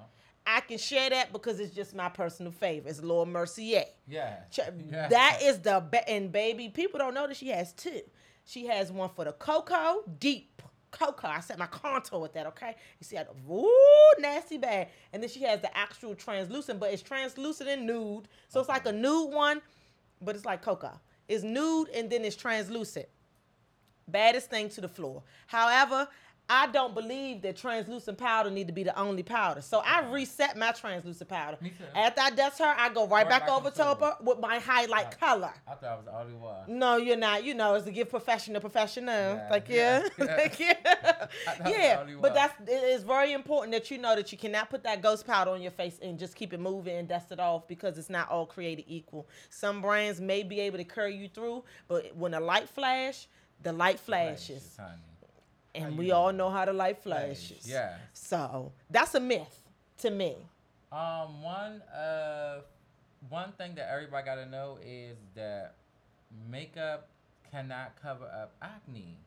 I 0.46 0.60
can 0.60 0.76
share 0.76 1.08
that 1.08 1.32
because 1.32 1.58
it's 1.58 1.74
just 1.74 1.94
my 1.94 2.08
personal 2.10 2.52
favorite. 2.52 2.90
It's 2.90 3.02
Laura 3.02 3.24
Mercier. 3.24 3.84
Yeah. 4.06 4.40
Yeah. 4.90 5.08
That 5.08 5.38
is 5.42 5.60
the 5.60 5.82
and 6.06 6.30
baby. 6.30 6.68
People 6.68 6.98
don't 6.98 7.14
know 7.14 7.26
that 7.26 7.36
she 7.36 7.48
has 7.48 7.72
two. 7.72 8.02
She 8.44 8.66
has 8.66 8.92
one 8.92 9.08
for 9.08 9.24
the 9.24 9.32
cocoa 9.32 10.02
deep 10.18 10.60
cocoa. 10.92 11.28
I 11.28 11.40
set 11.40 11.58
my 11.58 11.66
contour 11.66 12.20
with 12.20 12.32
that. 12.34 12.46
Okay, 12.48 12.76
you 13.00 13.04
see, 13.04 13.16
I 13.18 13.24
ooh 13.50 14.20
nasty 14.20 14.58
bag. 14.58 14.88
And 15.12 15.22
then 15.22 15.30
she 15.30 15.42
has 15.42 15.60
the 15.60 15.76
actual 15.76 16.14
translucent, 16.14 16.78
but 16.78 16.92
it's 16.92 17.02
translucent 17.02 17.68
and 17.70 17.86
nude. 17.86 18.28
So 18.48 18.60
it's 18.60 18.68
like 18.68 18.86
a 18.86 18.92
nude 18.92 19.32
one, 19.32 19.62
but 20.22 20.36
it's 20.36 20.44
like 20.44 20.62
cocoa. 20.62 21.00
It's 21.28 21.44
nude 21.44 21.88
and 21.90 22.10
then 22.10 22.24
it's 22.24 22.36
translucent. 22.36 23.06
Baddest 24.08 24.50
thing 24.50 24.68
to 24.70 24.80
the 24.80 24.88
floor. 24.88 25.22
However, 25.46 26.08
I 26.54 26.66
don't 26.66 26.94
believe 26.94 27.40
that 27.42 27.56
translucent 27.56 28.18
powder 28.18 28.50
need 28.50 28.66
to 28.66 28.74
be 28.74 28.82
the 28.82 28.98
only 28.98 29.22
powder. 29.22 29.62
So 29.62 29.78
I 29.78 30.02
reset 30.10 30.54
my 30.58 30.72
translucent 30.72 31.30
powder. 31.30 31.56
Me 31.62 31.70
too. 31.70 31.84
After 31.94 32.20
I 32.20 32.28
dust 32.28 32.58
her, 32.58 32.74
I 32.76 32.90
go 32.90 33.04
right, 33.06 33.22
Right 33.24 33.28
back 33.30 33.46
back 33.46 33.56
over 33.56 33.70
top 33.70 34.00
her 34.00 34.16
with 34.20 34.38
my 34.38 34.58
highlight 34.58 35.06
Right. 35.06 35.18
color. 35.18 35.54
I 35.66 35.74
thought 35.76 35.84
I 35.90 35.96
was 35.96 36.04
the 36.04 36.14
only 36.14 36.34
one. 36.34 36.78
No, 36.78 36.98
you're 36.98 37.16
not. 37.16 37.42
You 37.42 37.54
know, 37.54 37.72
it's 37.74 37.86
to 37.86 37.90
give 37.90 38.10
professional 38.10 38.60
professional. 38.60 39.14
Yeah, 39.14 39.48
Thank 39.48 39.68
you. 39.70 39.76
yeah, 39.76 40.08
yeah. 40.18 40.26
Thank 40.36 40.60
you. 41.68 41.72
yeah, 41.72 42.04
but 42.20 42.34
that's 42.34 42.52
it 42.68 42.84
is 42.84 43.02
very 43.02 43.32
important 43.32 43.72
that 43.72 43.90
you 43.90 43.96
know 43.96 44.14
that 44.14 44.30
you 44.30 44.36
cannot 44.36 44.68
put 44.68 44.82
that 44.84 45.00
ghost 45.00 45.26
powder 45.26 45.52
on 45.52 45.62
your 45.62 45.70
face 45.70 45.98
and 46.02 46.18
just 46.18 46.36
keep 46.36 46.52
it 46.52 46.60
moving 46.60 46.96
and 46.98 47.08
dust 47.08 47.32
it 47.32 47.40
off 47.40 47.66
because 47.66 47.96
it's 47.96 48.10
not 48.10 48.30
all 48.30 48.44
created 48.44 48.84
equal. 48.88 49.26
Some 49.48 49.80
brands 49.80 50.20
may 50.20 50.42
be 50.42 50.60
able 50.60 50.76
to 50.76 50.84
carry 50.84 51.16
you 51.16 51.28
through, 51.28 51.64
but 51.88 52.14
when 52.14 52.34
a 52.34 52.40
light 52.40 52.68
flash, 52.68 53.26
the 53.62 53.72
light 53.72 53.98
flashes, 53.98 54.76
honey. 54.78 54.96
And 55.74 55.96
we 55.96 56.10
all 56.10 56.32
know 56.32 56.50
how 56.50 56.64
the 56.64 56.72
light 56.72 57.02
Flash, 57.02 57.48
flashes. 57.48 57.66
Yeah. 57.68 57.96
So 58.12 58.72
that's 58.90 59.14
a 59.14 59.20
myth 59.20 59.60
to 59.98 60.10
me. 60.10 60.36
Um, 60.90 61.42
one 61.42 61.82
uh, 61.82 62.60
one 63.28 63.52
thing 63.52 63.74
that 63.76 63.88
everybody 63.92 64.24
gotta 64.24 64.46
know 64.46 64.78
is 64.84 65.16
that 65.34 65.74
makeup 66.50 67.08
cannot 67.50 67.92
cover 68.02 68.26
up 68.26 68.52
acne. 68.60 69.18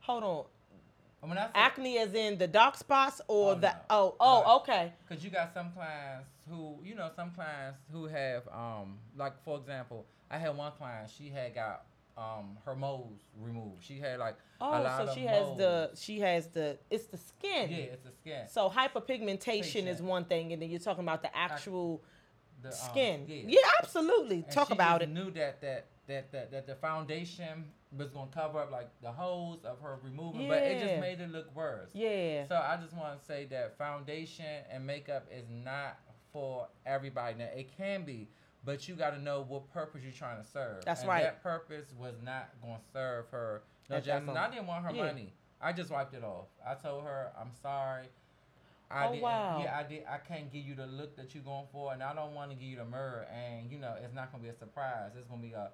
Hold 0.00 0.22
on. 0.24 0.44
I 1.32 1.34
say, 1.46 1.50
Acne 1.54 1.98
as 1.98 2.12
in 2.14 2.36
the 2.36 2.46
dark 2.46 2.76
spots 2.76 3.20
or 3.28 3.52
Oh, 3.52 3.54
the 3.54 3.68
no. 3.68 3.74
oh 3.88 4.14
oh 4.20 4.56
okay. 4.58 4.92
Cause 5.08 5.24
you 5.24 5.30
got 5.30 5.54
some 5.54 5.72
clients 5.72 6.28
who, 6.50 6.76
you 6.84 6.94
know, 6.94 7.10
some 7.16 7.30
clients 7.30 7.78
who 7.90 8.04
have, 8.06 8.42
um, 8.52 8.98
like 9.16 9.42
for 9.42 9.56
example, 9.58 10.04
I 10.30 10.36
had 10.36 10.54
one 10.54 10.72
client. 10.76 11.10
She 11.16 11.30
had 11.30 11.54
got 11.54 11.84
um 12.16 12.56
her 12.64 12.74
moles 12.76 13.20
removed. 13.40 13.82
She 13.82 13.98
had 13.98 14.18
like 14.20 14.34
a 14.60 14.64
Oh, 14.64 14.70
lot 14.70 15.08
so 15.08 15.14
she 15.14 15.22
has 15.26 15.56
the 15.56 15.90
she 15.96 16.20
has 16.20 16.46
the 16.48 16.78
it's 16.90 17.06
the 17.06 17.16
skin. 17.18 17.70
yeah, 17.70 17.76
it's 17.76 18.04
the 18.04 18.12
skin. 18.12 18.46
So 18.48 18.70
hyperpigmentation 18.70 19.86
is 19.86 20.00
one 20.00 20.24
thing, 20.24 20.52
and 20.52 20.62
then 20.62 20.70
you're 20.70 20.80
talking 20.80 21.04
about 21.04 21.22
the 21.22 21.36
actual 21.36 22.02
The, 22.62 22.68
um, 22.68 22.74
skin. 22.74 23.24
yeah. 23.28 23.42
yeah. 23.46 23.58
absolutely. 23.82 24.36
And 24.36 24.50
Talk 24.50 24.70
about 24.70 25.02
it. 25.02 25.08
Knew 25.08 25.30
that 25.32 25.60
that 25.60 25.86
that 26.06 26.32
that 26.32 26.50
that 26.52 26.66
the 26.66 26.74
foundation 26.76 27.72
was 27.96 28.10
gonna 28.10 28.30
cover 28.32 28.58
up 28.60 28.70
like 28.70 28.90
the 29.02 29.10
holes 29.12 29.64
of 29.64 29.80
her 29.80 29.98
removing, 30.02 30.48
but 30.48 30.62
it 30.62 30.80
just 30.80 31.00
made 31.00 31.20
it 31.20 31.30
look 31.30 31.54
worse. 31.54 31.90
Yeah. 31.94 32.46
So 32.46 32.56
I 32.56 32.76
just 32.82 32.94
want 32.94 33.18
to 33.20 33.24
say 33.24 33.44
that 33.46 33.76
foundation 33.78 34.46
and 34.70 34.86
makeup 34.86 35.26
is 35.32 35.44
not 35.48 35.98
for 36.32 36.68
everybody. 36.86 37.38
Now 37.38 37.48
it 37.54 37.76
can 37.76 38.04
be, 38.04 38.28
but 38.64 38.88
you 38.88 38.94
got 38.94 39.10
to 39.10 39.20
know 39.20 39.44
what 39.46 39.72
purpose 39.72 40.02
you're 40.02 40.12
trying 40.12 40.42
to 40.42 40.48
serve. 40.48 40.84
That's 40.84 41.00
and 41.00 41.08
right. 41.08 41.22
That 41.22 41.42
purpose 41.42 41.86
was 41.98 42.14
not 42.22 42.50
going 42.62 42.76
to 42.76 42.92
serve 42.92 43.28
her. 43.30 43.62
No, 43.90 43.96
At 43.96 44.04
Jackson, 44.04 44.36
I 44.36 44.50
didn't 44.50 44.66
want 44.66 44.84
her 44.84 44.92
Yeah. 44.92 45.06
money. 45.06 45.32
I 45.60 45.72
just 45.72 45.90
wiped 45.90 46.14
it 46.14 46.24
off. 46.24 46.48
I 46.66 46.74
told 46.74 47.04
her 47.04 47.32
I'm 47.38 47.52
sorry. 47.62 48.06
I 48.90 49.06
Oh, 49.06 49.10
didn't, 49.10 49.22
wow. 49.22 49.60
Yeah, 49.62 49.78
I 49.78 49.82
did. 49.82 50.04
I 50.08 50.18
can't 50.18 50.52
give 50.52 50.64
you 50.64 50.74
the 50.74 50.86
look 50.86 51.16
that 51.16 51.34
you're 51.34 51.42
going 51.42 51.66
for, 51.72 51.92
and 51.92 52.02
I 52.02 52.14
don't 52.14 52.34
want 52.34 52.50
to 52.50 52.56
give 52.56 52.68
you 52.68 52.76
the 52.76 52.84
mirror. 52.84 53.26
And 53.32 53.70
you 53.70 53.78
know, 53.78 53.94
it's 54.02 54.14
not 54.14 54.30
gonna 54.30 54.42
be 54.42 54.50
a 54.50 54.54
surprise. 54.54 55.12
It's 55.16 55.26
gonna 55.26 55.40
be 55.42 55.52
a, 55.52 55.70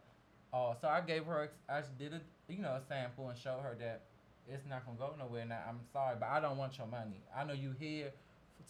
oh. 0.53 0.75
So 0.81 0.89
I 0.89 1.01
gave 1.01 1.27
her. 1.27 1.51
I 1.69 1.83
did 1.99 2.15
a, 2.15 2.21
you 2.49 2.61
know, 2.61 2.71
a 2.75 2.81
sample 2.89 3.29
and 3.29 3.37
showed 3.39 3.61
her 3.63 3.77
that 3.81 4.03
it's 4.49 4.65
not 4.65 4.87
gonna 4.87 4.97
go 4.97 5.15
nowhere. 5.19 5.45
Now 5.45 5.59
I'm 5.69 5.81
sorry, 5.93 6.17
but 6.21 6.29
I 6.29 6.41
don't 6.41 6.57
want 6.57 6.79
your 6.79 6.87
money. 6.87 7.21
I 7.37 7.45
know 7.45 7.53
you 7.53 7.75
here 7.79 8.13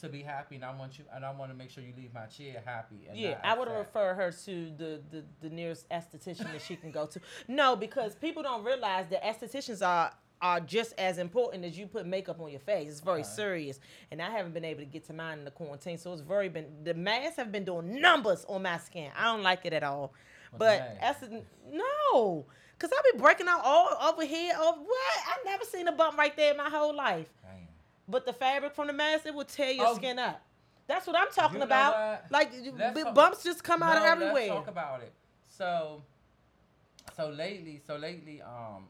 to 0.00 0.08
be 0.08 0.22
happy, 0.22 0.56
and 0.56 0.64
I 0.64 0.74
want 0.74 0.98
you, 0.98 1.04
and 1.14 1.24
I 1.24 1.32
want 1.32 1.50
to 1.50 1.56
make 1.56 1.70
sure 1.70 1.82
you 1.82 1.92
leave 1.96 2.12
my 2.14 2.26
chair 2.26 2.62
happy. 2.64 3.06
And 3.08 3.18
Yeah, 3.18 3.38
I 3.42 3.58
would 3.58 3.68
refer 3.68 4.14
her 4.14 4.32
to 4.44 4.70
the, 4.76 5.00
the, 5.10 5.24
the 5.40 5.50
nearest 5.50 5.88
esthetician 5.88 6.50
that 6.52 6.62
she 6.62 6.76
can 6.76 6.90
go 6.90 7.06
to. 7.06 7.20
No, 7.48 7.76
because 7.76 8.14
people 8.14 8.42
don't 8.42 8.64
realize 8.64 9.06
that 9.10 9.22
estheticians 9.22 9.86
are 9.86 10.12
are 10.42 10.58
just 10.58 10.94
as 10.96 11.18
important 11.18 11.64
as 11.66 11.78
you 11.78 11.86
put 11.86 12.06
makeup 12.06 12.40
on 12.40 12.50
your 12.50 12.60
face. 12.60 12.88
It's 12.88 13.00
very 13.00 13.22
serious, 13.24 13.78
and 14.10 14.22
I 14.22 14.30
haven't 14.30 14.54
been 14.54 14.64
able 14.64 14.80
to 14.80 14.86
get 14.86 15.04
to 15.06 15.12
mine 15.12 15.38
in 15.38 15.44
the 15.44 15.50
quarantine, 15.50 15.98
so 15.98 16.12
it's 16.12 16.22
very 16.22 16.48
been 16.48 16.66
the 16.82 16.94
masks 16.94 17.36
have 17.36 17.52
been 17.52 17.64
doing 17.64 18.00
numbers 18.00 18.44
on 18.48 18.62
my 18.62 18.78
skin. 18.78 19.10
I 19.16 19.24
don't 19.24 19.42
like 19.42 19.66
it 19.66 19.72
at 19.72 19.82
all. 19.82 20.14
What 20.50 20.58
but 20.58 20.98
mask? 21.00 21.24
No, 21.70 22.46
cause 22.78 22.90
I 22.90 23.12
be 23.12 23.18
breaking 23.18 23.48
out 23.48 23.60
all 23.62 23.88
over 24.10 24.24
here. 24.24 24.54
Over 24.58 24.80
what? 24.80 25.18
I 25.26 25.44
never 25.44 25.64
seen 25.64 25.86
a 25.88 25.92
bump 25.92 26.16
right 26.16 26.34
there 26.34 26.52
in 26.52 26.56
my 26.56 26.70
whole 26.70 26.96
life. 26.96 27.28
But 28.10 28.26
the 28.26 28.32
fabric 28.32 28.74
from 28.74 28.88
the 28.88 28.92
mask, 28.92 29.26
it 29.26 29.34
will 29.34 29.44
tear 29.44 29.70
your 29.72 29.88
Oh, 29.88 29.94
skin 29.94 30.18
up. 30.18 30.42
That's 30.86 31.06
what 31.06 31.16
I'm 31.16 31.30
talking 31.32 31.62
about. 31.62 32.22
Like 32.30 32.50
talk- 32.76 33.14
bumps 33.14 33.44
just 33.44 33.62
come 33.62 33.82
out 33.82 33.96
of 33.98 34.02
everywhere. 34.04 34.34
Let's 34.34 34.48
talk 34.48 34.68
about 34.68 35.02
it. 35.02 35.12
So, 35.46 36.02
so 37.16 37.28
lately, 37.30 37.80
so 37.86 37.96
lately, 37.96 38.42
um, 38.42 38.86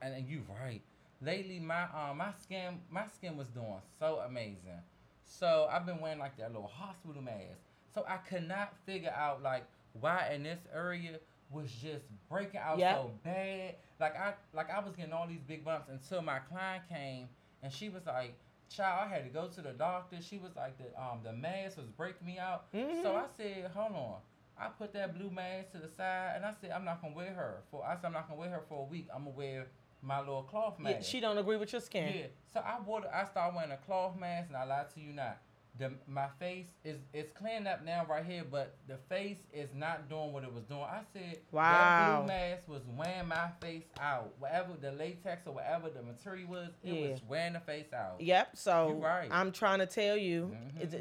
and, 0.00 0.14
and 0.14 0.28
you 0.28 0.42
right. 0.62 0.80
Lately, 1.20 1.58
my 1.58 1.84
um, 1.84 2.18
my 2.18 2.32
skin, 2.42 2.80
my 2.90 3.06
skin 3.16 3.36
was 3.36 3.48
doing 3.48 3.80
so 3.98 4.20
amazing. 4.26 4.80
So 5.24 5.68
I've 5.70 5.86
been 5.86 6.00
wearing 6.00 6.18
like 6.18 6.36
that 6.36 6.52
little 6.52 6.68
hospital 6.68 7.22
mask. 7.22 7.58
So 7.94 8.04
I 8.08 8.16
could 8.18 8.46
not 8.46 8.74
figure 8.86 9.14
out 9.16 9.42
like 9.42 9.64
why 10.00 10.30
in 10.34 10.42
this 10.42 10.58
area 10.74 11.18
was 11.50 11.70
just 11.70 12.04
breaking 12.28 12.60
out 12.60 12.78
Yep. 12.78 12.96
so 12.96 13.10
bad. 13.24 13.74
Like 14.00 14.16
I 14.16 14.34
like 14.52 14.70
I 14.70 14.80
was 14.80 14.94
getting 14.94 15.12
all 15.12 15.26
these 15.26 15.42
big 15.46 15.64
bumps 15.64 15.88
until 15.88 16.20
my 16.22 16.38
client 16.40 16.82
came 16.88 17.28
and 17.64 17.72
she 17.72 17.88
was 17.88 18.06
like, 18.06 18.34
"Child, 18.68 19.08
I 19.10 19.14
had 19.14 19.24
to 19.24 19.30
go 19.30 19.48
to 19.48 19.62
the 19.62 19.72
doctor." 19.72 20.20
She 20.20 20.38
was 20.38 20.54
like, 20.54 20.76
"The 20.78 20.84
um 21.02 21.20
the 21.24 21.32
mask 21.32 21.78
was 21.78 21.88
breaking 21.88 22.26
me 22.26 22.38
out." 22.38 22.66
So 22.72 22.78
Mhm. 22.78 23.24
I 23.24 23.26
said, 23.36 23.70
"Hold 23.72 23.96
on." 23.96 24.20
I 24.56 24.68
put 24.68 24.92
that 24.92 25.14
blue 25.16 25.30
mask 25.30 25.72
to 25.72 25.78
the 25.78 25.88
side 25.88 26.34
and 26.36 26.44
I 26.46 26.52
said, 26.52 26.70
"I'm 26.70 26.84
not 26.84 27.00
gonna 27.02 27.14
wear 27.14 27.32
her 27.34 27.62
for." 27.70 27.84
I 27.84 27.96
said, 27.96 28.04
"I'm 28.06 28.12
not 28.12 28.28
gonna 28.28 28.38
wear 28.38 28.50
her 28.50 28.60
for 28.68 28.82
a 28.82 28.84
week. 28.84 29.08
I'm 29.12 29.24
gonna 29.24 29.36
wear 29.36 29.66
my 30.02 30.20
little 30.20 30.42
cloth 30.44 30.78
mask." 30.78 30.96
Yeah, 30.96 31.02
she 31.02 31.20
don't 31.20 31.38
agree 31.38 31.56
with 31.56 31.72
your 31.72 31.80
skin. 31.80 32.14
Yeah. 32.14 32.26
So 32.52 32.60
I 32.60 32.78
wore. 32.80 33.02
I 33.12 33.24
started 33.24 33.56
wearing 33.56 33.72
a 33.72 33.78
cloth 33.78 34.16
mask, 34.16 34.48
and 34.48 34.56
I 34.56 34.64
lied 34.64 34.90
to 34.90 35.00
you 35.00 35.12
not. 35.12 35.38
The 35.76 35.90
my 36.06 36.28
face 36.38 36.68
is 36.84 36.98
is 37.12 37.26
cleaning 37.34 37.66
up 37.66 37.84
now 37.84 38.06
right 38.08 38.24
here, 38.24 38.44
but 38.48 38.76
the 38.86 38.96
face 39.08 39.38
is 39.52 39.68
not 39.74 40.08
doing 40.08 40.32
what 40.32 40.44
it 40.44 40.52
was 40.54 40.62
doing. 40.64 40.82
I 40.82 41.00
said 41.12 41.38
that 41.52 42.18
blue 42.20 42.28
mask 42.28 42.68
was 42.68 42.82
wearing 42.96 43.26
my 43.26 43.48
face 43.60 43.82
out. 44.00 44.32
Whatever 44.38 44.74
the 44.80 44.92
latex 44.92 45.46
or 45.48 45.54
whatever 45.54 45.90
the 45.90 46.02
material 46.02 46.48
was, 46.48 46.68
it 46.84 46.92
Yeah. 46.94 47.10
was 47.10 47.20
wearing 47.28 47.54
the 47.54 47.60
face 47.60 47.92
out. 47.92 48.20
Yep. 48.20 48.56
So 48.56 48.88
You 48.90 48.94
right. 49.04 49.28
I'm 49.32 49.50
trying 49.50 49.80
to 49.80 49.86
tell 49.86 50.16
you, 50.16 50.56
Mhm. 50.56 50.80
it's, 50.80 50.94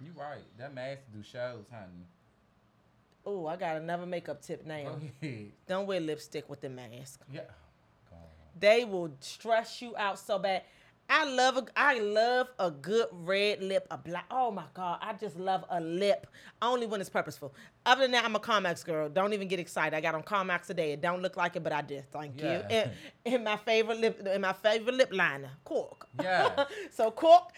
You 0.00 0.12
right. 0.16 0.42
That 0.56 0.72
mask 0.72 1.02
do 1.12 1.22
shows, 1.22 1.66
honey. 1.70 2.06
oh, 3.26 3.46
I 3.46 3.56
got 3.56 3.76
another 3.76 4.06
makeup 4.06 4.40
tip 4.40 4.64
now. 4.64 4.98
Don't 5.66 5.86
wear 5.86 6.00
lipstick 6.00 6.48
with 6.48 6.62
the 6.62 6.70
mask. 6.70 7.20
Yeah. 7.30 7.42
They 8.58 8.84
will 8.84 9.12
stress 9.20 9.82
you 9.82 9.96
out 9.96 10.18
so 10.18 10.38
bad. 10.38 10.62
I 11.08 11.24
love 11.26 11.56
a, 11.58 11.66
I 11.76 11.98
love 12.00 12.48
a 12.58 12.70
good 12.70 13.06
red 13.12 13.62
lip, 13.62 13.86
a 13.90 13.98
black. 13.98 14.24
Oh 14.30 14.50
my 14.50 14.64
god, 14.72 14.98
I 15.02 15.12
just 15.12 15.36
love 15.38 15.64
a 15.68 15.80
lip. 15.80 16.26
Only 16.62 16.86
when 16.86 17.00
it's 17.00 17.10
purposeful. 17.10 17.54
Other 17.84 18.02
than 18.02 18.12
that, 18.12 18.24
I'm 18.24 18.34
a 18.34 18.40
Carmex 18.40 18.84
girl. 18.84 19.08
Don't 19.08 19.32
even 19.34 19.46
get 19.46 19.58
excited. 19.60 19.94
I 19.94 20.00
got 20.00 20.14
on 20.14 20.22
Carmex 20.22 20.66
today. 20.66 20.92
It 20.92 21.02
don't 21.02 21.20
look 21.20 21.36
like 21.36 21.56
it, 21.56 21.62
but 21.62 21.72
I 21.72 21.82
did. 21.82 22.10
Thank 22.10 22.40
Yeah. 22.40 22.52
you. 22.58 22.64
And, 22.70 22.90
and 23.26 23.44
my 23.44 23.56
favorite 23.58 23.98
lip, 24.00 24.26
and 24.26 24.42
my 24.42 24.54
favorite 24.54 24.94
lip 24.94 25.10
liner, 25.12 25.50
Cork. 25.64 26.06
Yeah. 26.22 26.64
so 26.90 27.10
Cork 27.10 27.52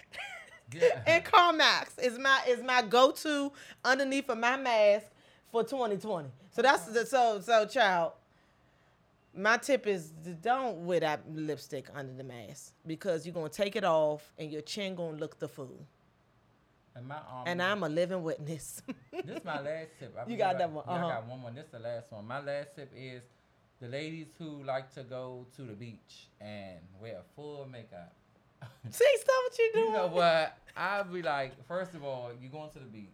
Yeah. 0.72 1.02
and 1.06 1.24
Carmex 1.24 1.98
is 2.02 2.18
my 2.18 2.40
is 2.48 2.62
my 2.62 2.82
go 2.82 3.12
to 3.12 3.52
underneath 3.84 4.28
of 4.28 4.38
my 4.38 4.56
mask 4.56 5.06
for 5.52 5.62
2020. 5.62 6.28
So 6.50 6.62
that's 6.62 6.86
the 6.86 7.06
so 7.06 7.40
so 7.40 7.64
child. 7.66 8.12
My 9.36 9.58
tip 9.58 9.86
is 9.86 10.10
don't 10.40 10.86
wear 10.86 11.00
that 11.00 11.22
lipstick 11.30 11.88
under 11.94 12.12
the 12.14 12.24
mask 12.24 12.72
because 12.86 13.26
you're 13.26 13.34
gonna 13.34 13.48
take 13.50 13.76
it 13.76 13.84
off 13.84 14.32
and 14.38 14.50
your 14.50 14.62
chin 14.62 14.94
gonna 14.94 15.18
look 15.18 15.38
the 15.38 15.48
fool. 15.48 15.86
And 16.94 17.06
my 17.06 17.16
um. 17.16 17.44
And 17.44 17.62
I'm 17.62 17.82
a 17.82 17.88
living 17.88 18.22
witness. 18.22 18.82
This 19.12 19.38
is 19.38 19.44
my 19.44 19.60
last 19.60 19.88
tip. 19.98 20.14
I 20.18 20.30
You 20.30 20.36
got 20.36 20.58
that 20.58 20.70
one, 20.70 20.84
uh-huh. 20.86 21.06
I 21.06 21.10
got 21.10 21.26
one 21.26 21.40
more. 21.40 21.50
This 21.50 21.64
is 21.64 21.70
the 21.72 21.78
last 21.78 22.12
one. 22.12 22.26
My 22.26 22.40
last 22.40 22.76
tip 22.76 22.92
is 22.94 23.22
the 23.80 23.88
ladies 23.88 24.28
who 24.38 24.62
like 24.62 24.92
to 24.94 25.02
go 25.02 25.46
to 25.56 25.62
the 25.62 25.72
beach 25.72 26.28
and 26.40 26.78
wear 27.00 27.20
full 27.34 27.66
makeup. 27.70 28.12
See, 28.90 29.04
stop 29.16 29.34
what 29.44 29.58
you're 29.58 29.72
doing. 29.72 29.86
you 29.92 29.92
know 29.92 30.06
what? 30.06 30.58
I'll 30.76 31.04
be 31.04 31.22
like, 31.22 31.52
first 31.66 31.94
of 31.94 32.04
all, 32.04 32.30
you 32.40 32.48
going 32.48 32.70
to 32.70 32.78
the 32.78 32.86
beach. 32.86 33.08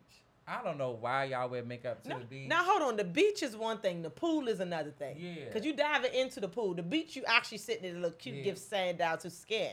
I 0.46 0.62
don't 0.62 0.76
know 0.76 0.96
why 1.00 1.24
y'all 1.24 1.48
wear 1.48 1.62
makeup 1.64 2.02
to 2.02 2.08
the 2.08 2.14
beach. 2.28 2.48
now 2.48 2.64
hold 2.64 2.82
on. 2.82 2.96
The 2.96 3.04
beach 3.04 3.42
is 3.42 3.56
one 3.56 3.78
thing. 3.78 4.02
The 4.02 4.10
pool 4.10 4.48
is 4.48 4.58
another 4.60 4.90
thing. 4.90 5.16
Yeah. 5.18 5.50
Cause 5.52 5.64
you 5.64 5.72
diving 5.74 6.12
into 6.14 6.40
the 6.40 6.48
pool. 6.48 6.74
The 6.74 6.82
beach, 6.82 7.14
you 7.16 7.22
actually 7.26 7.58
sitting 7.58 7.82
there 7.82 7.92
to 7.94 7.98
look 8.00 8.18
cute, 8.18 8.36
Yeah. 8.36 8.42
give 8.42 8.58
sand 8.58 9.00
out 9.00 9.20
to 9.20 9.30
skin. 9.30 9.72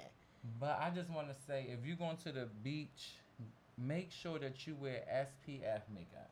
But 0.59 0.79
I 0.81 0.91
just 0.91 1.09
want 1.09 1.27
to 1.29 1.35
say, 1.47 1.67
if 1.69 1.85
you're 1.85 1.97
going 1.97 2.17
to 2.17 2.31
the 2.31 2.47
beach, 2.63 3.15
make 3.77 4.11
sure 4.11 4.37
that 4.39 4.65
you 4.67 4.75
wear 4.75 5.01
SPF 5.11 5.81
makeup. 5.93 6.29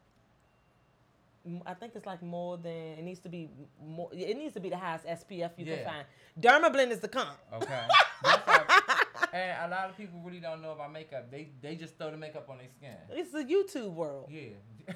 I 1.65 1.73
think 1.73 1.93
it's 1.95 2.05
like 2.05 2.21
more 2.21 2.57
than 2.57 2.71
it 2.97 3.03
needs 3.03 3.21
to 3.21 3.29
be 3.29 3.49
more. 3.81 4.09
It 4.11 4.37
needs 4.37 4.53
to 4.55 4.59
be 4.59 4.69
the 4.69 4.77
highest 4.77 5.05
SPF 5.05 5.51
you 5.57 5.65
can 5.65 5.79
Yeah. 5.79 5.85
find. 5.89 6.05
Dermablend 6.39 6.91
is 6.91 6.99
the 6.99 7.07
comp. 7.07 7.37
Okay. 7.53 7.87
And 9.33 9.71
a 9.71 9.75
lot 9.75 9.89
of 9.89 9.97
people 9.97 10.19
really 10.23 10.39
don't 10.39 10.61
know 10.61 10.71
about 10.71 10.91
makeup. 10.91 11.29
They 11.31 11.49
they 11.61 11.75
just 11.75 11.97
throw 11.97 12.11
the 12.11 12.17
makeup 12.17 12.47
on 12.49 12.57
their 12.57 12.67
skin. 12.69 12.95
It's 13.11 13.31
the 13.31 13.43
YouTube 13.43 13.93
world. 13.93 14.27
Yeah. 14.29 14.49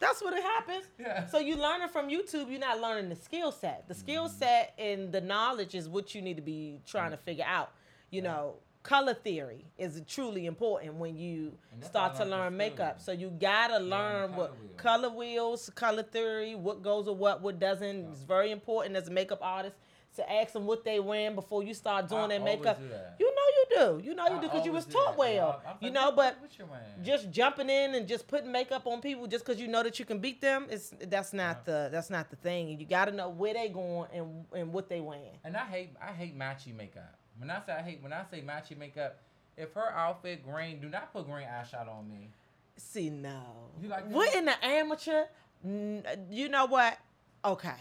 That's 0.00 0.22
what 0.22 0.34
it 0.34 0.42
happens. 0.42 0.84
Yeah. 0.98 1.26
So 1.26 1.38
you 1.38 1.56
learning 1.56 1.88
from 1.88 2.08
YouTube, 2.08 2.50
you're 2.50 2.60
not 2.60 2.80
learning 2.80 3.08
the 3.08 3.16
skill 3.16 3.52
set. 3.52 3.86
The 3.88 3.94
skill 3.94 4.24
Mm-hmm. 4.26 4.38
set 4.38 4.74
and 4.78 5.12
the 5.12 5.20
knowledge 5.20 5.74
is 5.74 5.88
what 5.88 6.14
you 6.14 6.22
need 6.22 6.36
to 6.36 6.42
be 6.42 6.80
trying 6.86 7.10
to 7.12 7.16
figure 7.16 7.44
out. 7.46 7.70
You 8.10 8.22
know, 8.22 8.56
color 8.82 9.14
theory 9.14 9.64
is 9.78 10.00
truly 10.06 10.46
important 10.46 10.94
when 10.94 11.16
you 11.16 11.56
start 11.80 12.16
to 12.16 12.24
learn 12.24 12.56
makeup. 12.56 13.00
So 13.00 13.12
you 13.12 13.30
gotta 13.30 13.78
learn 13.78 14.28
color 14.30 14.36
what 14.38 14.50
wheel. 14.60 14.70
color 14.76 15.10
wheels, 15.10 15.70
color 15.74 16.02
theory, 16.02 16.54
what 16.54 16.82
goes 16.82 17.06
with 17.06 17.16
what, 17.16 17.40
what 17.42 17.58
doesn't. 17.58 18.10
It's 18.12 18.22
very 18.22 18.50
important 18.50 18.96
as 18.96 19.08
a 19.08 19.10
makeup 19.10 19.38
artist 19.42 19.76
to 20.16 20.32
ask 20.32 20.52
them 20.52 20.66
what 20.66 20.84
they 20.84 21.00
wearing 21.00 21.34
before 21.34 21.62
you 21.62 21.74
start 21.74 22.08
doing 22.08 22.22
I 22.24 22.28
their 22.28 22.40
makeup. 22.40 22.78
do 22.80 22.88
that. 22.88 23.16
You 23.18 23.26
know 23.26 23.42
you 23.56 23.64
do. 24.00 24.08
You 24.08 24.14
know 24.14 24.26
you 24.28 24.36
I 24.36 24.40
do 24.40 24.48
because 24.48 24.64
you 24.64 24.72
was 24.72 24.86
taught 24.86 25.16
well. 25.18 25.60
I'm 25.66 25.76
You 25.80 25.90
know, 25.90 26.12
but 26.12 26.40
what 26.40 26.56
you 26.58 26.66
wearing? 26.66 26.86
just 27.02 27.30
jumping 27.30 27.68
in 27.68 27.94
and 27.94 28.06
just 28.06 28.26
putting 28.28 28.52
makeup 28.52 28.86
on 28.86 29.00
people 29.00 29.26
just 29.26 29.44
because 29.44 29.60
you 29.60 29.68
know 29.68 29.82
that 29.82 29.98
you 29.98 30.04
can 30.04 30.18
beat 30.18 30.40
them 30.40 30.66
is 30.70 30.92
that's 31.08 31.32
not 31.32 31.64
the 31.64 31.88
that's 31.90 32.10
not 32.10 32.30
the 32.30 32.36
thing. 32.36 32.78
You 32.78 32.86
got 32.86 33.06
to 33.06 33.12
know 33.12 33.28
where 33.28 33.54
they 33.54 33.68
going 33.68 34.08
and 34.12 34.44
and 34.54 34.72
what 34.72 34.88
they 34.88 35.00
wearing. 35.00 35.38
And 35.44 35.56
I 35.56 35.64
hate 35.64 35.90
I 36.00 36.12
hate 36.12 36.38
matchy 36.38 36.74
makeup. 36.74 37.18
When 37.38 37.50
I 37.50 37.60
say 37.66 37.72
I 37.72 37.82
hate 37.82 38.02
when 38.02 38.12
I 38.12 38.24
say 38.30 38.40
matchy 38.42 38.76
makeup, 38.78 39.18
if 39.56 39.72
her 39.74 39.90
outfit 39.92 40.44
green, 40.44 40.80
do 40.80 40.88
not 40.88 41.12
put 41.12 41.26
green 41.26 41.46
eyeshadow 41.46 41.98
on 41.98 42.08
me. 42.08 42.30
See, 42.76 43.10
no. 43.10 43.42
You 43.80 43.88
like 43.88 44.06
what 44.08 44.34
in 44.34 44.44
the 44.44 44.64
amateur? 44.64 45.24
You 45.64 46.48
know 46.48 46.66
what? 46.66 46.98
Okay. 47.44 47.74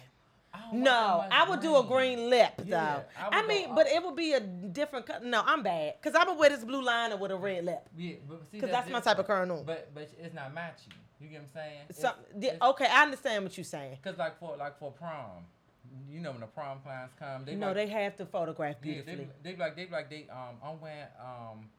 I 0.53 0.59
No, 0.71 1.25
I 1.31 1.49
would 1.49 1.61
do 1.61 1.75
a 1.77 1.83
green 1.83 2.29
lip 2.29 2.53
though. 2.57 2.65
Yeah, 2.65 3.01
I 3.19 3.39
I, 3.43 3.47
mean, 3.47 3.69
go- 3.69 3.75
but 3.75 3.87
it 3.87 4.03
would 4.03 4.15
be 4.15 4.33
a 4.33 4.39
different. 4.39 5.05
Co- 5.07 5.19
no, 5.23 5.41
I'm 5.45 5.63
bad 5.63 5.95
because 6.01 6.15
I 6.15 6.27
would 6.29 6.37
wear 6.37 6.49
this 6.49 6.63
blue 6.63 6.83
liner 6.83 7.17
with 7.17 7.31
a 7.31 7.35
red 7.35 7.65
lip. 7.65 7.87
Yeah, 7.97 8.15
but 8.27 8.41
see, 8.51 8.59
'Cause 8.59 8.69
that's 8.69 8.89
my 8.89 8.99
type 8.99 9.17
of 9.19 9.25
kernel. 9.27 9.63
But 9.65 9.93
but 9.93 10.09
it's 10.19 10.33
not 10.33 10.53
matchy. 10.53 10.89
You 11.19 11.29
get 11.29 11.41
what 11.41 11.43
I'm 11.43 11.53
saying? 11.53 11.79
So, 11.91 12.07
It's- 12.09 12.53
it's- 12.53 12.69
okay, 12.71 12.85
I 12.85 13.03
understand 13.03 13.43
what 13.45 13.57
you're 13.57 13.63
saying. 13.63 13.97
Cause 14.03 14.17
like 14.17 14.37
for 14.39 14.55
like 14.57 14.77
for 14.77 14.91
prom, 14.91 15.45
you 16.09 16.19
know 16.19 16.31
when 16.31 16.41
the 16.41 16.47
prom 16.47 16.81
plans 16.81 17.11
come, 17.17 17.45
they 17.45 17.55
no, 17.55 17.67
like, 17.67 17.75
they 17.75 17.87
have 17.87 18.15
to 18.17 18.25
photograph 18.25 18.75
yeah, 18.83 19.01
they, 19.05 19.27
they 19.41 19.55
like 19.55 19.75
they 19.75 19.87
like 19.87 20.09
they 20.09 20.27
um 20.29 20.57
I'm 20.63 20.79
wearing 20.81 21.07
um 21.19 21.69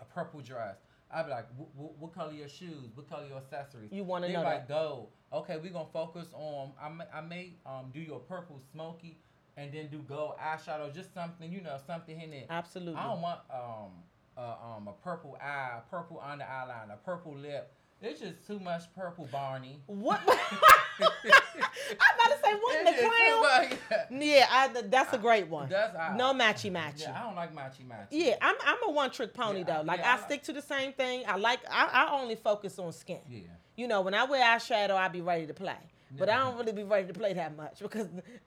a 0.00 0.04
purple 0.04 0.40
dress. 0.40 0.76
I'd 1.10 1.24
be 1.26 1.30
like, 1.30 1.46
"Wh- 1.56 1.78
wh- 1.78 2.02
what 2.02 2.12
color 2.14 2.32
your 2.32 2.48
shoes? 2.48 2.90
What 2.94 3.08
color 3.08 3.26
your 3.26 3.38
accessories? 3.38 3.92
You 3.92 4.02
wanna 4.04 4.28
know 4.28 4.40
be 4.40 4.44
like 4.44 4.66
that. 4.66 4.68
gold. 4.68 5.10
Okay, 5.34 5.56
we're 5.60 5.72
gonna 5.72 5.86
focus 5.92 6.28
on. 6.32 6.72
I 6.80 6.88
may, 6.88 7.04
I 7.12 7.20
may 7.20 7.52
um 7.66 7.90
do 7.92 8.00
your 8.00 8.20
purple 8.20 8.60
smoky, 8.72 9.18
and 9.56 9.72
then 9.72 9.88
do 9.88 9.98
gold 9.98 10.34
eyeshadow. 10.38 10.94
Just 10.94 11.12
something 11.12 11.50
you 11.50 11.60
know 11.60 11.76
something 11.86 12.20
in 12.20 12.32
it. 12.32 12.46
Absolutely. 12.50 13.00
I 13.00 13.08
don't 13.08 13.20
want 13.20 13.40
um 13.52 13.90
uh, 14.36 14.54
um 14.76 14.88
a 14.88 14.92
purple 15.02 15.36
eye, 15.40 15.80
purple 15.90 16.22
under 16.24 16.44
eyeliner, 16.44 17.02
purple 17.04 17.36
lip. 17.36 17.72
It's 18.04 18.20
just 18.20 18.46
too 18.46 18.58
much 18.60 18.82
purple, 18.94 19.28
Barney. 19.32 19.80
What? 19.86 20.20
I'm 20.28 21.08
about 21.26 22.36
to 22.36 22.38
say 22.44 22.54
what 22.54 22.78
in 22.78 22.84
the 22.84 22.92
clown. 22.92 23.42
much. 23.42 23.78
Yeah, 24.10 24.46
I, 24.50 24.82
that's 24.88 25.12
a 25.12 25.18
great 25.18 25.48
one. 25.48 25.68
That's 25.68 25.96
I- 25.96 26.16
no 26.16 26.32
matchy 26.34 26.70
matchy. 26.70 27.02
Yeah, 27.02 27.18
I 27.18 27.22
don't 27.22 27.34
like 27.34 27.54
matchy 27.54 27.86
matchy. 27.86 28.08
Yeah, 28.10 28.36
I'm 28.42 28.56
I'm 28.64 28.76
a 28.86 28.92
one 28.92 29.10
trick 29.10 29.32
pony 29.32 29.60
Yeah, 29.60 29.78
though. 29.78 29.82
Like 29.82 30.00
yeah, 30.00 30.10
I, 30.10 30.12
I 30.12 30.16
like- 30.16 30.24
stick 30.26 30.42
to 30.44 30.52
the 30.52 30.62
same 30.62 30.92
thing. 30.92 31.24
I 31.26 31.36
like 31.36 31.60
I, 31.70 32.06
I 32.06 32.20
only 32.20 32.34
focus 32.36 32.78
on 32.78 32.92
skin. 32.92 33.20
Yeah. 33.28 33.40
You 33.76 33.88
know, 33.88 34.02
when 34.02 34.14
I 34.14 34.24
wear 34.24 34.44
eyeshadow, 34.44 34.92
I 34.94 35.08
be 35.08 35.20
ready 35.20 35.46
to 35.46 35.54
play. 35.54 35.76
But 36.16 36.28
I 36.28 36.38
don't 36.38 36.56
really 36.56 36.72
be 36.72 36.84
ready 36.84 37.08
to 37.08 37.12
play 37.12 37.32
that 37.32 37.56
much 37.56 37.80
because 37.80 38.06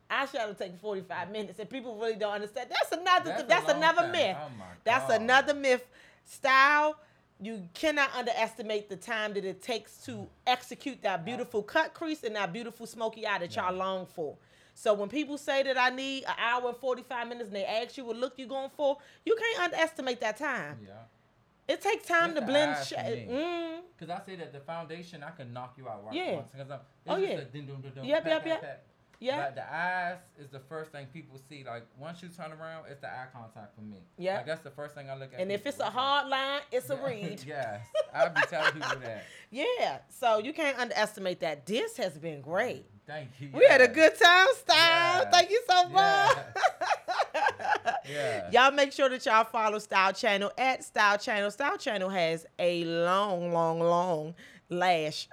eyeshadow 0.09 0.57
takes 0.57 0.79
45 0.79 1.31
minutes 1.31 1.59
and 1.59 1.69
people 1.69 1.97
really 1.97 2.15
don't 2.15 2.31
understand. 2.33 2.69
That's 2.69 2.93
another 2.93 3.25
That's 3.31 3.43
a 3.43 3.45
that's, 3.45 3.69
another 3.71 4.01
time. 4.03 4.11
myth. 4.13 4.37
Oh 4.39 4.63
that's 4.85 5.13
another 5.13 5.53
myth. 5.53 5.85
Style, 6.23 6.97
you 7.39 7.67
cannot 7.73 8.09
underestimate 8.15 8.89
the 8.89 8.95
time 8.95 9.33
that 9.33 9.45
it 9.45 9.61
takes 9.61 9.97
to 10.05 10.27
execute 10.45 11.01
that 11.03 11.23
beautiful 11.25 11.61
cut 11.61 11.93
crease 11.93 12.23
and 12.23 12.35
that 12.35 12.51
beautiful 12.51 12.85
smoky 12.87 13.27
eye 13.27 13.37
that 13.39 13.55
y'all 13.55 13.73
long 13.73 14.05
for. 14.05 14.35
So 14.73 14.93
when 14.93 15.09
people 15.09 15.37
say 15.37 15.63
that 15.63 15.77
I 15.77 15.89
need 15.89 16.23
an 16.25 16.35
hour 16.37 16.69
and 16.69 16.77
45 16.77 17.27
minutes 17.27 17.47
and 17.47 17.55
they 17.55 17.65
ask 17.65 17.97
you 17.97 18.05
what 18.05 18.15
look 18.17 18.33
you 18.37 18.45
going 18.47 18.69
for, 18.75 18.97
you 19.25 19.35
can't 19.35 19.65
underestimate 19.65 20.19
that 20.21 20.37
time. 20.37 20.77
Yeah. 20.83 20.93
It 21.67 21.81
takes 21.81 22.07
time 22.07 22.33
to 22.35 22.41
blend 22.41 22.71
eyes 22.71 22.89
for 22.89 22.95
Mm. 22.95 23.79
Cause 23.99 24.09
I 24.09 24.21
say 24.25 24.35
that 24.37 24.53
the 24.53 24.59
foundation 24.59 25.23
I 25.23 25.31
can 25.31 25.51
knock 25.51 25.73
you 25.77 25.89
out 25.89 26.05
right 26.05 26.13
Yeah. 26.13 26.35
once. 26.35 26.47
I'm, 26.59 26.79
Oh, 27.07 27.17
yeah. 27.17 27.29
A 27.29 27.45
ding, 27.45 27.65
ding, 27.65 27.81
ding, 27.81 27.91
ding, 27.93 28.05
Yep, 28.05 28.25
yep, 28.25 28.45
yep. 28.45 28.85
Yeah. 29.19 29.45
But 29.45 29.55
the 29.55 29.73
eyes 29.75 30.17
is 30.39 30.49
the 30.49 30.59
first 30.59 30.91
thing 30.91 31.07
people 31.11 31.39
see. 31.49 31.63
Like 31.65 31.85
once 31.97 32.21
you 32.21 32.29
turn 32.29 32.51
around, 32.51 32.85
it's 32.89 33.01
the 33.01 33.07
eye 33.07 33.25
contact 33.33 33.75
for 33.75 33.81
me. 33.81 33.97
Yeah. 34.17 34.37
Like 34.37 34.45
that's 34.45 34.61
the 34.61 34.69
first 34.71 34.93
thing 34.95 35.09
I 35.09 35.15
look 35.17 35.33
at. 35.33 35.39
And 35.39 35.51
if 35.51 35.65
it's 35.65 35.79
a 35.79 35.89
hard 35.89 36.29
line, 36.29 36.61
it's 36.71 36.89
a 36.89 36.95
Yeah. 36.95 37.05
read. 37.05 37.43
yes. 37.47 37.81
I'll 38.13 38.29
be 38.29 38.41
telling 38.49 38.73
people 38.73 38.99
that. 39.01 39.23
Yeah. 39.49 39.99
So 40.09 40.39
you 40.39 40.51
can't 40.53 40.77
underestimate 40.77 41.39
that. 41.39 41.65
This 41.65 41.95
has 41.97 42.17
been 42.17 42.41
great. 42.41 42.85
Thank 43.07 43.29
you. 43.39 43.49
We 43.53 43.65
had 43.65 43.79
a 43.79 43.87
good 43.87 44.19
time, 44.19 44.47
Style. 44.57 45.21
Yes. 45.23 45.27
Thank 45.31 45.49
you 45.51 45.61
so 45.69 45.89
much. 45.89 46.37
Yeah. 48.09 48.49
Y'all 48.51 48.71
make 48.71 48.91
sure 48.93 49.09
that 49.09 49.25
y'all 49.25 49.43
follow 49.45 49.79
Style 49.79 50.13
Channel 50.13 50.51
at 50.57 50.83
Style 50.83 51.17
Channel. 51.17 51.51
Style 51.51 51.77
Channel 51.77 52.09
has 52.09 52.45
a 52.59 52.83
long, 52.85 53.51
long, 53.53 53.79
long 53.79 54.33
lash 54.69 55.27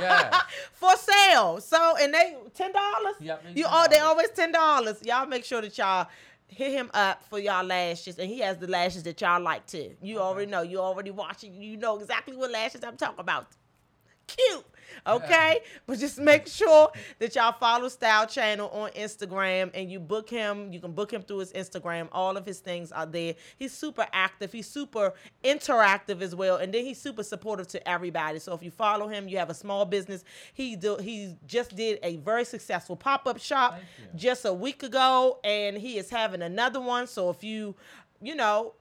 Yeah. 0.00 0.40
for 0.72 0.96
sale. 0.96 1.60
So 1.60 1.96
and 2.00 2.12
they 2.12 2.36
ten 2.54 2.72
dollars. 2.72 3.14
Yep, 3.20 3.44
you 3.54 3.66
all 3.66 3.88
they 3.88 3.98
always 3.98 4.30
ten 4.30 4.52
dollars. 4.52 4.98
Y'all 5.04 5.26
make 5.26 5.44
sure 5.44 5.60
that 5.62 5.76
y'all 5.78 6.08
hit 6.48 6.72
him 6.72 6.90
up 6.94 7.22
for 7.28 7.38
y'all 7.38 7.64
lashes, 7.64 8.18
and 8.18 8.28
he 8.28 8.40
has 8.40 8.58
the 8.58 8.66
lashes 8.66 9.02
that 9.04 9.20
y'all 9.20 9.40
like 9.40 9.66
too. 9.66 9.94
You 10.02 10.18
already 10.18 10.50
know. 10.50 10.62
You 10.62 10.80
already 10.80 11.10
watching. 11.10 11.54
You 11.54 11.76
know 11.76 11.98
exactly 11.98 12.36
what 12.36 12.50
lashes 12.50 12.82
I'm 12.84 12.96
talking 12.96 13.20
about. 13.20 13.46
Cute. 14.26 14.64
Okay, 15.06 15.60
but 15.86 15.98
just 15.98 16.18
make 16.18 16.46
sure 16.46 16.90
that 17.18 17.34
y'all 17.34 17.52
follow 17.52 17.88
Style 17.88 18.26
Channel 18.26 18.68
on 18.70 18.90
Instagram 18.90 19.70
and 19.74 19.90
you 19.90 19.98
book 19.98 20.28
him. 20.28 20.72
You 20.72 20.78
can 20.80 20.92
book 20.92 21.12
him 21.12 21.22
through 21.22 21.38
his 21.38 21.52
Instagram. 21.52 22.08
All 22.12 22.36
of 22.36 22.44
his 22.44 22.60
things 22.60 22.92
are 22.92 23.06
there. 23.06 23.34
He's 23.56 23.72
super 23.72 24.06
active. 24.12 24.52
He's 24.52 24.68
super 24.68 25.14
interactive 25.42 26.20
as 26.20 26.34
well, 26.34 26.56
and 26.56 26.72
then 26.72 26.84
he's 26.84 27.00
super 27.00 27.22
supportive 27.22 27.66
to 27.68 27.88
everybody. 27.88 28.38
So 28.38 28.52
if 28.54 28.62
you 28.62 28.70
follow 28.70 29.08
him, 29.08 29.28
you 29.28 29.38
have 29.38 29.50
a 29.50 29.54
small 29.54 29.84
business. 29.84 30.24
He 30.52 30.76
do 30.76 30.96
he 30.96 31.36
just 31.46 31.74
did 31.74 31.98
a 32.02 32.16
very 32.16 32.44
successful 32.44 32.96
pop 32.96 33.26
up 33.26 33.38
shop 33.40 33.80
just 34.14 34.44
a 34.44 34.52
week 34.52 34.82
ago, 34.82 35.38
and 35.44 35.76
he 35.76 35.98
is 35.98 36.10
having 36.10 36.42
another 36.42 36.80
one. 36.80 37.06
So 37.06 37.30
if 37.30 37.42
you, 37.42 37.74
you 38.20 38.34
know, 38.34 38.74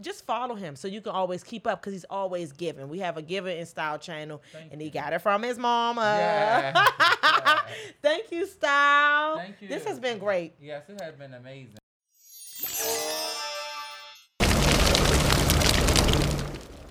just 0.00 0.24
follow 0.24 0.54
him 0.54 0.76
so 0.76 0.86
you 0.88 1.00
can 1.00 1.12
always 1.12 1.42
keep 1.42 1.66
up 1.66 1.80
because 1.80 1.92
he's 1.92 2.04
always 2.04 2.52
giving. 2.52 2.88
We 2.88 2.98
have 3.00 3.16
a 3.16 3.22
giver 3.22 3.48
in 3.48 3.66
style 3.66 3.98
channel, 3.98 4.42
Thank 4.52 4.72
and 4.72 4.80
he 4.80 4.86
you. 4.88 4.92
got 4.92 5.12
it 5.12 5.20
from 5.20 5.42
his 5.42 5.58
mama. 5.58 6.00
Yeah. 6.02 6.72
Yeah. 6.74 7.60
Thank 8.02 8.30
you, 8.30 8.46
style. 8.46 9.38
Thank 9.38 9.60
you. 9.60 9.68
This 9.68 9.84
has 9.84 9.98
been 9.98 10.18
great. 10.18 10.54
Yes, 10.60 10.84
it 10.88 11.00
has 11.00 11.14
been 11.14 11.34
amazing. 11.34 11.78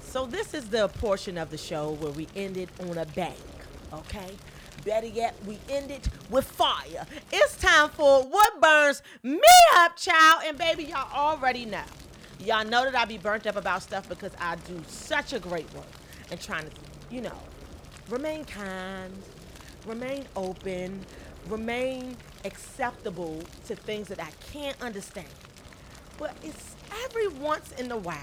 So 0.02 0.26
this 0.26 0.54
is 0.54 0.70
the 0.70 0.88
portion 0.88 1.38
of 1.38 1.50
the 1.52 1.58
show 1.58 1.92
where 1.92 2.12
we 2.12 2.28
ended 2.36 2.70
on 2.82 2.98
a 2.98 3.06
bang. 3.06 3.34
Okay. 3.94 4.32
Better 4.84 5.08
yet, 5.08 5.36
we 5.46 5.58
ended 5.70 6.08
with 6.30 6.46
fire. 6.46 7.06
It's 7.32 7.58
time 7.58 7.90
for 7.90 8.24
what 8.24 8.62
burns 8.62 9.02
me 9.24 9.40
up, 9.76 9.96
child. 9.98 10.44
And 10.46 10.58
baby, 10.58 10.86
y'all 10.86 11.12
already 11.14 11.66
know. 11.66 11.84
Y'all 12.46 12.66
know 12.66 12.84
that 12.86 12.96
I 12.96 13.06
be 13.06 13.18
burnt 13.18 13.48
up 13.48 13.56
about 13.56 13.82
stuff 13.82 14.08
because 14.08 14.32
I 14.40 14.56
do 14.56 14.82
such 14.88 15.34
a 15.34 15.40
great 15.40 15.72
work 15.74 15.86
and 16.30 16.40
trying 16.40 16.66
to, 16.66 16.72
you 17.10 17.22
know, 17.22 17.38
remain 18.10 18.46
kind, 18.46 19.12
remain 19.86 20.26
open, 20.36 21.04
remain 21.48 22.16
acceptable 22.46 23.42
to 23.66 23.76
things 23.76 24.08
that 24.10 24.22
I 24.22 24.30
can't 24.52 24.80
understand. 24.82 25.28
But 26.18 26.36
it's 26.44 26.76
every 27.06 27.28
once 27.28 27.72
in 27.74 27.92
a 27.92 27.98
while 27.98 28.16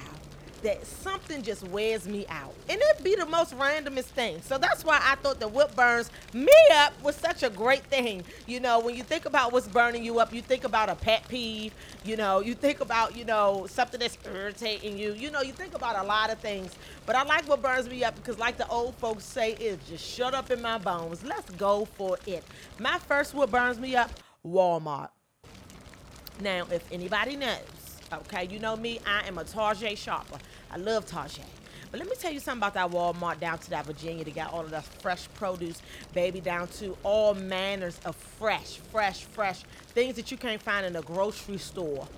that 0.64 0.84
something 0.86 1.42
just 1.42 1.62
wears 1.68 2.08
me 2.08 2.26
out. 2.28 2.54
And 2.68 2.80
it 2.82 3.04
be 3.04 3.14
the 3.14 3.26
most 3.26 3.56
randomest 3.56 4.04
thing. 4.04 4.40
So 4.42 4.58
that's 4.58 4.84
why 4.84 4.98
I 5.02 5.14
thought 5.16 5.38
the 5.38 5.46
whip 5.46 5.76
burns 5.76 6.10
me 6.32 6.52
up 6.72 6.92
was 7.02 7.14
such 7.14 7.42
a 7.42 7.50
great 7.50 7.84
thing. 7.84 8.24
You 8.46 8.60
know, 8.60 8.80
when 8.80 8.96
you 8.96 9.02
think 9.02 9.26
about 9.26 9.52
what's 9.52 9.68
burning 9.68 10.04
you 10.04 10.18
up, 10.18 10.32
you 10.32 10.42
think 10.42 10.64
about 10.64 10.88
a 10.88 10.94
pet 10.94 11.28
peeve, 11.28 11.74
you 12.04 12.16
know, 12.16 12.40
you 12.40 12.54
think 12.54 12.80
about, 12.80 13.16
you 13.16 13.24
know, 13.24 13.66
something 13.68 14.00
that's 14.00 14.18
irritating 14.24 14.98
you. 14.98 15.12
You 15.12 15.30
know, 15.30 15.42
you 15.42 15.52
think 15.52 15.74
about 15.74 16.02
a 16.02 16.06
lot 16.06 16.30
of 16.30 16.38
things. 16.38 16.72
But 17.06 17.14
I 17.14 17.22
like 17.24 17.46
what 17.48 17.62
burns 17.62 17.88
me 17.88 18.02
up 18.02 18.16
because 18.16 18.38
like 18.38 18.56
the 18.56 18.68
old 18.68 18.94
folks 18.96 19.24
say, 19.24 19.52
it's 19.52 19.88
just 19.88 20.04
shut 20.04 20.34
up 20.34 20.50
in 20.50 20.62
my 20.62 20.78
bones. 20.78 21.22
Let's 21.22 21.50
go 21.52 21.84
for 21.84 22.18
it. 22.26 22.42
My 22.78 22.98
first 22.98 23.34
what 23.34 23.50
burns 23.50 23.78
me 23.78 23.96
up, 23.96 24.10
Walmart. 24.46 25.10
Now, 26.40 26.66
if 26.70 26.90
anybody 26.90 27.36
knows, 27.36 27.58
okay, 28.12 28.46
you 28.50 28.58
know 28.58 28.76
me, 28.76 29.00
I 29.06 29.26
am 29.26 29.38
a 29.38 29.44
Target 29.44 29.96
shopper. 29.98 30.38
I 30.74 30.76
love 30.76 31.06
Target. 31.06 31.44
But 31.92 32.00
let 32.00 32.10
me 32.10 32.16
tell 32.18 32.32
you 32.32 32.40
something 32.40 32.58
about 32.58 32.74
that 32.74 32.90
Walmart 32.90 33.38
down 33.38 33.58
to 33.58 33.70
that 33.70 33.86
Virginia. 33.86 34.24
They 34.24 34.32
got 34.32 34.52
all 34.52 34.62
of 34.62 34.70
that 34.72 34.82
fresh 34.84 35.28
produce, 35.34 35.80
baby, 36.12 36.40
down 36.40 36.66
to 36.78 36.96
all 37.04 37.34
manners 37.34 38.00
of 38.04 38.16
fresh, 38.16 38.78
fresh, 38.90 39.22
fresh 39.22 39.62
things 39.86 40.16
that 40.16 40.32
you 40.32 40.36
can't 40.36 40.60
find 40.60 40.84
in 40.84 40.96
a 40.96 41.02
grocery 41.02 41.58
store. 41.58 42.08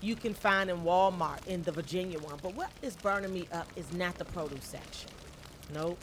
You 0.00 0.16
can 0.16 0.34
find 0.34 0.68
in 0.70 0.78
Walmart 0.82 1.46
in 1.46 1.62
the 1.62 1.70
Virginia 1.70 2.18
one. 2.18 2.40
But 2.42 2.56
what 2.56 2.70
is 2.82 2.96
burning 2.96 3.32
me 3.32 3.46
up 3.52 3.68
is 3.76 3.92
not 3.92 4.16
the 4.16 4.24
produce 4.24 4.64
section. 4.64 5.10
Nope. 5.72 5.98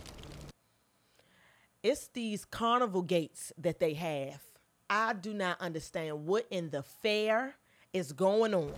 It's 1.83 2.07
these 2.07 2.45
carnival 2.45 3.01
gates 3.01 3.51
that 3.57 3.79
they 3.79 3.95
have. 3.95 4.41
I 4.89 5.11
do 5.11 5.33
not 5.33 5.59
understand 5.59 6.25
what 6.25 6.47
in 6.49 6.69
the 6.69 6.83
fair 6.83 7.55
is 7.91 8.13
going 8.13 8.53
on. 8.53 8.73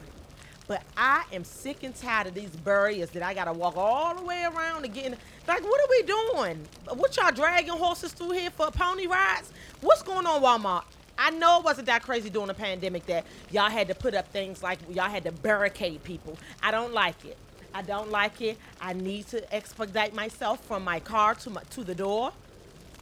But 0.68 0.84
I 0.98 1.24
am 1.32 1.44
sick 1.44 1.84
and 1.84 1.96
tired 1.96 2.28
of 2.28 2.34
these 2.34 2.50
barriers 2.50 3.10
that 3.12 3.24
I 3.24 3.34
gotta 3.34 3.54
walk 3.54 3.78
all 3.78 4.16
the 4.16 4.24
way 4.24 4.44
around 4.44 4.82
to 4.82 4.88
get 4.90 5.06
in. 5.06 5.16
Like, 5.48 5.64
what 5.64 5.82
are 5.82 5.88
we 5.90 6.04
doing? 6.04 6.68
What 6.94 7.16
y'all 7.16 7.32
dragging 7.32 7.72
horses 7.72 8.12
through 8.12 8.32
here 8.32 8.50
for 8.50 8.70
pony 8.72 9.08
rides? 9.08 9.52
What's 9.82 10.04
going 10.04 10.26
on, 10.26 10.42
Walmart? 10.42 10.84
I 11.18 11.32
know 11.32 11.60
it 11.60 11.66
wasn't 11.66 11.88
that 11.88 12.04
crazy 12.04 12.30
during 12.30 12.48
the 12.48 12.54
pandemic 12.54 13.06
that 13.08 13.26
y'all 13.50 13.70
had 13.70 13.88
to 13.88 13.96
put 13.96 14.14
up 14.14 14.28
things 14.28 14.62
like 14.62 14.80
y'all 14.90 15.10
had 15.10 15.24
to 15.24 15.32
barricade 15.32 16.04
people. 16.04 16.38
I 16.62 16.72
don't 16.72 16.94
like 16.94 17.26
it. 17.26 17.38
I 17.74 17.82
don't 17.82 18.12
like 18.12 18.42
it. 18.42 18.58
I 18.82 18.94
need 18.94 19.28
to 19.30 19.54
expedite 19.54 20.14
myself 20.14 20.64
from 20.66 20.84
my 20.84 21.00
car 21.00 21.36
to 21.36 21.50
my, 21.50 21.62
to 21.72 21.84
the 21.84 21.96
door. 21.96 22.34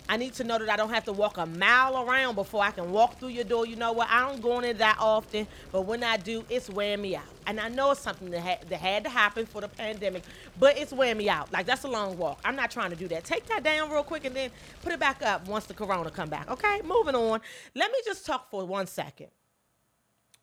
I 0.08 0.18
need 0.18 0.34
to 0.36 0.43
know 0.43 0.60
that 0.60 0.70
I 0.70 0.76
don't 0.76 0.91
have 0.91 1.06
to 1.06 1.14
walk 1.14 1.38
a 1.38 1.45
mile 1.45 2.08
around 2.08 2.36
before 2.36 2.64
I 2.64 2.72
can 2.72 2.91
walk 2.91 3.20
through 3.20 3.30
your 3.30 3.43
door. 3.43 3.66
You 3.66 3.76
know 3.76 3.91
what? 3.91 4.08
I 4.10 4.28
don't 4.28 4.41
go 4.41 4.60
in 4.60 4.66
it 4.66 4.78
that 4.78 4.97
often, 4.99 5.47
but 5.72 5.82
when 5.82 6.03
I 6.03 6.18
do, 6.18 6.45
it's 6.49 6.70
wearing 6.70 7.01
me 7.01 7.16
out. 7.16 7.24
And 7.47 7.60
I 7.60 7.70
know 7.70 7.91
it's 7.91 8.01
something 8.01 8.30
that 8.32 8.41
had, 8.41 8.62
that 8.70 8.80
had 8.80 9.03
to 9.06 9.10
happen 9.10 9.45
for 9.45 9.62
the 9.62 9.68
pandemic, 9.68 10.24
but 10.60 10.78
it's 10.78 10.93
wearing 10.93 11.18
me 11.18 11.30
out. 11.30 11.51
Like 11.51 11.66
that's 11.66 11.84
a 11.84 11.88
long 11.88 12.18
walk. 12.18 12.39
I'm 12.45 12.56
not 12.56 12.70
trying 12.70 12.91
to 12.91 12.95
do 12.95 13.08
that. 13.10 13.24
Take 13.24 13.45
that 13.47 13.64
down 13.64 13.89
real 13.89 14.03
quick 14.03 14.26
and 14.26 14.36
then 14.36 14.51
put 14.84 14.93
it 14.93 14.99
back 14.99 15.24
up 15.24 15.47
once 15.47 15.66
the 15.66 15.74
corona 15.74 16.12
come 16.12 16.30
back. 16.30 16.51
Okay, 16.51 16.82
moving 16.84 17.16
on. 17.16 17.41
Let 17.74 17.91
me 17.91 17.97
just 18.06 18.26
talk 18.26 18.49
for 18.51 18.66
one 18.66 18.86
second 18.86 19.28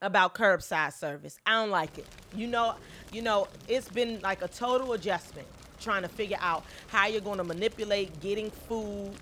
about 0.01 0.35
curbside 0.35 0.93
service. 0.93 1.39
I 1.47 1.53
don't 1.53 1.71
like 1.71 1.99
it. 1.99 2.07
You 2.35 2.49
know, 2.49 2.75
you 3.13 3.23
know, 3.23 3.47
it's 3.69 3.89
been 3.89 4.21
like 4.21 4.43
a 4.43 4.49
total 4.49 4.93
adjustment 4.95 5.47
trying 5.81 6.03
to 6.03 6.09
figure 6.09 6.39
out 6.41 6.65
how 6.89 7.07
you're 7.07 7.21
going 7.21 7.39
to 7.39 7.45
manipulate 7.45 8.21
getting 8.21 8.51
food 8.51 9.13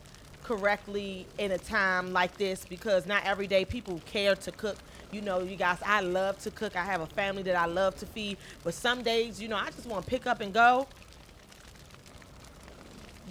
correctly 0.50 1.28
in 1.38 1.52
a 1.52 1.58
time 1.58 2.12
like 2.12 2.36
this 2.36 2.64
because 2.68 3.06
not 3.06 3.24
every 3.24 3.46
day 3.46 3.64
people 3.64 4.00
care 4.04 4.34
to 4.34 4.50
cook. 4.50 4.76
You 5.12 5.20
know, 5.20 5.38
you 5.42 5.54
guys, 5.54 5.78
I 5.86 6.00
love 6.00 6.40
to 6.40 6.50
cook. 6.50 6.74
I 6.74 6.82
have 6.84 7.00
a 7.00 7.06
family 7.06 7.44
that 7.44 7.54
I 7.54 7.66
love 7.66 7.94
to 7.98 8.06
feed, 8.06 8.36
but 8.64 8.74
some 8.74 9.04
days, 9.04 9.40
you 9.40 9.46
know, 9.46 9.54
I 9.54 9.66
just 9.66 9.86
want 9.86 10.04
to 10.04 10.10
pick 10.10 10.26
up 10.26 10.40
and 10.40 10.52
go. 10.52 10.88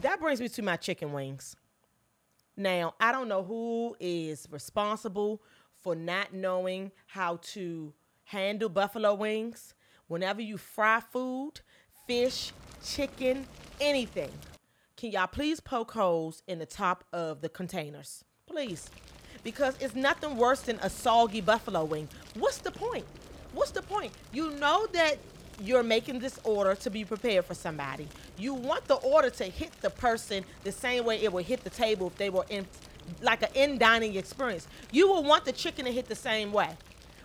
That 0.02 0.22
brings 0.22 0.40
me 0.40 0.48
to 0.48 0.62
my 0.62 0.78
chicken 0.78 1.12
wings. 1.12 1.58
Now, 2.56 2.94
I 3.02 3.12
don't 3.12 3.28
know 3.28 3.44
who 3.44 3.98
is 4.00 4.48
responsible 4.50 5.42
for 5.84 5.96
not 5.96 6.34
knowing 6.34 6.90
how 7.06 7.42
to 7.54 7.92
handle 8.24 8.70
buffalo 8.70 9.14
wings. 9.14 9.74
Whenever 10.08 10.42
you 10.42 10.58
fry 10.58 11.02
food, 11.02 11.60
fish, 12.08 12.54
chicken, 12.82 13.46
anything, 13.82 14.32
can 15.00 15.12
y'all 15.12 15.28
please 15.28 15.62
poke 15.62 15.92
holes 15.92 16.44
in 16.46 16.60
the 16.60 16.66
top 16.66 17.06
of 17.14 17.40
the 17.40 17.48
containers? 17.48 18.26
Please. 18.46 18.90
Because 19.46 19.78
it's 19.80 19.96
nothing 19.96 20.36
worse 20.36 20.60
than 20.60 20.78
a 20.82 20.90
soggy 20.90 21.40
buffalo 21.40 21.86
wing. 21.86 22.10
What's 22.34 22.58
the 22.58 22.72
point? 22.72 23.06
What's 23.54 23.72
the 23.72 23.82
point? 23.82 24.12
You 24.34 24.52
know 24.56 24.88
that 24.88 25.18
you're 25.64 25.84
making 25.84 26.20
this 26.20 26.38
order 26.44 26.76
to 26.76 26.90
be 26.90 27.06
prepared 27.06 27.46
for 27.46 27.54
somebody. 27.54 28.10
You 28.38 28.54
want 28.54 28.90
the 28.90 28.96
order 28.96 29.30
to 29.30 29.46
hit 29.46 29.72
the 29.80 29.90
person 29.90 30.44
the 30.66 30.72
same 30.74 31.06
way 31.06 31.22
it 31.22 31.32
would 31.32 31.46
hit 31.46 31.64
the 31.64 31.70
table 31.70 32.08
if 32.08 32.18
they 32.18 32.30
were 32.30 32.46
in 32.50 32.68
like 33.22 33.42
an 33.42 33.50
in 33.54 33.78
dining 33.78 34.18
experience. 34.18 34.68
You 34.92 35.08
will 35.08 35.24
want 35.24 35.46
the 35.46 35.54
chicken 35.54 35.86
to 35.86 35.94
hit 35.94 36.08
the 36.08 36.16
same 36.16 36.52
way. 36.52 36.76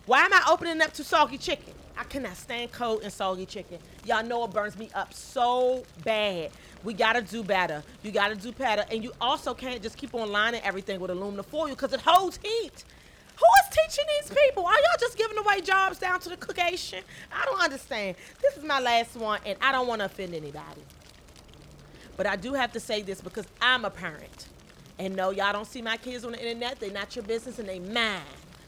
Why 0.07 0.25
am 0.25 0.33
I 0.33 0.45
opening 0.49 0.81
up 0.81 0.93
to 0.93 1.03
soggy 1.03 1.39
chicken? 1.39 1.75
I 1.97 2.05
cannot 2.05 2.37
stand 2.37 2.73
cold 2.73 3.03
and 3.03 3.13
soggy 3.13 3.47
chicken. 3.47 3.79
Y'all 4.05 4.25
know 4.25 4.45
it 4.45 4.51
burns 4.51 4.77
me 4.77 4.91
up 4.95 5.15
so 5.15 5.85
bad. 6.05 6.51
We 6.85 6.93
gotta 6.93 7.23
do 7.23 7.43
better. 7.43 7.83
You 8.03 8.13
gotta 8.13 8.37
do 8.37 8.53
better. 8.53 8.85
And 8.91 9.03
you 9.03 9.13
also 9.21 9.55
can't 9.55 9.83
just 9.83 9.97
keep 9.97 10.15
on 10.15 10.31
lining 10.31 10.61
everything 10.63 11.01
with 11.01 11.11
aluminum 11.11 11.45
foil 11.45 11.71
because 11.71 11.93
it 11.93 12.01
holds 12.03 12.39
heat. 12.43 12.85
Who 13.37 13.47
is 13.63 13.77
teaching 13.77 14.05
these 14.21 14.37
people? 14.37 14.65
Are 14.65 14.75
y'all 14.75 15.01
just 15.01 15.17
giving 15.19 15.39
away 15.39 15.61
jobs 15.61 15.99
down 15.99 16.21
to 16.21 16.29
the 16.29 16.37
cookation? 16.37 17.03
I 17.33 17.45
don't 17.47 17.61
understand. 17.61 18.17
This 18.41 18.57
is 18.57 18.63
my 18.63 18.79
last 18.79 19.17
one, 19.17 19.41
and 19.45 19.59
I 19.61 19.73
don't 19.73 19.89
want 19.89 20.01
to 20.01 20.05
offend 20.05 20.35
anybody. 20.35 20.83
But 22.17 22.27
I 22.27 22.37
do 22.37 22.53
have 22.53 22.73
to 22.73 22.81
say 22.81 23.03
this 23.03 23.21
because 23.21 23.47
I'm 23.61 23.85
a 23.85 23.91
parent. 23.91 24.47
And 24.99 25.17
no, 25.17 25.31
y'all 25.31 25.53
don't 25.53 25.67
see 25.67 25.83
my 25.83 25.97
kids 25.97 26.25
on 26.25 26.33
the 26.33 26.39
internet. 26.39 26.79
They're 26.79 26.93
not 26.93 27.17
your 27.17 27.25
business 27.25 27.59
and 27.59 27.69
they 27.69 27.81
mine. 27.81 28.21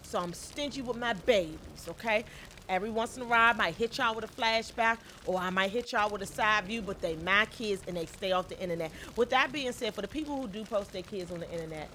So 0.03 0.19
I'm 0.19 0.33
stingy 0.33 0.83
with 0.83 0.97
my 0.97 1.13
babies, 1.13 1.59
okay? 1.89 2.25
Every 2.69 2.91
once 2.91 3.17
in 3.17 3.23
a 3.23 3.27
while, 3.27 3.51
I 3.51 3.53
might 3.53 3.75
hit 3.75 3.97
y'all 3.99 4.15
with 4.15 4.25
a 4.25 4.29
flashback 4.41 4.99
or 5.25 5.39
I 5.39 5.51
might 5.51 5.71
hit 5.71 5.93
y'all 5.93 6.11
with 6.11 6.23
a 6.23 6.27
side 6.27 6.65
view, 6.65 6.83
but 6.83 7.01
they 7.01 7.17
my 7.17 7.47
kids 7.47 7.83
and 7.87 7.97
they 7.97 8.07
stay 8.07 8.33
off 8.33 8.49
the 8.49 8.59
internet. 8.61 8.91
With 9.15 9.31
that 9.31 9.53
being 9.53 9.73
said, 9.73 9.95
for 9.95 10.03
the 10.03 10.09
people 10.09 10.41
who 10.41 10.49
do 10.49 10.65
post 10.65 10.93
their 10.93 11.03
kids 11.03 11.31
on 11.31 11.41
the 11.41 11.51
internet, 11.51 11.89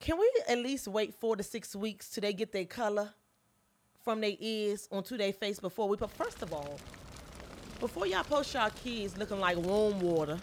can 0.00 0.18
we 0.18 0.30
at 0.48 0.58
least 0.58 0.86
wait 0.86 1.12
four 1.14 1.34
to 1.36 1.42
six 1.42 1.74
weeks 1.74 2.08
till 2.08 2.22
they 2.22 2.32
get 2.32 2.52
their 2.52 2.64
color 2.64 3.10
from 4.04 4.20
their 4.20 4.34
ears 4.38 4.88
onto 4.92 5.16
their 5.16 5.32
face 5.32 5.58
before 5.58 5.88
we 5.88 5.96
put? 5.96 6.10
First 6.12 6.42
of 6.42 6.52
all, 6.52 6.78
before 7.80 8.06
y'all 8.06 8.24
post 8.24 8.54
y'all 8.54 8.70
kids 8.70 9.16
looking 9.16 9.40
like 9.40 9.56
warm 9.56 10.00
water, 10.00 10.38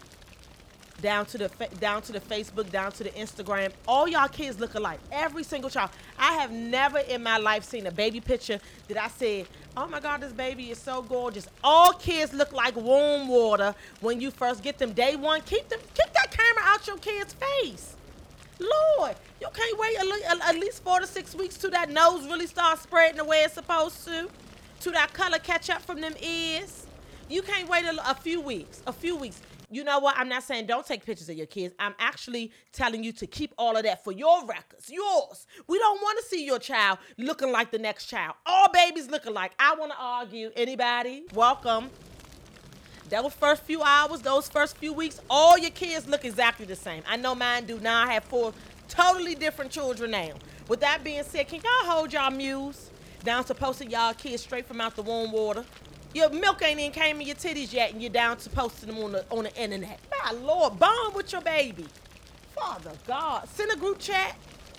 down 1.02 1.26
to 1.28 1.38
the 1.38 1.50
down 1.80 2.02
to 2.04 2.12
the 2.12 2.20
Facebook, 2.20 2.72
down 2.72 2.92
to 2.94 3.04
the 3.04 3.10
Instagram. 3.12 3.72
All 3.88 4.08
y'all 4.08 4.28
kids 4.28 4.60
look 4.60 4.76
alike. 4.76 5.00
Every 5.12 5.44
single 5.44 5.70
child. 5.70 5.92
I 6.18 6.34
have 6.34 6.52
never 6.52 7.00
in 7.00 7.24
my 7.24 7.38
life 7.38 7.64
seen 7.64 7.86
a 7.88 7.92
baby 7.92 8.22
picture 8.22 8.60
that 8.88 9.02
I 9.02 9.08
said, 9.10 9.48
"Oh 9.76 9.88
my 9.88 10.00
God, 10.00 10.22
this 10.22 10.34
baby 10.34 10.72
is 10.72 10.78
so 10.78 11.02
gorgeous." 11.02 11.48
All 11.64 11.94
kids 11.94 12.34
look 12.34 12.54
like 12.54 12.76
warm 12.76 13.28
water 13.28 13.76
when 14.02 14.22
you 14.22 14.32
first 14.32 14.64
get 14.64 14.78
them. 14.78 14.94
Day 14.94 15.16
one, 15.16 15.42
keep 15.42 15.68
them 15.70 15.80
keep 15.94 16.14
that 16.14 16.32
camera 16.32 16.64
out 16.66 16.88
your 16.88 16.98
kid's 16.98 17.34
face. 17.34 17.96
Lord, 18.60 19.16
you 19.42 19.48
can't 19.54 19.78
wait 19.78 19.98
at 20.44 20.56
least 20.56 20.84
four 20.84 21.00
to 21.02 21.08
six 21.08 21.36
weeks 21.36 21.58
till 21.58 21.72
that 21.72 21.90
nose 21.90 22.26
really 22.26 22.48
starts 22.48 22.84
spreading 22.84 23.18
the 23.18 23.26
way 23.26 23.40
it's 23.40 23.54
supposed 23.54 24.06
to, 24.06 24.30
to 24.80 24.92
that 24.92 25.14
color 25.14 25.40
catch 25.40 25.70
up 25.70 25.82
from 25.82 26.00
them 26.00 26.14
ears. 26.22 26.88
You 27.30 27.42
can't 27.42 27.68
wait 27.68 27.84
a, 27.86 28.10
a 28.10 28.16
few 28.16 28.40
weeks. 28.40 28.82
A 28.88 28.94
few 28.94 29.16
weeks 29.18 29.42
you 29.76 29.84
know 29.84 30.00
what? 30.00 30.18
I'm 30.18 30.30
not 30.30 30.44
saying 30.44 30.68
don't 30.68 30.86
take 30.86 31.06
pictures 31.06 31.28
of 31.28 31.36
your 31.36 31.48
kids. 31.48 31.76
I'm 31.78 31.96
actually 32.00 32.52
telling 32.72 33.04
you 33.04 33.12
to 33.14 33.28
keep 33.28 33.54
all 33.58 33.76
of 33.76 33.84
that 33.84 34.06
for 34.06 34.14
your 34.14 34.46
records, 34.46 34.90
yours. 34.90 35.46
We 35.68 35.78
don't 35.78 36.02
want 36.02 36.18
to 36.20 36.26
see 36.26 36.46
your 36.46 36.60
child 36.60 36.98
looking 37.18 37.52
like 37.52 37.72
the 37.72 37.78
next 37.78 38.06
child. 38.06 38.36
All 38.46 38.70
babies 38.72 39.10
looking 39.10 39.34
like. 39.34 39.52
I 39.60 39.76
want 39.76 39.92
to 39.92 39.98
argue. 40.00 40.52
Anybody? 40.56 41.24
Welcome. 41.34 41.90
Those 43.10 43.34
first 43.34 43.64
few 43.64 43.84
hours, 43.84 44.22
those 44.22 44.48
first 44.48 44.78
few 44.78 44.94
weeks, 44.94 45.20
all 45.30 45.58
your 45.58 45.72
kids 45.72 46.08
look 46.08 46.24
exactly 46.24 46.66
the 46.66 46.76
same. 46.76 47.04
I 47.06 47.18
know 47.18 47.36
mine 47.36 47.66
do. 47.66 47.78
Now 47.80 48.04
I 48.04 48.14
have 48.14 48.24
four 48.24 48.54
totally 48.88 49.36
different 49.36 49.72
children 49.72 50.12
now. 50.12 50.32
With 50.70 50.80
that 50.80 51.04
being 51.04 51.24
said, 51.24 51.50
can 51.50 51.60
y'all 51.60 51.92
hold 51.92 52.14
y'all 52.14 52.32
muse 52.32 52.90
down 53.26 53.44
to 53.44 53.54
posting 53.54 53.92
y'all 53.92 54.14
kids 54.14 54.42
straight 54.42 54.66
from 54.66 54.80
out 54.80 54.96
the 54.96 55.04
warm 55.04 55.34
water? 55.34 55.66
Your 56.16 56.30
milk 56.30 56.64
ain't 56.64 56.80
even 56.80 56.94
came 56.94 57.20
in 57.20 57.28
your 57.28 57.36
titties 57.36 57.74
yet, 57.74 57.92
and 57.92 58.02
you're 58.02 58.10
down 58.10 58.38
to 58.38 58.50
posting 58.50 58.88
them 58.88 59.04
on 59.04 59.12
the 59.12 59.26
on 59.32 59.44
the 59.44 59.54
internet. 59.62 60.00
My 60.24 60.32
Lord, 60.32 60.80
bond 60.80 61.14
with 61.14 61.34
your 61.34 61.42
baby. 61.42 61.86
Father 62.56 62.94
God, 63.06 63.50
send 63.50 63.70
a 63.74 63.76
group 63.76 64.00
chat, 64.00 64.38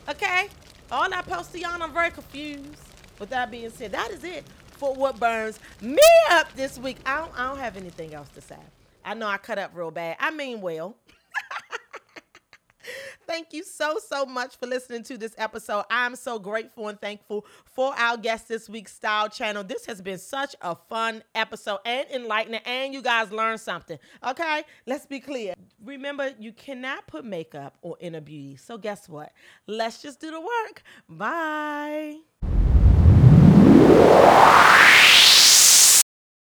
okay? 0.08 0.48
All 0.90 1.12
I 1.12 1.20
post 1.20 1.52
to 1.52 1.60
y'all, 1.60 1.82
I'm 1.82 1.92
very 1.92 2.10
confused. 2.10 2.80
With 3.18 3.28
that 3.28 3.50
being 3.50 3.68
said, 3.68 3.92
that 3.92 4.10
is 4.12 4.24
it 4.24 4.44
for 4.78 4.94
what 4.94 5.20
burns 5.20 5.60
me 5.82 5.98
up 6.30 6.50
this 6.54 6.78
week. 6.78 6.96
I 7.04 7.18
don't, 7.18 7.38
I 7.38 7.48
don't 7.48 7.58
have 7.58 7.76
anything 7.76 8.14
else 8.14 8.30
to 8.30 8.40
say. 8.40 8.56
I 9.04 9.12
know 9.12 9.26
I 9.26 9.36
cut 9.36 9.58
up 9.58 9.72
real 9.74 9.90
bad. 9.90 10.16
I 10.18 10.30
mean 10.30 10.62
well. 10.62 10.96
Thank 13.26 13.52
you 13.52 13.64
so, 13.64 13.98
so 14.06 14.24
much 14.24 14.56
for 14.56 14.66
listening 14.66 15.02
to 15.04 15.18
this 15.18 15.34
episode. 15.38 15.84
I'm 15.90 16.16
so 16.16 16.38
grateful 16.38 16.88
and 16.88 17.00
thankful 17.00 17.44
for 17.64 17.94
our 17.98 18.16
guest 18.16 18.48
this 18.48 18.68
week's 18.68 18.94
Style 18.94 19.28
Channel. 19.28 19.64
This 19.64 19.86
has 19.86 20.00
been 20.00 20.18
such 20.18 20.54
a 20.60 20.74
fun 20.74 21.22
episode 21.34 21.78
and 21.84 22.06
enlightening, 22.10 22.60
and 22.64 22.94
you 22.94 23.02
guys 23.02 23.30
learned 23.32 23.60
something. 23.60 23.98
Okay, 24.26 24.62
let's 24.86 25.06
be 25.06 25.20
clear. 25.20 25.54
Remember, 25.84 26.32
you 26.38 26.52
cannot 26.52 27.06
put 27.06 27.24
makeup 27.24 27.76
on 27.82 27.94
inner 28.00 28.20
beauty. 28.20 28.56
So, 28.56 28.78
guess 28.78 29.08
what? 29.08 29.32
Let's 29.66 30.02
just 30.02 30.20
do 30.20 30.30
the 30.30 30.40
work. 30.40 30.82
Bye. 31.08 32.18